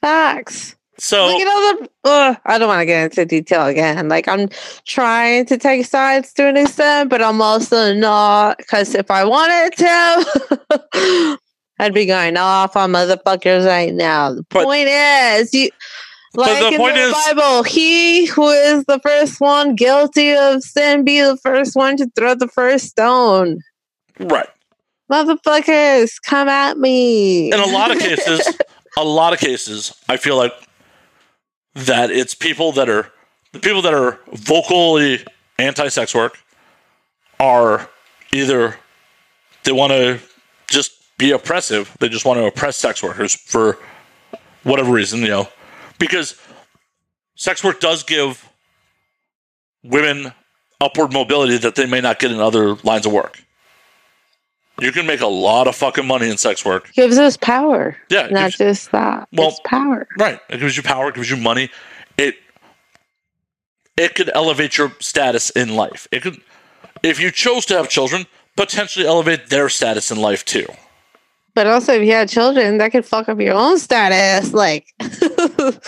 Facts. 0.00 0.76
So, 0.98 1.26
Look 1.26 1.40
at 1.40 1.46
all 1.48 1.76
the. 1.84 1.90
Ugh, 2.04 2.36
I 2.46 2.58
don't 2.58 2.68
want 2.68 2.80
to 2.80 2.86
get 2.86 3.04
into 3.04 3.24
detail 3.26 3.66
again. 3.66 4.08
Like 4.08 4.28
I'm 4.28 4.48
trying 4.86 5.44
to 5.46 5.58
take 5.58 5.84
sides 5.86 6.32
to 6.34 6.46
an 6.46 6.56
extent, 6.56 7.10
but 7.10 7.20
I'm 7.22 7.42
also 7.42 7.92
not 7.92 8.58
because 8.58 8.94
if 8.94 9.10
I 9.10 9.24
wanted 9.24 9.76
to, 9.78 11.38
I'd 11.78 11.92
be 11.94 12.06
going 12.06 12.36
off 12.36 12.76
on 12.76 12.92
motherfuckers 12.92 13.66
right 13.66 13.92
now. 13.92 14.32
The 14.32 14.44
But- 14.48 14.64
point 14.64 14.88
is, 14.88 15.52
you. 15.52 15.68
Like 16.34 16.60
the 16.60 16.68
in 16.74 16.80
the 16.82 16.86
is- 17.00 17.14
Bible, 17.14 17.62
he 17.62 18.26
who 18.26 18.48
is 18.50 18.84
the 18.84 19.00
first 19.00 19.40
one 19.40 19.74
guilty 19.74 20.34
of 20.34 20.62
sin 20.62 21.02
be 21.02 21.22
the 21.22 21.38
first 21.38 21.74
one 21.74 21.96
to 21.96 22.10
throw 22.14 22.34
the 22.34 22.48
first 22.48 22.86
stone. 22.88 23.60
right. 24.20 24.46
Motherfuckers, 25.10 26.10
come 26.26 26.48
at 26.48 26.78
me. 26.78 27.52
In 27.52 27.58
a 27.60 27.66
lot 27.66 27.90
of 27.90 27.98
cases, 27.98 28.58
a 28.98 29.04
lot 29.04 29.32
of 29.32 29.38
cases, 29.38 29.94
I 30.08 30.16
feel 30.16 30.36
like 30.36 30.52
that 31.76 32.10
it's 32.10 32.34
people 32.34 32.72
that 32.72 32.88
are 32.88 33.12
the 33.52 33.60
people 33.60 33.82
that 33.82 33.94
are 33.94 34.18
vocally 34.32 35.24
anti-sex 35.58 36.14
work 36.14 36.38
are 37.38 37.88
either 38.32 38.76
they 39.64 39.72
want 39.72 39.92
to 39.92 40.18
just 40.68 40.92
be 41.18 41.30
oppressive, 41.30 41.94
they 42.00 42.08
just 42.08 42.24
want 42.24 42.38
to 42.38 42.46
oppress 42.46 42.76
sex 42.76 43.02
workers 43.02 43.34
for 43.34 43.78
whatever 44.62 44.90
reason, 44.92 45.20
you 45.20 45.28
know, 45.28 45.48
because 45.98 46.38
sex 47.36 47.62
work 47.62 47.80
does 47.80 48.02
give 48.02 48.48
women 49.82 50.32
upward 50.80 51.12
mobility 51.12 51.56
that 51.58 51.74
they 51.74 51.86
may 51.86 52.00
not 52.00 52.18
get 52.18 52.32
in 52.32 52.40
other 52.40 52.74
lines 52.76 53.06
of 53.06 53.12
work. 53.12 53.42
You 54.80 54.92
can 54.92 55.06
make 55.06 55.20
a 55.20 55.26
lot 55.26 55.68
of 55.68 55.74
fucking 55.76 56.06
money 56.06 56.28
in 56.28 56.36
sex 56.36 56.64
work. 56.64 56.92
gives 56.92 57.16
us 57.18 57.36
power. 57.36 57.96
Yeah, 58.10 58.26
Not 58.28 58.44
gives- 58.52 58.58
just 58.58 58.92
that. 58.92 59.28
Well- 59.32 59.48
it's 59.48 59.60
power. 59.64 60.06
Right. 60.18 60.38
It 60.50 60.58
gives 60.60 60.76
you 60.76 60.82
power, 60.82 61.08
it 61.08 61.14
gives 61.14 61.30
you 61.30 61.36
money. 61.36 61.70
It 62.18 62.36
it 63.96 64.14
could 64.14 64.30
elevate 64.34 64.76
your 64.76 64.92
status 65.00 65.50
in 65.50 65.74
life. 65.74 66.06
It 66.12 66.22
could 66.22 66.40
if 67.02 67.20
you 67.20 67.30
chose 67.30 67.64
to 67.66 67.76
have 67.76 67.88
children, 67.88 68.26
potentially 68.56 69.06
elevate 69.06 69.48
their 69.48 69.68
status 69.68 70.10
in 70.10 70.18
life 70.18 70.44
too. 70.44 70.66
But 71.54 71.66
also, 71.66 71.94
if 71.94 72.02
you 72.02 72.12
had 72.12 72.28
children, 72.28 72.76
that 72.78 72.92
could 72.92 73.06
fuck 73.06 73.28
up 73.30 73.40
your 73.40 73.54
own 73.54 73.78
status. 73.78 74.52
Like, 74.52 74.92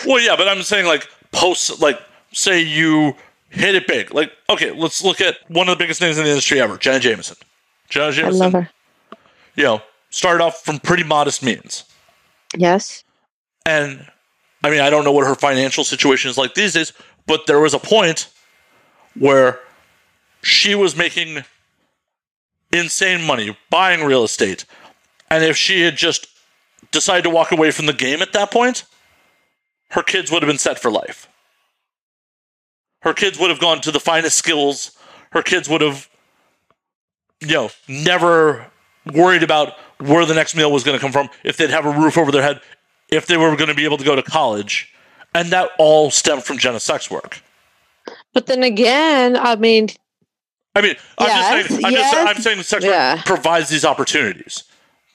Well, 0.06 0.20
yeah, 0.20 0.34
but 0.36 0.48
I'm 0.48 0.62
saying 0.62 0.86
like 0.86 1.06
post 1.32 1.82
like 1.82 2.00
say 2.32 2.60
you 2.60 3.14
hit 3.50 3.74
it 3.74 3.86
big. 3.86 4.14
Like, 4.14 4.32
okay, 4.48 4.70
let's 4.70 5.04
look 5.04 5.20
at 5.20 5.36
one 5.48 5.68
of 5.68 5.76
the 5.76 5.82
biggest 5.82 6.00
names 6.00 6.16
in 6.16 6.24
the 6.24 6.30
industry 6.30 6.60
ever, 6.60 6.78
Jenna 6.78 7.00
Jameson. 7.00 7.36
Jenna 7.90 8.06
I 8.08 8.10
Jameson, 8.12 8.38
love 8.38 8.52
her. 8.54 8.70
You 9.58 9.64
know, 9.64 9.82
started 10.10 10.42
off 10.42 10.64
from 10.64 10.78
pretty 10.78 11.02
modest 11.02 11.42
means. 11.42 11.82
Yes. 12.56 13.02
And 13.66 14.06
I 14.62 14.70
mean, 14.70 14.80
I 14.80 14.88
don't 14.88 15.04
know 15.04 15.10
what 15.10 15.26
her 15.26 15.34
financial 15.34 15.82
situation 15.82 16.30
is 16.30 16.38
like 16.38 16.54
these 16.54 16.74
days, 16.74 16.92
but 17.26 17.46
there 17.48 17.58
was 17.58 17.74
a 17.74 17.78
point 17.80 18.28
where 19.18 19.58
she 20.42 20.76
was 20.76 20.96
making 20.96 21.42
insane 22.72 23.26
money 23.26 23.58
buying 23.68 24.04
real 24.04 24.22
estate. 24.22 24.64
And 25.28 25.42
if 25.42 25.56
she 25.56 25.82
had 25.82 25.96
just 25.96 26.28
decided 26.92 27.24
to 27.24 27.30
walk 27.30 27.50
away 27.50 27.72
from 27.72 27.86
the 27.86 27.92
game 27.92 28.22
at 28.22 28.32
that 28.34 28.52
point, 28.52 28.84
her 29.90 30.04
kids 30.04 30.30
would 30.30 30.40
have 30.40 30.48
been 30.48 30.58
set 30.58 30.78
for 30.78 30.90
life. 30.90 31.28
Her 33.02 33.12
kids 33.12 33.40
would 33.40 33.50
have 33.50 33.58
gone 33.58 33.80
to 33.80 33.90
the 33.90 34.00
finest 34.00 34.36
skills. 34.36 34.96
Her 35.32 35.42
kids 35.42 35.68
would 35.68 35.80
have, 35.80 36.08
you 37.40 37.54
know, 37.54 37.70
never 37.88 38.70
worried 39.12 39.42
about 39.42 39.74
where 39.98 40.24
the 40.24 40.34
next 40.34 40.54
meal 40.54 40.70
was 40.70 40.84
going 40.84 40.96
to 40.96 41.00
come 41.00 41.12
from, 41.12 41.28
if 41.44 41.56
they'd 41.56 41.70
have 41.70 41.86
a 41.86 41.90
roof 41.90 42.16
over 42.16 42.30
their 42.30 42.42
head, 42.42 42.60
if 43.10 43.26
they 43.26 43.36
were 43.36 43.54
going 43.56 43.68
to 43.68 43.74
be 43.74 43.84
able 43.84 43.98
to 43.98 44.04
go 44.04 44.16
to 44.16 44.22
college. 44.22 44.92
And 45.34 45.50
that 45.50 45.70
all 45.78 46.10
stemmed 46.10 46.44
from 46.44 46.58
Jenna's 46.58 46.82
sex 46.84 47.10
work. 47.10 47.42
But 48.32 48.46
then 48.46 48.62
again, 48.62 49.36
I 49.36 49.56
mean, 49.56 49.88
I 50.74 50.82
mean, 50.82 50.96
I'm 51.18 51.26
Yes, 51.26 51.66
just 51.66 51.68
saying, 51.68 51.84
I'm, 51.84 51.92
just, 51.92 52.12
yes, 52.12 52.28
I'm 52.36 52.42
saying 52.42 52.62
sex 52.62 52.84
yeah. 52.84 53.16
work 53.16 53.24
provides 53.24 53.68
these 53.68 53.84
opportunities. 53.84 54.64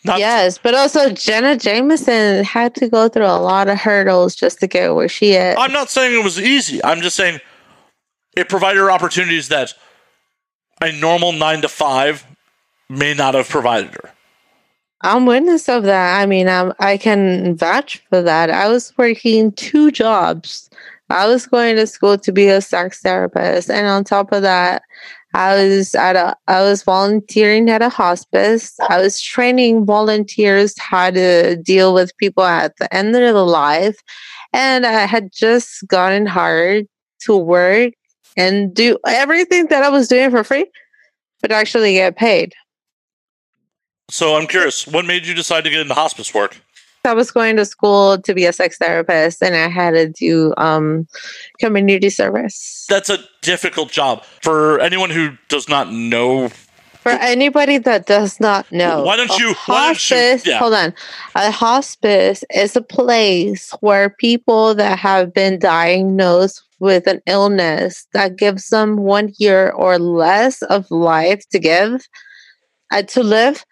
Not, 0.05 0.19
yes, 0.19 0.57
but 0.57 0.75
also 0.75 1.11
Jenna 1.11 1.57
Jameson 1.57 2.43
had 2.43 2.75
to 2.75 2.89
go 2.89 3.07
through 3.07 3.25
a 3.25 3.39
lot 3.39 3.69
of 3.69 3.77
hurdles 3.77 4.35
just 4.35 4.59
to 4.59 4.67
get 4.67 4.93
where 4.93 5.07
she 5.07 5.31
is. 5.31 5.55
I'm 5.57 5.71
not 5.71 5.89
saying 5.89 6.19
it 6.19 6.23
was 6.23 6.39
easy. 6.39 6.83
I'm 6.83 7.01
just 7.01 7.15
saying 7.15 7.39
it 8.35 8.49
provided 8.49 8.79
her 8.79 8.91
opportunities 8.91 9.47
that 9.47 9.73
a 10.81 10.91
normal 10.91 11.31
nine 11.31 11.61
to 11.61 11.69
five 11.69 12.25
may 12.97 13.13
not 13.13 13.33
have 13.33 13.49
provided 13.49 13.93
her. 13.95 14.11
I'm 15.01 15.25
witness 15.25 15.67
of 15.67 15.83
that. 15.83 16.21
I 16.21 16.25
mean, 16.25 16.47
I'm, 16.47 16.73
I 16.79 16.97
can 16.97 17.57
vouch 17.57 18.01
for 18.09 18.21
that. 18.21 18.49
I 18.49 18.69
was 18.69 18.93
working 18.97 19.51
two 19.51 19.91
jobs. 19.91 20.69
I 21.09 21.27
was 21.27 21.45
going 21.45 21.75
to 21.75 21.85
school 21.85 22.17
to 22.17 22.31
be 22.31 22.47
a 22.47 22.61
sex 22.61 23.01
therapist, 23.01 23.69
and 23.69 23.85
on 23.87 24.05
top 24.05 24.31
of 24.31 24.41
that, 24.43 24.83
I 25.33 25.55
was 25.55 25.95
at 25.95 26.15
a 26.15 26.35
I 26.47 26.61
was 26.61 26.83
volunteering 26.83 27.69
at 27.69 27.81
a 27.81 27.89
hospice. 27.89 28.79
I 28.87 29.01
was 29.01 29.19
training 29.19 29.85
volunteers 29.85 30.77
how 30.77 31.09
to 31.11 31.55
deal 31.57 31.93
with 31.93 32.15
people 32.17 32.43
at 32.43 32.77
the 32.77 32.93
end 32.93 33.09
of 33.09 33.21
their 33.21 33.33
life. 33.33 33.97
And 34.53 34.85
I 34.85 35.05
had 35.05 35.31
just 35.33 35.87
gotten 35.87 36.27
hired 36.27 36.85
to 37.21 37.35
work 37.35 37.93
and 38.37 38.73
do 38.73 38.99
everything 39.07 39.67
that 39.67 39.83
I 39.83 39.89
was 39.89 40.07
doing 40.07 40.29
for 40.29 40.43
free, 40.43 40.67
but 41.41 41.51
actually 41.51 41.93
get 41.93 42.15
paid. 42.15 42.53
So 44.09 44.35
I'm 44.35 44.47
curious, 44.47 44.85
what 44.87 45.05
made 45.05 45.25
you 45.25 45.33
decide 45.33 45.63
to 45.63 45.69
get 45.69 45.79
into 45.79 45.93
hospice 45.93 46.33
work? 46.33 46.59
I 47.05 47.13
was 47.13 47.31
going 47.31 47.57
to 47.57 47.65
school 47.65 48.17
to 48.21 48.33
be 48.33 48.45
a 48.45 48.53
sex 48.53 48.77
therapist 48.77 49.43
and 49.43 49.55
I 49.55 49.67
had 49.67 49.91
to 49.91 50.07
do 50.09 50.53
um, 50.57 51.05
community 51.59 52.09
service. 52.09 52.85
That's 52.89 53.09
a 53.09 53.17
difficult 53.41 53.91
job 53.91 54.23
for 54.41 54.79
anyone 54.79 55.09
who 55.09 55.31
does 55.49 55.67
not 55.67 55.91
know. 55.91 56.49
For 57.01 57.11
anybody 57.11 57.77
that 57.79 58.05
does 58.05 58.39
not 58.39 58.71
know, 58.71 59.03
Why 59.03 59.17
don't 59.17 59.29
a 59.29 59.37
you- 59.37 59.53
why 59.65 59.87
don't 59.87 60.09
you- 60.09 60.15
Hospice, 60.17 60.45
yeah. 60.47 60.59
hold 60.59 60.73
on. 60.73 60.93
A 61.35 61.51
hospice 61.51 62.45
is 62.53 62.77
a 62.77 62.81
place 62.81 63.71
where 63.81 64.09
people 64.09 64.73
that 64.75 64.97
have 64.99 65.33
been 65.33 65.59
diagnosed 65.59 66.63
with 66.79 67.05
an 67.07 67.21
illness 67.25 68.07
that 68.13 68.37
gives 68.37 68.69
them 68.69 68.95
one 68.95 69.33
year 69.37 69.71
or 69.71 69.99
less 69.99 70.61
of 70.63 70.89
life 70.89 71.43
to 71.49 71.59
give, 71.59 72.07
uh, 72.91 73.01
to 73.01 73.21
live, 73.23 73.65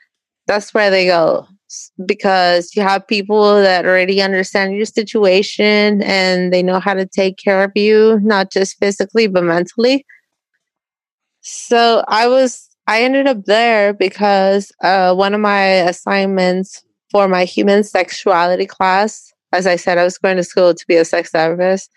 that's 0.47 0.73
where 0.73 0.89
they 0.89 1.05
go. 1.05 1.47
Because 2.05 2.75
you 2.75 2.81
have 2.81 3.07
people 3.07 3.55
that 3.61 3.85
already 3.85 4.21
understand 4.21 4.75
your 4.75 4.85
situation 4.85 6.03
and 6.03 6.51
they 6.51 6.61
know 6.61 6.79
how 6.79 6.93
to 6.93 7.05
take 7.05 7.37
care 7.37 7.63
of 7.63 7.71
you, 7.75 8.19
not 8.21 8.51
just 8.51 8.77
physically, 8.77 9.27
but 9.27 9.43
mentally. 9.43 10.05
So 11.41 12.03
I 12.07 12.27
was 12.27 12.69
I 12.87 13.03
ended 13.03 13.27
up 13.27 13.45
there 13.45 13.93
because 13.93 14.71
uh, 14.83 15.13
one 15.15 15.33
of 15.33 15.39
my 15.39 15.63
assignments 15.63 16.83
for 17.09 17.27
my 17.27 17.45
human 17.45 17.83
sexuality 17.83 18.65
class, 18.65 19.31
as 19.53 19.65
I 19.65 19.75
said, 19.75 19.97
I 19.97 20.03
was 20.03 20.17
going 20.17 20.37
to 20.37 20.43
school 20.43 20.73
to 20.73 20.87
be 20.87 20.95
a 20.95 21.05
sex 21.05 21.31
therapist. 21.31 21.89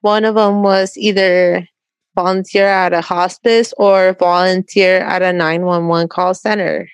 One 0.00 0.24
of 0.24 0.34
them 0.34 0.62
was 0.62 0.96
either 0.96 1.66
volunteer 2.14 2.66
at 2.66 2.92
a 2.92 3.00
hospice 3.00 3.72
or 3.78 4.14
volunteer 4.18 4.98
at 4.98 5.22
a 5.22 5.32
911 5.32 6.08
call 6.08 6.34
center. 6.34 6.88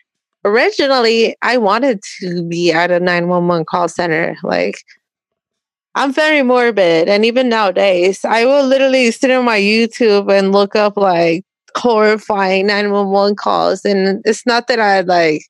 Originally, 0.45 1.37
I 1.43 1.59
wanted 1.59 2.01
to 2.21 2.43
be 2.45 2.73
at 2.73 2.91
a 2.91 2.99
911 2.99 3.67
call 3.67 3.89
center. 3.89 4.37
Like, 4.43 4.77
I'm 5.95 6.13
very 6.13 6.43
morbid. 6.43 7.09
And 7.09 7.25
even 7.25 7.49
nowadays, 7.49 8.25
I 8.25 8.45
will 8.45 8.65
literally 8.65 9.11
sit 9.11 9.31
on 9.31 9.45
my 9.45 9.59
YouTube 9.59 10.33
and 10.33 10.53
look 10.53 10.77
up 10.77 10.97
like 10.97 11.45
horrifying 11.77 12.67
911 12.69 13.37
calls. 13.37 13.85
And 13.85 14.23
it's 14.25 14.47
not 14.47 14.67
that 14.69 14.81
I 14.81 15.01
like 15.01 15.43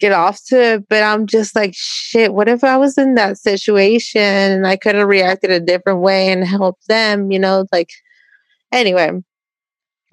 get 0.00 0.12
off 0.12 0.40
to 0.46 0.60
it, 0.60 0.88
but 0.88 1.02
I'm 1.02 1.26
just 1.26 1.54
like, 1.54 1.72
shit, 1.74 2.34
what 2.34 2.48
if 2.48 2.64
I 2.64 2.76
was 2.76 2.98
in 2.98 3.14
that 3.14 3.38
situation 3.38 4.20
and 4.20 4.66
I 4.66 4.76
could 4.76 4.94
have 4.94 5.08
reacted 5.08 5.50
a 5.50 5.60
different 5.60 6.00
way 6.00 6.30
and 6.30 6.44
helped 6.44 6.86
them, 6.88 7.30
you 7.30 7.38
know? 7.38 7.66
Like, 7.72 7.90
anyway, 8.72 9.12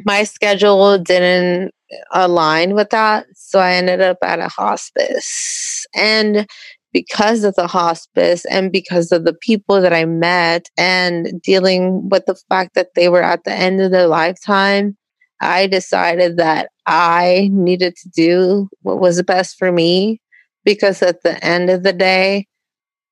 my 0.05 0.23
schedule 0.23 0.97
didn't 0.97 1.73
align 2.11 2.75
with 2.75 2.89
that. 2.89 3.25
So 3.35 3.59
I 3.59 3.73
ended 3.73 4.01
up 4.01 4.17
at 4.23 4.39
a 4.39 4.47
hospice. 4.47 5.85
And 5.95 6.47
because 6.91 7.43
of 7.43 7.55
the 7.55 7.67
hospice 7.67 8.45
and 8.45 8.71
because 8.71 9.11
of 9.11 9.25
the 9.25 9.33
people 9.33 9.81
that 9.81 9.93
I 9.93 10.05
met 10.05 10.69
and 10.77 11.41
dealing 11.41 12.09
with 12.09 12.25
the 12.25 12.35
fact 12.49 12.75
that 12.75 12.89
they 12.95 13.09
were 13.09 13.23
at 13.23 13.43
the 13.43 13.53
end 13.53 13.81
of 13.81 13.91
their 13.91 14.07
lifetime, 14.07 14.95
I 15.41 15.67
decided 15.67 16.37
that 16.37 16.69
I 16.85 17.49
needed 17.51 17.95
to 17.97 18.09
do 18.09 18.69
what 18.81 18.99
was 18.99 19.21
best 19.23 19.57
for 19.57 19.71
me 19.71 20.21
because 20.63 21.01
at 21.01 21.23
the 21.23 21.43
end 21.43 21.69
of 21.69 21.83
the 21.83 21.93
day, 21.93 22.47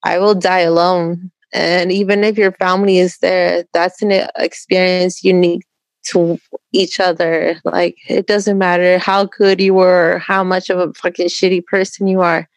I 0.04 0.20
will 0.20 0.36
die 0.36 0.60
alone. 0.60 1.32
And 1.54 1.92
even 1.92 2.24
if 2.24 2.38
your 2.38 2.54
family 2.54 3.00
is 3.00 3.18
there, 3.18 3.66
that's 3.74 4.02
an 4.02 4.12
experience 4.38 5.24
unique 5.24 5.64
to 6.06 6.40
each 6.72 7.00
other. 7.00 7.60
Like, 7.64 7.98
it 8.08 8.28
doesn't 8.28 8.58
matter 8.58 8.98
how 8.98 9.26
good 9.26 9.60
you 9.62 9.74
were 9.74 10.16
or 10.16 10.20
how 10.20 10.44
much 10.44 10.70
of 10.70 10.80
a 10.80 10.94
fucking 10.94 11.28
shitty 11.28 11.66
person 11.66 12.08
you 12.08 12.22
are. 12.22 12.48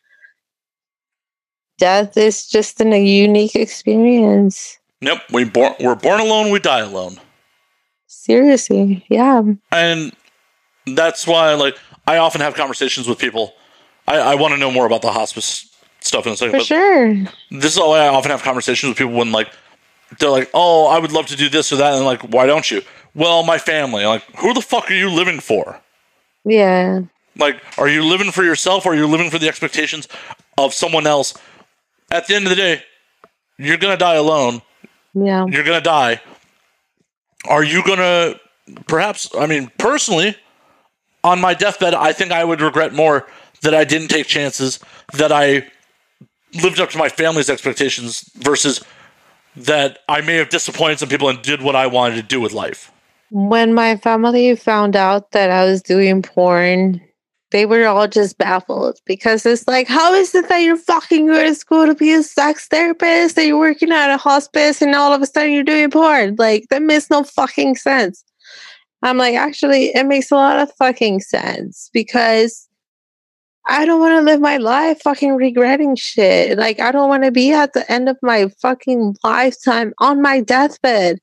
Death 1.78 2.16
is 2.16 2.46
just 2.46 2.80
an, 2.80 2.92
a 2.92 3.02
unique 3.04 3.56
experience. 3.56 4.78
Nope, 5.00 5.20
we 5.32 5.44
born, 5.44 5.74
we're 5.80 5.96
born 5.96 6.20
alone, 6.20 6.50
we 6.50 6.60
die 6.60 6.80
alone. 6.80 7.18
Seriously. 8.06 9.04
Yeah. 9.10 9.42
and 9.72 10.12
that's 10.86 11.26
why 11.26 11.54
like 11.54 11.76
i 12.06 12.18
often 12.18 12.40
have 12.42 12.54
conversations 12.54 13.08
with 13.08 13.18
people 13.18 13.54
i, 14.06 14.16
I 14.18 14.34
want 14.34 14.52
to 14.52 14.58
know 14.58 14.70
more 14.70 14.84
about 14.86 15.00
the 15.02 15.10
hospice 15.10 15.66
stuff 16.00 16.26
in 16.26 16.32
a 16.32 16.36
second 16.36 16.58
For 16.58 16.64
sure. 16.64 17.14
this 17.50 17.72
is 17.74 17.78
why 17.78 18.00
i 18.00 18.08
often 18.08 18.30
have 18.30 18.42
conversations 18.42 18.88
with 18.90 18.98
people 18.98 19.14
when 19.14 19.32
like 19.32 19.50
they're 20.18 20.30
like 20.30 20.50
oh 20.54 20.86
i 20.86 20.98
would 20.98 21.12
love 21.12 21.26
to 21.26 21.36
do 21.36 21.48
this 21.48 21.72
or 21.72 21.76
that 21.76 21.92
and 21.94 22.00
I'm 22.00 22.04
like 22.04 22.22
why 22.32 22.46
don't 22.46 22.70
you 22.70 22.82
well 23.14 23.42
my 23.42 23.58
family 23.58 24.04
like 24.04 24.22
who 24.38 24.52
the 24.54 24.60
fuck 24.60 24.90
are 24.90 24.94
you 24.94 25.10
living 25.10 25.40
for 25.40 25.80
Yeah. 26.44 27.00
like 27.38 27.60
are 27.78 27.88
you 27.88 28.04
living 28.04 28.30
for 28.30 28.42
yourself 28.44 28.86
or 28.86 28.92
are 28.92 28.96
you 28.96 29.06
living 29.06 29.30
for 29.30 29.38
the 29.38 29.48
expectations 29.48 30.08
of 30.58 30.74
someone 30.74 31.06
else 31.06 31.34
at 32.10 32.26
the 32.26 32.34
end 32.34 32.44
of 32.46 32.50
the 32.50 32.56
day 32.56 32.82
you're 33.58 33.76
gonna 33.76 33.96
die 33.96 34.14
alone 34.16 34.62
Yeah. 35.14 35.46
you're 35.48 35.64
gonna 35.64 35.80
die. 35.80 36.20
Are 37.48 37.62
you 37.64 37.82
gonna 37.84 38.40
perhaps 38.88 39.30
I 39.38 39.46
mean 39.46 39.70
personally 39.78 40.36
on 41.22 41.40
my 41.40 41.54
deathbed 41.54 41.94
I 41.94 42.12
think 42.12 42.32
I 42.32 42.42
would 42.44 42.60
regret 42.60 42.92
more 42.92 43.26
that 43.62 43.74
I 43.74 43.84
didn't 43.84 44.08
take 44.08 44.26
chances, 44.26 44.78
that 45.14 45.32
I 45.32 45.66
lived 46.62 46.78
up 46.80 46.90
to 46.90 46.98
my 46.98 47.08
family's 47.08 47.48
expectations 47.48 48.30
versus 48.36 48.82
that 49.56 49.98
I 50.08 50.20
may 50.20 50.34
have 50.36 50.48
disappointed 50.50 50.98
some 50.98 51.08
people 51.08 51.28
and 51.28 51.40
did 51.42 51.62
what 51.62 51.74
I 51.76 51.86
wanted 51.86 52.16
to 52.16 52.22
do 52.22 52.40
with 52.40 52.52
life. 52.52 52.90
When 53.34 53.74
my 53.74 53.96
family 53.96 54.54
found 54.54 54.94
out 54.94 55.32
that 55.32 55.50
I 55.50 55.64
was 55.64 55.82
doing 55.82 56.22
porn, 56.22 57.00
they 57.50 57.66
were 57.66 57.84
all 57.84 58.06
just 58.06 58.38
baffled 58.38 59.00
because 59.06 59.44
it's 59.44 59.66
like, 59.66 59.88
how 59.88 60.14
is 60.14 60.32
it 60.36 60.48
that 60.48 60.58
you're 60.58 60.76
fucking 60.76 61.26
going 61.26 61.48
to 61.48 61.54
school 61.56 61.84
to 61.86 61.96
be 61.96 62.12
a 62.12 62.22
sex 62.22 62.68
therapist 62.68 63.36
and 63.36 63.48
you're 63.48 63.58
working 63.58 63.90
at 63.90 64.14
a 64.14 64.16
hospice 64.18 64.80
and 64.80 64.94
all 64.94 65.12
of 65.12 65.20
a 65.20 65.26
sudden 65.26 65.52
you're 65.52 65.64
doing 65.64 65.90
porn? 65.90 66.36
Like, 66.38 66.68
that 66.70 66.80
makes 66.80 67.10
no 67.10 67.24
fucking 67.24 67.74
sense. 67.74 68.22
I'm 69.02 69.18
like, 69.18 69.34
actually, 69.34 69.86
it 69.86 70.06
makes 70.06 70.30
a 70.30 70.36
lot 70.36 70.60
of 70.60 70.72
fucking 70.76 71.18
sense 71.18 71.90
because 71.92 72.68
I 73.66 73.84
don't 73.84 73.98
want 73.98 74.12
to 74.12 74.30
live 74.30 74.40
my 74.40 74.58
life 74.58 75.02
fucking 75.02 75.34
regretting 75.34 75.96
shit. 75.96 76.56
Like, 76.56 76.78
I 76.78 76.92
don't 76.92 77.08
want 77.08 77.24
to 77.24 77.32
be 77.32 77.50
at 77.50 77.72
the 77.72 77.90
end 77.90 78.08
of 78.08 78.16
my 78.22 78.46
fucking 78.62 79.16
lifetime 79.24 79.92
on 79.98 80.22
my 80.22 80.40
deathbed 80.40 81.18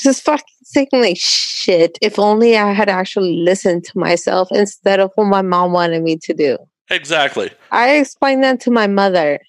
just 0.00 0.22
fucking 0.22 0.44
thinking 0.66 1.00
like 1.00 1.16
shit. 1.18 1.98
If 2.02 2.18
only 2.18 2.56
I 2.56 2.72
had 2.72 2.88
actually 2.88 3.36
listened 3.36 3.84
to 3.84 3.98
myself 3.98 4.48
instead 4.50 5.00
of 5.00 5.12
what 5.14 5.26
my 5.26 5.42
mom 5.42 5.72
wanted 5.72 6.02
me 6.02 6.18
to 6.18 6.34
do. 6.34 6.58
Exactly. 6.90 7.50
I 7.70 7.96
explained 7.96 8.44
that 8.44 8.60
to 8.60 8.70
my 8.70 8.86
mother, 8.86 9.40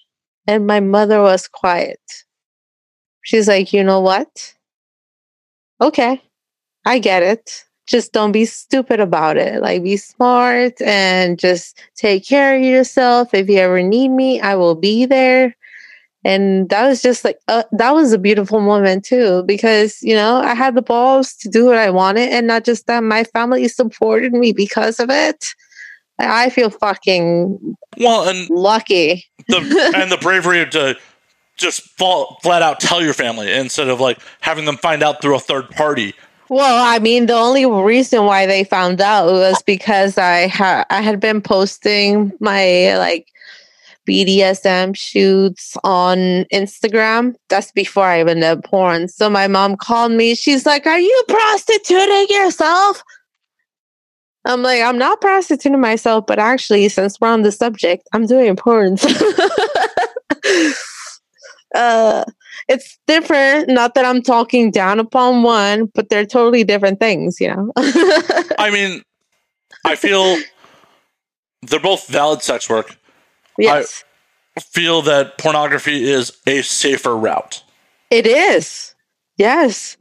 and 0.46 0.66
my 0.66 0.80
mother 0.80 1.20
was 1.20 1.48
quiet. 1.48 2.00
She's 3.22 3.48
like, 3.48 3.72
you 3.72 3.82
know 3.84 4.00
what? 4.00 4.54
Okay, 5.80 6.22
I 6.86 6.98
get 6.98 7.22
it. 7.22 7.64
Just 7.86 8.12
don't 8.12 8.32
be 8.32 8.44
stupid 8.46 8.98
about 8.98 9.36
it. 9.36 9.60
Like, 9.60 9.82
be 9.82 9.96
smart 9.96 10.80
and 10.80 11.38
just 11.38 11.80
take 11.96 12.26
care 12.26 12.56
of 12.56 12.62
yourself. 12.62 13.34
If 13.34 13.48
you 13.48 13.58
ever 13.58 13.82
need 13.82 14.08
me, 14.08 14.40
I 14.40 14.54
will 14.54 14.74
be 14.74 15.06
there 15.06 15.56
and 16.26 16.68
that 16.70 16.88
was 16.88 17.00
just 17.00 17.24
like 17.24 17.38
uh, 17.46 17.62
that 17.70 17.92
was 17.92 18.12
a 18.12 18.18
beautiful 18.18 18.60
moment 18.60 19.04
too 19.04 19.44
because 19.46 20.02
you 20.02 20.14
know 20.14 20.36
i 20.38 20.54
had 20.54 20.74
the 20.74 20.82
balls 20.82 21.34
to 21.34 21.48
do 21.48 21.64
what 21.64 21.78
i 21.78 21.88
wanted 21.88 22.28
and 22.30 22.46
not 22.46 22.64
just 22.64 22.86
that 22.88 23.02
my 23.02 23.22
family 23.24 23.68
supported 23.68 24.32
me 24.32 24.52
because 24.52 24.98
of 24.98 25.08
it 25.08 25.46
i 26.18 26.50
feel 26.50 26.68
fucking 26.68 27.76
Well, 27.98 28.28
and 28.28 28.50
lucky 28.50 29.24
the 29.48 29.92
and 29.96 30.10
the 30.10 30.18
bravery 30.18 30.66
to 30.70 30.98
just 31.56 31.82
fall, 31.96 32.38
flat 32.42 32.60
out 32.60 32.80
tell 32.80 33.00
your 33.02 33.14
family 33.14 33.50
instead 33.50 33.88
of 33.88 33.98
like 34.00 34.18
having 34.40 34.66
them 34.66 34.76
find 34.76 35.02
out 35.02 35.22
through 35.22 35.36
a 35.36 35.40
third 35.40 35.70
party. 35.70 36.12
well 36.48 36.84
i 36.84 36.98
mean 36.98 37.26
the 37.26 37.34
only 37.34 37.66
reason 37.66 38.24
why 38.24 38.46
they 38.46 38.64
found 38.64 39.00
out 39.00 39.26
was 39.26 39.62
because 39.62 40.18
i 40.18 40.48
had 40.48 40.84
i 40.90 41.00
had 41.00 41.20
been 41.20 41.40
posting 41.40 42.32
my 42.40 42.96
like 42.98 43.28
BDSM 44.06 44.96
shoots 44.96 45.76
on 45.84 46.44
Instagram. 46.52 47.34
That's 47.48 47.72
before 47.72 48.04
I 48.04 48.20
even 48.20 48.40
did 48.40 48.64
porn. 48.64 49.08
So 49.08 49.28
my 49.28 49.48
mom 49.48 49.76
called 49.76 50.12
me. 50.12 50.34
She's 50.34 50.64
like, 50.64 50.86
Are 50.86 50.98
you 50.98 51.24
prostituting 51.28 52.26
yourself? 52.30 53.02
I'm 54.46 54.62
like, 54.62 54.80
I'm 54.80 54.98
not 54.98 55.20
prostituting 55.20 55.80
myself, 55.80 56.24
but 56.26 56.38
actually, 56.38 56.88
since 56.88 57.20
we're 57.20 57.28
on 57.28 57.42
the 57.42 57.50
subject, 57.50 58.08
I'm 58.12 58.26
doing 58.26 58.54
porn. 58.54 58.96
uh, 61.74 62.24
it's 62.68 62.98
different. 63.06 63.68
Not 63.68 63.94
that 63.94 64.04
I'm 64.04 64.22
talking 64.22 64.70
down 64.70 65.00
upon 65.00 65.42
one, 65.42 65.86
but 65.94 66.10
they're 66.10 66.26
totally 66.26 66.62
different 66.62 67.00
things, 67.00 67.40
you 67.40 67.48
know? 67.48 67.72
I 67.76 68.70
mean, 68.72 69.02
I 69.84 69.96
feel 69.96 70.36
they're 71.62 71.80
both 71.80 72.06
valid 72.06 72.42
sex 72.42 72.68
work. 72.68 72.96
Yes, 73.58 74.04
Feel 74.72 75.02
that 75.02 75.36
pornography 75.36 76.08
is 76.08 76.32
a 76.46 76.62
safer 76.62 77.14
route. 77.16 77.62
it 78.10 78.26
is. 78.26 78.94
Yes. 79.36 79.96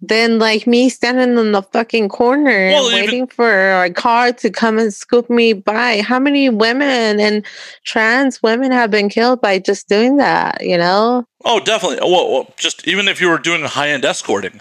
Then, 0.00 0.38
like 0.38 0.66
me 0.66 0.90
standing 0.90 1.36
in 1.38 1.50
the 1.52 1.62
fucking 1.62 2.08
corner 2.10 2.68
Well, 2.70 2.86
and 2.88 2.94
even- 2.98 3.04
waiting 3.06 3.26
for 3.26 3.82
a 3.82 3.90
car 3.90 4.30
to 4.32 4.50
come 4.50 4.78
and 4.78 4.94
scoop 4.94 5.28
me 5.30 5.54
by. 5.54 6.02
How 6.02 6.18
many 6.20 6.50
women 6.50 7.18
and 7.18 7.44
trans 7.84 8.40
women 8.42 8.70
have 8.72 8.90
been 8.92 9.08
killed 9.08 9.40
by 9.40 9.58
just 9.58 9.88
doing 9.88 10.18
that, 10.18 10.62
you 10.62 10.76
know? 10.78 11.24
Oh, 11.44 11.58
definitely. 11.58 11.98
Well, 12.02 12.30
well, 12.30 12.54
just 12.58 12.86
even 12.86 13.08
if 13.08 13.20
you 13.20 13.28
were 13.28 13.38
doing 13.38 13.64
high 13.64 13.88
end 13.88 14.04
escorting, 14.04 14.60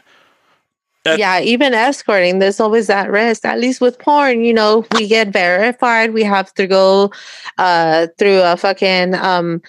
That- 1.08 1.20
yeah, 1.26 1.40
even 1.42 1.74
escorting, 1.74 2.40
there's 2.40 2.60
always 2.60 2.88
that 2.88 3.10
risk. 3.10 3.46
At 3.46 3.60
least 3.60 3.82
with 3.82 3.98
porn, 4.00 4.44
you 4.44 4.54
know, 4.54 4.86
we 4.92 5.08
get 5.08 5.30
verified. 5.30 6.14
We 6.14 6.24
have 6.24 6.54
to 6.56 6.68
go 6.68 7.12
uh, 7.58 8.08
through 8.18 8.42
a 8.42 8.56
fucking 8.58 9.16
um, 9.16 9.62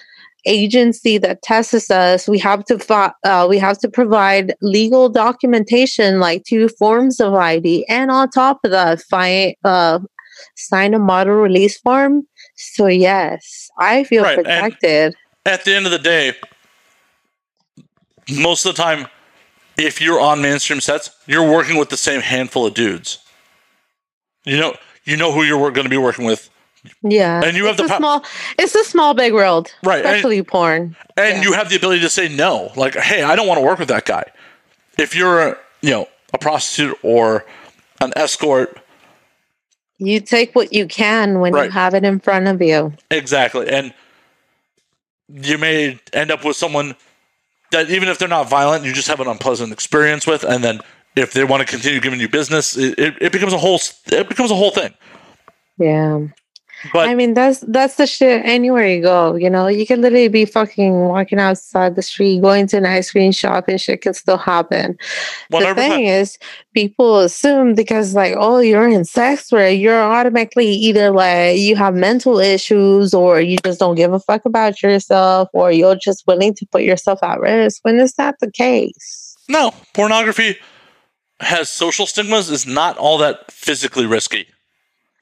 agency 0.45 1.17
that 1.17 1.41
tests 1.41 1.91
us. 1.91 2.27
We 2.27 2.39
have 2.39 2.63
to 2.65 2.79
fi- 2.79 3.13
uh, 3.23 3.45
we 3.49 3.57
have 3.59 3.77
to 3.79 3.89
provide 3.89 4.53
legal 4.61 5.09
documentation, 5.09 6.19
like 6.19 6.43
two 6.45 6.69
forms 6.69 7.19
of 7.19 7.33
ID, 7.33 7.85
and 7.89 8.09
on 8.11 8.29
top 8.29 8.59
of 8.63 8.71
that, 8.71 9.01
fi- 9.01 9.55
uh, 9.63 9.99
sign 10.55 10.93
a 10.93 10.99
model 10.99 11.35
release 11.35 11.77
form. 11.79 12.23
So 12.55 12.87
yes, 12.87 13.69
I 13.77 14.03
feel 14.05 14.23
Right, 14.23 14.37
and- 14.37 14.45
protected. 14.45 15.15
at 15.45 15.65
the 15.65 15.75
end 15.75 15.85
of 15.85 15.91
the 15.91 15.99
day, 15.99 16.33
most 18.31 18.65
of 18.65 18.75
the 18.75 18.81
time, 18.81 19.07
if 19.79 20.01
you're 20.01 20.19
on 20.19 20.41
mainstream 20.41 20.81
sets, 20.81 21.09
you're 21.25 21.49
working 21.49 21.77
with 21.77 21.89
the 21.89 21.97
same 21.97 22.21
handful 22.21 22.65
of 22.65 22.73
dudes. 22.73 23.19
You 24.45 24.57
know, 24.57 24.75
you 25.05 25.17
know 25.17 25.31
who 25.31 25.43
you're 25.43 25.71
going 25.71 25.85
to 25.85 25.89
be 25.89 25.97
working 25.97 26.25
with, 26.25 26.49
yeah, 27.01 27.41
and 27.43 27.57
you 27.57 27.65
have 27.65 27.79
it's 27.79 27.89
the 27.89 27.97
small. 27.97 28.23
It's 28.57 28.75
a 28.75 28.83
small 28.83 29.13
big 29.13 29.33
world, 29.33 29.73
Right, 29.83 29.97
and- 30.05 30.15
Especially 30.15 30.41
porn. 30.43 30.95
and 31.17 31.37
Yeah. 31.37 31.41
you 31.43 31.53
have 31.53 31.69
the 31.69 31.75
ability 31.75 32.01
to 32.01 32.09
say 32.09 32.29
no. 32.29 32.71
Like, 32.75 32.95
hey, 32.95 33.23
I 33.23 33.35
don't 33.35 33.47
want 33.47 33.57
to 33.59 33.65
work 33.65 33.79
with 33.79 33.89
that 33.89 34.05
guy. 34.05 34.23
If 34.97 35.15
you're, 35.15 35.57
you 35.81 35.91
know, 35.91 36.07
a 36.33 36.37
prostitute 36.37 36.97
or 37.03 37.45
an 38.01 38.13
escort, 38.15 38.79
You 40.01 40.21
take 40.21 40.55
what 40.55 40.71
you 40.71 40.87
can 40.87 41.41
when 41.41 41.51
Right. 41.53 41.65
you 41.65 41.71
have 41.71 41.93
it 41.93 42.05
in 42.05 42.21
front 42.21 42.47
of 42.47 42.61
you. 42.61 42.93
Exactly. 43.11 43.67
And 43.67 43.93
you 45.27 45.57
may 45.57 45.99
end 46.13 46.31
up 46.31 46.45
with 46.45 46.55
someone 46.55 46.95
that 47.71 47.89
even 47.89 48.09
if 48.09 48.17
they're 48.17 48.27
not 48.27 48.49
violent, 48.49 48.85
you 48.85 48.93
just 48.93 49.07
have 49.07 49.19
an 49.19 49.27
unpleasant 49.27 49.71
experience 49.71 50.25
with, 50.25 50.43
and 50.43 50.63
then 50.63 50.81
if 51.15 51.33
they 51.33 51.43
want 51.43 51.61
to 51.61 51.67
continue 51.67 51.99
giving 51.99 52.19
you 52.19 52.29
business, 52.29 52.77
it, 52.77 52.97
it, 52.97 53.15
it 53.21 53.31
becomes 53.31 53.53
a 53.53 53.57
whole 53.57 53.79
it 54.07 54.29
becomes 54.29 54.51
a 54.51 54.55
whole 54.55 54.71
thing. 54.71 54.93
Yeah. 55.77 56.27
But 56.93 57.09
I 57.09 57.15
mean 57.15 57.33
that's 57.33 57.59
that's 57.61 57.95
the 57.95 58.07
shit 58.07 58.45
anywhere 58.45 58.87
you 58.87 59.01
go, 59.01 59.35
you 59.35 59.49
know. 59.49 59.67
You 59.67 59.85
can 59.85 60.01
literally 60.01 60.29
be 60.29 60.45
fucking 60.45 60.93
walking 60.93 61.39
outside 61.39 61.95
the 61.95 62.01
street, 62.01 62.41
going 62.41 62.67
to 62.67 62.77
an 62.77 62.85
ice 62.85 63.11
cream 63.11 63.31
shop 63.31 63.67
and 63.67 63.79
shit 63.79 64.01
can 64.01 64.13
still 64.13 64.37
happen. 64.37 64.97
one 65.49 65.63
the 65.63 65.75
thing 65.75 66.05
is 66.05 66.37
people 66.73 67.19
assume 67.19 67.75
because 67.75 68.15
like, 68.15 68.35
oh, 68.37 68.59
you're 68.59 68.87
in 68.87 69.05
sex 69.05 69.51
work, 69.51 69.77
you're 69.77 70.01
automatically 70.01 70.67
either 70.67 71.11
like 71.11 71.57
you 71.57 71.75
have 71.75 71.95
mental 71.95 72.39
issues 72.39 73.13
or 73.13 73.41
you 73.41 73.57
just 73.65 73.79
don't 73.79 73.95
give 73.95 74.13
a 74.13 74.19
fuck 74.19 74.45
about 74.45 74.81
yourself 74.81 75.49
or 75.53 75.71
you're 75.71 75.95
just 75.95 76.25
willing 76.27 76.53
to 76.55 76.65
put 76.67 76.83
yourself 76.83 77.21
at 77.23 77.39
risk 77.39 77.79
when 77.83 77.99
it's 77.99 78.17
not 78.17 78.35
the 78.39 78.51
case. 78.51 79.35
No, 79.49 79.73
pornography 79.93 80.57
has 81.39 81.69
social 81.69 82.05
stigmas. 82.05 82.49
Is 82.49 82.65
not 82.65 82.97
all 82.97 83.17
that 83.17 83.51
physically 83.51 84.05
risky. 84.05 84.47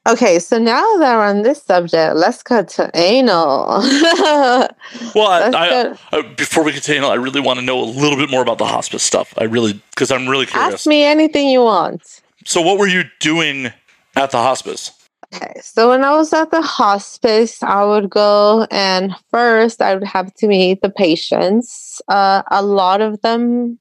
Okay, 0.08 0.40
so 0.40 0.58
now 0.58 0.82
that 1.00 1.18
we're 1.18 1.26
on 1.26 1.42
this 1.42 1.62
subject, 1.62 2.16
let's 2.16 2.42
go 2.42 2.64
to 2.64 2.92
anal. 2.94 3.84
Well, 5.14 5.28
I, 5.28 5.52
I. 5.54 6.18
I, 6.18 6.22
before 6.22 6.64
we 6.64 6.72
continue, 6.72 7.04
I 7.04 7.16
really 7.16 7.42
want 7.42 7.60
to 7.60 7.66
know 7.66 7.80
a 7.80 7.84
little 7.84 8.18
bit 8.18 8.30
more 8.30 8.42
about 8.42 8.58
the 8.58 8.66
hospice 8.66 9.04
stuff. 9.04 9.34
I 9.38 9.44
really 9.44 9.82
because 9.92 10.12
I'm 10.12 10.28
really 10.28 10.46
curious. 10.46 10.74
Ask 10.74 10.88
me 10.88 11.04
anything 11.04 11.50
you 11.50 11.62
want. 11.62 12.22
So, 12.46 12.62
what 12.62 12.78
were 12.78 12.88
you 12.88 13.04
doing 13.20 13.72
at 14.16 14.32
the 14.32 14.38
hospice? 14.38 14.92
Okay, 15.34 15.60
so 15.62 15.90
when 15.90 16.04
I 16.04 16.12
was 16.12 16.32
at 16.32 16.52
the 16.52 16.62
hospice, 16.62 17.62
I 17.62 17.84
would 17.84 18.10
go 18.10 18.66
and 18.72 19.14
first 19.30 19.82
I 19.82 19.94
would 19.94 20.06
have 20.06 20.34
to 20.36 20.48
meet 20.48 20.82
the 20.82 20.90
patients. 20.90 22.02
Uh, 22.08 22.44
a 22.50 22.64
lot 22.64 23.02
of 23.02 23.22
them 23.22 23.80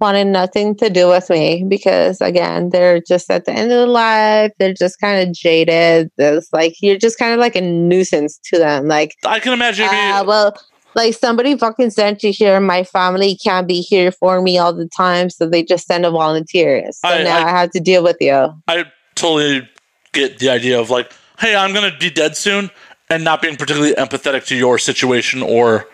wanted 0.00 0.26
nothing 0.26 0.76
to 0.76 0.90
do 0.90 1.08
with 1.08 1.30
me 1.30 1.64
because, 1.68 2.20
again, 2.20 2.70
they're 2.70 3.00
just 3.00 3.30
at 3.30 3.44
the 3.46 3.52
end 3.52 3.64
of 3.72 3.78
their 3.78 3.86
life. 3.86 4.52
They're 4.58 4.74
just 4.74 5.00
kind 5.00 5.26
of 5.26 5.34
jaded. 5.34 6.10
It's 6.18 6.52
like 6.52 6.74
you're 6.80 6.98
just 6.98 7.18
kind 7.18 7.32
of 7.32 7.38
like 7.38 7.56
a 7.56 7.60
nuisance 7.60 8.38
to 8.50 8.58
them. 8.58 8.88
Like, 8.88 9.14
I 9.24 9.40
can 9.40 9.52
imagine. 9.52 9.86
uh, 9.86 10.24
well, 10.26 10.54
like 10.94 11.14
somebody 11.14 11.56
fucking 11.56 11.90
sent 11.90 12.22
you 12.22 12.32
here. 12.32 12.60
My 12.60 12.84
family 12.84 13.36
can't 13.42 13.66
be 13.66 13.80
here 13.80 14.10
for 14.12 14.40
me 14.42 14.58
all 14.58 14.72
the 14.72 14.88
time, 14.88 15.30
so 15.30 15.48
they 15.48 15.62
just 15.62 15.86
send 15.86 16.04
a 16.06 16.10
volunteer. 16.10 16.90
So 16.92 17.08
I- 17.08 17.22
now 17.22 17.38
I- 17.38 17.44
I 17.46 17.50
have 17.50 17.70
to 17.72 17.80
deal 17.80 18.02
with 18.02 18.16
you. 18.20 18.52
I 18.68 18.84
totally 19.14 19.68
get 20.12 20.38
the 20.38 20.50
idea 20.50 20.78
of 20.78 20.90
like, 20.90 21.10
hey, 21.38 21.54
I'm 21.54 21.72
gonna 21.74 21.94
be 21.98 22.10
dead 22.10 22.36
soon, 22.36 22.70
and 23.08 23.24
not 23.24 23.40
being 23.42 23.56
particularly 23.56 23.94
empathetic 23.94 24.46
to 24.46 24.56
your 24.56 24.78
situation, 24.78 25.42
or 25.42 25.86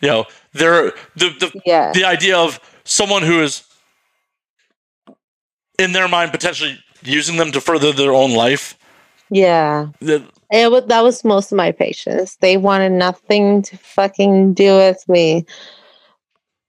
you 0.00 0.08
know, 0.08 0.24
there 0.52 0.92
the 1.16 1.28
the 1.38 1.60
Yeah. 1.66 1.92
the 1.92 2.04
idea 2.04 2.36
of 2.36 2.58
someone 2.84 3.22
who 3.22 3.42
is 3.42 3.62
in 5.78 5.92
their 5.92 6.08
mind 6.08 6.30
potentially 6.30 6.78
using 7.02 7.36
them 7.36 7.52
to 7.52 7.60
further 7.60 7.92
their 7.92 8.12
own 8.12 8.34
life. 8.34 8.76
Yeah. 9.30 9.88
The, 10.00 10.24
It 10.50 10.70
was, 10.70 10.84
that 10.86 11.02
was 11.02 11.24
most 11.24 11.52
of 11.52 11.56
my 11.56 11.72
patients. 11.72 12.36
They 12.36 12.56
wanted 12.56 12.92
nothing 12.92 13.62
to 13.62 13.76
fucking 13.78 14.54
do 14.54 14.76
with 14.76 15.08
me. 15.08 15.46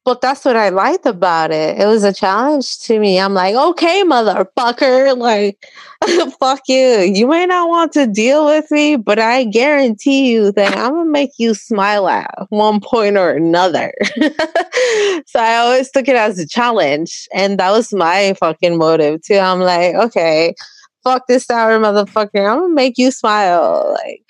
But 0.04 0.22
that's 0.22 0.44
what 0.44 0.56
I 0.56 0.70
liked 0.70 1.06
about 1.06 1.52
it. 1.52 1.80
It 1.80 1.86
was 1.86 2.04
a 2.04 2.12
challenge 2.12 2.80
to 2.80 3.00
me. 3.00 3.20
I'm 3.20 3.36
like, 3.36 3.54
okay, 3.54 4.04
motherfucker, 4.04 5.16
like, 5.16 5.64
fuck 6.40 6.62
you. 6.68 7.02
You 7.02 7.28
may 7.28 7.46
not 7.46 7.70
want 7.70 7.92
to 7.94 8.08
deal 8.08 8.46
with 8.46 8.72
me, 8.72 8.96
but 8.96 9.20
I 9.20 9.44
guarantee 9.44 10.32
you 10.32 10.52
that 10.54 10.76
I'm 10.76 10.94
gonna 10.94 11.10
make 11.10 11.32
you 11.38 11.54
smile 11.54 12.08
at 12.08 12.32
one 12.50 12.80
point 12.80 13.16
or 13.16 13.32
another. 13.32 13.94
so 14.16 15.40
I 15.40 15.58
always 15.58 15.92
took 15.92 16.08
it 16.08 16.16
as 16.16 16.40
a 16.40 16.48
challenge, 16.48 17.28
and 17.32 17.60
that 17.60 17.70
was 17.70 17.94
my 17.94 18.34
fucking 18.40 18.80
motive 18.80 19.22
too. 19.22 19.38
I'm 19.38 19.60
like, 19.60 19.94
okay, 19.94 20.56
fuck 21.04 21.28
this 21.28 21.46
sour 21.46 21.78
motherfucker. 21.78 22.52
I'm 22.52 22.62
gonna 22.62 22.74
make 22.74 22.98
you 22.98 23.12
smile. 23.12 23.96
Like 24.04 24.24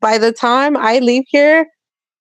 by 0.00 0.18
the 0.18 0.32
time 0.32 0.76
I 0.76 0.98
leave 0.98 1.24
here, 1.28 1.66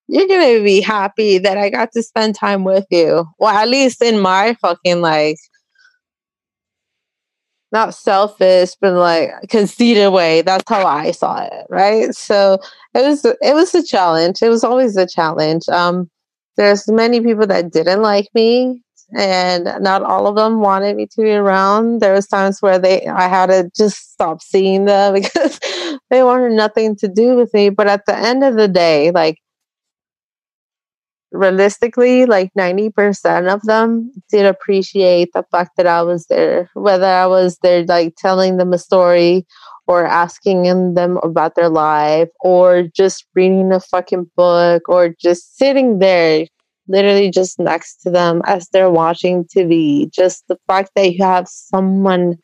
you're 0.07 0.27
gonna 0.27 0.63
be 0.63 0.81
happy 0.81 1.37
that 1.39 1.57
I 1.57 1.69
got 1.69 1.91
to 1.93 2.03
spend 2.03 2.35
time 2.35 2.63
with 2.63 2.85
you. 2.89 3.25
Well, 3.39 3.55
at 3.55 3.69
least 3.69 4.01
in 4.01 4.19
my 4.19 4.55
fucking 4.61 5.01
like 5.01 5.37
not 7.73 7.95
selfish, 7.95 8.75
but 8.79 8.93
like 8.93 9.31
conceited 9.49 10.13
way. 10.13 10.43
That's 10.43 10.63
how 10.69 10.85
I 10.85 11.11
saw 11.11 11.43
it, 11.43 11.65
right? 11.69 12.13
So 12.15 12.59
it 12.93 13.01
was 13.01 13.25
it 13.25 13.55
was 13.55 13.73
a 13.75 13.83
challenge. 13.83 14.41
It 14.41 14.49
was 14.49 14.63
always 14.63 14.95
a 14.95 15.07
challenge. 15.07 15.67
Um, 15.69 16.09
there's 16.55 16.87
many 16.87 17.19
people 17.19 17.47
that 17.47 17.71
didn't 17.71 18.03
like 18.03 18.27
me, 18.35 18.83
and 19.17 19.65
not 19.81 20.03
all 20.03 20.27
of 20.27 20.35
them 20.35 20.61
wanted 20.61 20.95
me 20.95 21.07
to 21.07 21.21
be 21.21 21.31
around. 21.31 21.99
There 21.99 22.13
was 22.13 22.27
times 22.27 22.61
where 22.61 22.77
they 22.77 23.07
I 23.07 23.27
had 23.27 23.47
to 23.47 23.69
just 23.75 24.13
stop 24.13 24.41
seeing 24.43 24.85
them 24.85 25.13
because 25.21 25.59
they 26.11 26.23
wanted 26.23 26.51
nothing 26.53 26.95
to 26.97 27.07
do 27.07 27.35
with 27.35 27.53
me. 27.53 27.69
But 27.69 27.87
at 27.87 28.05
the 28.05 28.15
end 28.15 28.43
of 28.43 28.55
the 28.55 28.67
day, 28.67 29.09
like 29.11 29.39
realistically, 31.33 32.25
like 32.25 32.51
90% 32.57 33.53
of 33.53 33.61
them 33.63 34.11
did 34.29 34.45
appreciate 34.45 35.33
the 35.33 35.43
fact 35.51 35.71
that 35.77 35.87
I 35.87 36.03
was 36.03 36.27
there, 36.27 36.69
whether 36.75 37.07
I 37.07 37.25
was 37.25 37.57
there 37.63 37.83
like 37.83 38.15
telling 38.17 38.57
them 38.57 38.71
a 38.71 38.77
story 38.77 39.45
or 39.87 40.05
asking 40.05 40.93
them 40.93 41.17
about 41.23 41.55
their 41.55 41.69
life 41.69 42.29
or 42.39 42.83
just 42.95 43.25
reading 43.35 43.73
a 43.73 43.79
fucking 43.79 44.29
book 44.37 44.87
or 44.87 45.09
just 45.19 45.57
sitting 45.57 45.99
there 45.99 46.45
literally 46.87 47.31
just 47.31 47.59
next 47.59 47.97
to 48.03 48.09
them 48.09 48.41
as 48.45 48.67
they're 48.69 48.91
watching 48.91 49.45
TV. 49.45 50.11
Just 50.11 50.47
the 50.47 50.57
fact 50.67 50.91
that 50.95 51.13
you 51.13 51.23
have 51.23 51.47
someone 51.47 52.37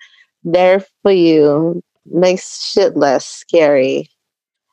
there 0.43 0.83
for 1.03 1.11
you 1.11 1.81
makes 2.05 2.71
shit 2.71 2.97
less 2.97 3.25
scary. 3.25 4.09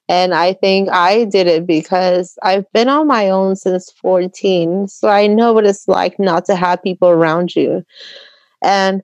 And 0.08 0.34
I 0.34 0.52
think 0.52 0.88
I 0.90 1.24
did 1.24 1.46
it 1.46 1.66
because 1.66 2.38
I've 2.42 2.70
been 2.72 2.88
on 2.88 3.08
my 3.08 3.28
own 3.28 3.56
since 3.56 3.90
14. 3.90 4.86
So 4.88 5.08
I 5.08 5.26
know 5.26 5.52
what 5.52 5.66
it's 5.66 5.88
like 5.88 6.18
not 6.18 6.44
to 6.46 6.54
have 6.54 6.82
people 6.82 7.08
around 7.08 7.56
you. 7.56 7.84
And 8.62 9.02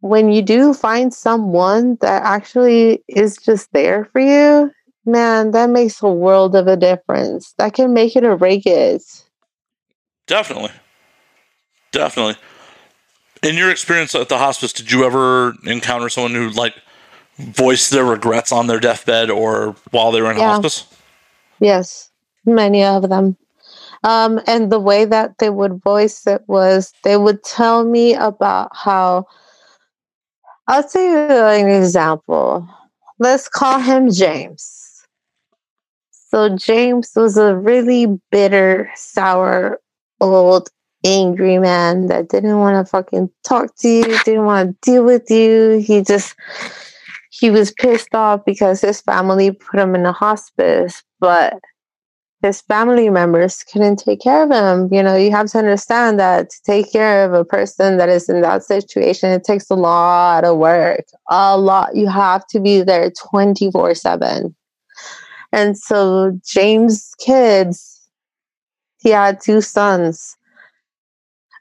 when 0.00 0.32
you 0.32 0.42
do 0.42 0.74
find 0.74 1.14
someone 1.14 1.96
that 2.00 2.22
actually 2.24 3.04
is 3.08 3.36
just 3.36 3.72
there 3.72 4.06
for 4.06 4.20
you, 4.20 4.72
man, 5.06 5.52
that 5.52 5.70
makes 5.70 6.02
a 6.02 6.08
world 6.08 6.56
of 6.56 6.66
a 6.66 6.76
difference. 6.76 7.54
That 7.58 7.74
can 7.74 7.94
make 7.94 8.16
it 8.16 8.24
or 8.24 8.36
break 8.36 8.66
it. 8.66 9.02
Definitely. 10.26 10.72
Definitely. 11.92 12.36
In 13.44 13.56
your 13.56 13.70
experience 13.70 14.14
at 14.14 14.28
the 14.28 14.38
hospice, 14.38 14.72
did 14.72 14.90
you 14.90 15.04
ever 15.04 15.54
encounter 15.64 16.08
someone 16.08 16.34
who 16.34 16.50
like 16.50 16.74
voiced 17.38 17.90
their 17.90 18.04
regrets 18.04 18.52
on 18.52 18.66
their 18.66 18.80
deathbed 18.80 19.30
or 19.30 19.74
while 19.90 20.12
they 20.12 20.20
were 20.20 20.30
in 20.30 20.38
Yeah. 20.38 20.54
hospice? 20.54 20.86
Yes, 21.60 22.10
many 22.44 22.84
of 22.84 23.08
them. 23.08 23.36
Um, 24.04 24.40
and 24.46 24.70
the 24.70 24.80
way 24.80 25.04
that 25.04 25.38
they 25.38 25.50
would 25.50 25.82
voice 25.82 26.26
it 26.26 26.42
was 26.48 26.92
they 27.04 27.16
would 27.16 27.42
tell 27.44 27.84
me 27.84 28.14
about 28.14 28.70
how 28.74 29.26
I'll 30.68 30.82
tell 30.88 31.02
you 31.02 31.18
an 31.18 31.68
example. 31.68 32.68
Let's 33.18 33.48
call 33.48 33.78
him 33.78 34.10
James. 34.10 35.04
So 36.10 36.56
James 36.56 37.10
was 37.14 37.36
a 37.36 37.56
really 37.56 38.06
bitter, 38.30 38.90
sour, 38.94 39.80
old, 40.20 40.70
angry 41.04 41.58
man 41.58 42.06
that 42.06 42.28
didn't 42.28 42.58
want 42.58 42.84
to 42.84 42.90
fucking 42.90 43.28
talk 43.44 43.74
to 43.76 43.88
you, 43.88 44.04
didn't 44.24 44.44
want 44.44 44.80
to 44.82 44.90
deal 44.90 45.04
with 45.04 45.30
you. 45.30 45.82
He 45.84 46.02
just 46.02 46.34
he 47.42 47.50
was 47.50 47.72
pissed 47.72 48.14
off 48.14 48.44
because 48.44 48.80
his 48.80 49.00
family 49.00 49.50
put 49.50 49.80
him 49.80 49.96
in 49.96 50.06
a 50.06 50.12
hospice, 50.12 51.02
but 51.18 51.58
his 52.40 52.60
family 52.60 53.10
members 53.10 53.64
couldn't 53.64 53.96
take 53.96 54.20
care 54.20 54.44
of 54.44 54.52
him. 54.52 54.88
You 54.94 55.02
know, 55.02 55.16
you 55.16 55.32
have 55.32 55.48
to 55.50 55.58
understand 55.58 56.20
that 56.20 56.50
to 56.50 56.62
take 56.62 56.92
care 56.92 57.24
of 57.24 57.34
a 57.34 57.44
person 57.44 57.96
that 57.96 58.08
is 58.08 58.28
in 58.28 58.42
that 58.42 58.62
situation, 58.62 59.32
it 59.32 59.42
takes 59.42 59.68
a 59.70 59.74
lot 59.74 60.44
of 60.44 60.56
work. 60.56 61.04
A 61.30 61.58
lot. 61.58 61.96
You 61.96 62.06
have 62.06 62.46
to 62.50 62.60
be 62.60 62.80
there 62.82 63.10
24 63.10 63.96
7. 63.96 64.54
And 65.50 65.76
so 65.76 66.38
James' 66.46 67.12
kids, 67.18 68.08
he 69.00 69.08
had 69.08 69.40
two 69.40 69.60
sons. 69.60 70.36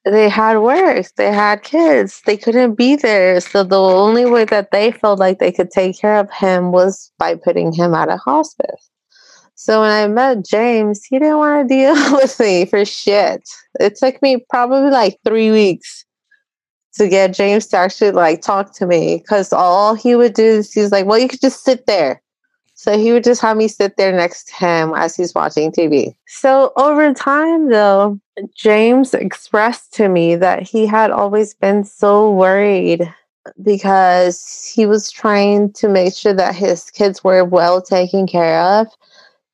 They 0.03 0.29
had 0.29 0.57
work, 0.57 1.05
they 1.15 1.31
had 1.31 1.61
kids, 1.61 2.21
they 2.25 2.35
couldn't 2.35 2.73
be 2.73 2.95
there. 2.95 3.39
So 3.39 3.63
the 3.63 3.79
only 3.79 4.25
way 4.25 4.45
that 4.45 4.71
they 4.71 4.91
felt 4.91 5.19
like 5.19 5.37
they 5.37 5.51
could 5.51 5.69
take 5.69 5.99
care 5.99 6.17
of 6.17 6.31
him 6.31 6.71
was 6.71 7.11
by 7.19 7.35
putting 7.35 7.71
him 7.71 7.93
at 7.93 8.09
a 8.09 8.17
hospice. 8.17 8.89
So 9.53 9.81
when 9.81 9.91
I 9.91 10.07
met 10.07 10.43
James, 10.43 11.05
he 11.05 11.19
didn't 11.19 11.37
want 11.37 11.69
to 11.69 11.75
deal 11.75 11.93
with 12.13 12.39
me 12.39 12.65
for 12.65 12.83
shit. 12.83 13.47
It 13.79 13.95
took 13.95 14.19
me 14.21 14.43
probably 14.49 14.89
like 14.89 15.19
three 15.23 15.51
weeks 15.51 16.03
to 16.95 17.07
get 17.07 17.35
James 17.35 17.67
to 17.67 17.77
actually 17.77 18.11
like 18.11 18.41
talk 18.41 18.75
to 18.77 18.87
me 18.87 19.17
because 19.17 19.53
all 19.53 19.93
he 19.93 20.15
would 20.15 20.33
do 20.33 20.43
is 20.43 20.73
he's 20.73 20.91
like, 20.91 21.05
well, 21.05 21.19
you 21.19 21.27
could 21.27 21.41
just 21.41 21.63
sit 21.63 21.85
there. 21.85 22.21
So 22.81 22.97
he 22.97 23.11
would 23.11 23.23
just 23.23 23.41
have 23.41 23.57
me 23.57 23.67
sit 23.67 23.95
there 23.95 24.11
next 24.11 24.47
to 24.47 24.55
him 24.55 24.93
as 24.95 25.15
he's 25.15 25.35
watching 25.35 25.71
TV. 25.71 26.15
So 26.25 26.73
over 26.77 27.13
time, 27.13 27.69
though, 27.69 28.19
James 28.55 29.13
expressed 29.13 29.93
to 29.93 30.09
me 30.09 30.35
that 30.37 30.63
he 30.63 30.87
had 30.87 31.11
always 31.11 31.53
been 31.53 31.83
so 31.83 32.31
worried 32.31 33.07
because 33.61 34.73
he 34.73 34.87
was 34.87 35.11
trying 35.11 35.71
to 35.73 35.87
make 35.87 36.15
sure 36.15 36.33
that 36.33 36.55
his 36.55 36.89
kids 36.89 37.23
were 37.23 37.45
well 37.45 37.83
taken 37.83 38.25
care 38.25 38.59
of, 38.59 38.87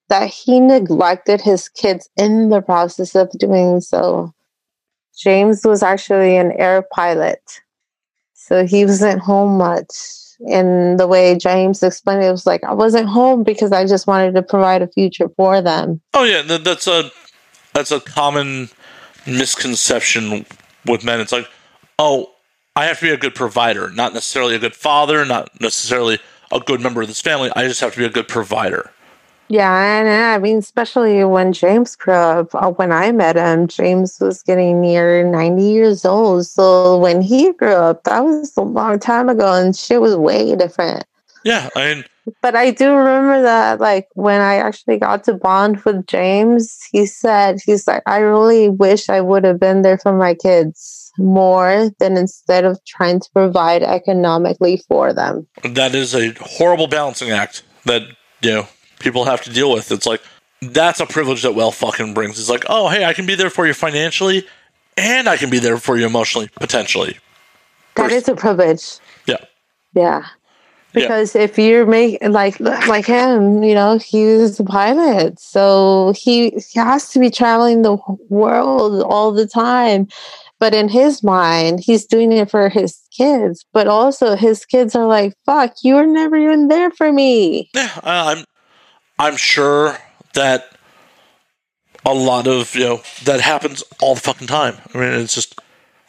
that 0.07 0.29
he 0.29 0.61
neglected 0.61 1.41
his 1.41 1.67
kids 1.67 2.09
in 2.15 2.47
the 2.47 2.61
process 2.61 3.13
of 3.13 3.29
doing 3.31 3.81
so. 3.81 4.33
James 5.17 5.65
was 5.65 5.83
actually 5.83 6.37
an 6.37 6.53
air 6.53 6.81
pilot, 6.93 7.59
so 8.33 8.65
he 8.65 8.85
wasn't 8.85 9.19
home 9.19 9.57
much. 9.57 9.91
And 10.49 10.99
the 10.99 11.07
way 11.07 11.37
James 11.37 11.81
explained 11.81 12.23
it, 12.23 12.27
it 12.27 12.31
was 12.31 12.45
like, 12.45 12.63
I 12.63 12.73
wasn't 12.73 13.09
home 13.09 13.43
because 13.43 13.71
I 13.71 13.85
just 13.85 14.05
wanted 14.05 14.35
to 14.35 14.43
provide 14.43 14.81
a 14.81 14.87
future 14.87 15.29
for 15.35 15.61
them. 15.61 15.99
Oh 16.13 16.23
yeah, 16.23 16.41
that, 16.43 16.63
that's 16.63 16.87
a 16.87 17.11
that's 17.73 17.91
a 17.91 17.99
common 17.99 18.69
misconception 19.25 20.45
with 20.85 21.03
men. 21.03 21.19
It's 21.19 21.31
like, 21.31 21.49
oh, 21.99 22.31
I 22.75 22.85
have 22.85 22.99
to 22.99 23.05
be 23.05 23.11
a 23.11 23.17
good 23.17 23.35
provider, 23.35 23.89
not 23.89 24.13
necessarily 24.13 24.55
a 24.55 24.59
good 24.59 24.75
father, 24.75 25.25
not 25.25 25.59
necessarily 25.59 26.19
a 26.51 26.59
good 26.59 26.81
member 26.81 27.01
of 27.01 27.07
this 27.07 27.21
family. 27.21 27.51
I 27.55 27.67
just 27.67 27.81
have 27.81 27.93
to 27.93 27.99
be 27.99 28.05
a 28.05 28.09
good 28.09 28.27
provider. 28.27 28.91
Yeah, 29.49 29.99
and 29.99 30.09
I 30.09 30.37
mean, 30.39 30.57
especially 30.57 31.23
when 31.23 31.53
James 31.53 31.95
grew 31.95 32.13
up, 32.13 32.53
uh, 32.53 32.69
when 32.71 32.91
I 32.91 33.11
met 33.11 33.37
him, 33.37 33.67
James 33.67 34.19
was 34.19 34.43
getting 34.43 34.81
near 34.81 35.23
90 35.23 35.63
years 35.63 36.05
old. 36.05 36.45
So 36.45 36.97
when 36.97 37.21
he 37.21 37.53
grew 37.53 37.73
up, 37.73 38.03
that 38.03 38.25
was 38.25 38.55
a 38.57 38.61
long 38.61 38.99
time 38.99 39.29
ago, 39.29 39.53
and 39.53 39.75
shit 39.75 40.01
was 40.01 40.15
way 40.15 40.55
different. 40.55 41.05
Yeah, 41.45 41.69
I 41.77 41.93
mean, 41.93 42.05
But 42.41 42.57
I 42.57 42.71
do 42.71 42.93
remember 42.93 43.41
that, 43.41 43.79
like, 43.79 44.09
when 44.15 44.41
I 44.41 44.55
actually 44.55 44.97
got 44.97 45.23
to 45.25 45.33
bond 45.33 45.79
with 45.85 46.05
James, 46.07 46.83
he 46.91 47.05
said, 47.05 47.59
he's 47.65 47.87
like, 47.87 48.03
I 48.05 48.17
really 48.17 48.67
wish 48.67 49.07
I 49.07 49.21
would 49.21 49.45
have 49.45 49.59
been 49.59 49.81
there 49.81 49.97
for 49.97 50.11
my 50.11 50.33
kids 50.33 51.13
more 51.17 51.89
than 51.99 52.17
instead 52.17 52.65
of 52.65 52.83
trying 52.85 53.21
to 53.21 53.29
provide 53.31 53.81
economically 53.81 54.83
for 54.89 55.13
them. 55.13 55.47
that 55.63 55.95
is 55.95 56.13
a 56.13 56.33
horrible 56.41 56.87
balancing 56.87 57.31
act 57.31 57.63
that 57.85 58.03
you 58.41 58.51
know 58.51 58.67
people 58.99 59.25
have 59.25 59.41
to 59.43 59.51
deal 59.51 59.71
with. 59.71 59.91
It's 59.91 60.05
like 60.05 60.21
that's 60.61 60.99
a 60.99 61.05
privilege 61.05 61.43
that 61.43 61.55
wealth 61.55 61.75
fucking 61.75 62.13
brings. 62.13 62.39
It's 62.39 62.49
like, 62.49 62.65
oh, 62.69 62.89
hey, 62.89 63.05
I 63.05 63.13
can 63.13 63.25
be 63.25 63.35
there 63.35 63.49
for 63.49 63.67
you 63.67 63.73
financially, 63.73 64.45
and 64.97 65.27
I 65.27 65.37
can 65.37 65.49
be 65.49 65.59
there 65.59 65.77
for 65.77 65.97
you 65.97 66.05
emotionally, 66.05 66.49
potentially. 66.55 67.17
That 67.95 68.11
is 68.11 68.27
a 68.27 68.35
privilege. 68.35 68.99
Yeah. 69.25 69.37
Yeah. 69.93 70.25
Yeah. 70.93 71.01
Because 71.01 71.35
if 71.35 71.57
you're 71.57 71.85
making 71.85 72.31
like 72.31 72.59
like 72.59 73.05
him, 73.05 73.63
you 73.63 73.75
know, 73.75 73.97
he 73.97 74.25
was 74.37 74.59
a 74.59 74.63
pilot, 74.63 75.39
so 75.39 76.13
he, 76.15 76.51
he 76.51 76.79
has 76.79 77.09
to 77.11 77.19
be 77.19 77.29
traveling 77.29 77.81
the 77.81 77.97
world 78.29 79.03
all 79.03 79.31
the 79.31 79.47
time. 79.47 80.07
But 80.59 80.73
in 80.73 80.89
his 80.89 81.21
mind, 81.21 81.81
he's 81.81 82.05
doing 82.05 82.31
it 82.31 82.49
for 82.49 82.69
his 82.69 82.99
kids. 83.15 83.63
But 83.73 83.87
also, 83.87 84.35
his 84.35 84.65
kids 84.65 84.95
are 84.95 85.05
like, 85.05 85.33
"Fuck, 85.45 85.73
you 85.83 85.95
were 85.95 86.07
never 86.07 86.35
even 86.35 86.67
there 86.67 86.89
for 86.89 87.11
me." 87.11 87.69
Yeah, 87.75 87.99
I'm 88.03 88.43
I'm 89.19 89.37
sure 89.37 89.97
that 90.33 90.77
a 92.05 92.13
lot 92.13 92.47
of 92.47 92.73
you 92.75 92.81
know 92.81 93.01
that 93.23 93.41
happens 93.41 93.83
all 94.01 94.15
the 94.15 94.21
fucking 94.21 94.47
time. 94.47 94.77
I 94.93 94.97
mean, 94.97 95.13
it 95.13 95.27
just 95.27 95.59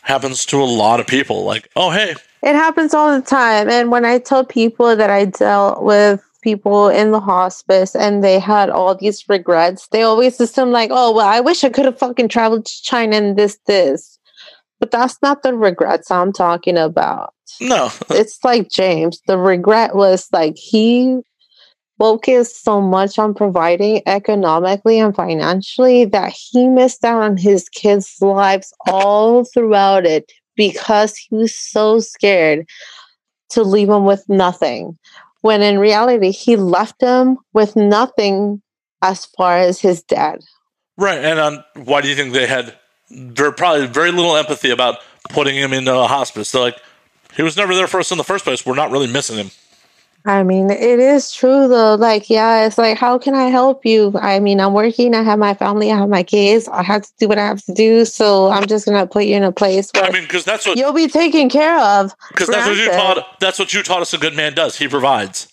happens 0.03 0.45
to 0.47 0.63
a 0.63 0.65
lot 0.65 1.01
of 1.01 1.07
people. 1.07 1.45
Like, 1.45 1.69
oh 1.77 1.91
hey, 1.91 2.15
It 2.43 2.55
happens 2.55 2.95
all 2.95 3.15
the 3.15 3.25
time. 3.25 3.69
And 3.69 3.91
when 3.91 4.05
I 4.05 4.19
tell 4.19 4.45
people 4.45 4.95
that 4.97 5.11
I 5.11 5.27
dealt 5.27 5.83
with 5.83 6.23
people 6.43 6.89
in 6.89 7.11
the 7.11 7.21
hospice 7.21 7.95
and 7.95 8.23
they 8.23 8.39
had 8.39 8.71
all 8.71 8.95
these 8.95 9.29
regrets, 9.29 9.89
they 9.89 10.03
always 10.03 10.41
assume 10.41 10.71
like, 10.71 10.91
oh, 10.93 11.13
well, 11.13 11.27
I 11.27 11.41
wish 11.41 11.65
I 11.65 11.69
could 11.69 11.85
have 11.85 11.99
fucking 11.99 12.29
traveled 12.29 12.67
to 12.67 12.83
China 12.83 13.17
and 13.17 13.37
this, 13.37 13.59
this. 13.67 14.19
But 14.81 14.93
that's 14.93 15.19
not 15.21 15.43
the 15.43 15.55
regrets 15.55 16.11
I'm 16.11 16.33
talking 16.33 16.79
about. 16.79 17.35
no, 17.61 17.91
It's 18.11 18.39
like 18.45 18.71
James. 18.71 19.21
The 19.27 19.37
regret 19.37 19.97
was 19.97 20.29
like 20.33 20.57
he 20.57 21.21
focused 21.99 22.65
so 22.65 22.81
much 22.81 23.19
on 23.19 23.35
providing 23.35 24.03
economically 24.07 24.99
and 24.99 25.15
financially 25.15 26.05
that 26.07 26.33
he 26.33 26.69
missed 26.69 27.05
out 27.05 27.23
on 27.23 27.37
his 27.37 27.69
kids' 27.69 28.17
lives 28.21 28.73
all 28.87 29.45
throughout 29.45 30.07
it 30.07 30.33
because 30.57 31.17
he 31.17 31.35
was 31.35 31.55
so 31.55 31.99
scared 31.99 32.67
to 33.51 33.63
leave 33.63 33.89
them 33.89 34.05
with 34.05 34.25
nothing. 34.29 34.97
When 35.41 35.63
in 35.63 35.79
reality, 35.79 36.31
he 36.31 36.57
left 36.57 37.01
them 37.01 37.39
with 37.53 37.77
nothing 37.77 38.63
as 39.03 39.27
far 39.27 39.57
as 39.57 39.81
his 39.81 40.03
dad. 40.03 40.41
right. 40.97 41.19
And 41.19 41.39
um, 41.39 41.65
why 41.75 42.01
do 42.01 42.09
you 42.09 42.17
think 42.17 42.33
they 42.33 42.47
had 42.47 42.75
very, 43.11 43.53
probably 43.53 43.87
very 43.87 44.11
little 44.11 44.37
empathy 44.37 44.71
about 44.71 44.99
putting 45.31 45.55
him 45.55 45.73
into 45.73 45.95
a 45.97 46.07
hospice? 46.07 46.51
They're 46.51 46.61
like, 46.63 46.81
he 47.37 47.43
was 47.43 47.57
never 47.57 47.75
there 47.75 47.87
for 47.87 48.01
us 48.01 48.11
in 48.11 48.19
the 48.19 48.25
first 48.25 48.45
place. 48.45 48.67
We're 48.67 48.75
not 48.75 48.91
really 48.91 49.07
missing 49.07 49.37
him. 49.37 49.51
I 50.25 50.43
mean, 50.43 50.71
it 50.71 50.99
is 50.99 51.33
true 51.33 51.69
though. 51.69 51.95
Like, 51.95 52.29
yeah, 52.29 52.67
it's 52.67 52.77
like, 52.77 52.99
how 52.99 53.19
can 53.19 53.35
I 53.35 53.45
help 53.45 53.87
you? 53.87 54.13
I 54.21 54.41
mean, 54.41 54.61
I'm 54.61 54.73
working, 54.73 55.15
I 55.15 55.23
have 55.23 55.39
my 55.39 55.55
family, 55.55 55.91
I 55.91 55.97
have 55.97 56.09
my 56.09 56.23
kids, 56.23 56.69
I 56.69 56.83
have 56.83 57.03
to 57.03 57.13
do 57.19 57.29
what 57.29 57.39
I 57.39 57.47
have 57.47 57.65
to 57.65 57.73
do. 57.73 58.05
So 58.05 58.49
I'm 58.49 58.67
just 58.67 58.85
gonna 58.85 59.07
put 59.07 59.25
you 59.25 59.37
in 59.37 59.45
a 59.45 59.53
place 59.53 59.91
where 59.95 60.05
I 60.05 60.11
mean, 60.11 60.23
because 60.23 60.45
that's 60.45 60.67
what 60.67 60.77
you'll 60.77 60.93
be 60.93 61.09
taken 61.09 61.49
care 61.49 61.79
of. 61.79 62.15
because 62.29 62.49
that's 62.49 62.67
what 62.67 62.77
you 62.77 62.91
taught. 62.91 63.41
That's 63.41 63.59
what 63.59 63.73
you 63.73 63.83
taught 63.83 64.03
us. 64.03 64.13
A 64.13 64.19
good 64.19 64.35
man 64.35 64.55
does. 64.55 64.77
He 64.77 64.89
provides. 64.89 65.49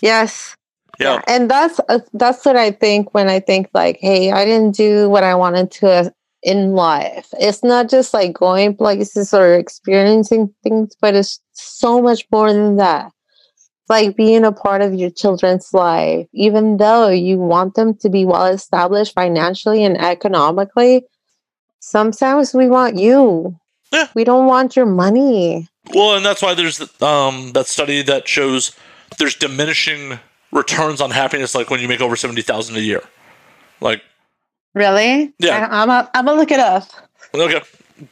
Yes. 0.00 0.56
Yeah. 0.98 1.22
And 1.28 1.50
that's 1.50 1.80
uh, 1.88 2.00
that's 2.12 2.44
what 2.44 2.56
I 2.56 2.72
think 2.72 3.14
when 3.14 3.28
I 3.28 3.40
think 3.40 3.68
like, 3.72 3.98
hey, 4.00 4.32
I 4.32 4.44
didn't 4.44 4.74
do 4.74 5.08
what 5.08 5.22
I 5.22 5.34
wanted 5.34 5.70
to 5.72 5.88
uh, 5.88 6.10
in 6.42 6.72
life. 6.72 7.28
It's 7.38 7.62
not 7.62 7.88
just 7.88 8.14
like 8.14 8.32
going 8.32 8.76
places 8.76 9.32
or 9.32 9.54
experiencing 9.54 10.52
things, 10.62 10.96
but 11.00 11.14
it's 11.14 11.40
so 11.52 12.00
much 12.02 12.26
more 12.32 12.52
than 12.52 12.76
that. 12.76 13.12
Like 13.88 14.16
being 14.16 14.44
a 14.44 14.52
part 14.52 14.82
of 14.82 14.94
your 14.94 15.10
children's 15.10 15.72
life, 15.72 16.26
even 16.32 16.76
though 16.76 17.08
you 17.08 17.38
want 17.38 17.74
them 17.74 17.94
to 17.98 18.10
be 18.10 18.24
well 18.24 18.46
established 18.46 19.14
financially 19.14 19.82
and 19.84 19.98
economically, 19.98 21.04
sometimes 21.80 22.52
we 22.52 22.68
want 22.68 22.96
you. 22.96 23.58
Yeah. 23.92 24.08
We 24.14 24.24
don't 24.24 24.46
want 24.46 24.76
your 24.76 24.84
money. 24.84 25.68
Well, 25.94 26.16
and 26.16 26.24
that's 26.24 26.42
why 26.42 26.54
there's 26.54 26.80
um, 27.02 27.52
that 27.52 27.66
study 27.66 28.02
that 28.02 28.28
shows 28.28 28.76
there's 29.18 29.34
diminishing 29.34 30.18
returns 30.52 31.00
on 31.00 31.10
happiness, 31.10 31.54
like 31.54 31.70
when 31.70 31.80
you 31.80 31.88
make 31.88 32.02
over 32.02 32.16
seventy 32.16 32.42
thousand 32.42 32.76
a 32.76 32.80
year. 32.80 33.02
Like 33.80 34.02
Really? 34.74 35.32
Yeah. 35.38 35.66
I, 35.70 35.82
I'm 35.82 35.90
a, 35.90 36.10
I'm 36.14 36.26
gonna 36.26 36.38
look 36.38 36.50
it 36.50 36.60
up. 36.60 36.88
Okay, 37.34 37.60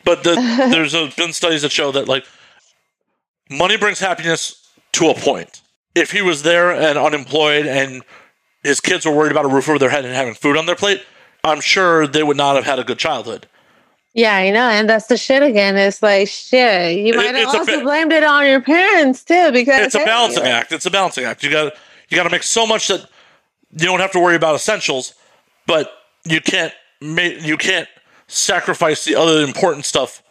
but 0.04 0.24
the, 0.24 0.34
there's 0.70 0.94
uh 0.94 1.10
been 1.16 1.32
studies 1.32 1.62
that 1.62 1.72
show 1.72 1.92
that 1.92 2.08
like 2.08 2.24
money 3.50 3.76
brings 3.76 4.00
happiness 4.00 4.68
to 4.92 5.08
a 5.08 5.14
point. 5.14 5.62
If 5.96 6.12
he 6.12 6.22
was 6.22 6.42
there 6.42 6.70
and 6.72 6.98
unemployed 6.98 7.66
and 7.66 8.02
his 8.62 8.80
kids 8.80 9.06
were 9.06 9.12
worried 9.12 9.32
about 9.32 9.46
a 9.46 9.48
roof 9.48 9.68
over 9.68 9.78
their 9.78 9.90
head 9.90 10.04
and 10.04 10.14
having 10.14 10.34
food 10.34 10.56
on 10.56 10.66
their 10.66 10.76
plate, 10.76 11.02
I'm 11.42 11.60
sure 11.60 12.06
they 12.06 12.22
would 12.22 12.36
not 12.36 12.54
have 12.56 12.64
had 12.66 12.78
a 12.78 12.84
good 12.84 12.98
childhood. 12.98 13.46
Yeah, 14.12 14.34
I 14.36 14.50
know, 14.50 14.68
and 14.68 14.88
that's 14.88 15.06
the 15.08 15.16
shit 15.16 15.42
again. 15.42 15.76
It's 15.76 16.02
like 16.02 16.28
shit. 16.28 16.98
You 16.98 17.12
It- 17.12 17.16
might 17.16 17.34
have 17.34 17.48
also 17.48 17.64
bit- 17.66 17.82
blamed 17.82 18.12
it 18.12 18.24
on 18.24 18.46
your 18.46 18.60
parents 18.60 19.24
too, 19.24 19.52
because 19.52 19.80
It's 19.86 19.94
a 19.94 19.98
hey, 20.00 20.04
balancing 20.04 20.42
like- 20.44 20.52
act. 20.52 20.72
It's 20.72 20.86
a 20.86 20.90
balancing 20.90 21.24
act. 21.24 21.42
You 21.42 21.50
got 21.50 21.74
you 22.08 22.16
got 22.16 22.22
to 22.24 22.30
make 22.30 22.42
so 22.44 22.66
much 22.66 22.88
that 22.88 23.00
you 23.72 23.86
don't 23.86 24.00
have 24.00 24.12
to 24.12 24.20
worry 24.20 24.36
about 24.36 24.54
essentials, 24.54 25.12
but 25.66 25.92
you 26.24 26.40
can't 26.40 26.72
make 27.00 27.42
you 27.42 27.56
can't 27.56 27.88
sacrifice 28.26 29.04
the 29.04 29.14
other 29.16 29.42
important 29.42 29.84
stuff. 29.86 30.22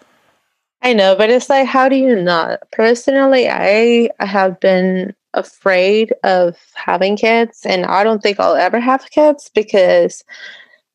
I 0.82 0.94
know, 0.94 1.16
but 1.16 1.30
it's 1.30 1.50
like, 1.50 1.68
how 1.68 1.88
do 1.90 1.96
you 1.96 2.16
not? 2.16 2.60
Personally, 2.72 3.50
I 3.50 4.10
have 4.20 4.60
been 4.60 5.14
afraid 5.36 6.14
of 6.24 6.56
having 6.74 7.16
kids, 7.18 7.62
and 7.66 7.86
I 7.86 8.04
don't 8.04 8.22
think 8.24 8.40
I'll 8.40 8.56
ever 8.56 8.80
have 8.80 9.10
kids 9.12 9.52
because 9.54 10.24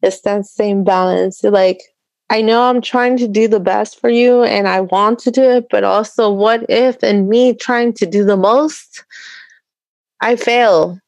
it's 0.03 0.21
that 0.23 0.47
same 0.47 0.83
balance. 0.83 1.45
Like, 1.45 1.81
I 2.31 2.43
know 2.43 2.63
I'm 2.63 2.81
trying 2.81 3.17
to 3.19 3.29
do 3.29 3.47
the 3.49 3.61
best 3.61 4.01
for 4.01 4.09
you, 4.11 4.43
and 4.43 4.67
I 4.67 4.81
want 4.81 5.19
to 5.21 5.31
do 5.31 5.43
it, 5.43 5.67
but 5.71 5.85
also, 5.85 6.31
what 6.31 6.65
if, 6.69 7.03
and 7.03 7.29
me 7.29 7.55
trying 7.55 7.93
to 7.95 8.07
do 8.07 8.25
the 8.25 8.37
most, 8.37 9.05
I 10.21 10.37
fail? 10.37 10.99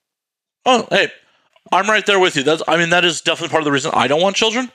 Oh, 0.65 0.87
hey, 0.91 1.11
I'm 1.73 1.89
right 1.89 2.05
there 2.07 2.21
with 2.21 2.37
you. 2.37 2.43
That's 2.43 2.63
I 2.69 2.77
mean 2.77 2.91
that 2.91 3.05
is 3.05 3.21
definitely 3.21 3.51
part 3.51 3.63
of 3.63 3.65
the 3.65 3.73
reason 3.73 3.91
I 3.95 4.07
don't 4.07 4.21
want 4.23 4.37
children 4.37 4.71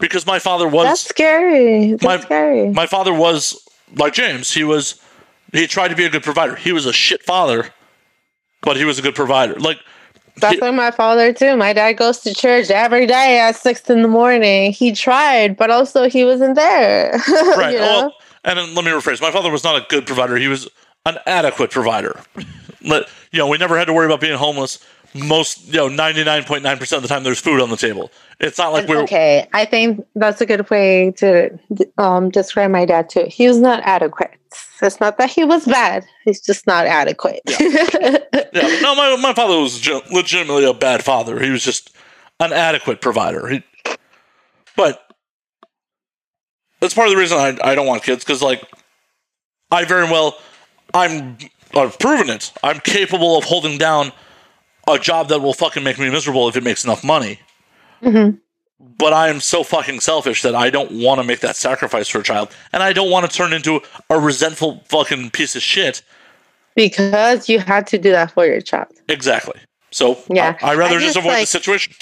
because 0.00 0.26
my 0.26 0.38
father 0.38 0.66
was 0.68 0.84
That's 0.86 1.00
scary. 1.08 1.90
That's 1.92 2.02
My- 2.04 2.20
scary. 2.20 2.70
my 2.70 2.86
father 2.86 3.12
was 3.12 3.60
like 3.96 4.12
James. 4.14 4.52
He 4.52 4.64
was 4.64 5.00
he 5.52 5.66
tried 5.66 5.88
to 5.88 5.96
be 5.96 6.04
a 6.04 6.10
good 6.10 6.22
provider. 6.22 6.56
He 6.56 6.72
was 6.72 6.86
a 6.86 6.92
shit 6.92 7.22
father, 7.22 7.68
but 8.62 8.76
he 8.76 8.84
was 8.84 8.98
a 8.98 9.02
good 9.02 9.14
provider. 9.14 9.54
Like 9.54 9.78
That's 10.36 10.60
like 10.60 10.74
my 10.74 10.90
father 10.90 11.32
too. 11.32 11.56
My 11.56 11.72
dad 11.72 11.92
goes 11.94 12.20
to 12.20 12.34
church 12.34 12.70
every 12.70 13.06
day 13.06 13.38
at 13.38 13.56
six 13.56 13.88
in 13.88 14.02
the 14.02 14.08
morning. 14.08 14.72
He 14.72 14.92
tried, 14.92 15.56
but 15.56 15.70
also 15.70 16.08
he 16.08 16.24
wasn't 16.24 16.56
there. 16.56 17.12
right. 17.56 17.72
you 17.72 17.78
know? 17.78 17.98
Well, 17.98 18.14
and 18.44 18.58
then 18.58 18.74
let 18.74 18.84
me 18.84 18.90
rephrase. 18.90 19.20
My 19.20 19.30
father 19.30 19.50
was 19.50 19.64
not 19.64 19.76
a 19.76 19.86
good 19.88 20.06
provider. 20.06 20.36
He 20.36 20.48
was 20.48 20.68
an 21.04 21.18
adequate 21.26 21.70
provider. 21.70 22.20
You 23.32 23.40
know, 23.40 23.48
we 23.48 23.58
never 23.58 23.76
had 23.76 23.86
to 23.86 23.92
worry 23.92 24.06
about 24.06 24.20
being 24.20 24.38
homeless. 24.38 24.78
Most, 25.24 25.66
you 25.66 25.74
know, 25.74 25.88
ninety 25.88 26.24
nine 26.24 26.44
point 26.44 26.62
nine 26.62 26.78
percent 26.78 26.98
of 26.98 27.02
the 27.02 27.08
time, 27.08 27.22
there's 27.22 27.40
food 27.40 27.60
on 27.60 27.70
the 27.70 27.76
table. 27.76 28.10
It's 28.40 28.58
not 28.58 28.72
like 28.72 28.88
we're 28.88 29.02
okay, 29.02 29.48
I 29.52 29.64
think 29.64 30.06
that's 30.14 30.40
a 30.40 30.46
good 30.46 30.68
way 30.70 31.12
to 31.18 31.58
um, 31.98 32.30
describe 32.30 32.70
my 32.70 32.84
dad 32.84 33.08
too. 33.08 33.26
He 33.28 33.48
was 33.48 33.58
not 33.58 33.82
adequate. 33.84 34.32
It's 34.82 35.00
not 35.00 35.18
that 35.18 35.30
he 35.30 35.44
was 35.44 35.64
bad. 35.64 36.04
He's 36.24 36.40
just 36.40 36.66
not 36.66 36.86
adequate. 36.86 37.40
Yeah, 37.46 38.18
no, 38.82 38.94
my 38.94 39.16
my 39.20 39.34
father 39.34 39.58
was 39.58 39.86
legitimately 40.10 40.64
a 40.64 40.74
bad 40.74 41.04
father. 41.04 41.40
He 41.40 41.50
was 41.50 41.62
just 41.62 41.94
an 42.40 42.52
adequate 42.52 43.00
provider. 43.00 43.48
He, 43.48 43.62
but 44.76 45.10
that's 46.80 46.94
part 46.94 47.08
of 47.08 47.14
the 47.14 47.20
reason 47.20 47.38
I 47.38 47.56
I 47.62 47.74
don't 47.74 47.86
want 47.86 48.02
kids 48.02 48.24
because 48.24 48.42
like 48.42 48.62
I 49.70 49.84
very 49.84 50.04
well 50.04 50.38
I'm 50.94 51.38
I've 51.74 51.98
proven 51.98 52.30
it. 52.30 52.52
I'm 52.62 52.80
capable 52.80 53.36
of 53.36 53.44
holding 53.44 53.78
down 53.78 54.12
a 54.88 54.98
job 54.98 55.28
that 55.28 55.40
will 55.40 55.52
fucking 55.54 55.82
make 55.82 55.98
me 55.98 56.08
miserable 56.10 56.48
if 56.48 56.56
it 56.56 56.62
makes 56.64 56.84
enough 56.84 57.02
money. 57.02 57.40
Mhm. 58.02 58.38
But 58.98 59.12
I 59.12 59.28
am 59.28 59.40
so 59.40 59.62
fucking 59.62 60.00
selfish 60.00 60.42
that 60.42 60.54
I 60.54 60.70
don't 60.70 60.92
want 60.92 61.18
to 61.20 61.24
make 61.24 61.40
that 61.40 61.56
sacrifice 61.56 62.08
for 62.08 62.20
a 62.20 62.22
child, 62.22 62.50
and 62.72 62.82
I 62.82 62.92
don't 62.92 63.10
want 63.10 63.28
to 63.28 63.34
turn 63.36 63.52
into 63.52 63.80
a 64.10 64.18
resentful 64.18 64.84
fucking 64.88 65.30
piece 65.30 65.56
of 65.56 65.62
shit. 65.62 66.02
because 66.74 67.48
you 67.48 67.58
had 67.58 67.86
to 67.86 67.96
do 67.96 68.10
that 68.10 68.30
for 68.32 68.44
your 68.44 68.60
child. 68.60 68.88
Exactly. 69.08 69.58
So 69.92 70.18
Yeah. 70.28 70.58
I, 70.60 70.70
would 70.74 70.78
rather 70.78 70.96
I 70.96 71.00
just 71.00 71.14
just, 71.14 71.16
avoid 71.16 71.40
the 71.40 71.46
situation. 71.46 71.94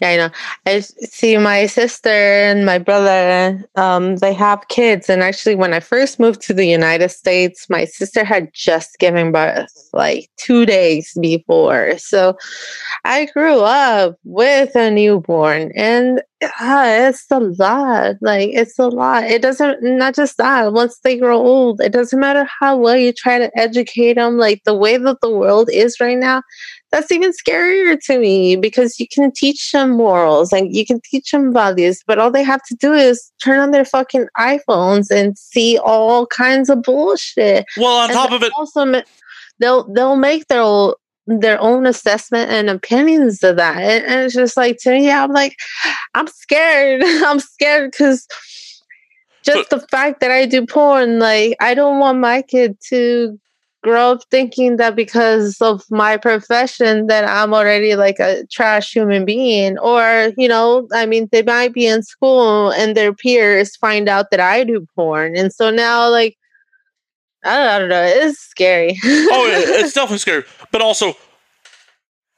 Yeah, 0.00 0.08
I 0.08 0.16
know. 0.16 0.30
I 0.66 0.80
see 0.80 1.36
my 1.36 1.66
sister 1.66 2.08
and 2.08 2.66
my 2.66 2.78
brother, 2.78 3.64
um, 3.76 4.16
they 4.16 4.32
have 4.32 4.66
kids. 4.68 5.08
And 5.08 5.22
actually, 5.22 5.54
when 5.54 5.72
I 5.72 5.78
first 5.78 6.18
moved 6.18 6.40
to 6.42 6.52
the 6.54 6.66
United 6.66 7.10
States, 7.10 7.70
my 7.70 7.84
sister 7.84 8.24
had 8.24 8.50
just 8.52 8.98
given 8.98 9.30
birth 9.30 9.70
like 9.92 10.28
two 10.36 10.66
days 10.66 11.16
before. 11.20 11.96
So 11.98 12.36
I 13.04 13.26
grew 13.26 13.60
up 13.60 14.16
with 14.24 14.74
a 14.74 14.90
newborn, 14.90 15.70
and 15.76 16.20
uh, 16.42 16.84
it's 16.86 17.26
a 17.30 17.38
lot. 17.38 18.16
Like, 18.20 18.50
it's 18.52 18.78
a 18.78 18.88
lot. 18.88 19.24
It 19.24 19.42
doesn't, 19.42 19.80
not 19.82 20.14
just 20.16 20.36
that, 20.38 20.72
once 20.72 20.98
they 21.04 21.16
grow 21.16 21.38
old, 21.38 21.80
it 21.80 21.92
doesn't 21.92 22.18
matter 22.18 22.46
how 22.60 22.76
well 22.76 22.96
you 22.96 23.12
try 23.12 23.38
to 23.38 23.50
educate 23.56 24.14
them. 24.14 24.38
Like, 24.38 24.62
the 24.64 24.74
way 24.74 24.96
that 24.96 25.20
the 25.22 25.30
world 25.30 25.70
is 25.72 26.00
right 26.00 26.18
now, 26.18 26.42
that's 26.94 27.10
even 27.10 27.32
scarier 27.32 27.98
to 28.04 28.20
me 28.20 28.54
because 28.54 29.00
you 29.00 29.08
can 29.12 29.32
teach 29.32 29.72
them 29.72 29.96
morals 29.96 30.52
and 30.52 30.74
you 30.76 30.86
can 30.86 31.00
teach 31.04 31.32
them 31.32 31.52
values, 31.52 32.00
but 32.06 32.20
all 32.20 32.30
they 32.30 32.44
have 32.44 32.62
to 32.68 32.76
do 32.76 32.92
is 32.92 33.32
turn 33.42 33.58
on 33.58 33.72
their 33.72 33.84
fucking 33.84 34.28
iPhones 34.38 35.10
and 35.10 35.36
see 35.36 35.76
all 35.78 36.24
kinds 36.28 36.70
of 36.70 36.82
bullshit. 36.82 37.64
Well, 37.76 37.96
on 37.96 38.10
And 38.10 38.16
top 38.16 38.30
of 38.30 38.44
it, 38.44 38.52
also 38.56 39.02
they'll 39.58 39.92
they'll 39.92 40.14
make 40.14 40.46
their 40.46 40.62
o- 40.62 40.94
their 41.26 41.60
own 41.60 41.84
assessment 41.84 42.52
and 42.52 42.70
opinions 42.70 43.42
of 43.42 43.56
that, 43.56 43.76
and, 43.76 44.04
and 44.04 44.20
it's 44.20 44.34
just 44.34 44.56
like 44.56 44.78
to 44.82 44.92
me, 44.92 45.10
I'm 45.10 45.32
like, 45.32 45.56
I'm 46.14 46.28
scared. 46.28 47.02
I'm 47.04 47.40
scared 47.40 47.90
because. 47.90 48.26
Just 49.44 49.68
the 49.68 49.80
fact 49.90 50.20
that 50.20 50.30
I 50.30 50.46
do 50.46 50.64
porn, 50.64 51.18
like 51.18 51.54
I 51.60 51.74
don't 51.74 51.98
want 51.98 52.18
my 52.18 52.40
kid 52.40 52.78
to 52.88 53.38
grow 53.84 54.12
up 54.12 54.22
thinking 54.30 54.76
that 54.78 54.96
because 54.96 55.60
of 55.60 55.84
my 55.90 56.16
profession 56.16 57.06
that 57.06 57.24
I'm 57.24 57.52
already 57.54 57.94
like 57.94 58.18
a 58.18 58.44
trash 58.50 58.92
human 58.92 59.24
being 59.26 59.78
or 59.78 60.32
you 60.38 60.48
know 60.48 60.88
I 60.92 61.04
mean 61.06 61.28
they 61.30 61.42
might 61.42 61.74
be 61.74 61.86
in 61.86 62.02
school 62.02 62.70
and 62.72 62.96
their 62.96 63.12
peers 63.12 63.76
find 63.76 64.08
out 64.08 64.30
that 64.30 64.40
I 64.40 64.64
do 64.64 64.86
porn 64.96 65.36
and 65.36 65.52
so 65.52 65.70
now 65.70 66.10
like 66.10 66.36
I 67.44 67.58
don't, 67.58 67.68
I 67.68 67.78
don't 67.78 67.88
know 67.90 68.02
it's 68.02 68.38
scary 68.38 68.98
oh, 69.04 69.46
it- 69.46 69.68
it's 69.84 69.92
definitely 69.92 70.18
scary. 70.18 70.44
But 70.72 70.80
also, 70.80 71.14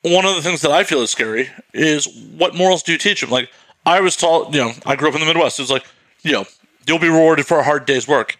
one 0.02 0.24
of 0.26 0.34
the 0.36 0.42
things 0.42 0.60
that 0.62 0.70
I 0.72 0.84
feel 0.84 1.00
is 1.00 1.10
scary 1.10 1.48
is 1.72 2.06
what 2.36 2.54
morals 2.54 2.82
do 2.82 2.92
you 2.92 2.98
teach 2.98 3.20
them? 3.20 3.30
Like, 3.30 3.50
I 3.86 4.00
was 4.00 4.16
taught, 4.16 4.52
you 4.52 4.60
know, 4.60 4.72
I 4.84 4.96
grew 4.96 5.08
up 5.08 5.14
in 5.14 5.20
the 5.20 5.26
Midwest. 5.26 5.58
It 5.58 5.62
was 5.62 5.70
like, 5.70 5.84
you 6.22 6.32
know, 6.32 6.44
you'll 6.86 6.98
be 6.98 7.08
rewarded 7.08 7.46
for 7.46 7.58
a 7.58 7.64
hard 7.64 7.86
day's 7.86 8.06
work. 8.06 8.36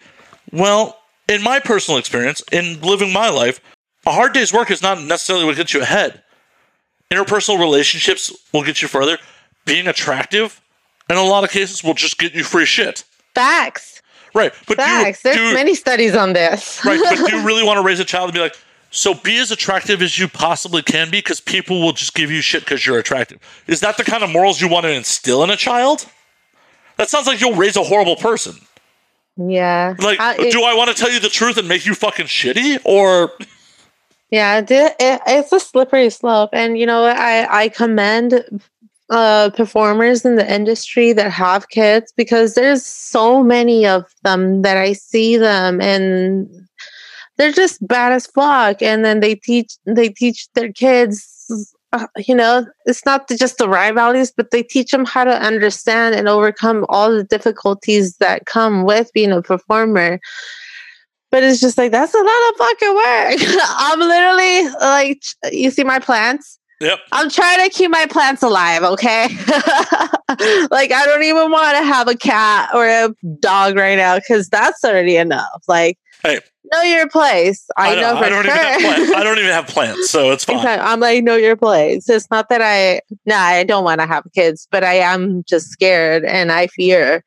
Well, 0.51 0.99
in 1.27 1.43
my 1.43 1.59
personal 1.59 1.99
experience, 1.99 2.43
in 2.51 2.81
living 2.81 3.11
my 3.11 3.29
life, 3.29 3.59
a 4.05 4.11
hard 4.11 4.33
day's 4.33 4.53
work 4.53 4.71
is 4.71 4.81
not 4.81 5.01
necessarily 5.01 5.45
what 5.45 5.55
gets 5.55 5.73
you 5.73 5.81
ahead. 5.81 6.23
Interpersonal 7.11 7.59
relationships 7.59 8.33
will 8.53 8.63
get 8.63 8.81
you 8.81 8.87
further. 8.87 9.17
Being 9.65 9.87
attractive, 9.87 10.61
in 11.09 11.17
a 11.17 11.23
lot 11.23 11.43
of 11.43 11.49
cases, 11.49 11.83
will 11.83 11.93
just 11.93 12.17
get 12.17 12.33
you 12.33 12.43
free 12.43 12.65
shit. 12.65 13.03
facts 13.35 13.97
Right. 14.33 14.53
But 14.67 14.77
facts 14.77 15.23
do, 15.23 15.29
there's 15.29 15.49
do, 15.49 15.53
many 15.55 15.73
studies 15.73 16.15
on 16.15 16.33
this 16.33 16.83
Right, 16.85 16.99
but 17.01 17.15
do 17.15 17.35
you 17.35 17.43
really 17.45 17.63
want 17.63 17.77
to 17.77 17.83
raise 17.83 17.99
a 17.99 18.05
child 18.05 18.29
and 18.29 18.33
be 18.33 18.39
like, 18.39 18.55
so 18.91 19.13
be 19.13 19.37
as 19.39 19.51
attractive 19.51 20.01
as 20.01 20.17
you 20.17 20.27
possibly 20.27 20.81
can 20.81 21.09
be 21.09 21.17
because 21.17 21.41
people 21.41 21.81
will 21.81 21.91
just 21.91 22.13
give 22.13 22.31
you 22.31 22.41
shit 22.41 22.63
because 22.63 22.85
you're 22.85 22.99
attractive? 22.99 23.39
Is 23.67 23.79
that 23.81 23.97
the 23.97 24.03
kind 24.03 24.23
of 24.23 24.29
morals 24.29 24.61
you 24.61 24.67
want 24.67 24.85
to 24.85 24.91
instill 24.91 25.43
in 25.43 25.49
a 25.49 25.57
child? 25.57 26.07
That 26.97 27.09
sounds 27.09 27.27
like 27.27 27.41
you'll 27.41 27.55
raise 27.55 27.75
a 27.75 27.83
horrible 27.83 28.15
person. 28.15 28.55
Yeah 29.37 29.95
Like, 29.99 30.19
I- 30.19 30.35
it- 30.35 30.51
do 30.51 30.63
I 30.63 30.73
want 30.73 30.89
to 30.89 30.95
tell 30.95 31.11
you 31.11 31.19
the 31.19 31.29
truth 31.29 31.57
and 31.57 31.67
make 31.67 31.85
you 31.85 31.93
fucking 31.95 32.25
shitty? 32.27 32.79
Or, 32.83 33.31
Yeah, 34.31 34.57
it, 34.59 34.69
it, 34.71 35.21
it's 35.27 35.51
a 35.53 35.59
slippery 35.59 36.09
slope, 36.09 36.49
and 36.53 36.77
you 36.77 36.85
know 36.85 37.01
what? 37.03 37.15
I 37.17 37.63
I 37.63 37.69
commend 37.69 38.43
uh, 39.09 39.49
performers 39.51 40.25
in 40.25 40.35
the 40.35 40.53
industry 40.53 41.13
that 41.13 41.31
have 41.31 41.69
kids 41.69 42.11
because 42.17 42.53
there's 42.55 42.85
so 42.85 43.41
many 43.41 43.85
of 43.85 44.03
them 44.23 44.63
that 44.63 44.75
I 44.75 44.91
see 44.93 45.37
them 45.37 45.79
and 45.79 46.49
they're 47.37 47.53
just 47.53 47.87
bad 47.87 48.11
as 48.11 48.27
fuck, 48.27 48.81
and 48.81 49.05
then 49.05 49.19
they 49.21 49.35
teach 49.35 49.77
they 49.85 50.09
teach 50.09 50.49
their 50.55 50.73
kids. 50.73 51.73
Uh, 51.93 52.05
you 52.17 52.35
know, 52.35 52.65
it's 52.85 53.05
not 53.05 53.27
the- 53.27 53.37
just 53.37 53.57
the 53.57 53.69
right 53.69 53.93
values, 53.93 54.31
but 54.35 54.51
they 54.51 54.61
teach 54.61 54.91
them 54.91 55.05
how 55.05 55.23
to 55.23 55.31
understand 55.31 56.15
and 56.15 56.27
overcome 56.27 56.85
all 56.89 57.11
the 57.11 57.23
difficulties 57.23 58.17
that 58.17 58.45
come 58.45 58.83
with 58.83 59.11
being 59.13 59.31
a 59.31 59.41
performer. 59.41 60.19
But 61.31 61.43
it's 61.43 61.59
just 61.59 61.77
like 61.77 61.91
that's 61.91 62.13
a 62.13 62.17
lot 62.17 62.49
of 62.49 62.57
fucking 62.57 62.95
work. 62.95 63.61
I'm 63.79 63.99
literally 63.99 64.69
like, 64.81 65.21
you 65.51 65.71
see 65.71 65.83
my 65.83 65.99
plants. 65.99 66.57
yep. 66.79 66.99
I'm 67.11 67.29
trying 67.29 67.69
to 67.69 67.75
keep 67.75 67.89
my 67.91 68.05
plants 68.05 68.43
alive, 68.43 68.83
okay? 68.83 69.27
like 70.71 70.91
I 70.91 71.03
don't 71.05 71.23
even 71.23 71.51
want 71.51 71.77
to 71.77 71.83
have 71.83 72.07
a 72.07 72.15
cat 72.15 72.69
or 72.73 72.85
a 72.87 73.09
dog 73.39 73.75
right 73.75 73.95
now 73.97 74.17
because 74.17 74.47
that's 74.49 74.83
already 74.83 75.17
enough. 75.17 75.63
Like, 75.67 75.97
Hey. 76.23 76.39
Know 76.71 76.81
your 76.81 77.07
place. 77.09 77.65
I, 77.77 77.95
know, 77.95 78.01
don't- 78.01 78.17
for 78.17 78.23
I 78.25 78.29
don't 78.29 78.45
sure. 78.45 78.53
even 78.53 78.65
have 78.65 78.81
plans. 78.81 79.11
I 79.11 79.23
don't 79.23 79.37
even 79.39 79.51
have 79.51 79.67
plans, 79.67 80.09
so 80.09 80.31
it's 80.31 80.43
fine. 80.43 80.57
Exactly. 80.57 80.87
I'm 80.87 80.99
like, 80.99 81.23
know 81.23 81.35
your 81.35 81.55
place. 81.55 82.09
It's 82.09 82.29
not 82.29 82.49
that 82.49 82.61
I, 82.61 83.01
nah, 83.25 83.35
I 83.37 83.63
don't 83.63 83.83
want 83.83 84.01
to 84.01 84.07
have 84.07 84.23
kids, 84.35 84.67
but 84.71 84.83
I 84.83 84.95
am 84.95 85.43
just 85.47 85.67
scared 85.69 86.25
and 86.25 86.51
I 86.51 86.67
fear 86.67 87.23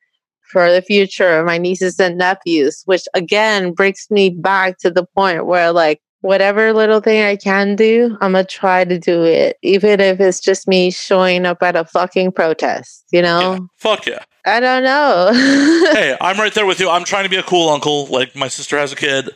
for 0.51 0.71
the 0.71 0.81
future 0.81 1.39
of 1.39 1.45
my 1.45 1.57
nieces 1.57 1.99
and 1.99 2.17
nephews, 2.17 2.83
which 2.85 3.03
again 3.13 3.71
brings 3.73 4.07
me 4.09 4.29
back 4.29 4.77
to 4.79 4.91
the 4.91 5.05
point 5.15 5.45
where, 5.45 5.71
like, 5.71 6.01
whatever 6.21 6.71
little 6.73 7.01
thing 7.01 7.23
I 7.23 7.35
can 7.35 7.75
do, 7.75 8.17
I'm 8.21 8.31
gonna 8.31 8.43
try 8.43 8.85
to 8.85 8.97
do 8.97 9.23
it, 9.23 9.57
even 9.61 9.99
if 9.99 10.19
it's 10.19 10.39
just 10.39 10.67
me 10.67 10.91
showing 10.91 11.45
up 11.45 11.61
at 11.61 11.75
a 11.75 11.85
fucking 11.85 12.31
protest, 12.31 13.05
you 13.11 13.21
know? 13.21 13.53
Yeah. 13.53 13.59
Fuck 13.77 14.05
yeah. 14.05 14.23
I 14.45 14.59
don't 14.59 14.83
know. 14.83 15.31
hey, 15.93 16.17
I'm 16.19 16.37
right 16.39 16.53
there 16.53 16.65
with 16.65 16.79
you. 16.79 16.89
I'm 16.89 17.03
trying 17.03 17.23
to 17.23 17.29
be 17.29 17.35
a 17.35 17.43
cool 17.43 17.69
uncle. 17.69 18.07
Like 18.07 18.35
my 18.35 18.47
sister 18.47 18.77
has 18.77 18.91
a 18.91 18.95
kid. 18.95 19.29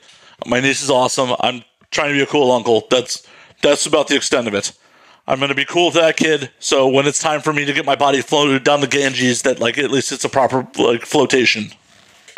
My 0.48 0.60
niece 0.60 0.82
is 0.82 0.90
awesome. 0.90 1.36
I'm 1.42 1.64
trying 1.92 2.10
to 2.10 2.14
be 2.14 2.22
a 2.22 2.28
cool 2.28 2.52
uncle. 2.52 2.88
That's 2.90 3.26
that's 3.62 3.86
about 3.86 4.08
the 4.08 4.16
extent 4.16 4.48
of 4.48 4.54
it. 4.54 4.72
I'm 5.28 5.40
gonna 5.40 5.56
be 5.56 5.66
cool 5.66 5.88
with 5.88 5.96
that 5.96 6.18
kid. 6.18 6.52
So 6.60 6.88
when 6.88 7.06
it's 7.08 7.20
time 7.20 7.42
for 7.42 7.54
me 7.54 7.66
to 7.66 7.74
get 7.74 7.86
my 7.86 7.96
body 7.96 8.22
floated 8.22 8.64
down 8.64 8.82
the 8.82 8.88
Ganges, 8.88 9.44
that 9.44 9.60
like 9.60 9.78
at 9.78 9.92
least 9.92 10.12
it's 10.12 10.26
a 10.26 10.30
proper 10.30 10.68
like 10.78 11.06
flotation. 11.06 11.72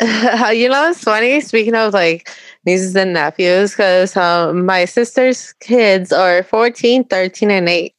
you 0.00 0.68
know 0.68 0.82
what's 0.82 1.02
funny? 1.02 1.40
Speaking 1.40 1.74
of 1.74 1.92
like 1.92 2.30
nieces 2.64 2.94
and 2.96 3.12
nephews, 3.12 3.72
because 3.72 4.16
um, 4.16 4.66
my 4.66 4.84
sister's 4.84 5.52
kids 5.54 6.12
are 6.12 6.42
14, 6.42 7.04
13, 7.04 7.50
and 7.50 7.68
8. 7.68 7.94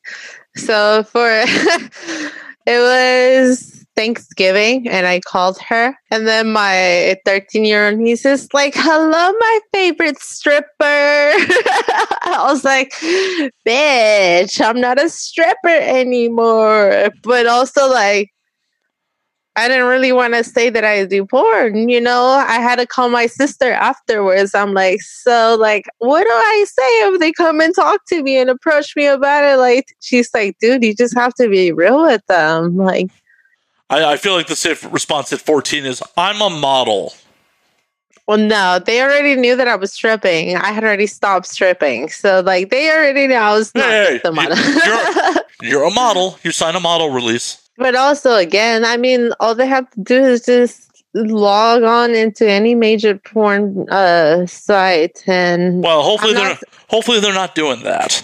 So 0.56 1.04
for 1.04 1.28
it 2.66 2.80
was 2.80 3.86
Thanksgiving, 3.96 4.88
and 4.88 5.08
I 5.08 5.20
called 5.20 5.60
her, 5.68 5.94
and 6.10 6.26
then 6.26 6.54
my 6.54 7.18
13 7.26 7.66
year 7.66 7.90
old 7.90 7.98
niece 7.98 8.26
is 8.26 8.48
like, 8.54 8.74
Hello, 8.76 9.34
my 9.40 9.60
favorite 9.74 10.20
stripper. 10.20 10.66
I 10.80 12.46
was 12.48 12.64
like, 12.64 12.92
Bitch, 13.68 14.66
I'm 14.66 14.80
not 14.80 15.04
a 15.04 15.10
stripper 15.10 15.68
anymore. 15.68 17.10
But 17.24 17.48
also, 17.48 17.90
like, 17.90 18.32
I 19.60 19.68
didn't 19.68 19.88
really 19.88 20.12
want 20.12 20.34
to 20.34 20.44
say 20.44 20.70
that 20.70 20.84
I 20.84 21.06
do 21.06 21.26
porn, 21.26 21.90
you 21.90 22.02
know. 22.02 22.24
I 22.26 22.56
had 22.60 22.78
to 22.78 22.86
call 22.88 23.10
my 23.10 23.26
sister 23.28 23.72
afterwards. 23.72 24.56
I'm 24.56 24.74
like, 24.74 25.02
so 25.02 25.56
like, 25.60 25.86
what 26.00 26.24
do 26.24 26.30
I 26.32 26.66
say 26.68 26.84
if 27.14 27.20
they 27.20 27.32
come 27.32 27.62
and 27.62 27.74
talk 27.76 28.02
to 28.08 28.24
me 28.24 28.38
and 28.38 28.50
approach 28.50 28.96
me 28.96 29.06
about 29.06 29.44
it? 29.44 29.58
Like, 29.58 29.96
she's 30.00 30.30
like, 30.34 30.58
dude, 30.60 30.84
you 30.84 30.96
just 30.96 31.16
have 31.18 31.34
to 31.36 31.50
be 31.50 31.72
real 31.72 32.02
with 32.04 32.26
them. 32.28 32.78
Like, 32.78 33.10
I, 33.90 34.14
I 34.14 34.18
feel 34.18 34.34
like 34.34 34.48
the 34.48 34.56
safe 34.56 34.92
response 34.92 35.32
at 35.34 35.42
14 35.42 35.86
is 35.86 36.02
I'm 36.18 36.42
a 36.42 36.50
model. 36.50 37.14
well, 38.28 38.38
no, 38.38 38.80
they 38.86 39.02
already 39.02 39.36
knew 39.36 39.56
that 39.56 39.68
I 39.68 39.76
was 39.76 39.92
stripping. 39.92 40.56
I 40.56 40.72
had 40.72 40.84
already 40.84 41.08
stopped 41.08 41.48
stripping, 41.48 42.10
so 42.10 42.42
like, 42.42 42.70
they 42.70 42.92
already 42.92 43.26
knew 43.28 43.34
I 43.36 43.54
was 43.54 43.74
not 43.74 43.86
Hey, 43.86 44.20
just 44.22 44.26
a 44.26 44.32
model. 44.32 44.58
you're- 44.58 45.36
You're 45.62 45.84
a 45.84 45.92
model. 45.92 46.40
You 46.44 46.52
sign 46.52 46.76
a 46.76 46.80
model 46.80 47.10
release. 47.10 47.69
But 47.80 47.96
also, 47.96 48.36
again, 48.36 48.86
I 48.86 48.98
mean, 48.98 49.32
all 49.40 49.56
they 49.56 49.66
have 49.66 49.90
to 49.92 50.02
do 50.02 50.22
is 50.24 50.46
just 50.46 51.04
log 51.16 51.82
on 51.84 52.14
into 52.14 52.48
any 52.48 52.76
major 52.76 53.16
porn 53.18 53.90
uh, 53.90 54.46
site 54.46 55.24
and 55.26 55.82
Well, 55.82 56.04
hopefully 56.04 56.34
I'm 56.36 56.38
they're 56.40 56.50
not- 56.50 56.64
hopefully 56.90 57.20
they're 57.20 57.34
not 57.34 57.56
doing 57.56 57.82
that. 57.84 58.24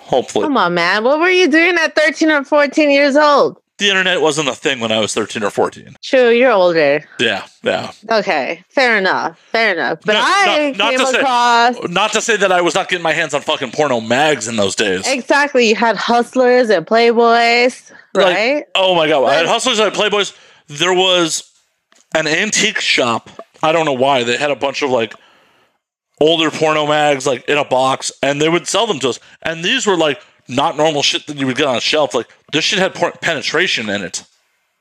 Hopefully, 0.00 0.44
come 0.44 0.56
on, 0.56 0.74
man. 0.74 1.02
What 1.04 1.18
were 1.18 1.28
you 1.30 1.48
doing 1.48 1.76
at 1.76 1.96
13 1.96 2.30
or 2.30 2.44
14 2.44 2.90
years 2.90 3.16
old? 3.16 3.58
the 3.78 3.88
internet 3.90 4.20
wasn't 4.20 4.48
a 4.48 4.54
thing 4.54 4.78
when 4.78 4.92
I 4.92 5.00
was 5.00 5.12
13 5.14 5.42
or 5.42 5.50
14. 5.50 5.96
True, 6.00 6.30
you're 6.30 6.52
older. 6.52 7.04
Yeah, 7.18 7.44
yeah. 7.64 7.90
Okay, 8.08 8.62
fair 8.68 8.96
enough. 8.96 9.36
Fair 9.50 9.72
enough. 9.74 9.98
But 10.06 10.12
No, 10.12 10.20
I 10.22 10.70
no, 10.76 10.84
not 10.84 10.90
came 10.90 11.00
to 11.00 11.06
say- 11.08 11.18
across 11.18 11.76
Not 11.88 12.12
to 12.12 12.20
say 12.20 12.36
that 12.36 12.52
I 12.52 12.60
was 12.60 12.76
not 12.76 12.88
getting 12.88 13.02
my 13.02 13.12
hands 13.12 13.34
on 13.34 13.40
fucking 13.42 13.72
porno 13.72 14.00
mags 14.00 14.46
in 14.46 14.54
those 14.54 14.76
days. 14.76 15.02
exactly. 15.08 15.68
You 15.68 15.74
had 15.74 15.96
hustlers 15.96 16.70
and 16.70 16.86
playboys, 16.86 17.90
Like, 18.14 18.34
right? 18.34 18.64
Oh 18.74 18.94
my 18.94 19.08
god! 19.08 19.20
Like- 19.20 19.46
hustlers, 19.46 19.78
had 19.78 19.92
Playboys. 19.92 20.36
There 20.68 20.94
was 20.94 21.50
an 22.14 22.26
antique 22.26 22.80
shop. 22.80 23.28
I 23.62 23.72
don't 23.72 23.84
know 23.84 23.92
why 23.92 24.24
they 24.24 24.36
had 24.36 24.50
a 24.50 24.56
bunch 24.56 24.82
of 24.82 24.90
like 24.90 25.14
older 26.20 26.50
porno 26.50 26.86
mags 26.86 27.26
like 27.26 27.48
in 27.48 27.58
a 27.58 27.64
box, 27.64 28.12
and 28.22 28.40
they 28.40 28.48
would 28.48 28.66
sell 28.68 28.86
them 28.86 28.98
to 29.00 29.08
us. 29.10 29.20
And 29.42 29.64
these 29.64 29.86
were 29.86 29.96
like 29.96 30.22
not 30.48 30.76
normal 30.76 31.02
shit 31.02 31.26
that 31.26 31.36
you 31.36 31.46
would 31.46 31.56
get 31.56 31.66
on 31.66 31.76
a 31.76 31.80
shelf. 31.80 32.14
Like 32.14 32.28
this 32.52 32.64
shit 32.64 32.78
had 32.78 32.94
por- 32.94 33.12
penetration 33.12 33.88
in 33.88 34.02
it, 34.02 34.24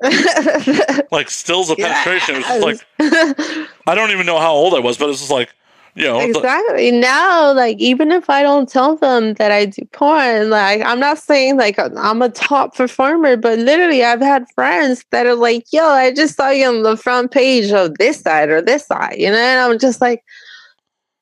like 1.11 1.29
stills 1.29 1.69
of 1.69 1.77
penetration. 1.77 2.35
It 2.35 2.37
was 2.39 2.47
just 2.47 2.61
like 2.99 3.67
I 3.87 3.95
don't 3.95 4.11
even 4.11 4.25
know 4.25 4.39
how 4.39 4.51
old 4.53 4.73
I 4.73 4.79
was, 4.79 4.97
but 4.97 5.05
it 5.05 5.09
was 5.09 5.19
just 5.19 5.31
like 5.31 5.49
you 5.95 6.05
know. 6.05 6.19
exactly. 6.19 6.91
Now, 6.91 7.53
like, 7.53 7.77
even 7.79 8.11
if 8.11 8.29
I 8.29 8.43
don't 8.43 8.67
tell 8.67 8.95
them 8.95 9.33
that 9.35 9.51
I 9.51 9.65
do 9.65 9.83
porn, 9.91 10.49
like, 10.49 10.81
I'm 10.81 10.99
not 10.99 11.17
saying 11.19 11.57
like 11.57 11.77
I'm 11.79 12.21
a 12.21 12.29
top 12.29 12.75
performer, 12.75 13.37
but 13.37 13.59
literally, 13.59 14.03
I've 14.03 14.21
had 14.21 14.45
friends 14.55 15.05
that 15.11 15.25
are 15.25 15.35
like, 15.35 15.65
"Yo, 15.71 15.83
I 15.83 16.11
just 16.11 16.35
saw 16.35 16.49
you 16.49 16.67
on 16.67 16.83
the 16.83 16.97
front 16.97 17.31
page 17.31 17.71
of 17.71 17.97
this 17.97 18.21
side 18.21 18.49
or 18.49 18.61
this 18.61 18.87
side," 18.87 19.15
you 19.17 19.29
know, 19.29 19.37
and 19.37 19.59
I'm 19.59 19.79
just 19.79 20.01
like, 20.01 20.23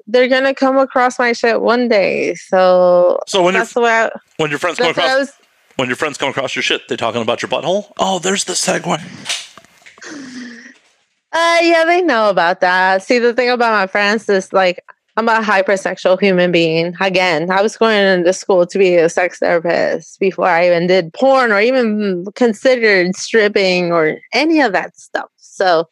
they're 0.07 0.27
gonna 0.27 0.53
come 0.53 0.77
across 0.77 1.17
my 1.19 1.33
shit 1.33 1.61
one 1.61 1.87
day. 1.87 2.35
So 2.35 3.19
so 3.27 3.43
when 3.43 3.53
your 3.53 3.61
that's 3.61 3.73
the 3.73 3.81
way. 3.81 3.91
I, 3.91 4.09
when 4.37 4.49
your 4.49 4.59
friends 4.59 4.77
come 4.77 4.87
that's 4.87 4.97
what 4.97 5.05
I 5.05 5.11
across 5.11 5.27
was. 5.27 5.47
when 5.77 5.87
your 5.87 5.95
friends 5.95 6.17
come 6.17 6.29
across 6.29 6.55
your 6.55 6.63
shit, 6.63 6.87
they're 6.87 6.97
talking 6.97 7.21
about 7.21 7.41
your 7.41 7.49
butthole. 7.49 7.91
Oh, 7.97 8.19
there's 8.19 8.43
the 8.43 8.53
segue. 8.53 8.99
Uh, 11.33 11.57
yeah, 11.61 11.85
they 11.85 12.01
know 12.01 12.29
about 12.29 12.59
that. 12.59 13.03
See, 13.03 13.19
the 13.19 13.33
thing 13.33 13.49
about 13.49 13.71
my 13.71 13.87
friends 13.87 14.27
is 14.27 14.51
like, 14.51 14.83
I'm 15.17 15.29
a 15.29 15.39
hypersexual 15.39 16.19
human 16.19 16.51
being. 16.51 16.93
Again, 16.99 17.49
I 17.49 17.61
was 17.61 17.77
going 17.77 17.97
into 17.97 18.33
school 18.33 18.65
to 18.65 18.77
be 18.77 18.95
a 18.95 19.09
sex 19.09 19.39
therapist 19.39 20.19
before 20.19 20.47
I 20.47 20.67
even 20.67 20.87
did 20.87 21.13
porn 21.13 21.51
or 21.51 21.59
even 21.59 22.25
considered 22.35 23.15
stripping 23.15 23.91
or 23.91 24.17
any 24.33 24.61
of 24.61 24.73
that 24.73 24.97
stuff. 24.97 25.29
So 25.37 25.87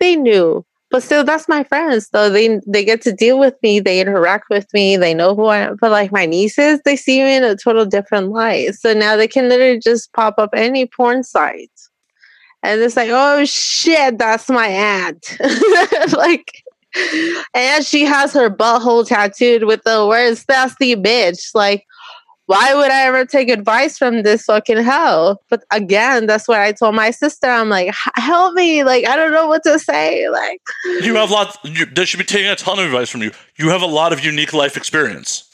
they 0.00 0.16
knew. 0.16 0.64
But 0.90 1.02
still, 1.02 1.22
that's 1.22 1.48
my 1.48 1.64
friends. 1.64 2.08
So 2.10 2.30
they 2.30 2.60
they 2.66 2.84
get 2.84 3.02
to 3.02 3.12
deal 3.12 3.38
with 3.38 3.54
me. 3.62 3.78
They 3.78 4.00
interact 4.00 4.46
with 4.48 4.66
me. 4.72 4.96
They 4.96 5.12
know 5.12 5.36
who 5.36 5.46
I 5.46 5.58
am. 5.58 5.76
But 5.80 5.90
like 5.90 6.10
my 6.12 6.24
nieces, 6.24 6.80
they 6.84 6.96
see 6.96 7.22
me 7.22 7.36
in 7.36 7.44
a 7.44 7.56
total 7.56 7.84
different 7.84 8.30
light. 8.30 8.74
So 8.74 8.94
now 8.94 9.16
they 9.16 9.28
can 9.28 9.48
literally 9.48 9.78
just 9.80 10.12
pop 10.14 10.36
up 10.38 10.50
any 10.54 10.86
porn 10.86 11.24
site 11.24 11.70
and 12.62 12.80
it's 12.80 12.96
like, 12.96 13.10
oh 13.10 13.44
shit, 13.44 14.18
that's 14.18 14.48
my 14.48 14.66
aunt. 14.66 15.38
like, 16.12 16.62
and 17.54 17.84
she 17.84 18.04
has 18.04 18.32
her 18.32 18.50
butthole 18.50 19.06
tattooed 19.06 19.64
with 19.64 19.82
the 19.84 20.06
words 20.06 20.44
"nasty 20.48 20.96
bitch." 20.96 21.50
Like, 21.54 21.84
why 22.46 22.74
would 22.74 22.90
I 22.90 23.02
ever 23.02 23.26
take 23.26 23.50
advice 23.50 23.98
from 23.98 24.22
this 24.22 24.44
fucking 24.44 24.82
hell? 24.82 25.42
But 25.50 25.64
again, 25.70 26.26
that's 26.26 26.48
what 26.48 26.58
I 26.58 26.72
told 26.72 26.94
my 26.94 27.10
sister. 27.10 27.46
I'm 27.46 27.68
like, 27.68 27.94
help 28.14 28.54
me. 28.54 28.84
Like, 28.84 29.06
I 29.06 29.16
don't 29.16 29.32
know 29.32 29.46
what 29.46 29.62
to 29.64 29.78
say. 29.78 30.30
Like, 30.30 30.60
You 31.02 31.14
have 31.16 31.30
lots. 31.30 31.58
You, 31.62 31.84
they 31.84 32.06
should 32.06 32.18
be 32.18 32.24
taking 32.24 32.48
a 32.48 32.56
ton 32.56 32.78
of 32.78 32.86
advice 32.86 33.10
from 33.10 33.22
you. 33.22 33.32
You 33.56 33.68
have 33.68 33.82
a 33.82 33.86
lot 33.86 34.14
of 34.14 34.24
unique 34.24 34.54
life 34.54 34.78
experience. 34.78 35.47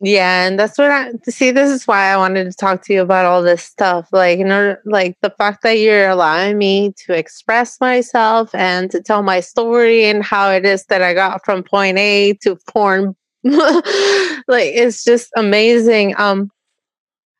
Yeah, 0.00 0.46
and 0.46 0.58
that's 0.58 0.76
what 0.76 0.90
I 0.90 1.12
see. 1.28 1.50
This 1.50 1.70
is 1.70 1.86
why 1.86 2.12
I 2.12 2.16
wanted 2.16 2.50
to 2.50 2.56
talk 2.56 2.82
to 2.84 2.92
you 2.92 3.00
about 3.00 3.24
all 3.24 3.42
this 3.42 3.62
stuff. 3.62 4.08
Like, 4.12 4.38
you 4.38 4.44
know, 4.44 4.76
like 4.84 5.16
the 5.22 5.30
fact 5.30 5.62
that 5.62 5.78
you're 5.78 6.08
allowing 6.08 6.58
me 6.58 6.92
to 7.06 7.14
express 7.16 7.80
myself 7.80 8.54
and 8.54 8.90
to 8.90 9.00
tell 9.00 9.22
my 9.22 9.40
story 9.40 10.04
and 10.04 10.22
how 10.22 10.50
it 10.50 10.66
is 10.66 10.84
that 10.86 11.00
I 11.00 11.14
got 11.14 11.44
from 11.44 11.62
point 11.62 11.96
A 11.98 12.34
to 12.42 12.58
porn. 12.68 13.14
like, 13.44 14.72
it's 14.74 15.04
just 15.04 15.30
amazing. 15.36 16.14
Um, 16.18 16.50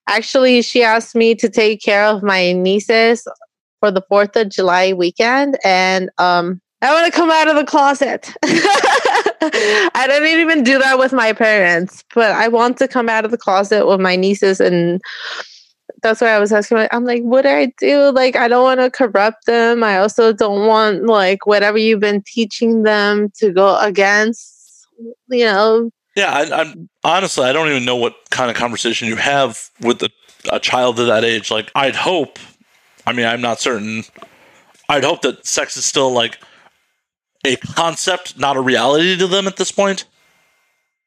actually, 0.09 0.63
she 0.63 0.83
asked 0.83 1.15
me 1.15 1.35
to 1.35 1.49
take 1.51 1.83
care 1.83 2.07
of 2.07 2.23
my 2.23 2.53
nieces 2.53 3.27
for 3.81 3.91
the 3.91 4.03
Fourth 4.09 4.37
of 4.37 4.49
July 4.49 4.93
weekend, 4.93 5.59
and 5.65 6.09
um, 6.19 6.61
I 6.81 6.93
want 6.95 7.13
to 7.13 7.19
come 7.19 7.31
out 7.31 7.49
of 7.49 7.57
the 7.57 7.65
closet. 7.65 8.35
I 9.95 10.07
didn't 10.09 10.41
even 10.41 10.63
do 10.65 10.79
that 10.79 10.99
with 10.99 11.13
my 11.13 11.33
parents, 11.33 12.05
but 12.15 12.33
I 12.33 12.49
want 12.49 12.79
to 12.79 12.89
come 12.89 13.09
out 13.09 13.25
of 13.25 13.31
the 13.31 13.39
closet 13.39 13.87
with 13.87 14.01
my 14.01 14.17
nieces 14.17 14.61
and 14.61 15.01
that's 16.03 16.21
why 16.21 16.29
I 16.29 16.39
was 16.39 16.53
asking. 16.53 16.87
I'm 16.93 17.05
like, 17.05 17.23
what 17.23 17.43
do 17.43 17.49
I 17.49 17.73
do? 17.79 18.11
Like, 18.11 18.37
I 18.37 18.47
don't 18.47 18.63
want 18.63 18.81
to 18.81 18.91
corrupt 18.91 19.47
them. 19.47 19.83
I 19.83 19.99
also 19.99 20.33
don't 20.33 20.67
want 20.67 21.05
like 21.05 21.47
whatever 21.47 21.79
you've 21.79 22.01
been 22.01 22.23
teaching 22.23 22.83
them 22.83 23.31
to 23.37 23.51
go 23.51 23.79
against. 23.81 24.87
You 25.29 25.47
know, 25.47 25.91
Yeah, 26.15 26.31
I, 26.31 26.61
I'm 26.61 26.89
honestly, 27.03 27.45
I 27.47 27.53
don't 27.53 27.69
even 27.69 27.85
know 27.85 27.97
what 27.97 28.15
kind 28.31 28.51
of 28.51 28.57
conversation 28.57 29.09
you 29.09 29.17
have 29.17 29.71
with 29.81 30.03
a, 30.03 30.11
a 30.53 30.61
child 30.61 31.01
of 31.01 31.07
that 31.07 31.25
age. 31.25 31.51
Like, 31.51 31.73
I'd 31.75 31.97
hope. 31.97 32.39
I 33.07 33.13
mean, 33.13 33.27
I'm 33.27 33.41
not 33.41 33.61
certain. 33.61 34.05
I'd 34.89 35.05
hope 35.05 35.23
that 35.23 35.47
sex 35.47 35.77
is 35.77 35.85
still 35.85 36.13
like 36.13 36.39
a 37.45 37.57
concept, 37.57 38.39
not 38.39 38.57
a 38.57 38.61
reality 38.61 39.17
to 39.19 39.27
them 39.27 39.47
at 39.47 39.57
this 39.57 39.71
point. 39.73 40.05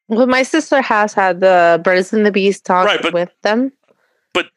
well, 0.08 0.28
my 0.28 0.44
sister 0.44 0.82
has 0.82 1.14
had 1.14 1.42
the 1.42 1.82
birds 1.84 2.14
and 2.14 2.26
the 2.26 2.32
bees 2.32 2.62
talk 2.62 2.86
Right, 2.86 3.02
but- 3.02 3.14
with 3.14 3.30
them, 3.42 3.72
but- 4.34 4.48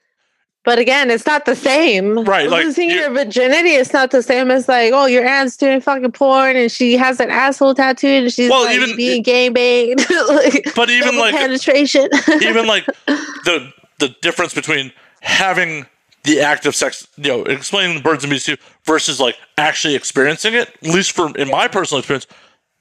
But 0.63 0.79
again, 0.79 1.11
it's 1.11 1.27
not 1.27 1.45
the 1.47 1.57
same. 1.57 2.23
Right, 2.25 2.49
losing 2.49 2.91
you- 2.91 3.01
your 3.01 3.11
virginity 3.11 3.71
is 3.71 3.93
not 3.93 4.11
the 4.11 4.23
same 4.23 4.51
as 4.51 4.69
like, 4.69 4.93
oh, 4.93 5.07
your 5.07 5.27
aunt's 5.27 5.57
doing 5.57 5.81
fucking 5.81 6.13
porn 6.13 6.55
and 6.55 6.71
she 6.71 6.97
has 6.99 7.19
an 7.19 7.31
asshole 7.31 7.75
tattooed 7.75 8.25
and 8.25 8.33
she's 8.33 8.51
Well, 8.51 8.65
like 8.65 8.77
even- 8.77 8.95
being 8.97 9.23
game 9.23 9.55
banged. 9.55 10.05
like, 10.29 10.73
But 10.77 10.91
even 10.91 11.17
like 11.17 11.35
penetration. 11.35 12.09
even 12.43 12.67
like 12.67 12.85
the 13.07 13.73
the 13.99 14.09
difference 14.23 14.55
between 14.55 14.93
having 15.23 15.87
the 16.25 16.41
act 16.41 16.67
of 16.67 16.75
sex, 16.75 17.07
you 17.17 17.29
know, 17.29 17.45
explaining 17.45 17.97
the 17.97 18.03
birds 18.03 18.25
and 18.25 18.31
bees 18.31 18.45
to 18.45 18.53
you 18.53 18.57
versus 18.85 19.21
like 19.21 19.37
actually 19.57 19.95
experiencing 19.95 20.55
it. 20.55 20.69
At 20.69 20.83
least 20.83 21.13
for 21.13 21.37
in 21.37 21.49
my 21.49 21.69
personal 21.69 22.01
experience, 22.01 22.27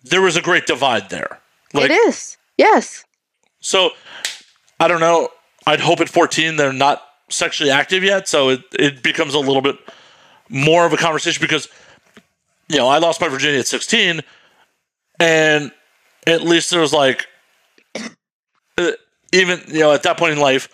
there 0.04 0.22
was 0.22 0.36
a 0.36 0.42
great 0.42 0.66
divide 0.66 1.10
there. 1.10 1.40
Like 1.74 1.90
it 1.90 1.94
is. 1.94 2.38
Yes. 2.58 3.06
so, 3.62 3.92
I 4.80 4.88
don't 4.88 5.00
know. 5.00 5.30
I'd 5.66 5.80
hope 5.80 6.02
at 6.02 6.10
14 6.10 6.58
they're 6.58 6.74
not 6.74 7.04
sexually 7.30 7.72
active 7.72 8.04
yet, 8.04 8.28
so 8.28 8.50
it 8.50 8.62
it 8.74 9.04
becomes 9.04 9.34
a 9.34 9.40
little 9.40 9.62
bit 9.62 9.78
more 10.50 10.86
of 10.86 10.94
a 10.94 10.98
conversation 10.98 11.42
because 11.42 11.70
you 12.68 12.78
know 12.78 12.88
I 12.88 12.98
lost 12.98 13.22
my 13.22 13.28
virginity 13.28 13.60
at 13.60 13.68
16, 13.68 14.22
and 15.20 15.72
at 16.28 16.42
least 16.42 16.72
there 16.72 16.82
was 16.82 16.92
like 16.94 17.28
uh, 18.78 18.92
even 19.32 19.62
you 19.68 19.80
know 19.80 19.94
at 19.94 20.04
that 20.04 20.18
point 20.18 20.34
in 20.34 20.40
life 20.40 20.70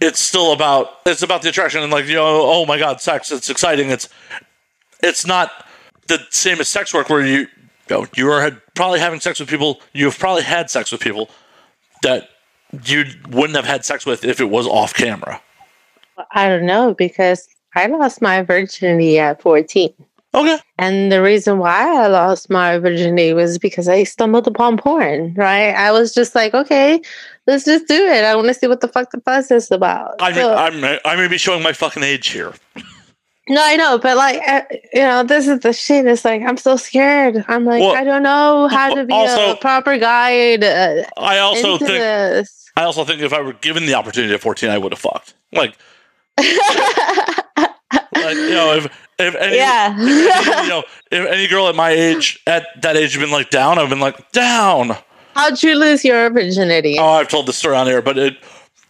it's 0.00 0.20
still 0.20 0.52
about 0.52 0.98
it's 1.06 1.22
about 1.22 1.42
the 1.42 1.48
attraction 1.48 1.82
and 1.82 1.92
like 1.92 2.06
you 2.06 2.14
know 2.14 2.42
oh 2.42 2.64
my 2.66 2.78
god 2.78 3.00
sex 3.00 3.30
it's 3.32 3.50
exciting 3.50 3.90
it's 3.90 4.08
it's 5.02 5.26
not 5.26 5.66
the 6.08 6.20
same 6.30 6.60
as 6.60 6.68
sex 6.68 6.94
work 6.94 7.08
where 7.08 7.24
you 7.24 7.38
you 7.38 7.46
know 7.90 8.06
you 8.16 8.30
are 8.30 8.40
had- 8.40 8.60
probably 8.74 9.00
having 9.00 9.20
sex 9.20 9.40
with 9.40 9.48
people 9.48 9.80
you've 9.92 10.18
probably 10.18 10.42
had 10.42 10.70
sex 10.70 10.92
with 10.92 11.00
people 11.00 11.28
that 12.02 12.28
you 12.84 13.04
wouldn't 13.30 13.56
have 13.56 13.64
had 13.64 13.84
sex 13.84 14.04
with 14.06 14.24
if 14.24 14.40
it 14.40 14.50
was 14.50 14.66
off 14.66 14.94
camera 14.94 15.40
I 16.32 16.48
don't 16.48 16.66
know 16.66 16.94
because 16.94 17.48
I 17.76 17.86
lost 17.86 18.20
my 18.20 18.42
virginity 18.42 19.18
at 19.18 19.40
14. 19.40 19.92
okay 20.34 20.58
And 20.78 21.12
the 21.12 21.22
reason 21.22 21.58
why 21.58 22.02
I 22.02 22.08
lost 22.08 22.50
my 22.50 22.78
virginity 22.78 23.32
was 23.32 23.58
because 23.58 23.88
I 23.88 24.02
stumbled 24.04 24.46
upon 24.46 24.76
porn, 24.78 25.34
right? 25.34 25.70
I 25.74 25.92
was 25.92 26.12
just 26.12 26.34
like, 26.34 26.54
okay, 26.54 27.00
let's 27.48 27.64
just 27.64 27.88
do 27.88 28.06
it. 28.06 28.24
I 28.24 28.36
want 28.36 28.46
to 28.48 28.54
see 28.54 28.68
what 28.68 28.80
the 28.80 28.88
fuck 28.88 29.10
the 29.10 29.20
fuss 29.22 29.50
is 29.50 29.70
about. 29.70 30.14
I 30.20 30.28
mean, 30.28 30.34
So- 30.36 30.54
I'm 30.54 31.00
I 31.04 31.16
may 31.16 31.26
be 31.26 31.38
showing 31.38 31.62
my 31.62 31.72
fucking 31.72 32.04
age 32.04 32.28
here. 32.28 32.52
no, 33.48 33.60
I 33.64 33.74
know, 33.76 33.98
but 33.98 34.16
like, 34.16 34.40
you 34.92 35.00
know, 35.00 35.24
this 35.24 35.48
is 35.48 35.60
the 35.60 35.72
shit. 35.72 36.06
It's 36.06 36.24
like, 36.24 36.42
I'm 36.42 36.58
so 36.58 36.76
scared. 36.76 37.44
I'm 37.48 37.64
like, 37.64 37.80
Well, 37.80 37.96
I 37.96 38.04
don't 38.04 38.22
know 38.22 38.68
how 38.68 38.94
to 38.94 39.04
be 39.04 39.12
also- 39.12 39.52
a 39.52 39.56
proper 39.56 39.98
guide 39.98 40.62
uh, 40.62 41.04
I 41.16 41.38
also 41.38 41.78
think 41.78 41.90
this. 41.90 42.70
I 42.76 42.84
also 42.84 43.04
think 43.04 43.22
if 43.22 43.32
I 43.32 43.40
were 43.40 43.54
given 43.54 43.86
the 43.86 43.94
opportunity 43.94 44.32
at 44.34 44.40
14, 44.40 44.70
I 44.70 44.78
would 44.78 44.92
have 44.92 45.00
fucked. 45.00 45.34
Like, 45.52 45.76
like 46.38 48.36
you 48.36 48.50
know, 48.50 48.74
if 48.74 48.86
if 49.18 49.34
any, 49.34 49.56
yeah. 49.56 49.98
you 49.98 50.68
know, 50.68 50.84
if 51.10 51.26
any 51.26 51.48
girl 51.48 51.66
at 51.66 51.74
my 51.74 51.90
age, 51.90 52.40
at 52.46 52.66
that 52.82 52.96
age, 52.96 53.14
had 53.14 53.20
been 53.20 53.32
like 53.32 53.50
down, 53.50 53.78
I've 53.78 53.88
been 53.88 53.98
like 53.98 54.30
down. 54.30 54.96
How'd 55.38 55.62
you 55.62 55.76
lose 55.76 56.04
your 56.04 56.30
virginity? 56.30 56.96
Oh, 56.98 57.10
I've 57.10 57.28
told 57.28 57.46
the 57.46 57.52
story 57.52 57.76
on 57.76 57.86
air, 57.86 58.02
but 58.02 58.18
it 58.18 58.38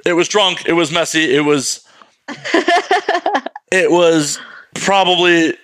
it 0.06 0.14
was 0.14 0.28
drunk, 0.28 0.64
it 0.66 0.72
was 0.72 0.90
messy, 0.90 1.34
it 1.36 1.44
was 1.44 1.86
it 3.70 3.90
was 3.90 4.40
probably 4.74 5.54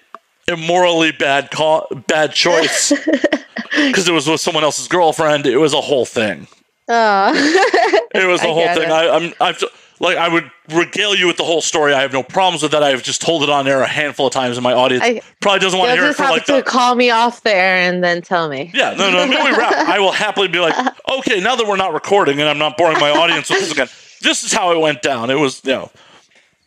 a 0.46 0.56
morally 0.58 1.10
bad 1.10 1.50
call, 1.50 1.86
bad 2.06 2.32
choice 2.32 2.90
because 3.70 4.06
it 4.06 4.12
was 4.12 4.28
with 4.28 4.42
someone 4.42 4.62
else's 4.62 4.86
girlfriend. 4.86 5.46
It 5.46 5.56
was 5.56 5.72
a 5.72 5.80
whole 5.80 6.04
thing. 6.04 6.46
Oh. 6.88 7.70
It 8.16 8.28
was 8.28 8.42
the 8.42 8.46
whole 8.46 8.68
thing. 8.74 8.84
it. 8.84 8.92
I, 8.92 9.08
I'm 9.08 9.34
I've 9.40 9.60
like 10.00 10.16
I 10.16 10.28
would 10.28 10.50
regale 10.72 11.14
you 11.14 11.26
with 11.26 11.36
the 11.36 11.44
whole 11.44 11.60
story. 11.60 11.92
I 11.94 12.02
have 12.02 12.12
no 12.12 12.22
problems 12.22 12.62
with 12.62 12.72
that. 12.72 12.82
I 12.82 12.90
have 12.90 13.02
just 13.02 13.22
told 13.22 13.42
it 13.42 13.50
on 13.50 13.66
air 13.68 13.80
a 13.82 13.86
handful 13.86 14.26
of 14.26 14.32
times, 14.32 14.56
and 14.56 14.64
my 14.64 14.72
audience 14.72 15.04
I- 15.04 15.20
probably 15.40 15.60
doesn't 15.60 15.78
want 15.78 15.90
to 15.90 15.96
hear 15.96 16.10
it 16.10 16.14
for 16.16 16.22
have 16.24 16.32
like 16.32 16.44
to 16.46 16.52
the 16.54 16.62
call 16.62 16.94
me 16.94 17.10
off 17.10 17.42
there 17.42 17.76
and 17.76 18.02
then 18.02 18.22
tell 18.22 18.48
me. 18.48 18.70
Yeah, 18.74 18.94
no, 18.94 19.10
no. 19.10 19.18
When 19.18 19.30
we 19.30 19.56
wrap, 19.56 19.72
I 19.88 19.98
will 20.00 20.12
happily 20.12 20.48
be 20.48 20.58
like, 20.60 20.74
okay, 21.18 21.40
now 21.40 21.56
that 21.56 21.66
we're 21.66 21.76
not 21.76 21.92
recording 21.92 22.40
and 22.40 22.48
I'm 22.48 22.58
not 22.58 22.76
boring 22.76 22.98
my 22.98 23.10
audience 23.10 23.48
with 23.50 23.60
this 23.60 23.72
again, 23.72 23.88
this 24.22 24.42
is 24.44 24.52
how 24.52 24.72
it 24.72 24.80
went 24.80 25.02
down. 25.02 25.30
It 25.30 25.38
was, 25.38 25.62
you 25.64 25.72
know, 25.72 25.90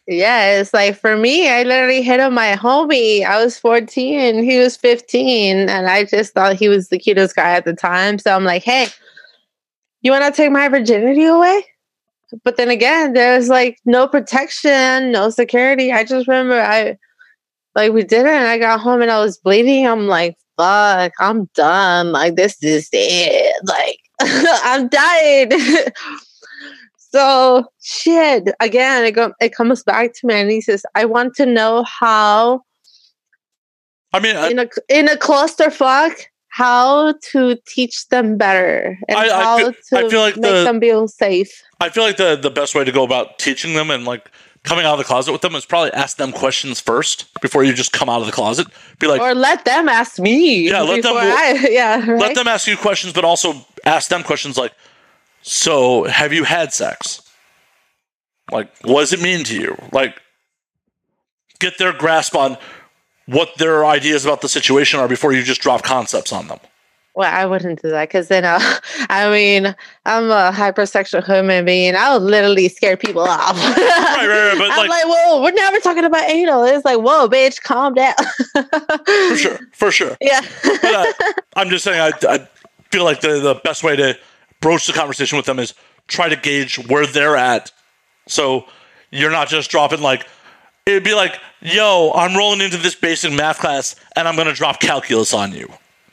Yeah, 0.08 0.60
it's 0.60 0.74
like 0.74 0.98
for 0.98 1.18
me, 1.18 1.50
I 1.50 1.64
literally 1.64 2.02
hit 2.02 2.20
on 2.20 2.34
my 2.34 2.56
homie. 2.56 3.26
I 3.26 3.44
was 3.44 3.60
14, 3.60 4.44
he 4.44 4.58
was 4.58 4.78
15, 4.78 5.68
and 5.70 5.88
I 5.88 6.06
just 6.06 6.34
thought 6.34 6.56
he 6.56 6.70
was 6.70 6.90
the 6.90 6.98
cutest 7.00 7.36
guy 7.36 7.52
at 7.52 7.66
the 7.66 7.74
time. 7.74 8.20
So 8.20 8.34
I'm 8.34 8.44
like, 8.46 8.64
hey, 8.64 8.88
you 10.02 10.12
want 10.12 10.24
to 10.24 10.32
take 10.32 10.52
my 10.52 10.70
virginity 10.70 11.26
away? 11.26 11.66
But 12.44 12.58
then 12.58 12.70
again, 12.70 13.14
there's 13.14 13.50
like 13.50 13.80
no 13.86 14.08
protection, 14.08 15.12
no 15.12 15.30
security. 15.30 15.92
I 15.92 16.04
just 16.04 16.28
remember 16.28 16.60
I 16.60 16.98
like 17.76 17.94
we 17.94 18.04
did 18.04 18.26
it 18.26 18.32
and 18.32 18.48
I 18.48 18.58
got 18.58 18.80
home 18.80 19.02
and 19.02 19.12
I 19.12 19.20
was 19.20 19.38
bleeding. 19.38 19.88
I'm 19.88 20.08
like, 20.08 20.38
fuck, 20.58 21.14
I'm 21.20 21.46
done. 21.54 22.12
Like 22.12 22.36
this 22.36 22.62
is 22.64 22.90
it. 22.92 23.56
Like 23.66 24.00
I'm 24.20 24.88
dying. 24.90 25.52
so 26.98 27.66
shit. 27.82 28.50
Again, 28.60 29.06
it 29.06 29.12
go, 29.12 29.34
it 29.40 29.56
comes 29.56 29.84
back 29.84 30.14
to 30.16 30.28
my 30.28 30.44
nieces. 30.44 30.86
I 30.96 31.06
want 31.06 31.36
to 31.36 31.46
know 31.46 31.84
how 31.84 32.62
I 34.14 34.20
mean, 34.20 34.36
I, 34.36 34.50
in 34.50 34.60
a 34.60 34.68
in 34.90 35.10
a 35.10 35.16
clusterfuck 35.16 36.26
how 36.58 37.14
to 37.32 37.56
teach 37.68 38.08
them 38.10 38.36
better 38.38 38.98
and 39.08 39.16
I- 39.18 39.26
I 39.40 39.44
how 39.44 39.58
feel- 39.60 39.74
to 39.74 39.98
I 39.98 40.10
feel 40.10 40.22
like 40.22 40.38
make 40.38 40.52
the- 40.52 40.64
them 40.64 40.80
feel 40.80 41.08
safe. 41.08 41.52
I 41.80 41.90
feel 41.90 42.04
like 42.04 42.18
the, 42.18 42.36
the 42.36 42.50
best 42.50 42.74
way 42.74 42.84
to 42.84 42.92
go 42.92 43.04
about 43.04 43.38
teaching 43.38 43.74
them 43.76 43.92
and 43.92 44.06
like 44.06 44.32
coming 44.64 44.84
out 44.84 44.94
of 44.94 44.98
the 44.98 45.04
closet 45.04 45.32
with 45.32 45.42
them 45.42 45.54
is 45.56 45.66
probably 45.66 45.92
ask 45.94 46.18
them 46.18 46.32
questions 46.32 46.80
first 46.80 47.26
before 47.42 47.64
you 47.64 47.74
just 47.74 47.92
come 47.94 48.10
out 48.10 48.22
of 48.22 48.26
the 48.26 48.32
closet. 48.32 48.66
Be 49.00 49.06
like, 49.08 49.22
or 49.22 49.36
let 49.36 49.66
them 49.66 49.88
ask 49.88 50.18
me. 50.20 50.68
Yeah, 50.68 50.82
let 50.82 51.04
them- 51.04 51.16
I, 51.16 51.68
yeah, 51.70 52.00
right? 52.10 52.20
let 52.20 52.34
them 52.36 52.48
ask 52.48 52.66
you 52.68 52.76
questions, 52.76 53.14
but 53.14 53.24
also 53.24 53.54
ask 53.86 54.10
them 54.10 54.24
questions 54.24 54.58
like, 54.58 54.74
so 55.44 56.06
have 56.06 56.34
you 56.34 56.44
had 56.44 56.74
sex? 56.74 57.22
Like, 58.52 58.70
what 58.82 59.02
does 59.02 59.14
it 59.14 59.22
mean 59.22 59.44
to 59.46 59.56
you? 59.56 59.78
Like, 59.92 60.20
get 61.60 61.78
their 61.78 61.94
grasp 61.94 62.36
on 62.36 62.58
what 63.28 63.50
their 63.58 63.86
ideas 63.86 64.26
about 64.26 64.42
the 64.42 64.50
situation 64.50 65.00
are 65.00 65.08
before 65.08 65.34
you 65.34 65.44
just 65.44 65.62
drop 65.62 65.84
concepts 65.84 66.34
on 66.34 66.48
them. 66.48 66.60
Well, 67.18 67.34
I 67.34 67.48
wouldn't 67.48 67.82
do 67.82 67.90
that 67.90 68.10
because 68.10 68.28
then, 68.28 68.46
uh, 68.46 68.60
I 69.10 69.30
mean, 69.32 69.76
I'm 70.06 70.30
a 70.30 70.52
hypersexual 70.54 71.26
human 71.26 71.66
being. 71.66 71.96
I 71.96 72.14
would 72.14 72.22
literally 72.22 72.70
scare 72.70 72.96
people 72.96 73.24
off. 73.24 73.58
Right, 74.18 74.28
right, 74.28 74.50
right. 74.50 74.58
But 74.58 74.72
I'm 74.72 74.78
like, 74.78 74.90
like, 74.90 75.04
whoa, 75.06 75.42
we're 75.42 75.52
never 75.52 75.80
talking 75.80 76.04
about 76.04 76.30
anal. 76.30 76.64
It's 76.64 76.86
like, 76.86 77.00
whoa, 77.00 77.28
bitch, 77.28 77.62
calm 77.62 77.94
down. 77.96 78.14
for 79.30 79.36
sure, 79.36 79.60
for 79.74 79.92
sure. 79.92 80.18
Yeah. 80.22 80.42
But, 80.64 80.84
uh, 80.84 81.14
I'm 81.56 81.70
just 81.70 81.84
saying, 81.84 82.00
I, 82.00 82.12
I 82.28 82.48
feel 82.92 83.04
like 83.04 83.22
the, 83.22 83.40
the 83.40 83.56
best 83.64 83.84
way 83.84 83.96
to 83.96 84.18
broach 84.62 84.88
the 84.88 84.94
conversation 84.94 85.38
with 85.38 85.46
them 85.46 85.60
is 85.60 85.74
try 86.08 86.30
to 86.30 86.36
gauge 86.36 86.78
where 86.88 87.06
they're 87.06 87.36
at. 87.36 87.72
So 88.28 88.66
you're 89.12 89.32
not 89.32 89.50
just 89.50 89.70
dropping 89.70 90.02
like, 90.02 90.28
it'd 90.88 91.04
be 91.04 91.14
like, 91.14 91.40
yo, 91.62 92.12
I'm 92.16 92.36
rolling 92.36 92.62
into 92.62 92.78
this 92.78 92.96
basic 92.96 93.32
math 93.34 93.60
class 93.60 93.96
and 94.16 94.28
I'm 94.28 94.36
going 94.36 94.48
to 94.48 94.54
drop 94.54 94.80
calculus 94.80 95.34
on 95.34 95.52
you. 95.52 95.72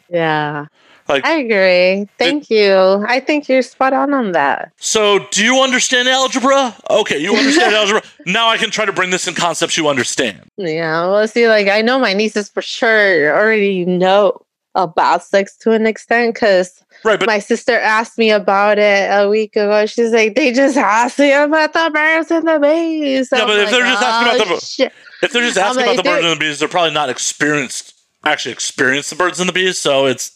yeah. 0.09 0.67
Like, 1.07 1.27
I 1.27 1.33
agree. 1.35 2.09
Thank 2.19 2.49
you. 2.49 3.05
I 3.07 3.21
think 3.21 3.47
you're 3.47 3.61
spot 3.61 3.93
on 3.93 4.15
on 4.15 4.33
that. 4.33 4.73
so 4.79 5.19
do 5.33 5.45
you 5.45 5.61
understand 5.61 6.09
algebra? 6.09 6.75
Okay, 6.89 7.19
you 7.19 7.37
understand 7.37 7.75
algebra. 7.81 8.03
Now 8.25 8.49
I 8.49 8.57
can 8.57 8.71
try 8.71 8.87
to 8.87 8.93
bring 8.93 9.11
this 9.11 9.29
in 9.29 9.35
concepts 9.35 9.77
you 9.77 9.87
understand. 9.87 10.49
Yeah. 10.57 11.07
Well, 11.07 11.29
see, 11.29 11.47
like, 11.47 11.69
I 11.69 11.83
know 11.83 11.99
my 11.99 12.15
nieces 12.15 12.49
for 12.49 12.63
sure 12.63 13.37
already 13.39 13.85
know 13.85 14.41
about 14.75 15.23
sex 15.23 15.55
to 15.59 15.73
an 15.73 15.87
extent 15.87 16.33
because 16.33 16.83
Right, 17.05 17.19
but 17.19 17.27
my 17.27 17.39
sister 17.39 17.79
asked 17.79 18.17
me 18.17 18.31
about 18.31 18.79
it 18.79 19.11
a 19.11 19.29
week 19.29 19.57
ago. 19.57 19.85
She's 19.85 20.11
like, 20.11 20.35
they 20.35 20.53
just 20.53 20.77
asked 20.79 21.19
me 21.19 21.33
about 21.33 21.75
the 21.75 21.91
birds 21.93 22.31
and 22.31 22.49
the 22.49 22.59
bees. 22.59 23.29
Yeah, 23.31 23.41
I'm 23.41 23.47
but 23.47 23.61
if 23.61 23.71
they're 23.71 23.85
just 23.85 24.03
asking 24.03 24.35
about 24.41 24.47
"Oh, 24.49 24.55
the- 24.55 24.61
shit." 24.65 24.93
if 25.23 25.33
they're 25.33 25.43
just 25.43 25.59
asking 25.59 25.85
like, 25.85 25.95
about 25.95 26.03
the 26.03 26.11
birds 26.11 26.25
and 26.25 26.35
the 26.35 26.41
bees, 26.41 26.59
they're 26.59 26.69
probably 26.69 26.95
not 26.95 27.11
experienced, 27.11 27.95
actually 28.25 28.53
experienced 28.53 29.11
the 29.11 29.17
birds 29.17 29.39
and 29.39 29.49
the 29.49 29.53
bees. 29.53 29.79
So 29.79 30.07
it's, 30.07 30.33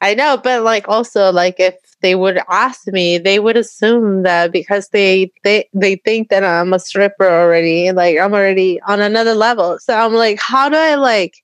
I 0.00 0.14
know, 0.14 0.40
but 0.42 0.62
like 0.62 0.88
also 0.88 1.30
like 1.30 1.60
if 1.60 1.76
they 2.00 2.14
would 2.14 2.40
ask 2.48 2.86
me, 2.88 3.18
they 3.18 3.38
would 3.38 3.56
assume 3.58 4.22
that 4.22 4.50
because 4.50 4.88
they 4.88 5.30
they 5.44 5.68
they 5.74 5.96
think 5.96 6.30
that 6.30 6.42
I'm 6.42 6.72
a 6.72 6.78
stripper 6.78 7.28
already, 7.28 7.92
like 7.92 8.18
I'm 8.18 8.32
already 8.32 8.80
on 8.82 9.00
another 9.00 9.34
level. 9.34 9.78
So 9.78 9.94
I'm 9.94 10.14
like, 10.14 10.40
how 10.40 10.68
do 10.68 10.76
I 10.76 10.94
like 10.94 11.34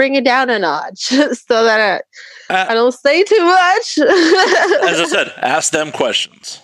bring 0.00 0.14
it 0.14 0.24
down 0.24 0.48
a 0.48 0.58
notch 0.58 0.98
so 1.08 1.64
that 1.64 2.02
I, 2.48 2.54
Uh, 2.54 2.66
I 2.70 2.72
don't 2.72 2.92
say 2.92 3.22
too 3.22 3.44
much? 3.44 3.98
as 4.88 4.98
I 4.98 5.06
said, 5.06 5.32
ask 5.42 5.72
them 5.72 5.92
questions. 5.92 6.62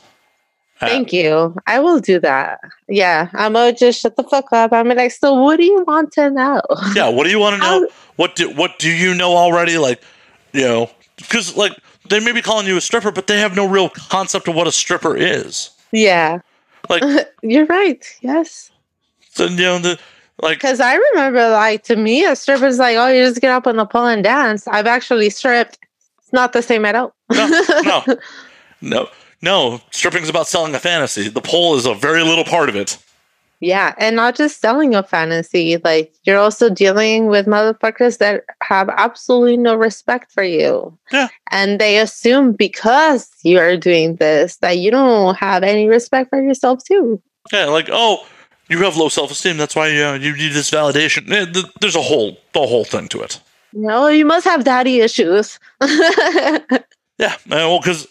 Uh, 0.80 0.86
Thank 0.86 1.12
you. 1.12 1.54
I 1.66 1.80
will 1.80 2.00
do 2.00 2.18
that. 2.20 2.60
Yeah, 2.88 3.28
I'm 3.34 3.52
gonna 3.52 3.74
just 3.74 4.00
shut 4.00 4.16
the 4.16 4.22
fuck 4.22 4.50
up. 4.52 4.72
I'm 4.72 4.88
like, 4.88 5.12
so 5.12 5.34
what 5.34 5.58
do 5.58 5.64
you 5.64 5.84
want 5.86 6.12
to 6.12 6.30
know? 6.30 6.62
Yeah, 6.94 7.10
what 7.10 7.24
do 7.24 7.30
you 7.30 7.38
want 7.38 7.56
to 7.56 7.60
know? 7.60 7.88
What 8.16 8.36
do 8.36 8.48
what 8.54 8.78
do 8.78 8.90
you 8.90 9.14
know 9.14 9.36
already? 9.36 9.76
Like, 9.76 10.00
you 10.54 10.62
know, 10.62 10.90
because 11.16 11.56
like 11.56 11.74
they 12.08 12.20
may 12.20 12.32
be 12.32 12.40
calling 12.40 12.66
you 12.66 12.78
a 12.78 12.80
stripper, 12.80 13.12
but 13.12 13.26
they 13.26 13.38
have 13.38 13.54
no 13.54 13.68
real 13.68 13.90
concept 13.90 14.48
of 14.48 14.54
what 14.54 14.66
a 14.66 14.72
stripper 14.72 15.14
is. 15.14 15.70
Yeah, 15.92 16.40
Like, 16.88 17.02
you're 17.42 17.66
right. 17.66 18.02
Yes. 18.22 18.70
So, 19.30 19.44
you 19.44 19.56
know, 19.56 19.78
the 19.78 19.98
like 20.42 20.58
Because 20.58 20.80
I 20.80 20.94
remember, 20.94 21.48
like, 21.50 21.82
to 21.84 21.96
me, 21.96 22.24
a 22.24 22.36
stripper's 22.36 22.78
like, 22.78 22.96
oh, 22.96 23.08
you 23.08 23.24
just 23.24 23.40
get 23.40 23.50
up 23.50 23.66
on 23.66 23.76
the 23.76 23.86
pole 23.86 24.06
and 24.06 24.22
dance. 24.22 24.66
I've 24.68 24.86
actually 24.86 25.30
stripped. 25.30 25.78
It's 26.18 26.32
not 26.32 26.52
the 26.52 26.62
same 26.62 26.84
at 26.84 26.94
all. 26.94 27.14
no, 27.30 27.62
no, 27.84 28.04
no, 28.80 29.08
no. 29.42 29.80
Stripping's 29.90 30.28
about 30.28 30.48
selling 30.48 30.74
a 30.74 30.80
fantasy. 30.80 31.28
The 31.28 31.40
pole 31.40 31.76
is 31.76 31.86
a 31.86 31.94
very 31.94 32.22
little 32.22 32.44
part 32.44 32.68
of 32.68 32.76
it. 32.76 32.98
Yeah, 33.60 33.94
and 33.96 34.16
not 34.16 34.34
just 34.34 34.60
selling 34.60 34.94
a 34.94 35.02
fantasy. 35.02 35.78
Like 35.78 36.12
you're 36.24 36.38
also 36.38 36.68
dealing 36.68 37.26
with 37.26 37.46
motherfuckers 37.46 38.18
that 38.18 38.44
have 38.62 38.90
absolutely 38.90 39.56
no 39.56 39.74
respect 39.74 40.30
for 40.30 40.42
you. 40.42 40.96
Yeah. 41.10 41.28
And 41.50 41.80
they 41.80 41.98
assume 41.98 42.52
because 42.52 43.30
you 43.42 43.58
are 43.58 43.76
doing 43.76 44.16
this 44.16 44.56
that 44.56 44.78
you 44.78 44.90
don't 44.90 45.36
have 45.36 45.62
any 45.62 45.88
respect 45.88 46.30
for 46.30 46.42
yourself 46.42 46.84
too. 46.84 47.22
Yeah, 47.50 47.66
like 47.66 47.88
oh, 47.90 48.26
you 48.68 48.78
have 48.84 48.97
low 48.97 49.09
self 49.09 49.30
esteem. 49.30 49.56
That's 49.56 49.76
why 49.76 49.88
uh, 50.01 50.14
you 50.14 50.36
need 50.36 50.52
this 50.52 50.70
validation. 50.70 51.30
Eh, 51.30 51.62
There's 51.80 51.97
a 51.97 52.02
whole 52.02 52.38
the 52.52 52.66
whole 52.66 52.84
thing 52.84 53.09
to 53.09 53.22
it. 53.22 53.40
You 53.72 53.82
know, 53.82 54.09
you 54.09 54.24
must 54.24 54.44
have 54.44 54.64
daddy 54.64 55.01
issues. 55.01 55.59
Yeah, 57.18 57.32
uh, 57.32 57.38
well, 57.48 57.80
because 57.80 58.06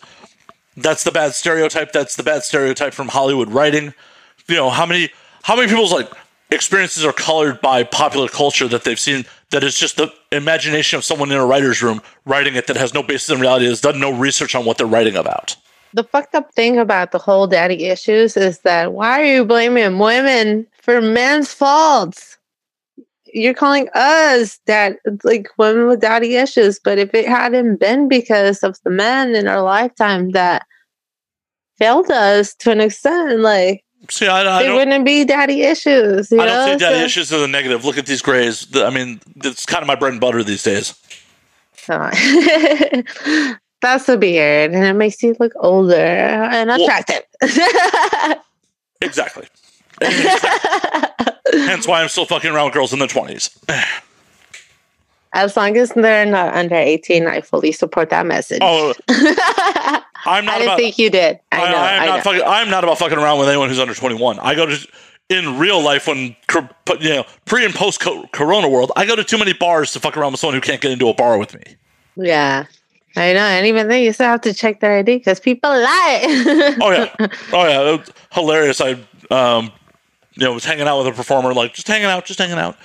that's 0.77 1.03
the 1.03 1.11
bad 1.11 1.33
stereotype. 1.33 1.91
That's 1.91 2.15
the 2.15 2.23
bad 2.23 2.43
stereotype 2.43 2.93
from 2.93 3.07
Hollywood 3.07 3.51
writing. 3.51 3.93
You 4.47 4.55
know 4.55 4.69
how 4.69 4.85
many 4.85 5.11
how 5.43 5.55
many 5.55 5.67
people's 5.67 5.91
like 5.91 6.11
experiences 6.51 7.05
are 7.05 7.13
colored 7.13 7.61
by 7.61 7.83
popular 7.83 8.27
culture 8.27 8.67
that 8.67 8.83
they've 8.83 8.99
seen 8.99 9.25
that 9.51 9.63
is 9.63 9.77
just 9.77 9.97
the 9.97 10.11
imagination 10.31 10.97
of 10.97 11.03
someone 11.03 11.31
in 11.31 11.37
a 11.37 11.45
writer's 11.45 11.81
room 11.81 12.01
writing 12.25 12.55
it 12.55 12.67
that 12.67 12.77
has 12.77 12.93
no 12.93 13.03
basis 13.03 13.29
in 13.29 13.39
reality, 13.39 13.65
has 13.65 13.81
done 13.81 13.99
no 13.99 14.11
research 14.11 14.55
on 14.55 14.65
what 14.65 14.77
they're 14.77 14.87
writing 14.87 15.15
about. 15.15 15.55
The 15.95 16.03
fucked 16.03 16.35
up 16.35 16.53
thing 16.53 16.77
about 16.77 17.11
the 17.11 17.17
whole 17.17 17.47
daddy 17.47 17.85
issues 17.85 18.35
is 18.35 18.59
that 18.59 18.91
why 18.93 19.21
are 19.21 19.25
you 19.25 19.45
blaming 19.45 19.97
women 19.97 20.67
for 20.81 21.01
men's 21.01 21.53
faults? 21.53 22.37
You're 23.33 23.53
calling 23.53 23.87
us 23.95 24.59
that 24.65 24.97
like 25.23 25.47
women 25.57 25.87
with 25.87 26.01
daddy 26.01 26.35
issues, 26.35 26.79
but 26.79 26.97
if 26.97 27.13
it 27.13 27.27
hadn't 27.27 27.77
been 27.77 28.07
because 28.09 28.61
of 28.63 28.77
the 28.83 28.89
men 28.89 29.35
in 29.35 29.47
our 29.47 29.61
lifetime 29.61 30.31
that 30.31 30.65
failed 31.77 32.11
us 32.11 32.53
to 32.55 32.71
an 32.71 32.81
extent, 32.81 33.39
like 33.39 33.83
See, 34.09 34.27
I, 34.27 34.41
I 34.59 34.63
there 34.63 34.75
wouldn't 34.75 35.03
be 35.05 35.25
daddy 35.25 35.63
issues. 35.63 36.29
You 36.31 36.39
I 36.41 36.45
don't 36.45 36.67
know? 36.67 36.73
see 36.73 36.79
daddy 36.79 36.99
So- 36.99 37.05
issues 37.05 37.31
as 37.33 37.41
a 37.41 37.47
negative. 37.47 37.83
Look 37.85 37.97
at 37.97 38.05
these 38.05 38.21
grays. 38.21 38.67
I 38.75 38.89
mean, 38.89 39.19
it's 39.37 39.65
kind 39.65 39.81
of 39.81 39.87
my 39.87 39.95
bread 39.95 40.11
and 40.11 40.21
butter 40.21 40.43
these 40.43 40.63
days. 40.63 40.93
That's 43.85 44.09
a 44.09 44.17
beard, 44.17 44.71
and 44.71 44.83
it 44.83 44.93
makes 44.93 45.21
you 45.21 45.35
look 45.39 45.51
older 45.57 45.95
and 45.95 46.69
Well- 46.69 46.81
attractive. 46.83 47.21
Exactly. 49.01 49.45
Hence 50.01 51.87
why 51.87 52.01
I'm 52.01 52.07
still 52.09 52.25
fucking 52.25 52.49
around 52.49 52.65
with 52.65 52.73
girls 52.73 52.93
in 52.93 52.99
their 52.99 53.07
20s. 53.07 53.55
As 55.33 55.55
long 55.57 55.75
as 55.77 55.89
they're 55.91 56.25
not 56.25 56.55
under 56.55 56.75
18, 56.75 57.27
I 57.27 57.41
fully 57.41 57.71
support 57.73 58.09
that 58.09 58.25
message. 58.25 58.59
Oh, 58.61 58.93
I'm 59.09 60.01
I 60.25 60.41
not 60.41 60.51
didn't 60.53 60.63
about. 60.69 60.77
think 60.79 60.97
you 60.97 61.09
did. 61.09 61.39
I 61.51 61.57
know. 61.71 61.77
I, 61.77 61.91
am 61.91 62.01
I, 62.01 62.05
not 62.05 62.15
know. 62.17 62.21
fucking. 62.23 62.41
I'm 62.47 62.69
not 62.69 62.83
about 62.85 62.97
fucking 62.97 63.17
around 63.17 63.37
with 63.39 63.49
anyone 63.49 63.67
who's 63.69 63.79
under 63.79 63.93
21. 63.93 64.39
I 64.39 64.55
go 64.55 64.65
to 64.65 64.87
in 65.29 65.59
real 65.59 65.81
life 65.83 66.07
when 66.07 66.35
you 67.01 67.09
know 67.09 67.25
pre 67.45 67.65
and 67.65 67.75
post 67.75 67.99
corona 68.31 68.69
world. 68.69 68.91
I 68.95 69.05
go 69.05 69.15
to 69.17 69.23
too 69.25 69.37
many 69.37 69.51
bars 69.53 69.91
to 69.91 69.99
fuck 69.99 70.15
around 70.17 70.31
with 70.31 70.39
someone 70.39 70.55
who 70.55 70.61
can't 70.61 70.79
get 70.81 70.91
into 70.91 71.09
a 71.09 71.13
bar 71.13 71.37
with 71.37 71.53
me. 71.53 71.75
yeah. 72.15 72.65
I 73.15 73.33
know. 73.33 73.39
And 73.39 73.65
even 73.65 73.87
then, 73.87 74.03
you 74.03 74.11
still 74.13 74.27
have 74.27 74.41
to 74.41 74.53
check 74.53 74.81
their 74.81 74.97
ID 74.97 75.17
because 75.17 75.39
people 75.39 75.69
lie. 75.69 76.75
Oh 76.81 76.91
yeah, 76.91 77.15
oh 77.53 77.67
yeah, 77.67 77.93
it 77.93 77.99
was 77.99 78.09
hilarious. 78.31 78.81
I 78.81 78.91
um, 79.31 79.71
you 80.35 80.45
know, 80.45 80.53
was 80.53 80.65
hanging 80.65 80.87
out 80.87 80.97
with 80.99 81.07
a 81.07 81.15
performer, 81.15 81.53
like 81.53 81.73
just 81.73 81.87
hanging 81.87 82.07
out, 82.07 82.25
just 82.25 82.39
hanging 82.39 82.57
out, 82.57 82.77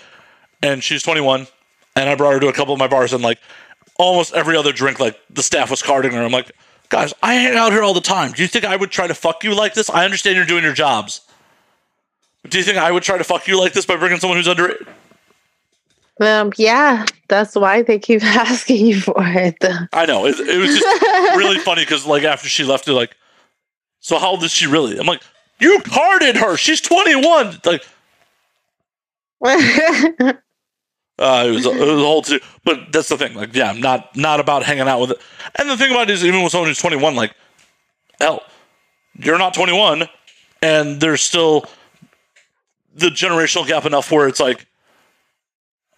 and 0.63 0.83
she's 0.83 1.03
21, 1.03 1.47
and 1.97 2.09
I 2.09 2.15
brought 2.15 2.35
her 2.35 2.41
to 2.41 2.49
a 2.49 2.53
couple 2.53 2.73
of 2.73 2.79
my 2.79 2.87
bars, 2.87 3.13
and 3.13 3.23
like 3.23 3.39
almost 3.99 4.33
every 4.35 4.57
other 4.57 4.73
drink, 4.73 5.01
like 5.01 5.21
the 5.31 5.43
staff 5.43 5.71
was 5.71 5.83
carding 5.83 6.13
her. 6.13 6.23
I'm 6.23 6.33
like, 6.33 6.53
guys, 6.89 7.13
I 7.23 7.35
hang 7.35 7.57
out 7.57 7.73
here 7.73 7.83
all 7.83 7.95
the 7.95 8.01
time. 8.01 8.33
Do 8.33 8.43
you 8.43 8.49
think 8.49 8.65
I 8.65 8.77
would 8.77 8.91
try 8.91 9.07
to 9.07 9.15
fuck 9.15 9.45
you 9.45 9.55
like 9.55 9.75
this? 9.75 9.91
I 9.91 10.05
understand 10.05 10.37
you're 10.37 10.47
doing 10.47 10.65
your 10.65 10.73
jobs. 10.73 11.23
Do 12.49 12.57
you 12.57 12.65
think 12.65 12.79
I 12.79 12.91
would 12.91 13.03
try 13.03 13.19
to 13.19 13.25
fuck 13.25 13.47
you 13.47 13.59
like 13.59 13.73
this 13.73 13.85
by 13.85 13.97
bringing 13.97 14.19
someone 14.19 14.39
who's 14.39 14.49
under? 14.49 14.77
Um, 16.21 16.53
yeah. 16.57 17.07
That's 17.29 17.55
why 17.55 17.83
they 17.83 17.99
keep 17.99 18.23
asking 18.25 18.87
you 18.87 19.01
for 19.01 19.15
it. 19.19 19.63
I 19.93 20.07
know 20.07 20.27
it, 20.27 20.39
it 20.39 20.59
was 20.59 20.79
just 20.79 21.03
really 21.37 21.59
funny 21.59 21.83
because 21.83 22.07
like 22.07 22.25
after 22.25 22.49
she 22.49 22.65
left, 22.65 22.87
they're 22.87 22.95
like, 22.95 23.17
so 24.01 24.19
how 24.19 24.31
old 24.31 24.43
is 24.43 24.53
she 24.53 24.67
really? 24.67 24.99
I'm 24.99 25.07
like, 25.07 25.23
you 25.59 25.81
carded 25.85 26.37
her. 26.37 26.57
She's 26.57 26.81
21. 26.81 27.61
Like. 27.65 27.85
Uh, 31.21 31.45
it 31.47 31.51
was 31.51 31.67
it 31.67 31.79
was 31.79 32.03
whole 32.03 32.23
two, 32.23 32.41
but 32.65 32.91
that's 32.93 33.11
the 33.11 33.19
thing. 33.19 33.35
Like, 33.35 33.55
yeah, 33.55 33.69
I'm 33.69 33.79
not 33.79 34.17
not 34.17 34.41
about 34.41 34.63
hanging 34.63 34.89
out 34.89 35.03
with 35.03 35.11
it. 35.11 35.19
And 35.59 35.69
the 35.69 35.77
thing 35.77 35.91
about 35.91 36.09
it 36.09 36.15
is, 36.15 36.25
even 36.25 36.43
with 36.43 36.51
someone 36.51 36.71
who's 36.71 36.79
21, 36.79 37.15
like, 37.15 37.35
hell, 38.19 38.43
you're 39.19 39.37
not 39.37 39.53
21, 39.53 40.09
and 40.63 40.99
there's 40.99 41.21
still 41.21 41.67
the 42.95 43.09
generational 43.09 43.67
gap 43.67 43.85
enough 43.85 44.11
where 44.11 44.29
it's 44.29 44.41
like, 44.41 44.67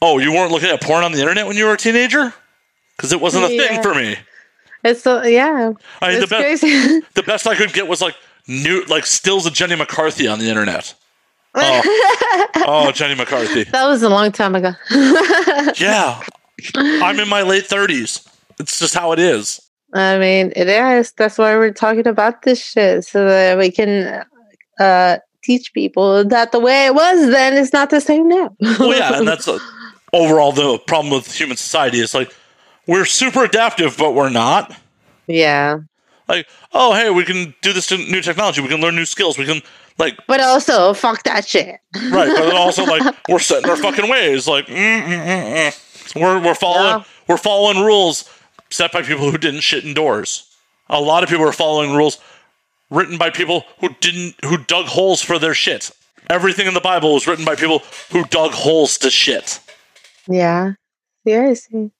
oh, 0.03 0.19
you 0.19 0.33
weren't 0.33 0.51
looking 0.51 0.69
at 0.69 0.83
porn 0.83 1.05
on 1.05 1.13
the 1.13 1.21
internet 1.21 1.47
when 1.47 1.57
you 1.57 1.65
were 1.65 1.73
a 1.73 1.79
teenager, 1.79 2.35
because 2.97 3.13
it 3.13 3.21
wasn't 3.21 3.45
a 3.45 3.49
thing 3.49 3.83
for 3.83 3.95
me. 3.95 4.17
it's 4.85 5.03
so, 5.03 5.23
yeah. 5.23 5.73
I 6.03 6.11
mean, 6.11 6.21
the 6.21 6.27
best 6.27 6.63
the 7.15 7.23
best 7.23 7.47
I 7.47 7.55
could 7.55 7.73
get 7.73 7.89
was 7.89 8.03
like 8.03 8.17
new 8.47 8.85
like 8.85 9.07
stills 9.07 9.47
of 9.47 9.55
Jenny 9.55 9.77
McCarthy 9.77 10.27
on 10.27 10.39
the 10.39 10.49
internet. 10.49 10.95
Oh, 11.55 12.53
oh 12.67 12.93
Jenny 12.93 13.15
McCarthy. 13.15 13.65
that 13.65 13.87
was 13.87 14.03
a 14.03 14.09
long 14.09 14.33
time 14.33 14.55
ago. 14.55 14.73
Yeah. 15.77 16.23
I'm 16.75 17.21
in 17.21 17.29
my 17.29 17.43
late 17.43 17.65
30s. 17.65 18.27
It's 18.59 18.79
just 18.79 18.95
how 18.95 19.13
it 19.13 19.19
is. 19.19 19.61
I 19.93 20.19
mean, 20.19 20.53
it 20.57 20.69
is. 20.69 21.13
That's 21.13 21.37
why 21.37 21.55
we're 21.57 21.73
talking 21.73 22.07
about 22.07 22.43
this 22.43 22.65
shit 22.65 23.05
so 23.05 23.27
that 23.27 23.59
we 23.59 23.71
can 23.71 24.25
uh, 24.81 25.19
teach 25.43 25.75
people 25.75 26.25
that 26.25 26.53
the 26.53 26.61
way 26.61 26.87
it 26.87 26.95
was 26.95 27.31
then 27.31 27.55
is 27.55 27.73
not 27.73 27.91
the 27.91 28.01
same 28.01 28.29
now. 28.29 28.57
Well, 28.61 28.97
yeah, 28.97 29.19
and 29.19 29.29
that's 29.29 29.47
uh, 29.47 29.59
overall 30.13 30.53
the 30.53 30.79
problem 30.87 31.13
with 31.13 31.33
human 31.33 31.57
society 31.57 31.99
is 32.01 32.15
like 32.15 32.35
we're 32.87 33.05
super 33.05 33.45
adaptive, 33.45 33.97
but 33.97 34.13
we're 34.15 34.31
not. 34.31 34.75
yeah. 35.27 35.79
Like, 36.29 36.47
oh, 36.73 36.95
hey, 36.95 37.11
we 37.11 37.25
can 37.25 37.53
do 37.63 37.73
this 37.73 37.89
to 37.89 37.97
new 37.99 38.23
technology. 38.23 38.63
We 38.63 38.69
can 38.69 38.81
learn 38.81 38.95
new 38.95 39.05
skills. 39.05 39.37
We 39.37 39.45
can, 39.45 39.61
like, 39.99 40.17
But 40.29 40.41
also, 40.41 40.95
fuck 40.95 41.25
that 41.25 41.47
shit. 41.47 41.79
right. 41.95 42.29
But 42.35 42.45
then 42.47 42.57
also, 42.57 42.85
like, 42.85 43.03
we're 43.29 43.41
set 43.41 43.65
in 43.65 43.69
our 43.69 43.77
fucking 43.77 44.09
ways. 44.09 44.47
Like, 44.49 44.67
mm, 44.67 45.03
mm, 45.03 45.73
mm, 45.73 46.21
we're 46.21 46.41
we're 46.41 46.55
following 46.55 47.01
Yeah. 47.01 47.05
we're 47.29 47.37
following 47.37 47.85
rules 47.85 48.31
set 48.71 48.93
by 48.93 49.03
people 49.03 49.31
who 49.31 49.37
didn't 49.37 49.61
shit 49.61 49.85
indoors. 49.85 50.49
A 50.89 51.01
lot 51.01 51.23
of 51.23 51.29
people 51.29 51.47
are 51.47 51.53
following 51.53 51.95
rules 51.95 52.19
written 52.89 53.19
by 53.19 53.29
people 53.31 53.65
who 53.81 53.91
didn't 54.01 54.37
who 54.45 54.57
dug 54.59 54.87
holes 54.87 55.21
for 55.23 55.39
their 55.39 55.55
shit. 55.55 55.91
Everything 56.31 56.67
in 56.67 56.75
the 56.75 56.81
Bible 56.81 57.15
was 57.15 57.27
written 57.27 57.45
by 57.45 57.57
people 57.57 57.83
who 58.11 58.25
dug 58.27 58.53
holes 58.53 58.97
to 58.99 59.11
shit. 59.11 59.59
Yeah. 60.29 60.73
Seriously. 61.27 61.91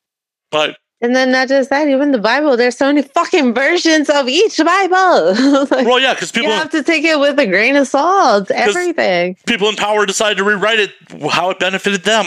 But 0.51 0.77
And 1.01 1.15
then 1.17 1.33
not 1.33 1.49
just 1.49 1.71
that, 1.71 1.89
even 1.89 2.13
the 2.13 2.19
Bible, 2.19 2.57
there's 2.57 2.77
so 2.77 2.87
many 2.87 3.03
fucking 3.03 3.55
versions 3.55 4.09
of 4.11 4.29
each 4.29 4.59
Bible. 4.59 5.35
Like, 5.71 5.87
well, 5.87 5.99
yeah, 6.01 6.15
because 6.15 6.35
you 6.35 6.43
people 6.43 6.53
have 6.57 6.71
to 6.71 6.83
take 6.83 7.05
it 7.05 7.19
with 7.19 7.39
a 7.39 7.47
grain 7.47 7.77
of 7.77 7.87
salt. 7.89 8.51
Everything. 8.51 9.37
people 9.47 9.69
in 9.69 9.77
power 9.77 10.05
decided 10.07 10.39
to 10.39 10.45
rewrite 10.45 10.79
it 10.81 10.91
how 11.31 11.51
it 11.51 11.59
benefited 11.59 12.05
them. 12.05 12.27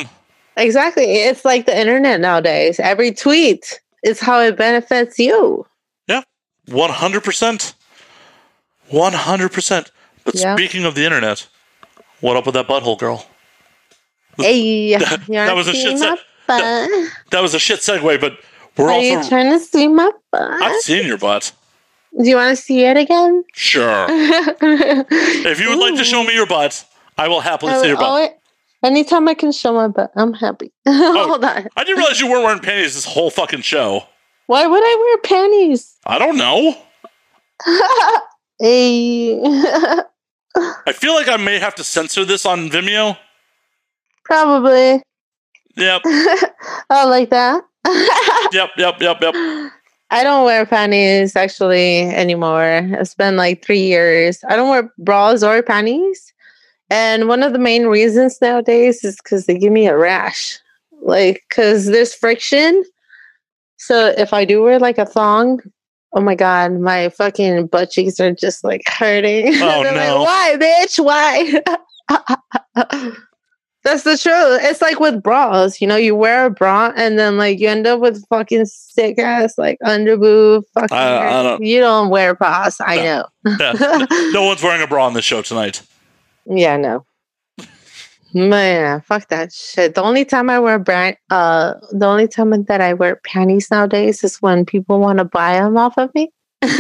Exactly. 0.58 1.04
It's 1.24 1.44
like 1.46 1.66
the 1.66 1.78
internet 1.78 2.20
nowadays. 2.22 2.80
Every 2.80 3.12
tweet 3.14 3.80
is 4.04 4.20
how 4.20 4.40
it 4.40 4.56
benefits 4.58 5.20
you. 5.20 5.66
Yeah, 6.08 6.22
one 6.68 6.90
hundred 6.92 7.24
percent, 7.24 7.76
one 8.90 9.14
hundred 9.14 9.52
percent. 9.52 9.92
But 10.24 10.36
Yeah. 10.36 10.56
speaking 10.56 10.86
of 10.86 10.96
the 10.96 11.04
internet, 11.06 11.46
what 12.22 12.38
up 12.38 12.46
with 12.46 12.56
that 12.56 12.68
butthole 12.68 12.98
girl? 12.98 13.26
Hey, 14.38 14.58
you 14.60 15.00
that 15.30 15.56
was 15.56 15.68
a 15.68 15.74
shit 15.74 15.98
set- 15.98 16.20
butt? 16.48 16.90
That 17.32 17.42
was 17.42 17.54
a 17.54 17.60
shit 17.60 17.80
segue, 17.80 18.20
but 18.22 18.38
we're 18.78 18.92
also 18.92 19.00
Are 19.00 19.24
you 19.24 19.30
trying 19.30 19.52
to 19.52 19.60
see 19.60 19.88
my 19.88 20.12
butt? 20.32 20.62
I've 20.62 20.82
seen 20.82 21.08
your 21.08 21.18
butt. 21.18 21.52
Do 22.22 22.30
you 22.30 22.36
want 22.36 22.56
to 22.56 22.62
see 22.62 22.84
it 22.86 22.96
again? 22.98 23.44
Sure. 23.54 24.08
If 25.48 25.60
you 25.60 25.70
would 25.70 25.80
like 25.80 25.96
to 25.96 26.04
show 26.04 26.24
me 26.24 26.34
your 26.34 26.46
butt, 26.48 26.86
I 27.18 27.28
will 27.28 27.42
happily 27.42 27.74
see 27.82 27.88
your 27.88 27.98
butt. 27.98 28.38
Anytime 28.84 29.28
I 29.28 29.34
can 29.34 29.52
show 29.52 29.74
my 29.74 29.88
butt, 29.88 30.12
I'm 30.16 30.34
happy. 30.34 30.72
Oh. 30.86 31.28
Hold 31.30 31.44
on. 31.46 31.68
I 31.76 31.84
didn't 31.84 31.98
realize 31.98 32.20
you 32.20 32.30
weren't 32.30 32.44
wearing 32.44 32.60
panties 32.60 32.94
this 32.96 33.06
whole 33.06 33.30
fucking 33.32 33.62
show. 33.62 34.04
Why 34.48 34.66
would 34.68 34.84
I 34.84 34.96
wear 35.00 35.18
panties? 35.40 35.96
I 36.06 36.20
don't 36.20 36.38
know. 36.38 36.78
hey. 38.60 39.40
I 40.88 40.94
feel 40.94 41.14
like 41.16 41.28
I 41.28 41.38
may 41.38 41.60
have 41.60 41.76
to 41.76 41.84
censor 41.84 42.24
this 42.26 42.46
on 42.46 42.70
Vimeo. 42.70 43.18
Probably. 44.26 45.02
Yep, 45.78 46.02
oh, 46.06 47.08
like 47.08 47.30
that? 47.30 47.64
yep, 48.54 48.72
yep, 48.78 49.00
yep, 49.02 49.22
yep. 49.22 49.36
I 50.12 50.24
don't 50.24 50.46
wear 50.46 50.66
panties 50.66 51.36
actually 51.36 52.02
anymore. 52.02 52.82
It's 52.94 53.16
been 53.16 53.38
like 53.38 53.64
three 53.64 53.82
years. 53.82 54.44
I 54.48 54.56
don't 54.56 54.70
wear 54.70 54.92
bras 54.98 55.44
or 55.44 55.62
panties. 55.64 56.34
And 56.90 57.28
one 57.28 57.44
of 57.44 57.54
the 57.54 57.60
main 57.60 57.88
reasons 57.88 58.40
nowadays 58.42 59.04
is 59.04 59.18
because 59.18 59.46
they 59.46 59.58
give 59.58 59.74
me 59.74 59.88
a 59.88 59.98
rash. 59.98 60.60
Like, 61.02 61.44
because 61.50 61.88
there's 61.88 62.14
friction. 62.14 62.84
So 63.78 64.14
if 64.18 64.34
I 64.34 64.46
do 64.46 64.62
wear 64.62 64.80
like 64.80 64.98
a 64.98 65.06
thong, 65.06 65.60
oh 66.14 66.22
my 66.22 66.36
God, 66.36 66.80
my 66.80 67.10
fucking 67.10 67.68
butt 67.68 67.92
cheeks 67.92 68.20
are 68.20 68.32
just 68.32 68.64
like 68.64 68.82
hurting. 68.88 69.56
Oh, 69.62 69.84
no. 69.84 69.92
Like, 69.92 70.28
Why, 70.28 70.58
bitch? 70.60 71.04
Why? 71.04 71.62
That's 73.86 74.02
the 74.04 74.18
truth. 74.18 74.60
It's 74.64 74.82
like 74.82 75.00
with 75.00 75.22
bras, 75.22 75.80
you 75.80 75.86
know, 75.88 75.96
you 75.96 76.16
wear 76.16 76.48
a 76.48 76.50
bra 76.50 76.92
and 76.98 77.18
then 77.20 77.38
like 77.38 77.60
you 77.60 77.70
end 77.70 77.86
up 77.86 78.00
with 78.02 78.26
fucking 78.30 78.66
sick 78.66 79.20
ass 79.20 79.58
like 79.60 79.78
underboob. 79.86 80.64
Fucking, 80.74 80.98
I- 80.98 81.40
I 81.40 81.44
don't- 81.44 81.64
you 81.64 81.80
don't 81.80 82.10
wear 82.10 82.34
bras. 82.34 82.78
I 82.82 82.96
No. 82.98 83.04
know. 83.46 83.56
Yeah. 83.60 84.06
no 84.32 84.44
one's 84.44 84.64
wearing 84.64 84.82
a 84.82 84.88
bra 84.88 85.06
on 85.06 85.14
this 85.14 85.24
show 85.24 85.42
tonight. 85.44 85.84
Yeah, 86.48 86.78
no. 86.78 87.06
Man, 88.34 89.00
fuck 89.02 89.30
that 89.30 89.54
shit. 89.54 89.96
The 89.96 90.02
only 90.04 90.26
time 90.26 90.50
I 90.50 90.60
wear 90.60 90.78
brand, 90.78 91.16
uh, 91.30 91.76
the 91.92 92.06
only 92.06 92.28
time 92.28 92.64
that 92.66 92.82
I 92.82 92.94
wear 92.94 93.16
panties 93.24 93.70
nowadays 93.72 94.24
is 94.26 94.38
when 94.42 94.66
people 94.66 95.00
want 95.00 95.20
to 95.20 95.26
buy 95.26 95.54
them 95.54 95.78
off 95.78 95.98
of 95.98 96.14
me. 96.16 96.32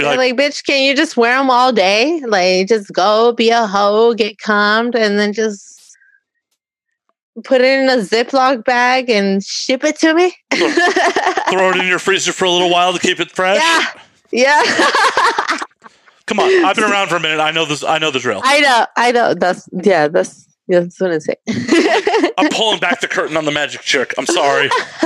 Like- 0.00 0.16
like, 0.16 0.36
bitch, 0.36 0.64
can 0.64 0.82
you 0.82 0.96
just 0.96 1.18
wear 1.18 1.36
them 1.36 1.50
all 1.50 1.72
day? 1.72 2.20
Like, 2.26 2.68
just 2.68 2.90
go 2.94 3.32
be 3.32 3.50
a 3.50 3.66
hoe, 3.66 4.14
get 4.14 4.38
cummed, 4.38 4.94
and 4.96 5.18
then 5.18 5.34
just 5.34 5.79
put 7.44 7.60
it 7.60 7.80
in 7.80 7.88
a 7.88 8.02
Ziploc 8.02 8.64
bag 8.64 9.10
and 9.10 9.42
ship 9.42 9.84
it 9.84 9.98
to 10.00 10.14
me. 10.14 10.34
Throw 10.52 11.70
it 11.70 11.76
in 11.76 11.86
your 11.86 11.98
freezer 11.98 12.32
for 12.32 12.44
a 12.44 12.50
little 12.50 12.70
while 12.70 12.92
to 12.92 12.98
keep 12.98 13.20
it 13.20 13.30
fresh. 13.30 13.58
yeah, 14.32 14.62
yeah. 14.62 14.62
Come 16.26 16.38
on, 16.38 16.64
I've 16.64 16.76
been 16.76 16.84
around 16.84 17.08
for 17.08 17.16
a 17.16 17.20
minute. 17.20 17.40
I 17.40 17.50
know 17.50 17.64
this. 17.64 17.82
I 17.82 17.98
know 17.98 18.12
the 18.12 18.20
drill. 18.20 18.40
I 18.44 18.60
know, 18.60 18.86
I 18.96 19.10
know. 19.10 19.34
That's 19.34 19.68
yeah, 19.72 20.06
that's 20.06 20.46
yeah, 20.68 20.80
that's 20.80 21.00
what 21.00 21.10
I 21.10 21.18
say. 21.18 21.34
I'm 22.38 22.48
pulling 22.50 22.78
back 22.78 23.00
the 23.00 23.08
curtain 23.08 23.36
on 23.36 23.44
the 23.44 23.50
magic 23.50 23.80
trick. 23.80 24.14
I'm 24.16 24.26
sorry. 24.26 24.68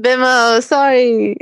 Vimeo, 0.00 0.62
sorry. 0.62 1.36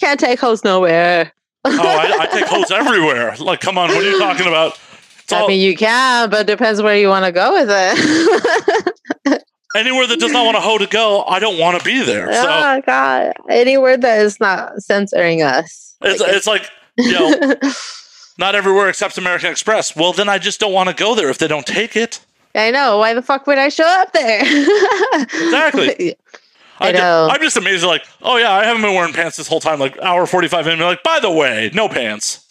Can't 0.00 0.18
take 0.18 0.40
hoes 0.40 0.64
nowhere. 0.64 1.34
Oh, 1.66 1.78
I, 1.78 2.20
I 2.20 2.26
take 2.26 2.46
hose 2.46 2.70
everywhere. 2.70 3.36
Like, 3.38 3.60
come 3.60 3.76
on, 3.76 3.88
what 3.88 3.98
are 3.98 4.10
you 4.10 4.18
talking 4.18 4.46
about? 4.46 4.78
It's 5.24 5.32
I 5.32 5.46
mean, 5.46 5.60
you 5.60 5.74
can, 5.74 6.28
but 6.28 6.46
depends 6.46 6.82
where 6.82 6.96
you 6.96 7.08
want 7.08 7.24
to 7.24 7.32
go 7.32 7.52
with 7.54 7.68
it. 7.70 9.42
anywhere 9.74 10.06
that 10.06 10.20
does 10.20 10.32
not 10.32 10.44
want 10.44 10.56
a 10.56 10.60
hoe 10.60 10.76
to 10.76 10.86
go, 10.86 11.24
I 11.24 11.38
don't 11.38 11.58
want 11.58 11.78
to 11.78 11.84
be 11.84 12.02
there. 12.02 12.30
So 12.30 12.46
oh 12.46 12.82
God! 12.86 13.32
Anywhere 13.48 13.96
that 13.96 14.20
is 14.20 14.38
not 14.38 14.82
censoring 14.82 15.42
us. 15.42 15.96
it's, 16.02 16.20
it's 16.20 16.46
like, 16.46 16.68
you 16.98 17.12
know, 17.12 17.54
not 18.38 18.54
everywhere 18.54 18.90
except 18.90 19.16
American 19.16 19.50
Express. 19.50 19.96
Well, 19.96 20.12
then 20.12 20.28
I 20.28 20.36
just 20.36 20.60
don't 20.60 20.74
want 20.74 20.90
to 20.90 20.94
go 20.94 21.14
there 21.14 21.30
if 21.30 21.38
they 21.38 21.48
don't 21.48 21.66
take 21.66 21.96
it. 21.96 22.20
I 22.54 22.70
know. 22.70 22.98
Why 22.98 23.14
the 23.14 23.22
fuck 23.22 23.46
would 23.46 23.58
I 23.58 23.70
show 23.70 23.86
up 23.86 24.12
there? 24.12 24.42
Exactly. 24.42 26.16
I 26.80 26.92
ju- 26.92 26.98
know. 26.98 27.28
I'm 27.30 27.40
just 27.40 27.56
amazed. 27.56 27.82
Like, 27.84 28.04
oh 28.22 28.36
yeah, 28.36 28.52
I 28.52 28.64
haven't 28.64 28.82
been 28.82 28.94
wearing 28.94 29.14
pants 29.14 29.38
this 29.38 29.48
whole 29.48 29.60
time. 29.60 29.80
Like 29.80 29.98
hour 30.00 30.26
45 30.26 30.66
in. 30.66 30.78
Like, 30.80 31.02
by 31.02 31.18
the 31.18 31.30
way, 31.30 31.70
no 31.72 31.88
pants. 31.88 32.44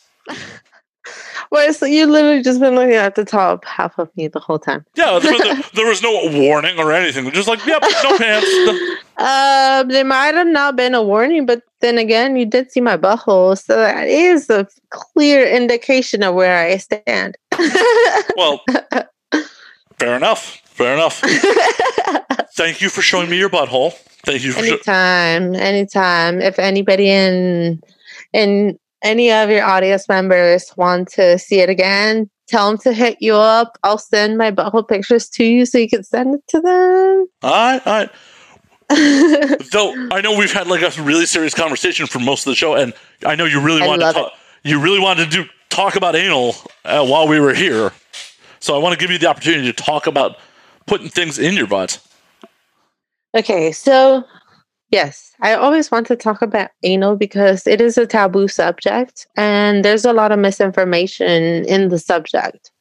Well, 1.53 1.71
so 1.71 1.85
you 1.85 2.07
literally 2.07 2.41
just 2.41 2.59
been 2.59 2.73
looking 2.73 2.95
at 2.95 3.13
the 3.13 3.23
top 3.23 3.63
half 3.63 3.99
of 3.99 4.09
me 4.17 4.27
the 4.27 4.39
whole 4.39 4.57
time. 4.57 4.84
Yeah, 4.95 5.19
there, 5.19 5.38
there- 5.38 5.61
there 5.75 5.85
was 5.88 6.01
no 6.01 6.11
warning 6.31 6.80
or 6.80 6.91
anything. 6.91 7.30
Just 7.31 7.47
like, 7.47 7.63
yep, 7.67 7.80
no 8.03 8.17
pants. 8.17 8.49
Um, 9.17 9.88
there 9.89 10.03
might 10.03 10.34
have 10.34 10.47
not 10.47 10.75
been 10.75 10.95
a 10.95 11.03
warning, 11.03 11.45
but 11.45 11.61
then 11.81 11.99
again, 11.99 12.35
you 12.38 12.47
did 12.47 12.71
see 12.71 12.81
my 12.81 12.97
butthole, 12.97 13.55
so 13.55 13.75
that 13.75 14.07
is 14.07 14.49
a 14.49 14.67
clear 14.89 15.45
indication 15.47 16.23
of 16.23 16.34
where 16.34 16.57
I 16.57 16.77
stand. 16.77 17.38
Well, 18.35 18.63
fair 19.99 20.15
enough. 20.15 20.57
Fair 20.65 20.95
enough. 20.95 21.21
Thank 22.55 22.81
you 22.81 22.89
for 22.89 23.03
showing 23.03 23.30
me 23.30 23.38
your 23.38 23.49
butthole. 23.49 23.93
Thank 24.25 24.43
you 24.43 24.53
for. 24.53 24.63
Sho- 24.63 24.73
anytime, 24.73 25.53
anytime. 25.55 26.41
If 26.41 26.57
anybody 26.57 27.09
in 27.09 27.80
in 28.34 28.80
any 29.03 29.31
of 29.31 29.49
your 29.49 29.63
audience 29.63 30.07
members 30.07 30.71
want 30.77 31.09
to 31.09 31.38
see 31.38 31.59
it 31.59 31.69
again, 31.69 32.30
tell 32.47 32.69
them 32.69 32.77
to 32.80 32.93
hit 32.93 33.17
you 33.19 33.35
up. 33.35 33.77
I'll 33.84 33.97
send 33.97 34.38
my 34.38 34.51
butthole 34.51 34.88
pictures 34.88 35.30
to 35.31 35.43
you 35.43 35.65
so 35.65 35.77
you 35.77 35.89
can 35.89 36.03
send 36.03 36.35
it 36.35 36.41
to 36.49 36.61
them. 36.61 37.27
all 37.43 37.51
right, 37.51 37.81
all 37.85 37.93
right. 37.93 38.09
Though 39.71 40.09
I 40.11 40.21
know 40.21 40.38
we've 40.38 40.51
had 40.51 40.67
like 40.67 40.81
a 40.81 41.01
really 41.01 41.25
serious 41.25 41.53
conversation 41.53 42.05
for 42.05 42.19
most 42.19 42.45
of 42.45 42.51
the 42.51 42.55
show, 42.55 42.75
and 42.75 42.93
I 43.25 43.35
know 43.35 43.45
you 43.45 43.59
really 43.59 43.81
I 43.81 43.88
wanted 43.88 44.05
to 44.07 44.13
talk, 44.13 44.34
you 44.63 44.80
really 44.80 44.99
wanted 44.99 45.31
to 45.31 45.43
do 45.43 45.49
talk 45.69 45.95
about 45.95 46.15
anal 46.15 46.55
uh, 46.85 47.05
while 47.05 47.27
we 47.27 47.39
were 47.39 47.53
here. 47.53 47.91
So 48.59 48.75
I 48.75 48.77
want 48.77 48.93
to 48.93 48.99
give 48.99 49.11
you 49.11 49.17
the 49.17 49.27
opportunity 49.27 49.71
to 49.71 49.84
talk 49.84 50.05
about 50.05 50.38
putting 50.85 51.09
things 51.09 51.39
in 51.39 51.55
your 51.55 51.67
butt. 51.67 51.99
Okay, 53.35 53.71
so 53.71 54.23
yes, 54.94 55.34
I 55.41 55.56
always 55.56 55.90
want 55.90 56.06
to 56.07 56.15
talk 56.15 56.41
about 56.44 56.70
anal 56.84 57.15
because 57.15 57.65
it 57.65 57.82
is 57.82 57.98
a 57.98 58.06
taboo 58.06 58.48
subject 58.48 59.28
and 59.36 59.84
there's 59.84 60.06
a 60.06 60.14
lot 60.14 60.32
of 60.32 60.38
misinformation 60.38 61.65
in 61.65 61.90
the 61.90 61.98
subject. 61.98 62.72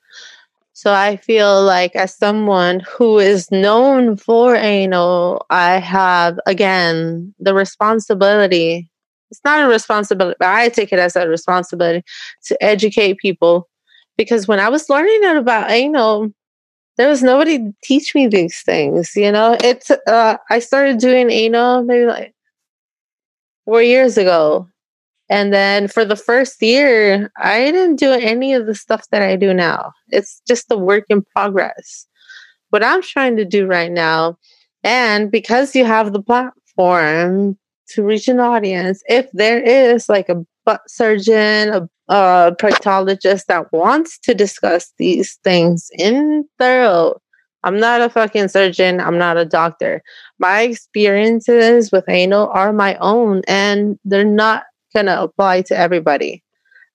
So 0.74 0.92
I 0.92 1.16
feel 1.16 1.64
like 1.64 1.96
as 1.96 2.14
someone 2.14 2.80
who 2.80 3.18
is 3.18 3.50
known 3.50 4.16
for 4.16 4.54
anal, 4.54 5.46
I 5.48 5.78
have 5.78 6.38
again 6.46 7.34
the 7.38 7.54
responsibility. 7.54 8.90
It's 9.30 9.40
not 9.44 9.64
a 9.64 9.68
responsibility, 9.68 10.36
but 10.38 10.48
I 10.48 10.68
take 10.68 10.92
it 10.92 10.98
as 10.98 11.16
a 11.16 11.26
responsibility 11.26 12.04
to 12.46 12.62
educate 12.62 13.18
people 13.18 13.68
because 14.18 14.46
when 14.46 14.60
I 14.60 14.68
was 14.68 14.90
learning 14.90 15.24
about 15.24 15.70
anal, 15.70 16.30
there 16.96 17.08
was 17.08 17.22
nobody 17.22 17.58
to 17.58 17.74
teach 17.82 18.14
me 18.14 18.26
these 18.26 18.60
things 18.62 19.14
you 19.16 19.30
know? 19.30 19.56
It's 19.62 19.90
uh 19.90 20.36
i 20.50 20.58
started 20.58 20.98
doing 20.98 21.30
anal 21.30 21.82
maybe 21.84 22.06
like 22.06 22.34
four 23.64 23.82
years 23.82 24.18
ago. 24.18 24.68
And 25.28 25.52
then 25.52 25.88
for 25.88 26.04
the 26.04 26.16
first 26.16 26.60
year 26.62 27.32
i 27.36 27.70
didn't 27.70 27.96
do 27.96 28.12
any 28.12 28.54
of 28.54 28.66
the 28.66 28.74
stuff 28.74 29.06
that 29.10 29.22
i 29.22 29.36
do 29.36 29.54
now. 29.54 29.92
It's 30.08 30.42
just 30.46 30.66
a 30.70 30.76
work 30.76 31.04
in 31.08 31.22
progress. 31.22 32.06
What 32.70 32.84
i'm 32.84 33.02
trying 33.02 33.36
to 33.36 33.44
do 33.44 33.66
right 33.66 33.92
now 33.92 34.38
and 34.84 35.30
because 35.30 35.76
you 35.76 35.84
have 35.84 36.12
the 36.12 36.22
platform 36.22 37.56
to 37.88 38.02
reach 38.02 38.28
an 38.28 38.40
audience 38.40 39.02
if 39.08 39.30
there 39.32 39.60
is 39.60 40.08
like 40.08 40.28
a 40.28 40.44
butt 40.64 40.80
surgeon 40.88 41.68
a 41.68 41.88
a 42.12 42.54
proctologist 42.60 43.46
that 43.46 43.72
wants 43.72 44.18
to 44.18 44.34
discuss 44.34 44.92
these 44.98 45.38
things 45.42 45.90
in 45.98 46.44
thorough. 46.58 47.18
I'm 47.64 47.80
not 47.80 48.02
a 48.02 48.10
fucking 48.10 48.48
surgeon. 48.48 49.00
I'm 49.00 49.16
not 49.16 49.38
a 49.38 49.46
doctor. 49.46 50.02
My 50.38 50.60
experiences 50.62 51.90
with 51.90 52.04
anal 52.08 52.48
are 52.48 52.72
my 52.72 52.96
own 52.96 53.40
and 53.48 53.98
they're 54.04 54.24
not 54.24 54.64
going 54.92 55.06
to 55.06 55.22
apply 55.22 55.62
to 55.62 55.78
everybody. 55.78 56.42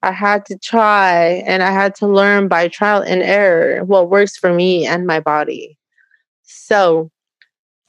I 0.04 0.12
had 0.12 0.46
to 0.46 0.58
try 0.60 1.42
and 1.48 1.64
I 1.64 1.72
had 1.72 1.96
to 1.96 2.08
learn 2.08 2.48
by 2.48 2.68
trial 2.68 3.02
and 3.02 3.24
error 3.24 3.84
what 3.86 4.12
works 4.12 4.38
for 4.38 4.54
me 4.54 4.86
and 4.86 5.08
my 5.08 5.20
body. 5.20 5.80
So, 6.44 7.10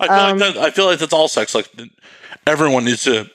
I 0.01 0.07
feel 0.07 0.17
Um, 0.17 0.39
like 0.39 0.55
that, 0.55 0.65
I 0.65 0.71
feel 0.71 0.87
like 0.87 0.99
that's 0.99 1.13
all 1.13 1.29
sex. 1.29 1.55
Like 1.55 1.69
everyone 2.47 2.87
needs 2.87 3.05
to 3.05 3.29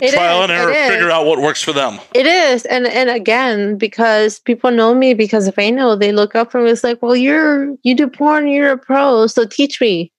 it 0.00 0.12
trial 0.12 0.38
is, 0.38 0.50
and 0.50 0.52
error, 0.52 0.72
figure 0.90 1.10
out 1.10 1.26
what 1.26 1.40
works 1.40 1.62
for 1.62 1.72
them. 1.72 1.98
It 2.14 2.26
is, 2.26 2.64
and 2.66 2.86
and 2.86 3.10
again, 3.10 3.76
because 3.76 4.38
people 4.38 4.70
know 4.70 4.94
me 4.94 5.14
because 5.14 5.48
of 5.48 5.56
know, 5.56 5.96
they 5.96 6.12
look 6.12 6.34
up 6.34 6.52
for 6.52 6.62
me. 6.62 6.70
It's 6.70 6.84
like, 6.84 7.02
well, 7.02 7.16
you're 7.16 7.74
you 7.82 7.94
do 7.94 8.08
porn, 8.08 8.48
you're 8.48 8.72
a 8.72 8.78
pro, 8.78 9.26
so 9.26 9.44
teach 9.44 9.80
me. 9.80 10.12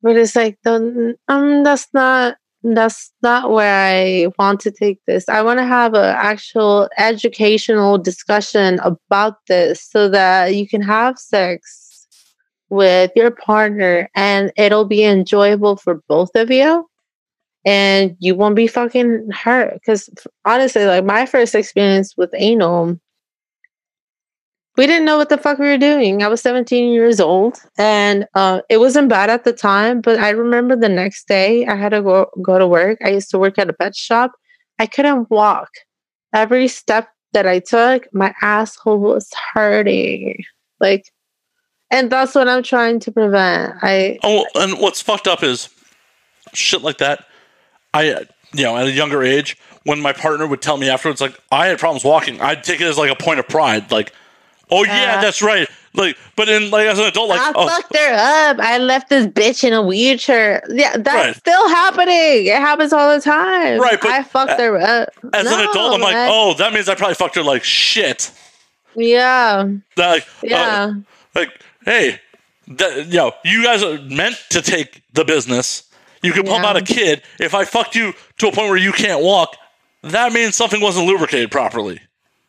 But 0.00 0.16
it's 0.16 0.36
like, 0.36 0.58
um, 0.64 1.16
that's 1.26 1.88
not 1.92 2.36
that's 2.62 3.12
not 3.22 3.50
where 3.50 3.74
I 3.74 4.28
want 4.38 4.60
to 4.60 4.70
take 4.70 5.00
this. 5.06 5.28
I 5.28 5.42
want 5.42 5.58
to 5.58 5.64
have 5.64 5.94
an 5.94 6.14
actual 6.16 6.88
educational 6.98 7.98
discussion 7.98 8.78
about 8.80 9.34
this, 9.48 9.82
so 9.82 10.08
that 10.08 10.54
you 10.54 10.68
can 10.68 10.82
have 10.82 11.18
sex 11.18 12.06
with 12.70 13.10
your 13.16 13.30
partner, 13.30 14.08
and 14.14 14.52
it'll 14.56 14.84
be 14.84 15.04
enjoyable 15.04 15.76
for 15.76 16.02
both 16.08 16.30
of 16.36 16.50
you 16.50 16.88
and 17.64 18.16
you 18.18 18.34
won't 18.34 18.56
be 18.56 18.66
fucking 18.66 19.30
hurt. 19.30 19.74
Because 19.74 20.08
honestly, 20.44 20.84
like 20.84 21.04
my 21.04 21.26
first 21.26 21.54
experience 21.54 22.16
with 22.16 22.30
anal, 22.34 22.98
we 24.76 24.86
didn't 24.86 25.04
know 25.04 25.16
what 25.16 25.28
the 25.28 25.36
fuck 25.36 25.58
we 25.58 25.66
were 25.66 25.76
doing. 25.76 26.22
I 26.22 26.28
was 26.28 26.40
17 26.40 26.92
years 26.92 27.18
old, 27.18 27.58
and 27.76 28.26
uh, 28.34 28.60
it 28.70 28.78
wasn't 28.78 29.08
bad 29.08 29.28
at 29.28 29.42
the 29.42 29.52
time. 29.52 30.00
But 30.00 30.20
I 30.20 30.30
remember 30.30 30.76
the 30.76 30.88
next 30.88 31.26
day 31.26 31.66
I 31.66 31.74
had 31.74 31.90
to 31.90 32.00
go 32.00 32.30
go 32.42 32.58
to 32.58 32.66
work. 32.66 32.98
I 33.04 33.08
used 33.10 33.30
to 33.30 33.38
work 33.38 33.58
at 33.58 33.68
a 33.68 33.72
pet 33.72 33.96
shop. 33.96 34.32
I 34.78 34.86
couldn't 34.86 35.30
walk. 35.30 35.68
Every 36.32 36.68
step 36.68 37.08
that 37.32 37.46
I 37.46 37.58
took, 37.58 38.06
my 38.12 38.32
asshole 38.40 38.98
was 38.98 39.28
hurting. 39.52 40.44
Like, 40.78 41.10
and 41.90 42.10
that's 42.10 42.34
what 42.34 42.48
I'm 42.48 42.62
trying 42.62 43.00
to 43.00 43.10
prevent. 43.10 43.74
I 43.82 44.18
Oh, 44.22 44.46
and 44.54 44.78
what's 44.78 45.02
fucked 45.02 45.26
up 45.26 45.42
is 45.42 45.68
shit 46.54 46.82
like 46.82 46.98
that. 46.98 47.26
I, 47.94 48.10
uh, 48.12 48.24
you 48.52 48.64
know, 48.64 48.76
at 48.76 48.86
a 48.86 48.90
younger 48.92 49.22
age, 49.22 49.56
when 49.84 50.00
my 50.00 50.12
partner 50.12 50.46
would 50.46 50.62
tell 50.62 50.76
me 50.76 50.88
afterwards, 50.88 51.20
like 51.20 51.38
I 51.50 51.66
had 51.66 51.78
problems 51.78 52.04
walking, 52.04 52.40
I'd 52.40 52.64
take 52.64 52.80
it 52.80 52.86
as 52.86 52.98
like 52.98 53.10
a 53.10 53.16
point 53.16 53.40
of 53.40 53.48
pride. 53.48 53.90
Like 53.90 54.12
Oh 54.70 54.84
yeah, 54.84 55.16
Uh, 55.18 55.22
that's 55.22 55.40
right. 55.42 55.66
Like, 55.94 56.16
but 56.36 56.48
in 56.48 56.70
like 56.70 56.86
as 56.86 56.98
an 56.98 57.06
adult, 57.06 57.30
like 57.30 57.40
I 57.40 57.52
oh, 57.54 57.66
fucked 57.66 57.96
her 57.96 58.14
up. 58.50 58.58
I 58.60 58.78
left 58.78 59.08
this 59.08 59.26
bitch 59.26 59.64
in 59.64 59.72
a 59.72 59.82
wheelchair. 59.82 60.62
Yeah, 60.68 60.96
that's 60.98 61.08
Right. 61.26 61.36
still 61.36 61.68
happening. 61.70 62.46
It 62.46 62.56
happens 62.56 62.92
all 62.92 63.14
the 63.14 63.22
time. 63.22 63.80
Right, 63.80 63.98
but, 64.00 64.10
I 64.10 64.22
fucked 64.22 64.60
her 64.60 64.78
up. 64.78 65.08
as 65.32 65.46
an 65.46 65.60
adult, 65.60 65.94
I'm 65.94 66.00
like, 66.00 66.14
man. 66.14 66.28
oh, 66.30 66.54
that 66.54 66.72
means 66.74 66.88
I 66.88 66.94
probably 66.94 67.14
fucked 67.14 67.34
her 67.36 67.42
like 67.42 67.64
shit. 67.64 68.30
yeah, 68.94 69.66
That, 69.96 70.10
like, 70.10 70.22
uh, 70.22 70.26
yeah. 70.42 70.92
like, 71.34 71.60
hey, 71.84 72.20
that, 72.68 73.06
you 73.06 73.14
know, 73.16 73.32
you 73.44 73.64
guys 73.64 73.82
are 73.82 73.98
meant 74.02 74.36
to 74.50 74.60
take 74.60 75.02
the 75.14 75.24
business. 75.24 75.87
You 76.22 76.32
can 76.32 76.44
pump 76.44 76.62
Yeah. 76.64 76.70
out 76.70 76.76
a 76.76 76.82
kid. 76.82 77.22
If 77.38 77.54
I 77.54 77.64
fucked 77.64 77.94
you 77.94 78.12
to 78.38 78.48
a 78.48 78.52
point 78.52 78.68
where 78.68 78.76
you 78.76 78.92
can't 78.92 79.22
walk, 79.22 79.56
that 80.02 80.32
means 80.32 80.56
something 80.56 80.80
wasn't 80.80 81.06
lubricated 81.06 81.50
properly. 81.50 82.00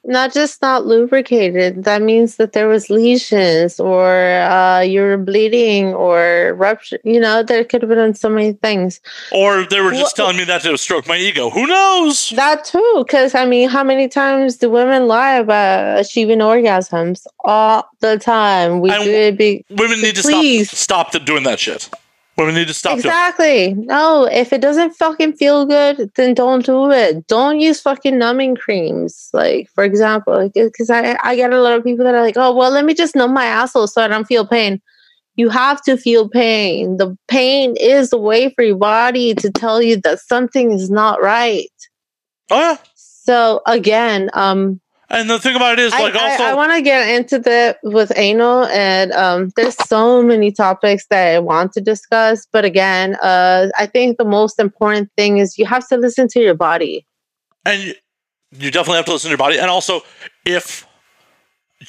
not 0.06 0.34
just 0.34 0.62
not 0.62 0.86
lubricated. 0.88 1.84
That 1.84 2.02
means 2.02 2.38
that 2.38 2.54
there 2.54 2.70
was 2.70 2.90
lesions 2.90 3.80
or 3.82 4.08
uh, 4.50 4.80
you 4.80 5.02
were 5.02 5.18
bleeding 5.18 5.94
or 5.94 6.54
rupture. 6.58 7.00
You 7.04 7.20
know, 7.20 7.44
there 7.44 7.64
could 7.66 7.82
have 7.84 7.90
been 7.90 8.14
so 8.16 8.30
many 8.30 8.54
things. 8.54 9.02
Or 9.32 9.66
they 9.66 9.82
were 9.82 9.92
just 9.92 10.18
Wha- 10.18 10.24
telling 10.24 10.38
me 10.38 10.46
that 10.46 10.62
to 10.64 10.78
stroke 10.78 11.06
my 11.06 11.18
ego. 11.18 11.50
Who 11.50 11.68
knows? 11.68 12.30
That 12.30 12.64
too, 12.64 13.04
because 13.06 13.36
I 13.36 13.46
mean, 13.46 13.68
how 13.70 13.84
many 13.84 14.08
times 14.08 14.56
do 14.58 14.70
women 14.70 15.08
lie 15.08 15.34
about 15.36 16.00
achieving 16.00 16.40
orgasms? 16.40 17.28
All 17.44 17.84
the 18.00 18.18
time. 18.18 18.80
We 18.80 18.90
And 18.92 19.04
do 19.04 19.12
it. 19.12 19.38
Be- 19.38 19.66
Women 19.70 20.02
need 20.02 20.16
to 20.16 20.22
Please. 20.24 20.72
stop 20.72 21.12
stop 21.12 21.26
doing 21.26 21.44
that 21.44 21.60
shit. 21.60 21.90
Women 22.40 22.56
need 22.56 22.70
to 22.70 22.74
stop 22.74 22.94
doing 22.94 23.00
exactly. 23.00 23.74
No, 23.74 24.24
if 24.24 24.54
it 24.54 24.62
doesn't 24.62 24.96
fucking 24.96 25.34
feel 25.34 25.66
good, 25.66 26.10
then 26.16 26.34
don't 26.34 26.66
do 26.66 26.90
it. 26.90 27.28
Don't 27.28 27.60
use 27.60 27.82
fucking 27.82 28.18
numbing 28.18 28.56
creams. 28.56 29.30
Like, 29.34 29.70
for 29.76 29.84
example, 29.84 30.50
because 30.54 30.90
I, 30.90 31.18
I 31.22 31.36
get 31.36 31.52
a 31.52 31.62
lot 31.62 31.74
of 31.74 31.84
people 31.84 32.06
that 32.06 32.16
are 32.16 32.22
like, 32.22 32.38
oh, 32.38 32.56
well, 32.56 32.72
let 32.72 32.86
me 32.86 32.94
just 32.94 33.14
numb 33.14 33.34
my 33.34 33.44
asshole 33.44 33.88
so 33.88 34.02
I 34.02 34.08
don't 34.08 34.24
feel 34.24 34.48
pain. 34.48 34.82
You 35.36 35.50
have 35.50 35.82
to 35.84 35.98
feel 35.98 36.30
pain. 36.30 36.96
The 36.96 37.18
pain 37.28 37.76
is 37.78 38.10
the 38.10 38.18
way 38.18 38.54
for 38.54 38.64
your 38.64 38.78
body 38.78 39.36
to 39.36 39.52
tell 39.52 39.82
you 39.82 39.98
that 40.02 40.20
something 40.20 40.72
is 40.72 40.90
not 40.90 41.22
right. 41.22 41.70
Oh 42.50 42.60
yeah. 42.60 42.78
So 42.96 43.62
again, 43.66 44.30
um, 44.34 44.80
And 45.12 45.28
the 45.30 45.40
thing 45.40 45.56
about 45.56 45.74
it 45.74 45.80
is, 45.80 45.94
I, 45.94 46.02
like, 46.02 46.16
also, 46.16 46.44
I, 46.44 46.54
want 46.54 46.72
to 46.74 46.82
get 46.82 47.10
into 47.10 47.40
the 47.40 47.76
with 47.82 48.12
anal, 48.16 48.66
and 48.66 49.12
um, 49.14 49.52
there's 49.56 49.76
so 49.88 50.22
many 50.22 50.52
topics 50.52 51.08
that 51.10 51.36
I 51.36 51.40
want 51.40 51.74
to 51.74 51.82
discuss. 51.82 52.46
But 52.52 52.64
again, 52.64 53.16
uh, 53.16 53.70
I 53.78 53.88
think 53.88 54.18
the 54.18 54.26
most 54.26 54.60
important 54.60 55.10
thing 55.18 55.40
is 55.40 55.58
you 55.58 55.66
have 55.66 55.88
to 55.90 55.98
listen 55.98 56.28
to 56.30 56.40
your 56.40 56.54
body. 56.54 57.08
and 57.66 57.96
you, 58.52 58.72
definitely 58.72 58.98
have 58.98 59.06
to 59.06 59.14
listen 59.14 59.30
to 59.30 59.32
your 59.32 59.38
body. 59.40 59.58
And 59.58 59.70
also, 59.70 60.02
if 60.46 60.86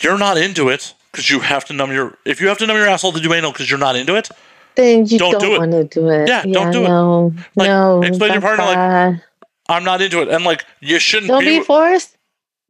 you're 0.00 0.18
not 0.18 0.38
into 0.38 0.70
it, 0.70 0.94
because 1.12 1.28
you 1.28 1.40
have 1.40 1.64
to 1.66 1.74
numb 1.74 1.92
your, 1.92 2.16
if 2.24 2.40
you 2.40 2.48
have 2.48 2.58
to 2.58 2.66
numb 2.66 2.76
your 2.76 2.86
asshole 2.88 3.12
to 3.12 3.20
do 3.20 3.34
anal 3.34 3.52
because 3.52 3.68
you're 3.70 3.78
not 3.78 3.96
into 3.96 4.14
it, 4.14 4.30
Then 4.76 5.04
you 5.04 5.18
Don't 5.18 5.32
don't, 5.32 5.40
do 5.42 5.58
want 5.58 5.72
to 5.72 5.84
do 5.84 6.08
it. 6.08 6.28
Yeah, 6.28 6.44
don't 6.44 6.72
do 6.72 6.84
it. 6.84 6.88
No, 6.88 7.34
Like, 7.56 7.68
no. 7.68 8.02
explain 8.02 8.28
to 8.28 8.34
your 8.34 8.40
partner, 8.40 8.64
like. 8.64 9.20
I'm 9.68 9.84
not 9.84 10.00
into 10.00 10.22
it. 10.22 10.28
And 10.28 10.44
like, 10.44 10.64
you 10.80 10.98
shouldn't 10.98 11.28
don't 11.28 11.44
be. 11.44 11.58
be 11.58 11.64
forced. 11.64 12.16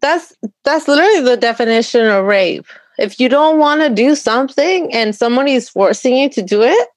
That's 0.01 0.33
that's 0.65 0.89
literally 0.89 1.21
the 1.21 1.37
definition 1.37 2.07
of 2.07 2.25
rape. 2.25 2.67
If 2.99 3.19
you 3.21 3.29
don't 3.29 3.59
want 3.59 3.81
to 3.83 3.91
do 3.91 4.15
something 4.15 4.93
and 4.95 5.15
somebody 5.15 5.55
is 5.55 5.69
forcing 5.69 6.17
you 6.17 6.29
to 6.31 6.43
do 6.43 6.63
it, 6.63 6.89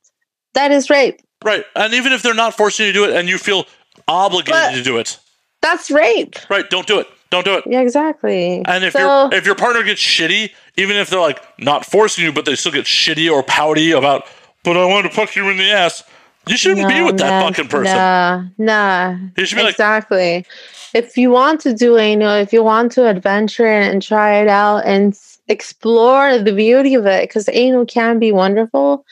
that 0.53 0.71
is 0.71 0.89
rape. 0.89 1.19
right. 1.43 1.65
And 1.75 1.93
even 1.93 2.13
if 2.13 2.21
they're 2.21 2.33
not 2.33 2.55
forcing 2.55 2.85
you 2.87 2.93
to 2.93 2.99
do 2.99 3.05
it 3.05 3.15
and 3.15 3.27
you 3.29 3.37
feel 3.37 3.65
obligated 4.07 4.53
But- 4.53 4.71
to 4.75 4.83
do 4.83 4.97
it, 4.97 5.17
That's 5.61 5.89
rape. 5.91 6.35
right, 6.49 6.69
don't 6.69 6.87
do 6.87 6.99
it. 6.99 7.07
Don't 7.29 7.45
do 7.45 7.55
it. 7.55 7.63
Yeah, 7.65 7.79
exactly. 7.81 8.61
And 8.65 8.83
if 8.83 8.93
So- 8.93 8.99
your 8.99 9.33
if 9.33 9.45
your 9.45 9.55
partner 9.55 9.81
gets 9.83 10.01
shitty, 10.01 10.51
even 10.77 10.95
if 10.97 11.09
they're 11.09 11.19
like 11.19 11.41
not 11.59 11.85
forcing 11.85 12.23
you, 12.25 12.31
but 12.31 12.45
they 12.45 12.55
still 12.55 12.71
get 12.71 12.85
shitty 12.85 13.31
or 13.31 13.41
pouty 13.43 13.91
about, 13.91 14.25
but 14.63 14.77
I 14.77 14.85
want 14.85 15.05
to 15.07 15.11
fuck 15.11 15.35
you 15.35 15.49
in 15.49 15.57
the 15.57 15.71
ass, 15.71 16.03
you 16.47 16.57
shouldn't 16.57 16.87
be 16.87 16.99
No, 16.99 17.05
with 17.05 17.17
that 17.19 17.41
fucking 17.43 17.69
person. 17.69 17.95
Nah, 17.95 18.43
nah. 18.57 19.15
You 19.37 19.45
should 19.45 19.55
be 19.55 19.63
like, 19.63 19.71
exactly. 19.75 20.45
If 20.93 21.17
you 21.17 21.31
want 21.31 21.59
to 21.61 21.73
do 21.73 21.97
anal, 21.97 22.35
if 22.35 22.53
you 22.53 22.63
want 22.63 22.91
to 22.93 23.07
adventure 23.07 23.65
and 23.65 24.01
try 24.01 24.35
it 24.35 24.47
out 24.47 24.85
and 24.85 25.13
s- 25.13 25.39
explore 25.47 26.37
the 26.37 26.53
beauty 26.53 26.93
of 26.95 27.05
it, 27.05 27.27
because 27.27 27.49
anal 27.51 27.85
can 27.85 28.19
be 28.19 28.31
wonderful, 28.31 29.05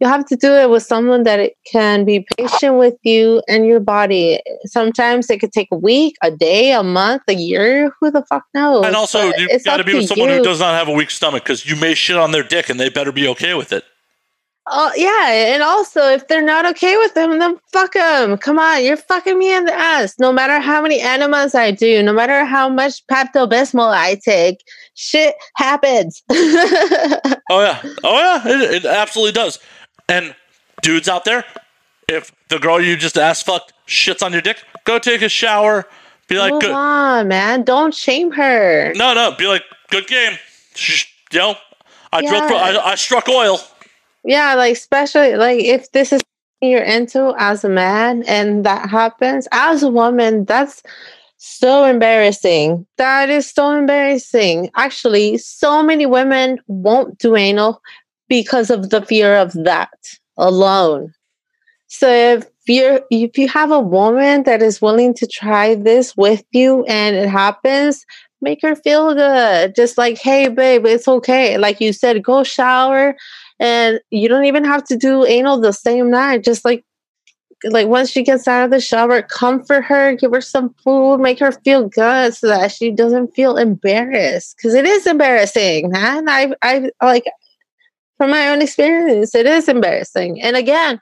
you 0.00 0.06
have 0.06 0.26
to 0.26 0.36
do 0.36 0.52
it 0.52 0.68
with 0.68 0.82
someone 0.82 1.22
that 1.22 1.40
it 1.40 1.56
can 1.70 2.04
be 2.04 2.26
patient 2.36 2.76
with 2.76 2.94
you 3.02 3.42
and 3.48 3.66
your 3.66 3.80
body. 3.80 4.40
Sometimes 4.66 5.30
it 5.30 5.40
could 5.40 5.52
take 5.52 5.68
a 5.72 5.76
week, 5.76 6.16
a 6.22 6.30
day, 6.30 6.72
a 6.72 6.82
month, 6.82 7.22
a 7.28 7.34
year. 7.34 7.90
Who 8.00 8.10
the 8.10 8.22
fuck 8.28 8.44
knows? 8.54 8.84
and 8.84 8.94
also 8.94 9.30
But 9.30 9.40
you 9.40 9.48
it's 9.50 9.64
got 9.64 9.78
to 9.78 9.84
be 9.84 9.94
with 9.94 10.06
someone 10.06 10.28
who 10.28 10.42
does 10.42 10.60
not 10.60 10.74
have 10.74 10.88
a 10.88 10.92
weak 10.92 11.10
stomach 11.10 11.44
because 11.44 11.64
you 11.64 11.76
may 11.76 11.94
shit 11.94 12.16
on 12.16 12.32
their 12.32 12.42
dick 12.42 12.68
and 12.68 12.78
they 12.78 12.90
better 12.90 13.12
be 13.12 13.26
okay 13.28 13.54
with 13.54 13.72
it. 13.72 13.84
Oh 14.68 14.90
yeah, 14.96 15.54
and 15.54 15.62
also 15.62 16.08
if 16.08 16.26
they're 16.26 16.42
not 16.42 16.66
okay 16.66 16.96
with 16.96 17.14
them, 17.14 17.38
then 17.38 17.56
fuck 17.72 17.92
them. 17.92 18.36
Come 18.36 18.58
on, 18.58 18.82
you're 18.84 18.96
fucking 18.96 19.38
me 19.38 19.54
in 19.54 19.64
the 19.64 19.72
ass. 19.72 20.18
No 20.18 20.32
matter 20.32 20.58
how 20.58 20.82
many 20.82 21.00
enemas 21.00 21.54
I 21.54 21.70
do, 21.70 22.02
no 22.02 22.12
matter 22.12 22.44
how 22.44 22.68
much 22.68 23.06
Pepto 23.06 23.48
Bismol 23.48 23.92
I 23.94 24.16
take, 24.16 24.64
shit 24.94 25.34
happens. 25.54 26.22
Oh 27.48 27.60
yeah, 27.62 27.80
oh 28.02 28.18
yeah, 28.18 28.42
it, 28.48 28.74
it 28.74 28.84
absolutely 28.86 29.30
does. 29.30 29.60
And 30.08 30.34
dudes 30.82 31.08
out 31.08 31.24
there, 31.24 31.44
if 32.08 32.32
the 32.48 32.58
girl 32.58 32.80
you 32.80 32.96
just 32.96 33.16
ass 33.16 33.40
fucked 33.40 33.72
shits 33.86 34.20
on 34.20 34.32
your 34.32 34.42
dick, 34.42 34.64
go 34.82 34.98
take 34.98 35.22
a 35.22 35.28
shower. 35.28 35.86
Be 36.26 36.38
like, 36.38 36.50
Move 36.54 36.62
good. 36.62 36.72
on, 36.72 37.28
man. 37.28 37.62
Don't 37.62 37.94
shame 37.94 38.32
her. 38.32 38.92
no, 38.96 39.14
no. 39.14 39.30
Be 39.38 39.46
like, 39.46 39.62
good 39.90 40.08
game. 40.08 40.38
Shh, 40.74 41.06
You 41.32 41.38
know, 41.38 41.54
I 42.12 42.20
drilled. 42.26 42.50
I, 42.50 42.76
I 42.84 42.94
struck 42.96 43.28
oil. 43.28 43.60
Yeah, 44.26 44.54
like 44.54 44.72
especially 44.72 45.36
like 45.36 45.60
if 45.60 45.92
this 45.92 46.12
is 46.12 46.20
you're 46.60 46.82
into 46.82 47.32
as 47.38 47.64
a 47.64 47.68
man 47.68 48.24
and 48.26 48.64
that 48.64 48.88
happens 48.90 49.46
as 49.52 49.82
a 49.82 49.90
woman, 49.90 50.44
that's 50.46 50.82
so 51.36 51.84
embarrassing. 51.84 52.86
That 52.96 53.30
is 53.30 53.48
so 53.48 53.70
embarrassing. 53.70 54.70
Actually, 54.74 55.38
so 55.38 55.82
many 55.82 56.06
women 56.06 56.58
won't 56.66 57.18
do 57.18 57.36
anal 57.36 57.80
because 58.28 58.70
of 58.70 58.90
the 58.90 59.02
fear 59.02 59.36
of 59.36 59.52
that 59.52 59.90
alone. 60.36 61.12
So 61.86 62.08
if 62.10 62.46
you're 62.66 63.00
if 63.10 63.38
you 63.38 63.48
have 63.48 63.70
a 63.70 63.78
woman 63.80 64.42
that 64.42 64.60
is 64.60 64.82
willing 64.82 65.14
to 65.14 65.26
try 65.28 65.76
this 65.76 66.16
with 66.16 66.42
you 66.50 66.84
and 66.86 67.14
it 67.14 67.28
happens, 67.28 68.04
make 68.40 68.60
her 68.62 68.74
feel 68.74 69.14
good. 69.14 69.76
Just 69.76 69.96
like, 69.96 70.18
hey 70.18 70.48
babe, 70.48 70.84
it's 70.84 71.06
okay. 71.06 71.58
Like 71.58 71.80
you 71.80 71.92
said, 71.92 72.24
go 72.24 72.42
shower 72.42 73.14
and 73.58 74.00
you 74.10 74.28
don't 74.28 74.44
even 74.44 74.64
have 74.64 74.84
to 74.84 74.96
do 74.96 75.24
anal 75.24 75.60
the 75.60 75.72
same 75.72 76.10
night. 76.10 76.44
Just 76.44 76.64
like 76.64 76.84
like 77.64 77.88
once 77.88 78.10
she 78.10 78.22
gets 78.22 78.46
out 78.46 78.64
of 78.64 78.70
the 78.70 78.80
shower 78.80 79.22
comfort 79.22 79.82
her 79.82 80.14
give 80.14 80.30
her 80.32 80.42
some 80.42 80.74
food 80.84 81.18
make 81.18 81.38
her 81.38 81.52
feel 81.52 81.88
good 81.88 82.34
so 82.34 82.46
that 82.48 82.70
she 82.70 82.90
doesn't 82.90 83.34
feel 83.34 83.56
embarrassed. 83.56 84.56
Because 84.56 84.74
it 84.74 84.84
is 84.84 85.06
embarrassing 85.06 85.90
man. 85.90 86.28
I 86.28 86.52
i 86.62 86.90
like 87.02 87.24
from 88.18 88.30
my 88.30 88.48
own 88.48 88.62
experience 88.62 89.34
it 89.34 89.46
is 89.46 89.68
embarrassing. 89.68 90.40
And 90.42 90.56
again 90.56 91.00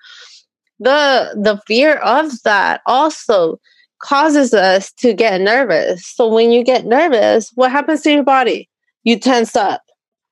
the 0.78 1.34
the 1.34 1.60
fear 1.66 1.96
of 1.96 2.42
that 2.42 2.82
also 2.86 3.58
causes 4.00 4.52
us 4.54 4.92
to 4.92 5.12
get 5.12 5.40
nervous. 5.40 6.06
So 6.06 6.28
when 6.28 6.52
you 6.52 6.62
get 6.62 6.86
nervous 6.86 7.50
what 7.56 7.72
happens 7.72 8.02
to 8.02 8.12
your 8.12 8.24
body? 8.24 8.68
You 9.02 9.18
tense 9.18 9.56
up 9.56 9.83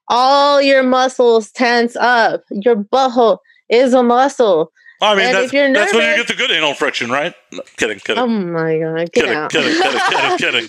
all 0.08 0.60
your 0.62 0.82
muscles 0.82 1.50
tense 1.52 1.96
up. 1.96 2.42
Your 2.50 2.76
butthole 2.76 3.38
is 3.68 3.94
a 3.94 4.02
muscle. 4.02 4.72
I 5.00 5.16
mean, 5.16 5.26
And 5.26 5.34
that's, 5.36 5.52
you're 5.52 5.72
that's 5.72 5.92
when 5.92 6.08
you 6.10 6.16
get 6.16 6.28
the 6.28 6.34
good 6.34 6.50
anal 6.52 6.74
friction, 6.74 7.10
right? 7.10 7.34
No, 7.52 7.62
kidding, 7.76 7.98
kidding, 7.98 8.22
Oh 8.22 8.26
my 8.28 8.78
god! 8.78 9.10
Get 9.12 9.12
kidding, 9.14 9.32
out! 9.32 9.50
kidding, 9.50 9.72
kidding, 9.82 10.00
kidding, 10.10 10.38
kidding. 10.38 10.68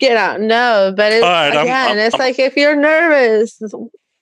Get 0.00 0.16
out! 0.16 0.40
No, 0.40 0.92
but 0.96 1.12
it's, 1.12 1.22
right, 1.22 1.52
I'm- 1.52 1.64
again, 1.66 1.88
I'm- 1.90 1.98
it's 1.98 2.14
I'm- 2.14 2.20
like 2.20 2.38
if 2.40 2.56
you're 2.56 2.74
nervous, 2.74 3.62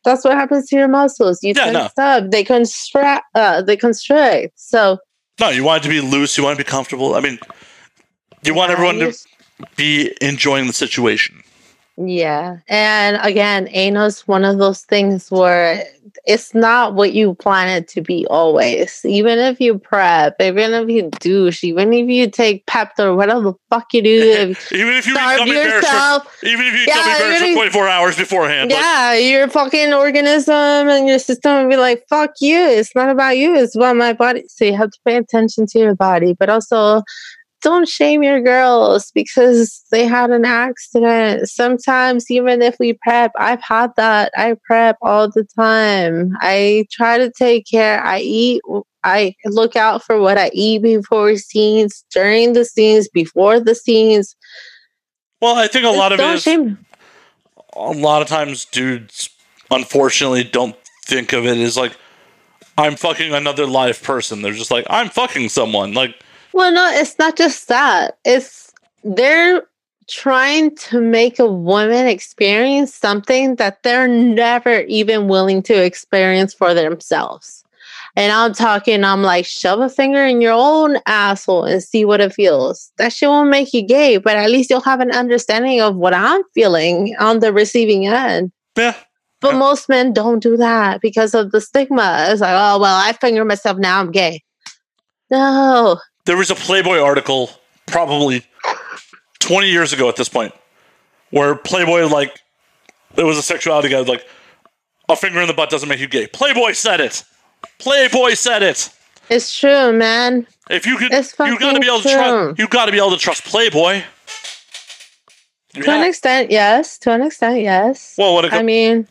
that's 0.05 0.23
what 0.25 0.35
happens 0.35 0.69
to 0.69 0.77
your 0.77 0.89
muscles. 0.89 1.43
You 1.43 1.55
Yeah, 1.57 1.73
tense 1.73 1.93
up. 1.99 2.31
They 2.31 2.45
constrict. 2.45 3.23
Uh, 3.35 3.63
they 3.63 3.77
constrict. 3.77 4.53
So 4.61 4.99
No, 5.41 5.49
you 5.49 5.65
want 5.65 5.83
it 5.83 5.89
to 5.89 5.95
be 5.95 6.01
loose. 6.07 6.37
You 6.37 6.45
want 6.45 6.59
to 6.59 6.63
be 6.65 6.69
comfortable. 6.69 7.15
I 7.15 7.21
mean, 7.21 7.39
you 8.45 8.53
want 8.55 8.71
everyone 8.71 8.99
to 8.99 9.15
be 9.77 10.15
enjoying 10.21 10.67
the 10.67 10.73
situation. 10.75 11.43
Yeah. 12.01 12.59
And 12.69 13.19
again, 13.23 13.69
anal 13.73 14.07
is 14.07 14.21
one 14.29 14.45
of 14.45 14.59
those 14.59 14.83
things 14.83 15.31
where 15.31 15.83
it's 16.27 16.55
not 16.55 16.95
what 16.95 17.13
you 17.13 17.35
plan 17.35 17.69
it 17.69 17.89
to 17.89 18.03
be 18.03 18.25
always. 18.29 19.05
Even 19.05 19.39
if 19.39 19.61
you 19.61 19.79
prep, 19.79 20.37
even 20.41 20.75
if 20.75 20.89
you 20.89 21.11
douche, 21.21 21.65
even 21.65 21.93
if 21.93 22.09
you 22.09 22.31
take 22.31 22.65
Pepto, 22.67 23.17
whatever 23.17 23.41
the 23.41 23.55
fuck 23.71 23.93
you 23.93 24.03
do, 24.03 24.55
Even 24.73 24.95
if 24.97 25.07
you 25.07 25.13
eat 25.13 25.17
starve 25.17 25.39
gummy 25.39 25.53
bears, 25.53 25.71
for, 25.71 25.77
yourself. 25.77 26.37
even 26.45 26.67
if 26.67 26.75
you 26.75 26.81
eat 26.83 26.89
Yeah, 26.89 26.95
gummy 26.95 27.19
bears 27.19 27.39
for 27.41 27.45
if- 27.47 27.55
24 27.57 27.89
hours 27.89 28.17
beforehand. 28.17 28.71
Yeah, 28.71 29.15
your 29.15 29.49
fucking 29.49 29.93
organism 29.93 30.55
and 30.55 31.09
your 31.09 31.19
system 31.19 31.63
will 31.63 31.71
be 31.71 31.77
like, 31.77 32.05
fuck 32.09 32.31
you. 32.41 32.59
It's 32.59 32.95
not 32.95 33.09
about 33.09 33.37
you, 33.37 33.55
it's 33.57 33.75
about 33.75 33.97
my 33.97 34.13
body. 34.13 34.45
So 34.49 34.65
you 34.67 34.77
have 34.77 34.91
to 34.91 34.99
pay 35.05 35.17
attention 35.17 35.67
to 35.67 35.79
your 35.79 35.95
body, 35.97 36.33
but 36.39 36.49
also 36.49 37.03
don't 37.63 37.89
shame 37.89 38.23
your 38.23 38.41
girls 38.41 39.11
because 39.13 39.83
they 39.91 40.07
had 40.07 40.31
an 40.31 40.45
accident. 40.45 41.49
Sometimes, 41.49 42.31
even 42.31 42.63
if 42.63 42.77
we 42.79 42.93
prep, 42.93 43.33
I've 43.37 43.63
had 43.63 43.91
that. 43.97 44.33
I 44.37 44.57
prep 44.65 44.97
all 45.03 45.29
the 45.29 45.45
time. 45.57 46.37
I 46.41 46.87
try 46.91 47.19
to 47.19 47.31
take 47.31 47.67
care. 47.67 48.03
I 48.05 48.21
eat. 48.21 48.63
I 49.05 49.35
look 49.47 49.77
out 49.77 50.05
for 50.05 50.21
what 50.21 50.39
I 50.39 50.51
eat 50.53 50.83
before 50.83 51.37
scenes, 51.37 52.05
during 52.13 52.53
the 52.53 52.65
scenes, 52.65 53.09
before 53.09 53.61
the 53.61 53.75
scenes. 53.75 54.37
Well, 55.41 55.57
I 55.57 55.69
think 55.69 55.85
a 55.85 55.91
lot 55.91 56.13
of 56.13 56.21
it 56.21 56.35
is 56.35 56.43
shame. 56.43 56.79
a 57.77 57.93
lot 57.93 58.23
of 58.23 58.29
times 58.29 58.65
dudes 58.65 59.31
unfortunately 59.71 60.45
don't 60.45 60.77
think 61.05 61.33
of 61.33 61.47
it 61.47 61.59
as 61.59 61.77
like 61.77 61.97
I'm 62.77 62.97
fucking 62.97 63.33
another 63.33 63.67
live 63.67 64.03
person. 64.03 64.43
They're 64.43 64.53
just 64.53 64.71
like 64.71 64.87
I'm 64.91 65.09
fucking 65.09 65.49
someone. 65.49 65.95
Like 65.95 66.15
Well, 66.59 66.73
no, 66.73 66.91
it's 66.93 67.17
not 67.21 67.37
just 67.37 67.69
that. 67.69 68.19
It's 68.25 68.73
they're 69.05 69.63
trying 70.09 70.75
to 70.75 71.01
make 71.01 71.39
a 71.39 71.47
woman 71.47 72.09
experience 72.09 72.93
something 72.93 73.55
that 73.57 73.85
they're 73.85 74.09
never 74.09 74.81
even 74.81 75.29
willing 75.29 75.63
to 75.63 75.85
experience 75.85 76.53
for 76.53 76.75
themselves. 76.75 77.63
And 78.17 78.33
I'm 78.33 78.55
talking, 78.55 79.05
I'm 79.05 79.23
like, 79.23 79.47
shove 79.47 79.79
a 79.79 79.89
finger 79.89 80.27
in 80.27 80.41
your 80.41 80.53
own 80.53 80.97
asshole 81.07 81.63
and 81.63 81.81
see 81.81 82.05
what 82.05 82.21
it 82.21 82.33
feels. 82.35 82.91
That 82.99 83.13
shit 83.13 83.29
won't 83.29 83.51
make 83.51 83.73
you 83.73 83.83
gay, 83.83 84.17
but 84.17 84.37
at 84.37 84.51
least 84.51 84.69
you'll 84.69 84.81
have 84.81 84.99
an 84.99 85.13
understanding 85.13 85.81
of 85.81 85.95
what 85.95 86.13
I'm 86.13 86.43
feeling 86.55 87.15
on 87.21 87.39
the 87.39 87.53
receiving 87.53 88.09
end. 88.09 88.51
yeah, 88.77 88.95
But 89.41 89.53
Yeah. 89.53 89.59
most 89.61 89.89
men 89.89 90.13
don't 90.13 90.41
do 90.41 90.57
that 90.57 91.03
because 91.03 91.35
of 91.35 91.53
the 91.53 91.61
stigma. 91.61 92.27
It's 92.31 92.41
like, 92.41 92.51
oh, 92.51 92.81
well, 92.81 92.97
I 92.97 93.13
finger 93.13 93.45
myself 93.45 93.79
now, 93.79 94.01
I'm 94.01 94.11
gay. 94.11 94.43
No. 95.31 96.01
There 96.29 96.37
was 96.37 96.51
a 96.51 96.55
Playboy 96.55 96.99
article 96.99 97.49
probably 97.87 98.45
20 99.39 99.71
years 99.71 99.95
ago 99.95 100.11
at 100.11 100.17
this 100.17 100.29
point 100.29 100.53
where 101.31 101.55
Playboy 101.55 102.07
like 102.07 102.39
it 103.17 103.23
was 103.23 103.39
a 103.39 103.43
sexuality 103.43 103.89
guide 103.89 104.09
like 104.09 104.29
a 105.09 105.17
finger 105.17 105.41
in 105.41 105.47
the 105.47 105.55
butt 105.55 105.71
doesn't 105.71 105.89
make 105.89 106.01
you 106.01 106.07
gay. 106.07 106.27
Playboy 106.27 106.73
said 106.73 107.01
it. 107.01 107.25
Playboy 107.79 108.35
said 108.35 108.63
it. 108.63 108.91
It's 109.31 109.59
true, 109.59 109.91
man. 109.91 110.47
If 110.69 110.85
you 110.85 110.99
could, 110.99 111.15
It's 111.15 111.33
you 111.39 111.59
got 111.59 111.73
to 111.73 111.81
be 111.81 111.87
able 111.87 112.03
to 112.03 112.09
trust. 112.11 112.59
You 112.59 112.69
got 112.69 112.85
to 112.87 112.93
be 112.93 112.99
able 112.99 113.13
to 113.13 113.17
trust 113.17 113.45
Playboy. 113.45 114.03
To 115.73 115.91
an 115.91 116.07
extent, 116.07 116.51
yes. 116.51 116.99
To 116.99 117.13
an 117.13 117.23
extent, 117.23 117.63
yes. 117.63 118.17
well, 118.19 118.35
when 118.35 118.45
it 118.45 118.53
I 118.53 118.63
mean, 118.63 119.09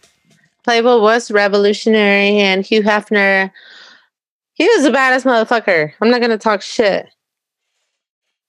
Playboy 0.64 0.99
was 0.99 1.31
revolutionary, 1.31 2.38
and 2.38 2.64
Hugh 2.64 2.84
Hefner, 2.84 3.49
he 4.57 4.67
was 4.67 4.84
the 4.84 4.91
baddest 4.91 5.25
motherfucker. 5.25 5.93
I'm 6.01 6.09
not 6.09 6.19
gonna 6.19 6.38
talk 6.38 6.61
shit. 6.63 7.07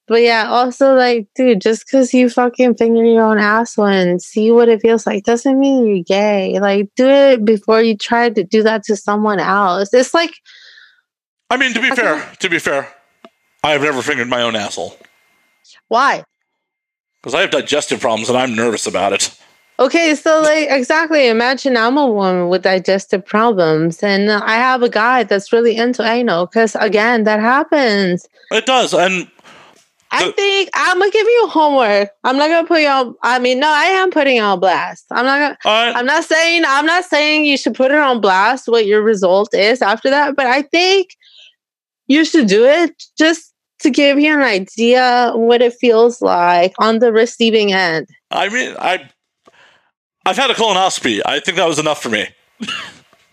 But 0.06 0.22
yeah, 0.22 0.48
also 0.48 0.94
like, 0.94 1.28
dude, 1.34 1.60
just 1.60 1.84
because 1.84 2.14
you 2.14 2.30
fucking 2.30 2.76
finger 2.76 3.04
your 3.04 3.24
own 3.24 3.38
asshole 3.38 3.84
and 3.84 4.22
see 4.22 4.50
what 4.50 4.70
it 4.70 4.80
feels 4.80 5.06
like 5.06 5.24
doesn't 5.24 5.60
mean 5.60 5.86
you're 5.86 6.02
gay. 6.02 6.58
Like, 6.60 6.88
do 6.96 7.06
it 7.06 7.44
before 7.44 7.82
you 7.82 7.94
try 7.94 8.30
to 8.30 8.42
do 8.42 8.62
that 8.62 8.84
to 8.84 8.96
someone 8.96 9.38
else. 9.38 9.92
It's 9.92 10.14
like, 10.14 10.32
I 11.50 11.58
mean, 11.58 11.74
to 11.74 11.80
be 11.80 11.92
Okay. 11.92 12.00
fair, 12.00 12.32
to 12.40 12.48
be 12.48 12.58
fair, 12.58 12.88
I 13.62 13.72
have 13.72 13.82
never 13.82 14.00
fingered 14.00 14.28
my 14.28 14.40
own 14.42 14.56
asshole 14.56 14.96
why? 15.88 16.24
because 17.20 17.34
I 17.34 17.42
have 17.42 17.50
digestive 17.50 18.00
problems 18.00 18.30
and 18.30 18.38
I'm 18.38 18.54
nervous 18.54 18.86
about 18.86 19.12
it. 19.12 19.37
Okay, 19.80 20.14
so 20.16 20.40
like 20.40 20.68
exactly. 20.70 21.28
Imagine 21.28 21.76
I'm 21.76 21.96
a 21.96 22.06
woman 22.06 22.48
with 22.48 22.62
digestive 22.62 23.24
problems, 23.24 24.02
and 24.02 24.30
I 24.30 24.54
have 24.56 24.82
a 24.82 24.88
guy 24.88 25.22
that's 25.22 25.52
really 25.52 25.76
into 25.76 26.02
anal. 26.02 26.46
Because 26.46 26.74
again, 26.74 27.24
that 27.24 27.40
happens. 27.40 28.26
It 28.50 28.66
does, 28.66 28.92
and 28.92 29.30
I 30.10 30.32
think 30.32 30.70
I'm 30.74 30.98
gonna 30.98 31.10
give 31.12 31.26
you 31.26 31.48
homework. 31.48 32.10
I'm 32.24 32.36
not 32.36 32.48
gonna 32.48 32.66
put 32.66 32.80
you 32.80 32.88
on. 32.88 33.14
I 33.22 33.38
mean, 33.38 33.60
no, 33.60 33.68
I 33.68 33.84
am 33.84 34.10
putting 34.10 34.36
you 34.36 34.42
on 34.42 34.58
blast. 34.58 35.04
I'm 35.12 35.24
not 35.24 35.38
gonna. 35.64 35.92
I'm 35.94 36.06
not 36.06 36.24
saying. 36.24 36.64
I'm 36.66 36.86
not 36.86 37.04
saying 37.04 37.44
you 37.44 37.56
should 37.56 37.74
put 37.74 37.92
it 37.92 37.98
on 37.98 38.20
blast. 38.20 38.68
What 38.68 38.86
your 38.86 39.02
result 39.02 39.54
is 39.54 39.80
after 39.82 40.10
that, 40.10 40.34
but 40.34 40.46
I 40.46 40.62
think 40.62 41.10
you 42.08 42.24
should 42.24 42.48
do 42.48 42.64
it 42.64 43.00
just 43.16 43.52
to 43.80 43.90
give 43.90 44.18
you 44.18 44.34
an 44.34 44.42
idea 44.42 45.32
what 45.34 45.62
it 45.62 45.74
feels 45.74 46.20
like 46.20 46.74
on 46.78 46.98
the 46.98 47.12
receiving 47.12 47.72
end. 47.72 48.08
I 48.30 48.48
mean, 48.48 48.74
I, 48.78 49.08
I've 50.28 50.36
had 50.36 50.50
a 50.50 50.54
colonoscopy. 50.54 51.20
I 51.24 51.40
think 51.40 51.56
that 51.56 51.66
was 51.66 51.78
enough 51.78 52.02
for 52.02 52.08
me. 52.10 52.28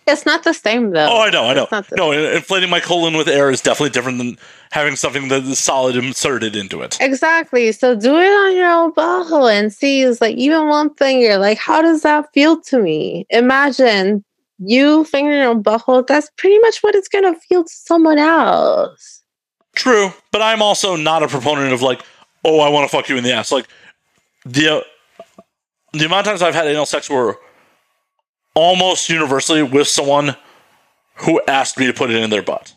It's 0.07 0.25
not 0.25 0.43
the 0.43 0.53
same 0.53 0.91
though. 0.91 1.07
Oh, 1.09 1.21
I 1.21 1.29
know, 1.31 1.45
I 1.45 1.53
know. 1.55 1.63
It's 1.63 1.71
not 1.71 1.87
the- 1.89 1.95
No, 1.95 2.11
inflating 2.11 2.69
my 2.69 2.79
colon 2.79 3.17
with 3.17 3.27
air 3.27 3.49
is 3.49 3.59
definitely 3.59 3.89
different 3.89 4.19
than 4.19 4.37
having 4.71 4.95
something 4.95 5.29
that 5.29 5.43
is 5.43 5.57
solid 5.57 5.95
inserted 5.95 6.55
into 6.55 6.81
it. 6.81 6.97
Exactly. 7.01 7.71
So 7.71 7.95
do 7.95 8.15
it 8.15 8.27
on 8.27 8.55
your 8.55 8.69
own 8.69 8.93
butthole 8.93 9.51
and 9.51 9.73
see 9.73 10.01
is 10.01 10.21
like 10.21 10.35
even 10.37 10.67
one 10.67 10.93
finger. 10.93 11.37
Like, 11.37 11.57
how 11.57 11.81
does 11.81 12.03
that 12.03 12.31
feel 12.33 12.61
to 12.61 12.79
me? 12.79 13.25
Imagine 13.31 14.23
you 14.59 15.05
finger 15.05 15.33
your 15.35 15.47
own 15.49 15.63
butthole. 15.63 16.05
That's 16.05 16.29
pretty 16.37 16.59
much 16.59 16.79
what 16.83 16.93
it's 16.93 17.07
gonna 17.07 17.33
feel 17.49 17.63
to 17.63 17.73
someone 17.73 18.19
else. 18.19 19.23
True, 19.73 20.13
but 20.31 20.41
I'm 20.41 20.61
also 20.61 20.95
not 20.95 21.23
a 21.23 21.27
proponent 21.27 21.73
of 21.73 21.81
like, 21.81 22.01
oh, 22.45 22.59
I 22.59 22.69
want 22.69 22.89
to 22.89 22.95
fuck 22.95 23.09
you 23.09 23.17
in 23.17 23.23
the 23.23 23.33
ass. 23.33 23.51
Like 23.51 23.65
the 24.45 24.85
the 25.99 26.05
amount 26.05 26.21
of 26.27 26.31
times 26.31 26.41
I've 26.41 26.55
had 26.55 26.67
anal 26.67 26.85
sex 26.85 27.09
were 27.09 27.37
almost 28.53 29.09
universally 29.09 29.63
with 29.63 29.87
someone 29.87 30.35
who 31.15 31.41
asked 31.47 31.77
me 31.77 31.85
to 31.87 31.93
put 31.93 32.09
it 32.09 32.17
in 32.21 32.29
their 32.29 32.41
butt. 32.41 32.73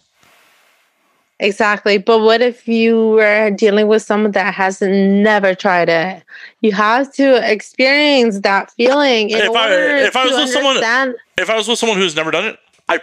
Exactly. 1.40 1.99
But 1.99 2.19
what 2.20 2.40
if 2.43 2.66
you 2.66 3.11
were 3.11 3.51
dealing 3.51 3.86
with 3.86 4.03
someone 4.03 4.32
that 4.32 4.53
has 4.55 4.81
never 4.81 5.55
tried 5.55 5.89
it? 5.89 6.24
You 6.62 6.73
have 6.73 7.12
to 7.15 7.36
experience 7.53 8.40
that 8.40 8.73
feeling 8.73 9.31
in 9.31 9.39
If 9.39 9.51
I- 9.51 9.62
order 9.73 9.97
if 9.99 10.16
I 10.16 10.24
was 10.24 10.35
to 10.35 10.40
with 10.43 10.51
someone- 10.51 10.77
understand. 10.77 11.15
If 11.39 11.49
I 11.49 11.57
was 11.57 11.69
with 11.69 11.78
someone 11.78 11.99
who's 11.99 12.16
never 12.16 12.32
done 12.32 12.45
it, 12.45 12.59
I 12.89 12.99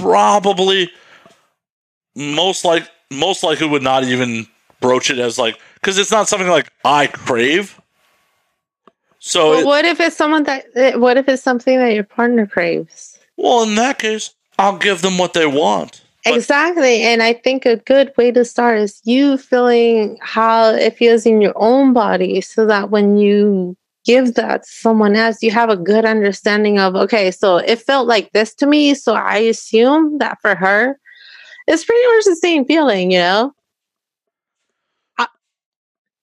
probably 0.00 0.90
most 2.16 2.64
like 2.64 2.88
most 3.12 3.44
likely 3.44 3.68
would 3.68 3.82
not 3.82 4.02
even 4.02 4.46
broach 4.80 5.10
it 5.10 5.18
as 5.20 5.38
like 5.38 5.56
because 5.74 5.96
it's 5.96 6.10
not 6.10 6.28
something 6.28 6.48
like 6.48 6.68
I 6.84 7.06
crave. 7.06 7.80
So 9.26 9.54
it- 9.54 9.66
what 9.66 9.84
if 9.84 9.98
it's 10.00 10.16
someone 10.16 10.44
that? 10.44 10.66
eh, 10.76 10.94
What 10.94 11.16
if 11.16 11.28
it's 11.28 11.42
something 11.42 11.78
that 11.78 11.92
your 11.94 12.04
partner 12.04 12.46
craves? 12.46 13.18
well, 13.36 13.64
in 13.64 13.74
that 13.74 13.98
case, 13.98 14.30
I'll 14.58 14.78
give 14.78 15.02
them 15.02 15.18
what 15.18 15.32
they 15.34 15.46
want. 15.46 16.00
But- 16.24 16.34
Exactly. 16.36 17.02
And 17.02 17.22
I 17.22 17.32
think 17.34 17.66
a 17.66 17.76
good 17.76 18.12
way 18.16 18.30
to 18.32 18.44
start 18.44 18.78
is 18.78 19.00
you 19.04 19.36
feeling 19.36 20.16
how 20.22 20.70
it 20.70 20.96
feels 20.96 21.26
in 21.26 21.40
your 21.40 21.52
own 21.56 21.92
body 21.92 22.40
so 22.40 22.66
that 22.66 22.90
when 22.90 23.16
you 23.18 23.76
give 24.06 24.34
that 24.34 24.62
to 24.62 24.68
someone 24.68 25.16
else, 25.16 25.42
you 25.42 25.50
have 25.50 25.68
a 25.70 25.76
good 25.76 26.04
understanding 26.04 26.78
of, 26.78 26.94
okay, 26.94 27.30
so 27.30 27.58
it 27.58 27.82
felt 27.82 28.06
like 28.08 28.30
this 28.32 28.54
to 28.54 28.66
me. 28.66 28.94
So 28.94 29.14
I 29.14 29.38
assume 29.38 30.18
that 30.18 30.38
for 30.40 30.54
her, 30.54 30.98
it's 31.66 31.84
pretty 31.84 32.06
much 32.14 32.24
the 32.24 32.36
same 32.36 32.64
feeling, 32.64 33.10
you 33.10 33.18
know? 33.18 33.52
I, 35.18 35.26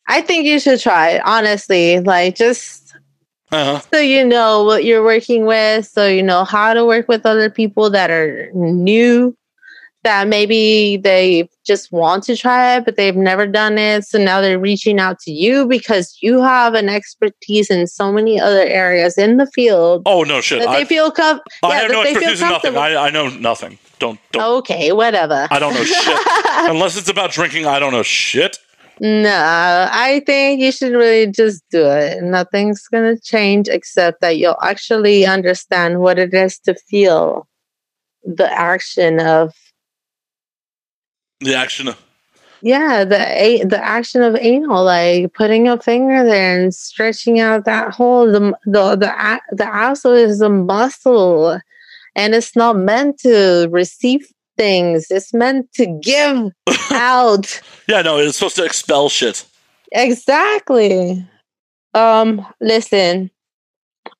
I 0.07 0.21
think 0.21 0.45
you 0.45 0.59
should 0.59 0.79
try 0.79 1.09
it, 1.11 1.21
honestly. 1.25 1.99
Like, 1.99 2.35
just 2.35 2.82
Uh-huh. 3.53 3.79
so 3.93 3.99
you 3.99 4.25
know 4.25 4.63
what 4.63 4.83
you're 4.83 5.03
working 5.03 5.45
with, 5.45 5.85
so 5.85 6.07
you 6.07 6.23
know 6.23 6.43
how 6.43 6.73
to 6.73 6.85
work 6.85 7.07
with 7.07 7.25
other 7.25 7.49
people 7.49 7.89
that 7.91 8.09
are 8.09 8.49
new, 8.53 9.37
that 10.03 10.27
maybe 10.27 10.97
they 10.97 11.47
just 11.63 11.91
want 11.91 12.23
to 12.23 12.35
try 12.35 12.75
it, 12.75 12.83
but 12.83 12.95
they've 12.97 13.15
never 13.15 13.45
done 13.47 13.77
it. 13.77 14.05
So 14.05 14.17
now 14.17 14.41
they're 14.41 14.59
reaching 14.59 14.99
out 14.99 15.19
to 15.19 15.31
you 15.31 15.65
because 15.67 16.17
you 16.21 16.41
have 16.41 16.73
an 16.73 16.89
expertise 16.89 17.69
in 17.69 17.87
so 17.87 18.11
many 18.11 18.39
other 18.39 18.65
areas 18.65 19.17
in 19.17 19.37
the 19.37 19.45
field 19.47 20.01
Oh 20.05 20.23
no 20.23 20.41
shit! 20.41 20.59
that 20.59 20.71
they 20.71 20.81
I, 20.81 20.85
feel 20.85 21.11
com- 21.11 21.39
I 21.61 21.69
yeah, 21.69 21.81
have 21.81 21.91
no 21.91 22.03
they 22.03 22.09
expertise 22.09 22.41
in 22.41 22.49
nothing. 22.49 22.75
I, 22.75 22.95
I 22.95 23.09
know 23.11 23.29
nothing. 23.29 23.77
Don't 23.99 24.19
don't. 24.31 24.43
okay, 24.57 24.91
whatever. 24.91 25.47
I 25.51 25.59
don't 25.59 25.73
know 25.73 25.83
shit. 25.83 26.19
Unless 26.69 26.97
it's 26.97 27.09
about 27.09 27.31
drinking, 27.31 27.65
I 27.67 27.79
don't 27.79 27.93
know 27.93 28.03
shit. 28.03 28.57
No, 28.99 29.87
I 29.91 30.21
think 30.25 30.61
you 30.61 30.71
should 30.71 30.93
really 30.93 31.27
just 31.27 31.63
do 31.71 31.85
it. 31.85 32.23
Nothing's 32.23 32.87
going 32.87 33.15
to 33.15 33.21
change 33.21 33.67
except 33.67 34.21
that 34.21 34.37
you'll 34.37 34.61
actually 34.61 35.25
understand 35.25 35.99
what 35.99 36.19
it 36.19 36.33
is 36.33 36.59
to 36.59 36.75
feel 36.75 37.47
the 38.23 38.51
action 38.51 39.19
of 39.19 39.53
The 41.39 41.55
action. 41.55 41.87
Of 41.89 41.97
yeah, 42.61 43.03
the 43.03 43.19
a- 43.19 43.65
the 43.65 43.83
action 43.83 44.21
of 44.23 44.37
anal 44.37 44.85
like 44.85 45.33
putting 45.33 45.67
a 45.67 45.77
finger 45.81 46.23
there 46.23 46.61
and 46.61 46.73
stretching 46.73 47.41
out 47.41 47.65
that 47.65 47.93
hole 47.93 48.31
the 48.31 48.57
the 48.65 48.95
the 48.95 49.41
the 49.51 49.67
asshole 49.67 50.13
is 50.13 50.39
a 50.39 50.49
muscle 50.49 51.59
and 52.15 52.33
it's 52.33 52.55
not 52.55 52.77
meant 52.77 53.19
to 53.19 53.67
receive 53.69 54.31
things. 54.57 55.07
It's 55.09 55.33
meant 55.33 55.71
to 55.73 55.85
give 56.01 56.51
out. 56.91 57.61
Yeah, 57.87 58.01
no, 58.01 58.17
it's 58.17 58.37
supposed 58.37 58.55
to 58.57 58.65
expel 58.65 59.09
shit. 59.09 59.45
Exactly. 59.91 61.25
Um, 61.93 62.45
listen, 62.59 63.29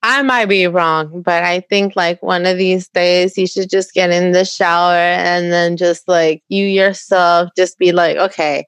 I 0.04 0.22
might 0.22 0.46
be 0.46 0.68
wrong, 0.68 1.22
but 1.22 1.44
I 1.44 1.62
think 1.62 1.96
like 1.96 2.22
one 2.22 2.46
of 2.46 2.58
these 2.58 2.88
days 2.90 3.38
you 3.38 3.48
should 3.48 3.70
just 3.70 3.94
get 3.94 4.12
in 4.12 4.32
the 4.32 4.46
shower 4.46 4.94
and 4.96 5.52
then 5.52 5.78
just 5.78 6.08
like 6.08 6.44
you 6.50 6.66
yourself 6.66 7.50
just 7.58 7.78
be 7.78 7.92
like, 7.92 8.18
okay, 8.18 8.66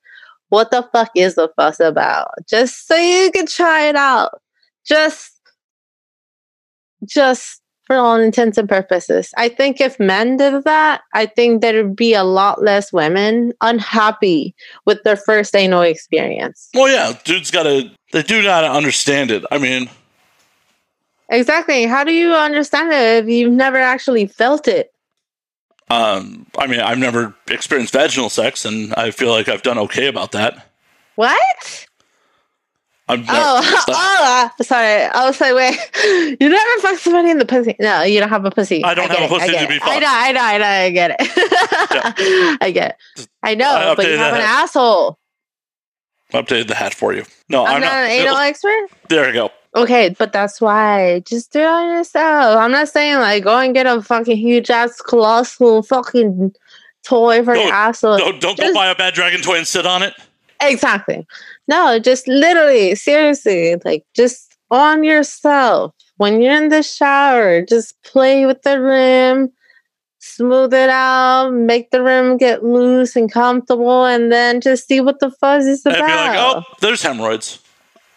what 0.50 0.72
the 0.72 0.88
fuck 0.94 1.12
is 1.16 1.36
the 1.36 1.50
fuss 1.56 1.80
about? 1.80 2.30
Just 2.48 2.88
so 2.88 2.96
you 2.96 3.32
can 3.32 3.46
try 3.46 3.88
it 3.88 3.96
out. 3.96 4.42
Just, 4.86 5.42
just 7.06 7.62
for 7.86 7.96
all 7.96 8.20
intents 8.20 8.58
and 8.58 8.68
purposes. 8.68 9.32
I 9.38 9.50
think 9.50 9.80
if 9.80 10.00
men 10.00 10.38
did 10.38 10.64
that, 10.64 11.02
I 11.14 11.26
think 11.26 11.62
there'd 11.62 11.96
be 11.96 12.14
a 12.14 12.24
lot 12.24 12.62
less 12.62 12.92
women 12.92 13.54
unhappy 13.62 14.56
with 14.86 15.04
their 15.04 15.18
first 15.18 15.56
anal 15.56 15.82
experience. 15.82 16.70
Well, 16.74 16.90
yeah, 16.90 17.18
dude's 17.24 17.52
got 17.52 17.64
to. 17.64 17.92
They 18.12 18.24
do 18.24 18.42
gotta 18.44 18.72
understand 18.72 19.32
it. 19.32 19.44
I 19.52 19.58
mean, 19.58 19.90
Exactly. 21.30 21.86
How 21.86 22.04
do 22.04 22.14
you 22.14 22.34
understand 22.34 22.92
it 22.94 23.24
if 23.24 23.28
you've 23.28 23.52
never 23.52 23.78
actually 23.78 24.28
felt 24.28 24.68
it? 24.68 24.92
um, 25.90 26.48
I 26.58 26.68
mean, 26.68 26.80
I've 26.80 26.98
never 26.98 27.36
experienced 27.48 27.94
vaginal 27.94 28.30
sex, 28.30 28.66
and 28.66 28.94
I 28.96 29.12
feel 29.12 29.30
like 29.30 29.48
I've 29.48 29.62
done 29.62 29.78
okay 29.80 30.08
about 30.08 30.32
that. 30.32 30.68
What? 31.16 31.85
I'm 33.08 33.22
never, 33.22 33.32
Oh, 33.34 33.84
oh, 33.90 34.50
uh, 34.60 34.64
sorry. 34.64 35.04
I 35.04 35.26
was 35.28 35.40
like, 35.40 35.54
wait, 35.54 35.78
you 36.42 36.50
never 36.50 36.82
fuck 36.82 36.98
somebody 36.98 37.30
in 37.30 37.38
the 37.38 37.46
pussy? 37.46 37.76
No, 37.80 38.02
you 38.02 38.20
don't 38.20 38.30
have 38.30 38.46
a 38.46 38.52
pussy. 38.52 38.84
I 38.84 38.96
don't 38.96 39.08
get 39.08 39.20
have 39.20 39.32
a 39.32 39.36
I 39.36 39.40
pussy 39.40 39.58
to 39.60 39.68
be 39.68 39.80
I 39.82 40.00
know, 40.00 40.08
I 40.10 40.32
know, 40.32 40.42
I 40.42 40.58
know. 40.58 40.66
I 40.66 40.90
get 40.90 41.12
it. 41.20 42.58
I 42.62 42.72
get 42.72 42.98
it. 43.18 43.28
I 43.44 43.54
know, 43.56 43.70
I 43.70 43.96
but 43.96 44.06
you 44.08 44.18
have 44.18 44.34
an 44.34 44.40
that. 44.40 44.64
asshole. 44.64 45.20
updated 46.34 46.68
the 46.68 46.76
hat 46.76 46.94
for 46.96 47.14
you. 47.14 47.26
No, 47.48 47.66
I'm, 47.66 47.76
I'm, 47.76 47.82
not, 47.82 47.88
not. 47.92 48.04
an 48.06 48.10
anal 48.12 48.38
expert. 48.38 48.88
there 49.10 49.28
you 49.28 49.34
go. 49.34 49.52
Okay, 49.76 50.16
but 50.18 50.32
that's 50.34 50.60
why. 50.60 51.20
Just 51.28 51.52
do 51.54 51.60
it 51.60 51.66
on 51.66 51.90
yourself. 51.90 52.58
I'm 52.58 52.72
not 52.72 52.88
saying 52.90 53.18
like 53.18 53.44
go 53.44 53.60
and 53.60 53.74
get 53.74 53.86
a 53.86 54.02
fucking 54.02 54.38
huge 54.38 54.70
ass 54.72 55.00
colossal 55.02 55.84
fucking 55.84 56.56
toy 57.04 57.44
for 57.44 57.54
your 57.56 57.66
Don't- 57.66 57.74
asshole. 57.74 58.18
Don't, 58.18 58.42
don't 58.42 58.58
go 58.58 58.74
buy 58.74 58.88
a 58.88 58.96
bad 58.96 59.14
dragon 59.14 59.42
toy 59.42 59.58
and 59.58 59.68
sit 59.68 59.86
on 59.86 60.02
it. 60.02 60.14
Exactly. 60.68 61.26
No, 61.68 62.00
just 62.00 62.28
literally, 62.28 62.96
seriously, 62.96 63.76
like 63.86 64.06
just 64.16 64.56
on 64.72 65.04
yourself. 65.04 65.94
When 66.18 66.42
you're 66.42 66.56
in 66.56 66.70
the 66.70 66.82
shower, 66.84 67.62
just 67.62 68.02
play 68.04 68.46
with 68.46 68.62
the 68.62 68.80
rim, 68.82 69.52
smooth 70.20 70.74
it 70.74 70.90
out, 70.90 71.52
make 71.52 71.92
the 71.92 72.02
rim 72.02 72.38
get 72.38 72.64
loose 72.64 73.16
and 73.16 73.32
comfortable, 73.32 74.06
and 74.06 74.32
then 74.32 74.62
just 74.62 74.88
see 74.88 75.02
what 75.02 75.20
the 75.20 75.30
fuzz 75.32 75.66
is 75.66 75.86
And 75.86 75.96
about. 75.98 76.08
be 76.08 76.14
like, 76.14 76.38
oh, 76.40 76.64
there's 76.82 77.02
hemorrhoids. 77.02 77.60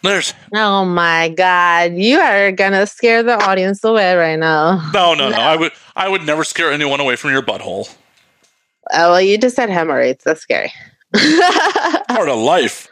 There's 0.05 0.33
Oh 0.55 0.85
my 0.85 1.29
god, 1.31 1.95
you 1.95 2.19
are 2.21 2.53
gonna 2.53 2.87
scare 2.87 3.25
the 3.25 3.35
audience 3.45 3.83
away 3.83 4.15
right 4.15 4.39
now. 4.39 4.77
no, 4.95 5.15
no, 5.15 5.29
no. 5.29 5.37
No. 5.37 5.43
I 5.43 5.57
would, 5.57 5.73
I 5.97 6.09
would 6.09 6.23
never 6.25 6.45
scare 6.45 6.71
anyone 6.71 7.01
away 7.01 7.17
from 7.17 7.33
your 7.33 7.43
butthole. 7.43 7.93
Oh 8.93 9.11
well, 9.11 9.21
you 9.21 9.37
just 9.39 9.57
said 9.57 9.71
hemorrhoids. 9.71 10.23
That's 10.25 10.41
scary. 10.41 10.73
Part 11.15 12.29
of 12.29 12.39
life. 12.39 12.89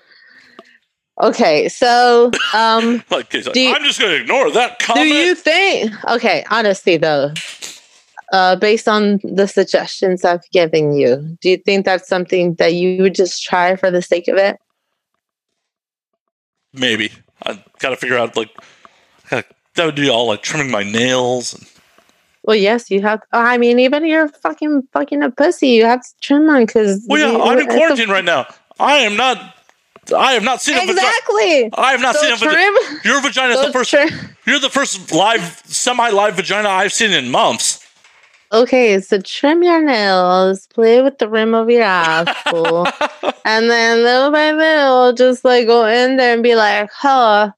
okay, 1.23 1.69
so 1.69 2.31
um, 2.55 3.03
Like, 3.11 3.33
like, 3.35 3.55
you- 3.57 3.73
I'm 3.75 3.83
just 3.85 4.01
going 4.01 4.13
to 4.17 4.21
ignore 4.23 4.51
that 4.53 4.79
comment. 4.79 5.09
do 5.09 5.15
you 5.15 5.35
think? 5.35 5.93
Okay, 6.09 6.45
honestly 6.51 6.97
though, 6.97 7.33
uh, 8.33 8.57
based 8.57 8.89
on 8.89 9.21
the 9.23 9.47
suggestions 9.47 10.25
I've 10.25 10.49
given 10.53 10.93
you, 10.95 11.37
do 11.41 11.51
you 11.51 11.57
think 11.59 11.85
that's 11.85 12.09
something 12.09 12.55
that 12.55 12.75
you 12.75 13.03
would 13.03 13.15
just 13.15 13.43
try 13.43 13.77
for 13.77 13.91
the 13.91 14.03
sake 14.03 14.29
of 14.29 14.37
it? 14.37 14.57
Maybe 16.73 17.11
I 17.45 17.63
got 17.79 17.91
to 17.91 17.97
figure 17.97 18.19
out 18.19 18.37
like 18.37 18.51
that 19.31 19.85
would 19.85 19.95
be 19.97 20.09
all 20.09 20.27
like 20.27 20.43
trimming 20.43 20.71
my 20.71 20.83
nails. 20.83 21.55
And, 21.55 21.67
Well, 22.47 22.57
yes, 22.57 22.91
you 22.91 23.03
have. 23.03 23.21
I 23.33 23.59
mean, 23.59 23.79
even 23.81 24.05
if 24.05 24.09
you're 24.09 24.29
fucking 24.29 24.89
fucking 24.93 25.23
a 25.23 25.31
pussy, 25.31 25.69
you 25.69 25.85
have 25.85 26.03
to 26.03 26.09
trim 26.21 26.47
one 26.47 26.65
because. 26.65 27.05
well, 27.09 27.33
yeah, 27.33 27.39
I'm 27.43 27.59
in 27.59 27.67
quarantine 27.67 28.09
right 28.09 28.25
now. 28.25 28.47
I 28.79 28.99
am 28.99 29.17
not. 29.17 29.55
I 30.17 30.33
have 30.35 30.45
not 30.45 30.63
seen 30.63 30.77
a 30.77 30.81
vagina. 30.81 31.01
Exactly. 31.01 31.71
I 31.75 31.91
have 31.91 32.01
not 32.01 32.15
So 32.15 32.23
seen 32.23 32.33
a 32.33 32.37
vagina. 32.37 32.79
Your 33.05 33.21
vagina 33.21 33.55
is 33.55 33.59
so 33.61 33.67
the 33.67 33.73
first. 33.73 33.91
trim- 33.91 34.37
You're 34.47 34.61
the 34.61 34.71
first 34.71 35.13
live, 35.13 35.61
semi-live 35.67 36.37
vagina 36.37 36.69
I've 36.69 36.93
seen 36.93 37.11
in 37.11 37.29
months. 37.31 37.85
Okay, 38.53 39.01
so 39.01 39.21
trim 39.21 39.65
your 39.65 39.83
nails, 39.85 40.69
play 40.69 41.03
with 41.03 41.19
the 41.19 41.29
rim 41.29 41.53
of 41.53 41.69
your 41.69 41.83
asshole, 41.83 42.87
and 43.45 43.69
then 43.69 44.05
little 44.05 44.31
by 44.31 44.53
little, 44.53 45.13
just 45.15 45.45
like 45.45 45.67
go 45.67 45.85
in 45.87 46.17
there 46.17 46.33
and 46.33 46.45
be 46.45 46.55
like, 46.55 46.89
"Huh, 46.93 47.51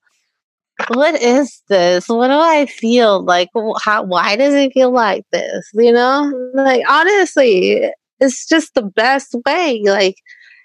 what 0.87 1.21
is 1.21 1.63
this? 1.69 2.09
What 2.09 2.29
do 2.29 2.35
I 2.35 2.67
feel 2.67 3.23
like? 3.23 3.51
How? 3.83 4.05
Why 4.05 4.37
does 4.37 4.55
it 4.55 4.73
feel 4.73 4.91
like 4.91 5.25
this? 5.33 5.71
You 5.75 5.93
know, 5.93 6.33
like 6.55 6.83
honestly, 6.89 7.91
it's 8.21 8.47
just 8.47 8.75
the 8.75 8.83
best 8.83 9.35
way. 9.45 9.83
Like, 9.85 10.17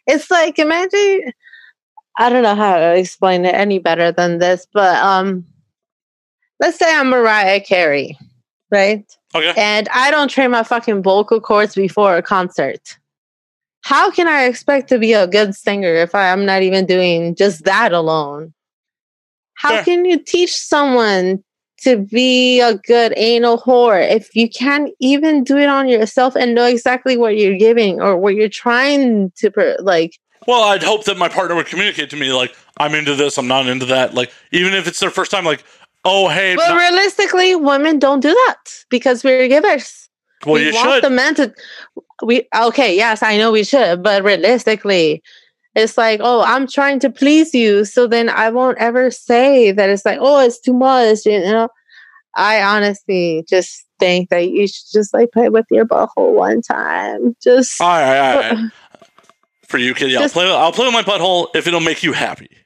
it's 0.07 0.29
like 0.29 0.59
imagine. 0.59 1.33
I 2.17 2.29
don't 2.29 2.43
know 2.43 2.55
how 2.55 2.77
to 2.77 2.95
explain 2.95 3.43
it 3.43 3.55
any 3.55 3.79
better 3.79 4.11
than 4.11 4.37
this, 4.37 4.67
but 4.71 4.95
um, 5.03 5.45
let's 6.59 6.77
say 6.77 6.85
I'm 6.95 7.09
Mariah 7.09 7.59
Carey, 7.59 8.17
right? 8.69 9.03
Okay. 9.35 9.53
and 9.57 9.89
I 9.91 10.11
don't 10.11 10.27
train 10.27 10.51
my 10.51 10.61
fucking 10.61 11.01
vocal 11.01 11.41
cords 11.41 11.73
before 11.73 12.15
a 12.15 12.21
concert. 12.21 12.99
How 13.81 14.11
can 14.11 14.27
I 14.27 14.45
expect 14.45 14.89
to 14.89 14.99
be 14.99 15.13
a 15.13 15.25
good 15.25 15.55
singer 15.55 15.93
if 15.95 16.13
I, 16.13 16.27
am 16.27 16.45
not 16.45 16.61
even 16.61 16.85
doing 16.85 17.33
just 17.33 17.63
that 17.65 17.93
alone? 17.93 18.53
How 19.63 19.69
Fair. 19.69 19.83
can 19.85 20.03
you 20.05 20.19
teach 20.19 20.53
someone 20.55 21.41
to 21.83 21.97
be 21.97 22.59
a 22.59 22.75
good 22.75 23.13
anal 23.15 23.57
whore 23.57 23.97
if 24.09 24.35
you 24.35 24.49
can't 24.49 24.91
even 24.99 25.43
do 25.43 25.57
it 25.57 25.67
on 25.69 25.87
yourself 25.87 26.35
and 26.35 26.53
know 26.53 26.65
exactly 26.65 27.15
what 27.17 27.37
you're 27.37 27.57
giving 27.57 28.01
or 28.01 28.17
what 28.17 28.35
you're 28.35 28.49
trying 28.49 29.31
to 29.37 29.49
per- 29.49 29.77
like? 29.79 30.19
Well, 30.47 30.63
I'd 30.63 30.83
hope 30.83 31.05
that 31.05 31.17
my 31.17 31.29
partner 31.29 31.55
would 31.55 31.67
communicate 31.67 32.09
to 32.09 32.17
me 32.17 32.33
like 32.33 32.53
I'm 32.77 32.93
into 32.93 33.15
this, 33.15 33.37
I'm 33.37 33.47
not 33.47 33.67
into 33.67 33.85
that. 33.85 34.13
Like 34.13 34.31
even 34.51 34.73
if 34.73 34.85
it's 34.85 34.99
their 34.99 35.09
first 35.11 35.31
time, 35.31 35.45
like 35.45 35.63
oh 36.03 36.27
hey, 36.27 36.55
But 36.57 36.67
no- 36.69 36.75
realistically, 36.77 37.55
women 37.55 37.99
don't 37.99 38.19
do 38.19 38.33
that 38.33 38.63
because 38.89 39.23
we're 39.23 39.47
givers. 39.47 40.09
well 40.45 40.55
we 40.55 40.67
you 40.67 40.73
want 40.73 40.89
should. 40.95 41.03
the 41.05 41.09
men 41.09 41.35
to 41.35 41.53
we 42.21 42.45
okay 42.53 42.93
yes 42.95 43.23
i 43.23 43.37
know 43.37 43.49
we 43.51 43.63
should 43.63 44.03
but 44.03 44.23
realistically 44.25 45.23
it's 45.75 45.97
like 45.97 46.19
oh 46.23 46.43
i'm 46.45 46.67
trying 46.67 46.99
to 46.99 47.09
please 47.09 47.53
you 47.53 47.85
so 47.85 48.07
then 48.07 48.29
i 48.29 48.49
won't 48.49 48.77
ever 48.77 49.09
say 49.11 49.71
that 49.71 49.89
it's 49.89 50.05
like 50.05 50.19
oh 50.21 50.39
it's 50.39 50.59
too 50.59 50.73
much 50.73 51.25
you 51.25 51.39
know 51.39 51.67
i 52.35 52.61
honestly 52.61 53.43
just 53.47 53.85
think 53.99 54.29
that 54.29 54.49
you 54.49 54.67
should 54.67 54.85
just 54.91 55.13
like 55.13 55.31
play 55.31 55.49
with 55.49 55.65
your 55.71 55.85
butthole 55.85 56.33
one 56.33 56.61
time 56.61 57.35
just 57.41 57.81
all 57.81 57.87
right, 57.87 58.17
all 58.17 58.39
right. 58.39 58.71
For 59.73 59.79
you, 59.79 59.95
kid, 59.95 60.11
yeah, 60.11 60.19
I'll 60.19 60.29
play. 60.29 60.45
I'll 60.45 60.71
play 60.71 60.85
with 60.85 60.93
my 60.93 61.01
butthole 61.01 61.47
if 61.55 61.65
it'll 61.65 61.79
make 61.79 62.03
you 62.03 62.13
happy. 62.13 62.62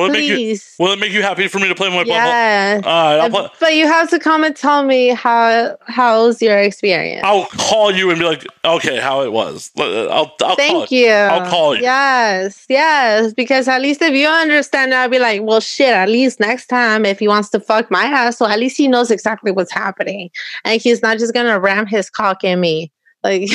Will 0.00 0.06
it 0.06 0.12
make 0.12 0.24
you? 0.24 0.58
Will 0.78 0.92
it 0.92 0.98
make 0.98 1.12
you 1.12 1.22
happy 1.22 1.46
for 1.48 1.58
me 1.58 1.68
to 1.68 1.74
play 1.74 1.88
my 1.90 2.04
butthole? 2.04 2.06
yeah 2.08 2.80
All 2.84 2.90
right, 2.90 3.18
I'll, 3.20 3.36
Uh, 3.36 3.48
play, 3.48 3.48
but 3.60 3.74
you 3.74 3.86
have 3.86 4.08
to 4.10 4.18
come 4.18 4.44
and 4.44 4.56
tell 4.56 4.82
me 4.84 5.08
how 5.08 5.76
how's 5.86 6.40
your 6.42 6.58
experience 6.58 7.22
I'll 7.24 7.46
call 7.46 7.92
you 7.92 8.10
and 8.10 8.18
be 8.18 8.24
like, 8.24 8.44
okay, 8.64 8.98
how 8.98 9.22
it 9.22 9.32
was. 9.32 9.70
I'll, 9.78 9.86
I'll 10.10 10.26
call 10.38 10.56
Thank 10.56 10.90
you. 10.90 11.06
you. 11.06 11.12
I'll 11.12 11.48
call 11.50 11.76
you. 11.76 11.82
Yes, 11.82 12.64
yes. 12.68 13.32
Because 13.34 13.68
at 13.68 13.80
least 13.80 14.00
if 14.02 14.14
you 14.14 14.26
understand, 14.28 14.92
I'll 14.94 15.08
be 15.08 15.18
like, 15.18 15.42
well, 15.42 15.60
shit. 15.60 15.90
At 15.92 16.08
least 16.08 16.40
next 16.40 16.66
time, 16.66 17.04
if 17.04 17.18
he 17.18 17.28
wants 17.28 17.50
to 17.50 17.60
fuck 17.60 17.90
my 17.90 18.04
ass, 18.04 18.38
so 18.38 18.46
at 18.46 18.58
least 18.58 18.76
he 18.76 18.88
knows 18.88 19.10
exactly 19.10 19.52
what's 19.52 19.72
happening, 19.72 20.30
and 20.64 20.80
he's 20.80 21.02
not 21.02 21.18
just 21.18 21.34
gonna 21.34 21.60
ram 21.60 21.86
his 21.86 22.08
cock 22.10 22.42
in 22.44 22.60
me. 22.60 22.90
Like, 23.22 23.42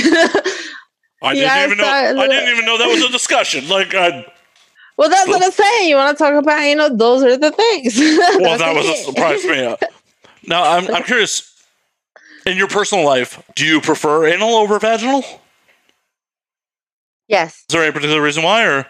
I 1.24 1.34
didn't 1.34 1.46
Yes, 1.48 1.66
even 1.66 1.78
know. 1.80 1.86
I- 1.88 2.24
I 2.24 2.28
didn't 2.28 2.50
even 2.54 2.66
know 2.66 2.78
that 2.78 2.88
was 2.88 3.04
a 3.04 3.10
discussion. 3.12 3.68
Like, 3.68 3.96
I, 3.96 4.26
well, 4.98 5.10
that's 5.10 5.28
what 5.28 5.44
I'm 5.44 5.52
saying. 5.52 5.90
You 5.90 5.96
want 5.96 6.18
to 6.18 6.24
talk 6.24 6.34
about, 6.34 6.60
you 6.62 6.76
know, 6.76 6.96
those 6.96 7.24
are 7.24 7.38
the 7.38 7.52
things. 7.52 7.98
well, 7.98 8.58
that 8.58 8.76
was 8.76 8.86
a 8.88 8.96
surprise 8.96 9.42
to 9.42 9.50
me. 9.50 9.88
Now, 10.48 10.64
I'm 10.64 10.94
I'm 10.94 11.04
curious. 11.04 11.52
In 12.46 12.58
your 12.58 12.68
personal 12.68 13.04
life, 13.04 13.42
do 13.56 13.66
you 13.66 13.82
prefer 13.82 14.28
anal 14.28 14.54
over 14.54 14.78
vaginal? 14.78 15.24
Yes. 17.28 17.56
Is 17.56 17.66
there 17.70 17.82
any 17.82 17.92
particular 17.92 18.22
reason 18.22 18.44
why, 18.44 18.64
or 18.66 18.86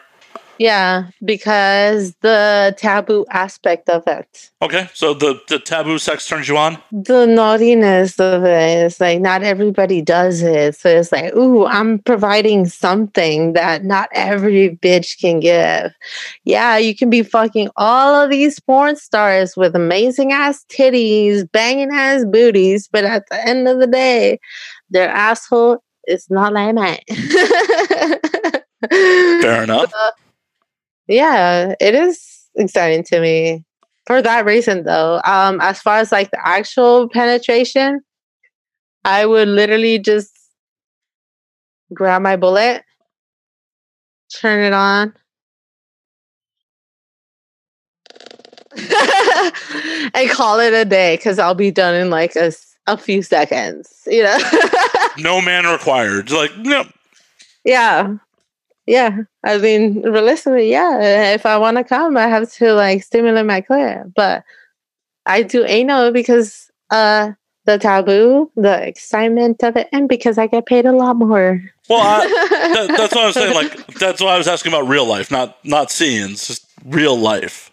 Yeah, 0.57 1.07
because 1.23 2.15
the 2.21 2.73
taboo 2.77 3.25
aspect 3.29 3.89
of 3.89 4.03
it. 4.07 4.51
okay? 4.61 4.89
So 4.93 5.13
the 5.13 5.39
the 5.47 5.59
taboo 5.59 5.99
sex 5.99 6.27
turns 6.27 6.47
you 6.47 6.57
on. 6.57 6.77
the 6.91 7.25
naughtiness 7.25 8.19
of 8.19 8.43
it 8.43 8.85
is 8.85 8.99
like 8.99 9.21
not 9.21 9.43
everybody 9.43 10.01
does 10.01 10.41
it. 10.41 10.75
So 10.75 10.89
it's 10.89 11.11
like, 11.11 11.35
ooh, 11.35 11.65
I'm 11.65 11.99
providing 11.99 12.65
something 12.67 13.53
that 13.53 13.83
not 13.83 14.09
every 14.13 14.77
bitch 14.81 15.19
can 15.19 15.39
give. 15.39 15.91
Yeah, 16.43 16.77
you 16.77 16.95
can 16.95 17.09
be 17.09 17.23
fucking 17.23 17.69
all 17.75 18.15
of 18.15 18.29
these 18.29 18.59
porn 18.59 18.95
stars 18.95 19.57
with 19.57 19.75
amazing 19.75 20.31
ass 20.31 20.65
titties, 20.69 21.49
banging 21.51 21.91
ass 21.91 22.23
booties, 22.25 22.87
but 22.87 23.03
at 23.03 23.27
the 23.29 23.47
end 23.47 23.67
of 23.67 23.79
the 23.79 23.87
day, 23.87 24.39
their 24.89 25.09
asshole 25.09 25.83
is 26.07 26.29
not 26.29 26.53
like 26.53 26.75
mine. 26.75 26.99
Fair 28.89 29.63
enough 29.63 29.91
yeah, 31.07 31.75
it 31.79 31.95
is 31.95 32.47
exciting 32.55 33.03
to 33.05 33.19
me 33.19 33.63
for 34.05 34.21
that 34.21 34.45
reason, 34.45 34.83
though. 34.83 35.21
Um, 35.25 35.59
as 35.61 35.81
far 35.81 35.97
as 35.97 36.11
like 36.11 36.31
the 36.31 36.47
actual 36.47 37.09
penetration, 37.09 38.01
I 39.03 39.25
would 39.25 39.47
literally 39.47 39.99
just 39.99 40.31
grab 41.93 42.21
my 42.21 42.35
bullet, 42.35 42.83
turn 44.33 44.63
it 44.63 44.73
on. 44.73 45.13
and 50.13 50.29
call 50.29 50.59
it 50.59 50.73
a 50.73 50.85
day 50.85 51.15
because 51.15 51.39
I'll 51.39 51.55
be 51.55 51.71
done 51.71 51.95
in 51.95 52.09
like 52.09 52.35
a, 52.35 52.51
a 52.87 52.97
few 52.97 53.21
seconds, 53.21 53.89
you 54.05 54.23
know? 54.23 54.37
no 55.17 55.41
man 55.41 55.65
required. 55.65 56.31
Like, 56.31 56.55
no. 56.57 56.83
Yeah. 57.63 58.15
Yeah. 58.85 59.23
I 59.43 59.57
mean, 59.57 60.01
realistically, 60.01 60.69
yeah. 60.69 61.33
If 61.33 61.45
I 61.45 61.57
want 61.57 61.77
to 61.77 61.83
come, 61.83 62.17
I 62.17 62.27
have 62.27 62.51
to 62.53 62.73
like 62.73 63.03
stimulate 63.03 63.45
my 63.45 63.61
clit. 63.61 64.13
But 64.15 64.43
I 65.25 65.43
do 65.43 65.65
anal 65.65 66.11
because 66.11 66.71
uh 66.91 67.31
the 67.65 67.79
taboo, 67.79 68.51
the 68.55 68.87
excitement 68.87 69.63
of 69.63 69.75
it, 69.75 69.89
and 69.91 70.07
because 70.07 70.37
I 70.37 70.47
get 70.47 70.67
paid 70.67 70.85
a 70.85 70.91
lot 70.91 71.15
more. 71.15 71.61
Well, 71.89 71.99
I, 71.99 72.27
that, 72.27 72.87
that's 72.97 73.15
what 73.15 73.25
I'm 73.25 73.33
saying. 73.33 73.55
Like, 73.55 73.87
that's 73.95 74.21
why 74.21 74.35
I 74.35 74.37
was 74.37 74.47
asking 74.47 74.71
about 74.71 74.87
real 74.87 75.05
life, 75.05 75.31
not 75.31 75.57
not 75.65 75.91
scenes, 75.91 76.47
just 76.47 76.65
real 76.85 77.17
life. 77.17 77.71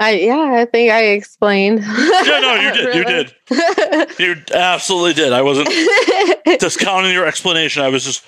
I 0.00 0.12
yeah, 0.12 0.56
I 0.60 0.64
think 0.66 0.90
I 0.92 1.04
explained. 1.04 1.80
Yeah, 1.80 2.40
no, 2.40 2.54
you 2.54 2.72
did. 2.74 2.94
You 2.94 3.04
did. 3.04 4.18
You 4.18 4.42
absolutely 4.52 5.14
did. 5.14 5.32
I 5.32 5.42
wasn't 5.42 5.68
discounting 6.60 7.12
your 7.12 7.26
explanation. 7.26 7.82
I 7.82 7.88
was 7.88 8.04
just, 8.04 8.24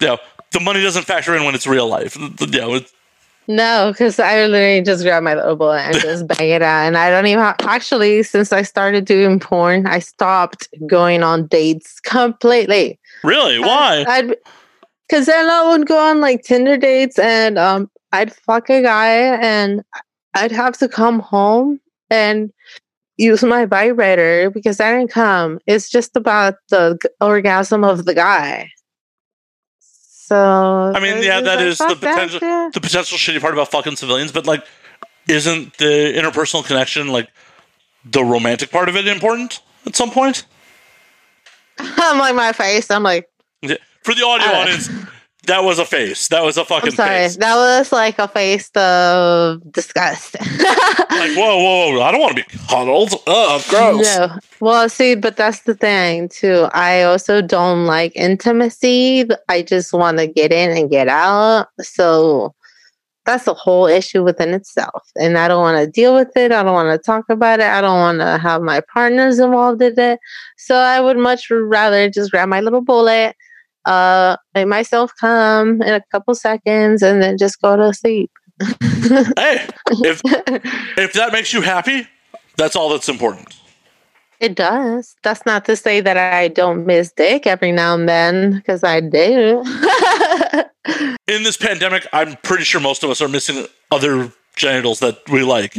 you 0.00 0.08
know, 0.08 0.18
the 0.54 0.60
money 0.60 0.80
doesn't 0.80 1.02
factor 1.04 1.36
in 1.36 1.44
when 1.44 1.54
it's 1.54 1.66
real 1.66 1.86
life. 1.88 2.16
You 2.16 2.30
know, 2.46 2.80
No, 3.46 3.90
because 3.92 4.18
I 4.18 4.46
literally 4.46 4.80
just 4.80 5.02
grab 5.02 5.22
my 5.22 5.34
little 5.34 5.56
bullet 5.56 5.80
and 5.80 6.00
just 6.00 6.26
bang 6.38 6.48
it 6.48 6.62
out. 6.62 6.86
And 6.86 6.96
I 6.96 7.10
don't 7.10 7.26
even 7.26 7.44
ha- 7.44 7.56
actually, 7.60 8.22
since 8.22 8.52
I 8.52 8.62
started 8.62 9.04
doing 9.04 9.38
porn, 9.38 9.86
I 9.86 9.98
stopped 9.98 10.68
going 10.86 11.22
on 11.22 11.46
dates 11.48 12.00
completely. 12.00 12.98
really? 13.22 13.58
Why? 13.58 14.32
Because 15.08 15.26
then 15.26 15.50
I 15.50 15.68
would 15.68 15.86
go 15.86 15.98
on 15.98 16.22
like 16.22 16.42
Tinder 16.42 16.78
dates 16.78 17.18
and 17.18 17.58
um 17.58 17.90
I'd 18.12 18.32
fuck 18.34 18.70
a 18.70 18.80
guy 18.80 19.08
and 19.42 19.82
I'd 20.34 20.52
have 20.52 20.78
to 20.78 20.88
come 20.88 21.20
home 21.20 21.80
and 22.10 22.50
use 23.16 23.42
my 23.42 23.64
vibrator 23.66 24.50
because 24.50 24.80
I 24.80 24.92
didn't 24.92 25.10
come. 25.10 25.58
It's 25.66 25.90
just 25.90 26.16
about 26.16 26.54
the 26.70 26.98
orgasm 27.20 27.84
of 27.84 28.04
the 28.06 28.14
guy. 28.14 28.70
So 30.34 30.92
I 30.96 31.00
mean, 31.00 31.22
yeah, 31.22 31.40
that 31.40 31.56
like, 31.58 31.66
is 31.66 31.78
the 31.78 31.88
fuck 31.88 32.00
that 32.00 32.14
potential- 32.14 32.70
The 32.72 32.80
potential 32.80 33.18
shitty 33.18 33.40
part 33.40 33.52
about 33.54 33.70
fucking 33.70 33.96
civilians, 33.96 34.32
but 34.32 34.46
like, 34.46 34.64
isn't 35.28 35.78
the 35.78 36.12
interpersonal 36.16 36.64
connection 36.64 37.08
like 37.08 37.28
the 38.04 38.24
romantic 38.24 38.70
part 38.70 38.88
of 38.88 38.96
it 38.96 39.06
important 39.06 39.60
at 39.86 39.94
some 39.96 40.10
point? 40.10 40.44
I'm 41.78 42.18
like 42.18 42.34
my 42.34 42.52
face. 42.52 42.90
I'm 42.90 43.02
like, 43.02 43.28
For 44.02 44.14
the 44.14 44.24
audio 44.26 44.48
audience, 44.48 44.88
that 45.46 45.64
was 45.64 45.78
a 45.78 45.84
face. 45.84 46.28
That 46.28 46.42
was 46.42 46.56
a 46.56 46.64
fucking 46.64 46.90
I'm 46.90 46.94
sorry. 46.94 47.10
face. 47.10 47.36
That 47.36 47.56
was 47.56 47.92
like 47.92 48.18
a 48.18 48.28
face 48.28 48.70
of 48.74 49.60
disgust. 49.72 50.36
Like, 51.14 51.36
whoa, 51.36 51.56
whoa, 51.56 51.92
whoa! 51.92 52.02
I 52.02 52.10
don't 52.10 52.20
want 52.20 52.36
to 52.36 52.42
be 52.42 52.58
cuddled. 52.68 53.14
Ugh, 53.26 53.62
gross. 53.68 54.04
No. 54.04 54.38
Well, 54.60 54.88
see, 54.88 55.14
but 55.14 55.36
that's 55.36 55.60
the 55.60 55.74
thing 55.74 56.28
too. 56.28 56.68
I 56.74 57.04
also 57.04 57.40
don't 57.40 57.86
like 57.86 58.12
intimacy. 58.16 59.24
I 59.48 59.62
just 59.62 59.92
want 59.92 60.18
to 60.18 60.26
get 60.26 60.52
in 60.52 60.76
and 60.76 60.90
get 60.90 61.06
out. 61.08 61.68
So 61.80 62.54
that's 63.24 63.46
a 63.46 63.54
whole 63.54 63.86
issue 63.86 64.22
within 64.22 64.52
itself. 64.52 65.10
And 65.16 65.38
I 65.38 65.48
don't 65.48 65.62
want 65.62 65.82
to 65.82 65.90
deal 65.90 66.14
with 66.14 66.36
it. 66.36 66.52
I 66.52 66.62
don't 66.62 66.74
want 66.74 66.92
to 66.92 67.04
talk 67.04 67.24
about 67.30 67.60
it. 67.60 67.66
I 67.66 67.80
don't 67.80 67.98
want 67.98 68.18
to 68.20 68.38
have 68.38 68.62
my 68.62 68.80
partners 68.92 69.38
involved 69.38 69.80
in 69.82 69.98
it. 69.98 70.18
So 70.58 70.76
I 70.76 71.00
would 71.00 71.16
much 71.16 71.50
rather 71.50 72.10
just 72.10 72.30
grab 72.30 72.48
my 72.48 72.60
little 72.60 72.82
bullet, 72.82 73.34
uh, 73.86 74.36
make 74.54 74.68
myself 74.68 75.12
come 75.20 75.82
in 75.82 75.94
a 75.94 76.02
couple 76.10 76.34
seconds 76.34 77.02
and 77.02 77.22
then 77.22 77.38
just 77.38 77.60
go 77.60 77.76
to 77.76 77.92
sleep. 77.92 78.30
Hey, 79.36 79.66
if 79.90 80.22
if 80.96 81.12
that 81.12 81.30
makes 81.32 81.52
you 81.52 81.60
happy, 81.60 82.06
that's 82.56 82.74
all 82.74 82.88
that's 82.88 83.10
important. 83.10 83.54
It 84.40 84.54
does. 84.54 85.14
That's 85.22 85.44
not 85.46 85.64
to 85.66 85.76
say 85.76 86.00
that 86.00 86.16
I 86.16 86.48
don't 86.48 86.86
miss 86.86 87.12
dick 87.12 87.46
every 87.46 87.72
now 87.72 87.94
and 87.94 88.08
then, 88.08 88.56
because 88.56 88.82
I 88.82 89.00
do. 89.00 89.62
In 91.26 91.42
this 91.42 91.56
pandemic, 91.56 92.06
I'm 92.12 92.36
pretty 92.42 92.64
sure 92.64 92.80
most 92.80 93.04
of 93.04 93.10
us 93.10 93.20
are 93.20 93.28
missing 93.28 93.66
other 93.90 94.32
genitals 94.56 95.00
that 95.00 95.18
we 95.30 95.42
like. 95.42 95.76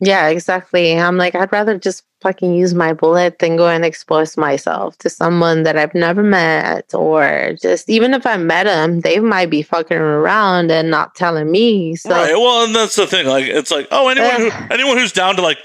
Yeah, 0.00 0.28
exactly. 0.28 0.98
I'm 0.98 1.16
like, 1.16 1.34
I'd 1.34 1.52
rather 1.52 1.78
just 1.78 2.04
fucking 2.20 2.54
use 2.54 2.74
my 2.74 2.92
bullet 2.92 3.38
than 3.38 3.56
go 3.56 3.68
and 3.68 3.84
expose 3.84 4.36
myself 4.36 4.96
to 4.98 5.08
someone 5.08 5.62
that 5.62 5.76
I've 5.78 5.94
never 5.94 6.22
met, 6.22 6.92
or 6.94 7.54
just 7.60 7.88
even 7.88 8.12
if 8.14 8.26
I 8.26 8.36
met 8.36 8.64
them, 8.64 9.00
they 9.00 9.20
might 9.20 9.48
be 9.50 9.62
fucking 9.62 9.96
around 9.96 10.70
and 10.70 10.90
not 10.90 11.14
telling 11.14 11.50
me. 11.50 11.96
So 11.96 12.10
right. 12.10 12.32
Well, 12.34 12.64
and 12.66 12.74
that's 12.74 12.96
the 12.96 13.06
thing. 13.06 13.26
Like, 13.26 13.44
it's 13.46 13.70
like, 13.70 13.88
oh, 13.90 14.08
anyone 14.08 14.36
who 14.40 14.50
anyone 14.70 14.96
who's 14.98 15.12
down 15.12 15.36
to 15.36 15.42
like 15.42 15.58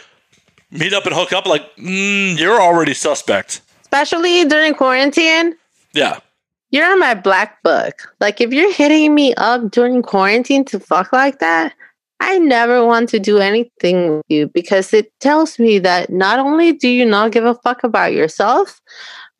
meet 0.72 0.94
up 0.94 1.06
and 1.06 1.14
hook 1.16 1.34
up, 1.34 1.46
like, 1.46 1.64
mm, 1.78 2.38
you're 2.38 2.62
already 2.62 2.94
suspect. 2.94 3.62
especially 3.82 4.44
during 4.46 4.74
quarantine, 4.74 5.56
Yeah. 5.94 6.20
you're 6.72 6.92
in 6.92 7.00
my 7.00 7.14
black 7.14 7.62
book. 7.64 8.14
Like 8.20 8.42
if 8.42 8.52
you're 8.52 8.74
hitting 8.74 9.16
me 9.16 9.34
up 9.36 9.72
during 9.72 10.02
quarantine 10.02 10.66
to 10.66 10.80
fuck 10.80 11.14
like 11.14 11.40
that, 11.40 11.74
I 12.20 12.40
never 12.40 12.86
want 12.86 13.10
to 13.10 13.20
do 13.20 13.40
anything 13.40 14.18
with 14.18 14.26
you 14.30 14.48
because 14.48 14.94
it 14.94 15.12
tells 15.20 15.60
me 15.60 15.80
that 15.80 16.10
not 16.10 16.40
only 16.40 16.72
do 16.72 16.88
you 16.88 17.06
not 17.06 17.32
give 17.32 17.46
a 17.46 17.56
fuck 17.56 17.84
about 17.84 18.14
yourself, 18.14 18.82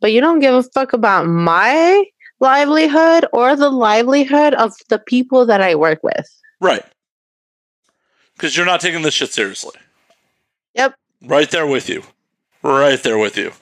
but 0.02 0.12
you 0.12 0.22
don't 0.22 0.40
give 0.40 0.54
a 0.54 0.64
fuck 0.64 0.94
about 0.94 1.28
my 1.28 2.06
livelihood 2.40 3.26
or 3.32 3.56
the 3.56 3.70
livelihood 3.70 4.54
of 4.56 4.74
the 4.90 5.00
people 5.00 5.46
that 5.46 5.62
I 5.62 5.76
work 5.76 6.04
with. 6.04 6.28
Right. 6.60 6.84
Because 8.36 8.58
you're 8.58 8.66
not 8.66 8.82
taking 8.82 9.02
this 9.02 9.14
shit 9.14 9.32
seriously. 9.32 9.80
Yep. 10.74 10.96
Right 11.24 11.50
there 11.50 11.66
with 11.66 11.88
you. 11.88 12.04
Right 12.62 13.02
there 13.02 13.18
with 13.18 13.38
you. 13.38 13.54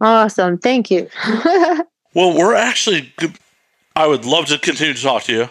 Awesome. 0.00 0.58
Thank 0.58 0.90
you. 0.90 1.08
Well, 2.14 2.36
we're 2.36 2.54
actually. 2.54 3.12
I 3.96 4.06
would 4.06 4.24
love 4.24 4.46
to 4.46 4.58
continue 4.58 4.94
to 4.94 5.02
talk 5.02 5.24
to 5.24 5.32
you, 5.32 5.50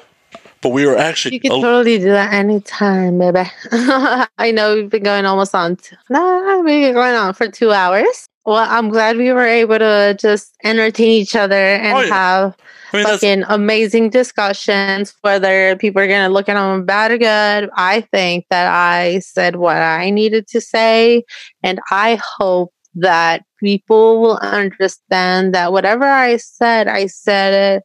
but 0.64 0.70
we 0.70 0.86
were 0.86 0.98
actually. 0.98 1.36
You 1.36 1.42
can 1.42 1.52
oh, 1.52 1.62
totally 1.62 2.00
do 2.00 2.06
that 2.06 2.34
anytime, 2.34 3.20
baby. 3.20 3.44
I 4.38 4.52
know 4.52 4.76
we've 4.76 4.90
been 4.90 5.04
going 5.04 5.26
almost 5.26 5.54
on. 5.54 5.76
T- 5.76 5.96
no, 6.10 6.62
we've 6.66 6.86
been 6.86 6.94
going 6.94 7.16
on 7.16 7.34
for 7.34 7.50
two 7.50 7.72
hours. 7.72 8.28
Well, 8.46 8.66
I'm 8.70 8.90
glad 8.90 9.18
we 9.18 9.32
were 9.32 9.46
able 9.46 9.80
to 9.80 10.18
just 10.20 10.56
entertain 10.64 11.10
each 11.10 11.36
other 11.36 11.56
and 11.56 11.98
Oh, 11.98 12.02
yeah. 12.02 12.14
have 12.14 12.58
I 12.94 12.98
mean, 12.98 13.06
fucking 13.06 13.44
amazing 13.50 14.10
discussions. 14.10 15.14
Whether 15.22 15.76
people 15.76 16.02
are 16.02 16.08
gonna 16.08 16.30
look 16.30 16.48
at 16.50 16.56
them 16.56 16.86
bad 16.86 17.12
or 17.12 17.18
good, 17.18 17.70
I 17.76 18.02
think 18.12 18.46
that 18.50 18.74
I 18.74 19.20
said 19.20 19.58
what 19.58 19.78
I 19.78 20.10
needed 20.10 20.48
to 20.48 20.62
say, 20.62 21.24
and 21.62 21.80
I 21.92 22.20
hope 22.38 22.74
that 22.96 23.44
people 23.60 24.22
will 24.22 24.38
understand 24.38 25.54
that 25.56 25.72
whatever 25.72 26.06
I 26.06 26.38
said, 26.38 26.88
I 26.88 27.08
said 27.08 27.78
it 27.78 27.84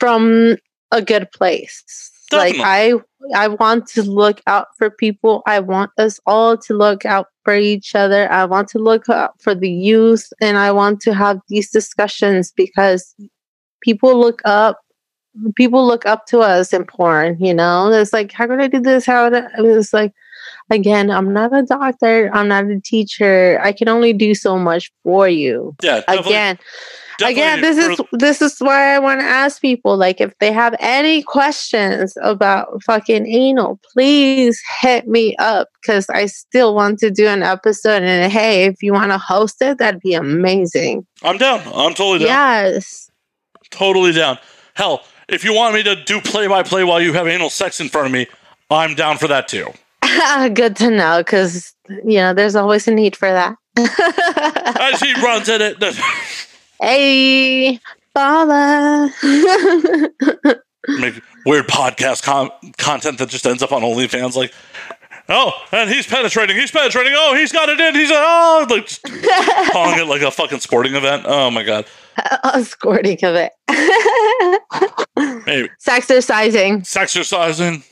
from 0.00 0.56
a 0.94 1.02
good 1.02 1.30
place. 1.32 2.10
Like 2.32 2.56
I 2.58 2.94
I 3.34 3.48
want 3.48 3.86
to 3.88 4.02
look 4.02 4.40
out 4.46 4.68
for 4.78 4.90
people. 4.90 5.42
I 5.46 5.60
want 5.60 5.90
us 5.98 6.18
all 6.26 6.56
to 6.58 6.74
look 6.74 7.04
out 7.04 7.26
for 7.44 7.54
each 7.54 7.94
other. 7.94 8.30
I 8.30 8.44
want 8.44 8.68
to 8.68 8.78
look 8.78 9.08
out 9.08 9.40
for 9.40 9.54
the 9.54 9.70
youth 9.70 10.32
and 10.40 10.56
I 10.56 10.72
want 10.72 11.00
to 11.02 11.14
have 11.14 11.40
these 11.48 11.70
discussions 11.70 12.52
because 12.56 13.14
people 13.82 14.18
look 14.18 14.40
up 14.44 14.80
people 15.56 15.84
look 15.84 16.06
up 16.06 16.26
to 16.26 16.40
us 16.40 16.72
in 16.72 16.84
porn, 16.84 17.36
you 17.40 17.52
know? 17.52 17.90
It's 17.92 18.12
like 18.12 18.32
how 18.32 18.46
could 18.46 18.60
I 18.60 18.68
do 18.68 18.80
this? 18.80 19.04
How 19.06 19.24
would 19.24 19.34
I 19.34 19.48
it's 19.58 19.92
like 19.92 20.12
again, 20.70 21.10
I'm 21.10 21.32
not 21.32 21.56
a 21.56 21.62
doctor, 21.62 22.30
I'm 22.32 22.48
not 22.48 22.64
a 22.64 22.80
teacher. 22.80 23.60
I 23.62 23.72
can 23.72 23.88
only 23.88 24.12
do 24.12 24.34
so 24.34 24.58
much 24.58 24.90
for 25.02 25.28
you. 25.28 25.76
yeah, 25.82 26.00
definitely, 26.00 26.32
Again, 26.32 26.58
definitely 27.18 27.32
again 27.42 27.60
this 27.60 27.78
is 27.78 27.96
for- 27.96 28.08
this 28.12 28.42
is 28.42 28.56
why 28.58 28.94
i 28.94 28.98
want 28.98 29.20
to 29.20 29.26
ask 29.26 29.60
people 29.60 29.96
like 29.96 30.20
if 30.20 30.36
they 30.38 30.52
have 30.52 30.74
any 30.80 31.22
questions 31.22 32.14
about 32.22 32.82
fucking 32.82 33.26
anal 33.26 33.78
please 33.92 34.60
hit 34.80 35.06
me 35.08 35.34
up 35.36 35.68
because 35.80 36.08
i 36.10 36.26
still 36.26 36.74
want 36.74 36.98
to 36.98 37.10
do 37.10 37.26
an 37.26 37.42
episode 37.42 38.02
and 38.02 38.32
hey 38.32 38.64
if 38.64 38.82
you 38.82 38.92
want 38.92 39.10
to 39.10 39.18
host 39.18 39.60
it 39.62 39.78
that'd 39.78 40.00
be 40.00 40.14
amazing 40.14 41.06
I'm 41.22 41.38
down. 41.38 41.60
I'm 41.66 41.94
totally 41.94 42.18
down. 42.20 42.28
yes 42.28 43.10
Totally 43.70 44.12
down. 44.12 44.38
Hell, 44.74 45.02
if 45.28 45.42
you 45.42 45.52
want 45.52 45.74
me 45.74 45.82
to 45.82 45.96
do 46.04 46.20
play 46.20 46.46
by 46.46 46.62
play 46.62 46.84
while 46.84 47.00
you 47.00 47.12
have 47.14 47.26
anal 47.26 47.50
sex 47.50 47.80
in 47.80 47.88
front 47.88 48.06
of 48.06 48.12
me, 48.12 48.26
I'm 48.70 48.94
down 48.94 49.18
for 49.18 49.26
that 49.26 49.48
too. 49.48 49.72
good 50.54 50.76
to 50.76 50.90
know 50.90 51.18
because 51.24 51.74
you 51.88 52.18
know 52.18 52.32
there's 52.34 52.54
always 52.54 52.86
a 52.86 52.92
need 52.92 53.16
for 53.16 53.28
that 53.32 53.56
As 53.76 55.00
he 55.00 55.12
runs 55.14 55.48
at 55.48 55.60
it. 55.60 55.78
hey 56.80 57.80
Bala. 58.14 59.10
make 60.88 61.20
weird 61.44 61.66
podcast 61.66 62.22
con- 62.22 62.50
content 62.78 63.18
that 63.18 63.28
just 63.28 63.46
ends 63.46 63.62
up 63.62 63.72
on 63.72 63.82
OnlyFans. 63.82 64.36
Like, 64.36 64.52
oh, 65.28 65.52
and 65.72 65.90
he's 65.90 66.06
penetrating. 66.06 66.56
He's 66.56 66.70
penetrating. 66.70 67.12
Oh, 67.16 67.34
he's 67.34 67.52
got 67.52 67.68
it 67.68 67.80
in. 67.80 67.94
He's 67.94 68.10
oh, 68.12 68.66
like 68.70 68.88
calling 69.72 69.98
it 69.98 70.06
like 70.06 70.22
a 70.22 70.30
fucking 70.30 70.60
sporting 70.60 70.94
event. 70.94 71.24
Oh 71.26 71.50
my 71.50 71.62
god. 71.64 71.86
a 72.44 72.58
of 72.60 73.34
it 73.34 73.52
Maybe 75.46 75.68
sexercising 75.84 76.82
sexercising. 76.82 77.84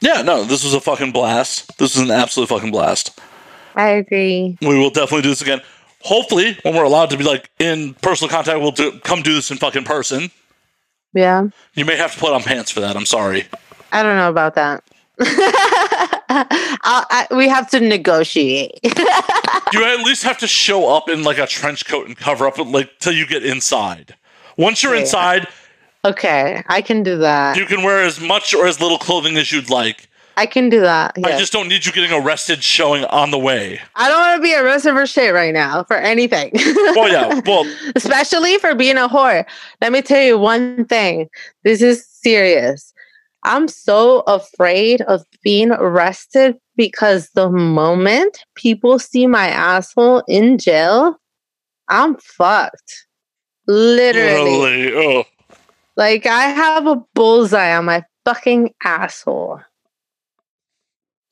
Yeah, 0.00 0.22
no, 0.22 0.44
this 0.44 0.64
was 0.64 0.74
a 0.74 0.80
fucking 0.80 1.12
blast. 1.12 1.78
This 1.78 1.96
was 1.96 2.04
an 2.04 2.10
absolute 2.10 2.48
fucking 2.48 2.70
blast. 2.70 3.18
I 3.74 3.88
agree. 3.88 4.58
We 4.62 4.78
will 4.78 4.90
definitely 4.90 5.22
do 5.22 5.28
this 5.28 5.42
again. 5.42 5.60
Hopefully, 6.06 6.56
when 6.62 6.76
we're 6.76 6.84
allowed 6.84 7.10
to 7.10 7.16
be 7.16 7.24
like 7.24 7.50
in 7.58 7.94
personal 7.94 8.30
contact, 8.30 8.60
we'll 8.60 8.70
do, 8.70 8.96
come 9.00 9.22
do 9.22 9.34
this 9.34 9.50
in 9.50 9.56
fucking 9.56 9.82
person. 9.82 10.30
Yeah. 11.12 11.48
You 11.74 11.84
may 11.84 11.96
have 11.96 12.12
to 12.12 12.18
put 12.20 12.32
on 12.32 12.44
pants 12.44 12.70
for 12.70 12.78
that. 12.78 12.96
I'm 12.96 13.06
sorry. 13.06 13.46
I 13.90 14.04
don't 14.04 14.16
know 14.16 14.30
about 14.30 14.54
that. 14.54 14.84
I, 16.28 17.26
I, 17.30 17.34
we 17.34 17.48
have 17.48 17.68
to 17.70 17.80
negotiate. 17.80 18.78
You 19.72 19.84
at 19.84 19.98
least 20.04 20.22
have 20.22 20.38
to 20.38 20.46
show 20.46 20.94
up 20.94 21.08
in 21.08 21.24
like 21.24 21.38
a 21.38 21.46
trench 21.46 21.86
coat 21.86 22.06
and 22.06 22.16
cover 22.16 22.46
up 22.46 22.56
like 22.56 23.00
till 23.00 23.12
you 23.12 23.26
get 23.26 23.44
inside. 23.44 24.14
Once 24.56 24.80
you're 24.80 24.94
inside, 24.94 25.48
okay, 26.04 26.62
I 26.68 26.80
can 26.80 27.02
do 27.02 27.18
that. 27.18 27.56
you 27.56 27.66
can 27.66 27.82
wear 27.82 28.00
as 28.04 28.20
much 28.20 28.54
or 28.54 28.68
as 28.68 28.80
little 28.80 28.96
clothing 28.96 29.36
as 29.36 29.50
you'd 29.50 29.68
like. 29.68 30.08
I 30.38 30.44
can 30.44 30.68
do 30.68 30.80
that. 30.80 31.16
I 31.24 31.38
just 31.38 31.52
don't 31.52 31.68
need 31.68 31.86
you 31.86 31.92
getting 31.92 32.12
arrested 32.12 32.62
showing 32.62 33.04
on 33.06 33.30
the 33.30 33.38
way. 33.38 33.80
I 33.94 34.08
don't 34.08 34.20
want 34.20 34.36
to 34.36 34.42
be 34.42 34.54
arrested 34.54 34.92
for 34.92 35.06
shit 35.06 35.32
right 35.32 35.54
now 35.54 35.84
for 35.84 35.96
anything. 35.96 36.50
Well, 36.54 37.10
yeah. 37.10 37.40
Well, 37.46 37.64
Especially 37.96 38.58
for 38.58 38.74
being 38.74 38.98
a 38.98 39.08
whore. 39.08 39.46
Let 39.80 39.92
me 39.92 40.02
tell 40.02 40.22
you 40.22 40.36
one 40.38 40.84
thing. 40.84 41.28
This 41.64 41.80
is 41.80 42.06
serious. 42.06 42.92
I'm 43.44 43.66
so 43.68 44.20
afraid 44.26 45.02
of 45.02 45.24
being 45.42 45.70
arrested 45.70 46.56
because 46.76 47.30
the 47.30 47.48
moment 47.48 48.44
people 48.56 48.98
see 48.98 49.26
my 49.26 49.48
asshole 49.48 50.22
in 50.28 50.58
jail, 50.58 51.18
I'm 51.88 52.16
fucked. 52.16 53.06
Literally. 53.66 54.58
literally. 54.58 54.94
Oh. 54.94 55.24
Like 55.96 56.26
I 56.26 56.48
have 56.48 56.86
a 56.86 57.02
bullseye 57.14 57.74
on 57.74 57.86
my 57.86 58.04
fucking 58.26 58.74
asshole. 58.84 59.60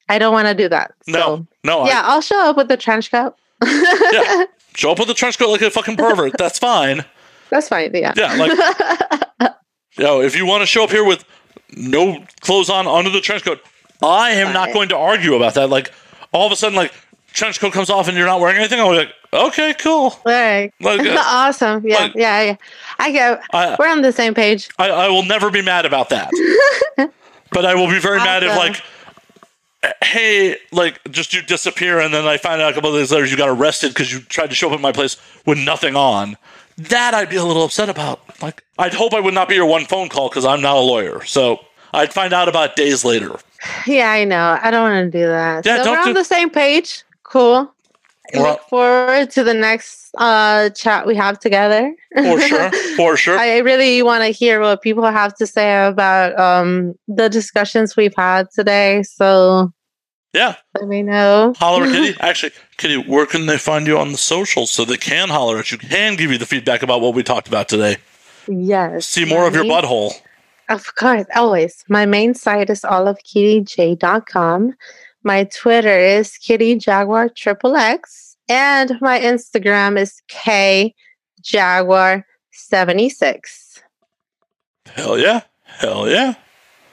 I 0.08 0.18
don't 0.18 0.32
want 0.32 0.48
to 0.48 0.54
do 0.54 0.68
that. 0.68 0.92
No, 1.06 1.18
So 1.18 1.46
no. 1.64 1.86
yeah, 1.86 2.02
I'll 2.04 2.20
show 2.20 2.38
up 2.50 2.56
with 2.56 2.68
the 2.68 2.76
trench 2.76 3.10
coat. 3.10 3.34
Yeah. 3.62 4.44
Show 4.76 4.90
up 4.90 4.98
with 4.98 5.06
the 5.06 5.14
trench 5.14 5.38
coat 5.38 5.50
like 5.50 5.62
a 5.62 5.70
fucking 5.70 5.96
pervert. 5.96 6.32
That's 6.36 6.58
fine. 6.58 7.04
That's 7.48 7.68
fine. 7.68 7.92
Yeah. 7.94 8.12
Yeah, 8.16 8.34
like 8.34 8.50
yo, 9.96 10.20
if 10.20 10.36
you 10.36 10.46
want 10.46 10.62
to 10.62 10.66
show 10.66 10.82
up 10.82 10.90
here 10.90 11.04
with 11.04 11.24
no 11.76 12.24
clothes 12.40 12.68
on 12.68 12.88
under 12.88 13.08
the 13.10 13.20
trench 13.20 13.44
coat, 13.44 13.60
I 14.02 14.30
am 14.32 14.52
not 14.52 14.72
going 14.72 14.88
to 14.88 14.96
argue 14.96 15.34
about 15.34 15.54
that. 15.54 15.70
Like 15.70 15.92
all 16.32 16.44
of 16.46 16.50
a 16.52 16.56
sudden, 16.56 16.74
like 16.76 16.92
trench 17.32 17.60
coat 17.60 17.72
comes 17.72 17.88
off 17.88 18.08
and 18.08 18.16
you're 18.16 18.26
not 18.26 18.40
wearing 18.40 18.56
anything. 18.56 18.80
I'm 18.80 18.94
like, 18.96 19.12
okay, 19.32 19.74
cool. 19.78 20.18
Right. 20.26 20.72
Like, 20.80 21.00
uh, 21.06 21.22
awesome. 21.24 21.86
Yeah, 21.86 21.96
like- 21.98 22.14
yeah, 22.16 22.42
yeah. 22.42 22.56
I 22.98 23.12
get. 23.12 23.40
I, 23.52 23.76
We're 23.78 23.88
on 23.88 24.02
the 24.02 24.10
same 24.12 24.34
page. 24.34 24.68
I, 24.78 24.90
I 24.90 25.08
will 25.08 25.24
never 25.24 25.50
be 25.52 25.62
mad 25.62 25.86
about 25.86 26.08
that. 26.08 26.30
but 27.52 27.64
I 27.64 27.76
will 27.76 27.88
be 27.88 28.00
very 28.00 28.18
mad 28.18 28.42
if 28.42 28.56
like. 28.56 28.82
Hey, 30.02 30.56
like, 30.72 31.00
just 31.10 31.32
you 31.34 31.42
disappear, 31.42 32.00
and 32.00 32.12
then 32.14 32.26
I 32.26 32.36
find 32.36 32.60
out 32.62 32.70
a 32.72 32.74
couple 32.74 32.94
of 32.94 33.00
days 33.00 33.10
later 33.12 33.26
you 33.26 33.36
got 33.36 33.48
arrested 33.48 33.88
because 33.88 34.12
you 34.12 34.20
tried 34.20 34.48
to 34.50 34.54
show 34.54 34.68
up 34.68 34.74
at 34.74 34.80
my 34.80 34.92
place 34.92 35.16
with 35.46 35.58
nothing 35.58 35.96
on. 35.96 36.36
That 36.76 37.14
I'd 37.14 37.28
be 37.28 37.36
a 37.36 37.44
little 37.44 37.64
upset 37.64 37.88
about. 37.88 38.20
Like, 38.42 38.64
I'd 38.78 38.94
hope 38.94 39.14
I 39.14 39.20
would 39.20 39.34
not 39.34 39.48
be 39.48 39.54
your 39.54 39.66
one 39.66 39.84
phone 39.84 40.08
call 40.08 40.28
because 40.28 40.44
I'm 40.44 40.60
not 40.60 40.76
a 40.76 40.80
lawyer. 40.80 41.24
So 41.24 41.60
I'd 41.92 42.12
find 42.12 42.32
out 42.32 42.48
about 42.48 42.76
days 42.76 43.04
later. 43.04 43.36
Yeah, 43.86 44.10
I 44.10 44.24
know. 44.24 44.58
I 44.62 44.70
don't 44.70 44.90
want 44.90 45.12
to 45.12 45.18
do 45.18 45.26
that. 45.26 45.64
Yeah, 45.66 45.82
so 45.82 45.90
we're 45.92 45.98
on 45.98 46.06
do- 46.08 46.14
the 46.14 46.24
same 46.24 46.50
page. 46.50 47.02
Cool. 47.22 47.72
We're 48.34 48.42
look 48.42 48.60
forward 48.68 49.30
to 49.30 49.44
the 49.44 49.54
next 49.54 50.10
uh, 50.18 50.70
chat 50.70 51.06
we 51.06 51.14
have 51.16 51.38
together. 51.38 51.94
For 52.16 52.40
sure, 52.40 52.72
for 52.96 53.16
sure. 53.16 53.38
I 53.38 53.58
really 53.58 54.02
want 54.02 54.22
to 54.22 54.28
hear 54.28 54.60
what 54.60 54.82
people 54.82 55.04
have 55.04 55.34
to 55.36 55.46
say 55.46 55.86
about 55.86 56.38
um, 56.38 56.94
the 57.08 57.28
discussions 57.28 57.96
we've 57.96 58.14
had 58.16 58.50
today. 58.50 59.02
So 59.02 59.72
yeah, 60.32 60.56
let 60.74 60.88
me 60.88 61.02
know. 61.02 61.54
holler 61.56 61.84
at 61.84 61.92
Kitty. 61.92 62.16
Actually, 62.20 62.52
Kitty, 62.76 62.96
where 62.96 63.26
can 63.26 63.46
they 63.46 63.58
find 63.58 63.86
you 63.86 63.98
on 63.98 64.12
the 64.12 64.18
socials 64.18 64.70
so 64.70 64.84
they 64.84 64.96
can 64.96 65.28
holler 65.28 65.58
at 65.58 65.70
you, 65.70 65.78
can 65.78 66.16
give 66.16 66.30
you 66.30 66.38
the 66.38 66.46
feedback 66.46 66.82
about 66.82 67.00
what 67.00 67.14
we 67.14 67.22
talked 67.22 67.48
about 67.48 67.68
today? 67.68 67.96
Yes. 68.48 69.06
See 69.06 69.24
more 69.24 69.46
of 69.46 69.54
your 69.54 69.64
butthole. 69.64 70.12
Of 70.68 70.94
course, 70.94 71.26
always. 71.36 71.84
My 71.88 72.06
main 72.06 72.34
site 72.34 72.70
is 72.70 72.82
allofkittyj.com. 72.82 74.74
My 75.22 75.44
Twitter 75.44 75.98
is 75.98 76.36
Kitty 76.36 76.76
Jaguar 76.76 77.28
Triple 77.28 77.76
X, 77.76 78.23
and 78.48 78.98
my 79.00 79.20
Instagram 79.20 79.98
is 79.98 80.20
K 80.28 80.94
Jaguar 81.42 82.26
seventy 82.52 83.08
six. 83.08 83.82
Hell 84.86 85.18
yeah, 85.18 85.42
hell 85.64 86.08
yeah. 86.08 86.34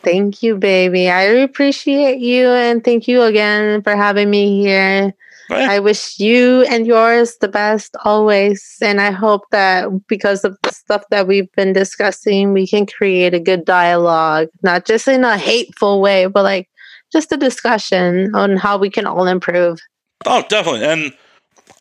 Thank 0.03 0.41
you, 0.41 0.57
baby. 0.57 1.09
I 1.09 1.21
appreciate 1.21 2.19
you, 2.19 2.47
and 2.49 2.83
thank 2.83 3.07
you 3.07 3.21
again 3.21 3.83
for 3.83 3.95
having 3.95 4.29
me 4.29 4.59
here. 4.61 5.13
Oh, 5.51 5.55
hey, 5.55 5.65
I 5.65 5.79
wish 5.79 6.19
you 6.19 6.63
and 6.63 6.87
yours 6.87 7.35
the 7.41 7.47
best 7.47 7.95
always. 8.03 8.77
And 8.81 9.01
I 9.01 9.11
hope 9.11 9.43
that 9.51 9.89
because 10.07 10.43
of 10.43 10.57
the 10.63 10.71
stuff 10.71 11.03
that 11.11 11.27
we've 11.27 11.51
been 11.51 11.73
discussing, 11.73 12.53
we 12.53 12.65
can 12.65 12.85
create 12.85 13.33
a 13.33 13.39
good 13.39 13.65
dialogue, 13.65 14.47
not 14.63 14.85
just 14.85 15.07
in 15.07 15.23
a 15.23 15.37
hateful 15.37 16.01
way, 16.01 16.25
but 16.27 16.43
like 16.43 16.69
just 17.11 17.31
a 17.31 17.37
discussion 17.37 18.33
on 18.33 18.55
how 18.55 18.77
we 18.77 18.89
can 18.89 19.05
all 19.05 19.27
improve. 19.27 19.79
Oh, 20.25 20.43
definitely. 20.47 20.85
And 20.85 21.13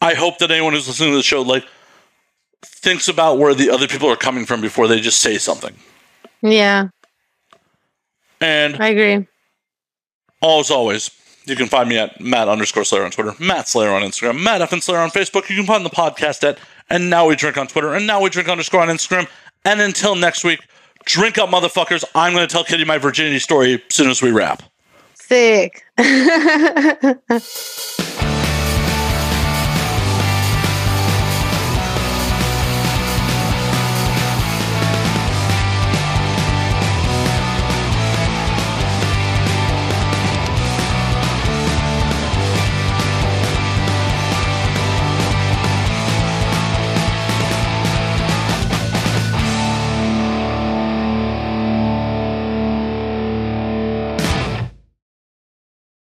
I 0.01 0.15
hope 0.15 0.39
that 0.39 0.51
anyone 0.51 0.73
who's 0.73 0.89
listening 0.89 1.11
to 1.11 1.17
the 1.17 1.23
show, 1.23 1.43
like, 1.43 1.65
thinks 2.63 3.09
about 3.09 3.39
where 3.39 3.55
the 3.55 3.71
other 3.71 3.87
people 3.87 4.09
are 4.09 4.17
coming 4.17 4.47
from 4.47 4.61
before 4.61 4.89
they 4.89 5.01
just 5.01 5.21
say 5.21 5.39
something. 5.39 5.75
Yeah, 6.43 6.89
And 8.41 8.77
I 8.83 8.89
agree. 8.89 9.27
as 10.43 10.71
always, 10.71 11.11
you 11.45 11.55
can 11.57 11.69
find 11.69 11.89
me 11.89 11.99
at 11.99 12.19
Matt 12.21 12.49
underscore 12.49 12.85
Slayer 12.85 13.05
on 13.05 13.11
Twitter, 13.11 13.35
Matt 13.39 13.69
Slayer 13.69 13.91
on 13.91 14.03
Instagram, 14.03 14.43
Matt 14.43 14.63
F 14.63 14.73
and 14.73 14.83
Slayer 14.83 15.01
on 15.01 15.11
Facebook. 15.11 15.49
You 15.51 15.57
can 15.57 15.67
find 15.67 15.85
the 15.85 15.91
podcast 15.91 16.49
at 16.49 16.59
And 16.89 17.11
Now 17.11 17.29
We 17.29 17.37
Drink 17.37 17.59
on 17.59 17.67
Twitter, 17.67 17.95
and 17.95 18.07
Now 18.07 18.23
We 18.23 18.31
Drink 18.31 18.49
underscore 18.49 18.81
on 18.81 18.89
Instagram. 18.89 19.29
And 19.67 19.83
until 19.83 20.15
next 20.15 20.45
week, 20.45 20.61
drink 21.05 21.37
up, 21.37 21.51
motherfuckers. 21.51 22.05
I'm 22.15 22.33
going 22.33 22.49
to 22.49 22.53
tell 22.53 22.65
Kitty 22.65 22.85
my 22.87 22.97
virginity 22.97 23.39
story 23.39 23.75
as 23.75 23.81
soon 23.95 24.09
as 24.09 24.23
we 24.23 24.31
wrap. 24.31 24.63
Sick. 25.15 25.85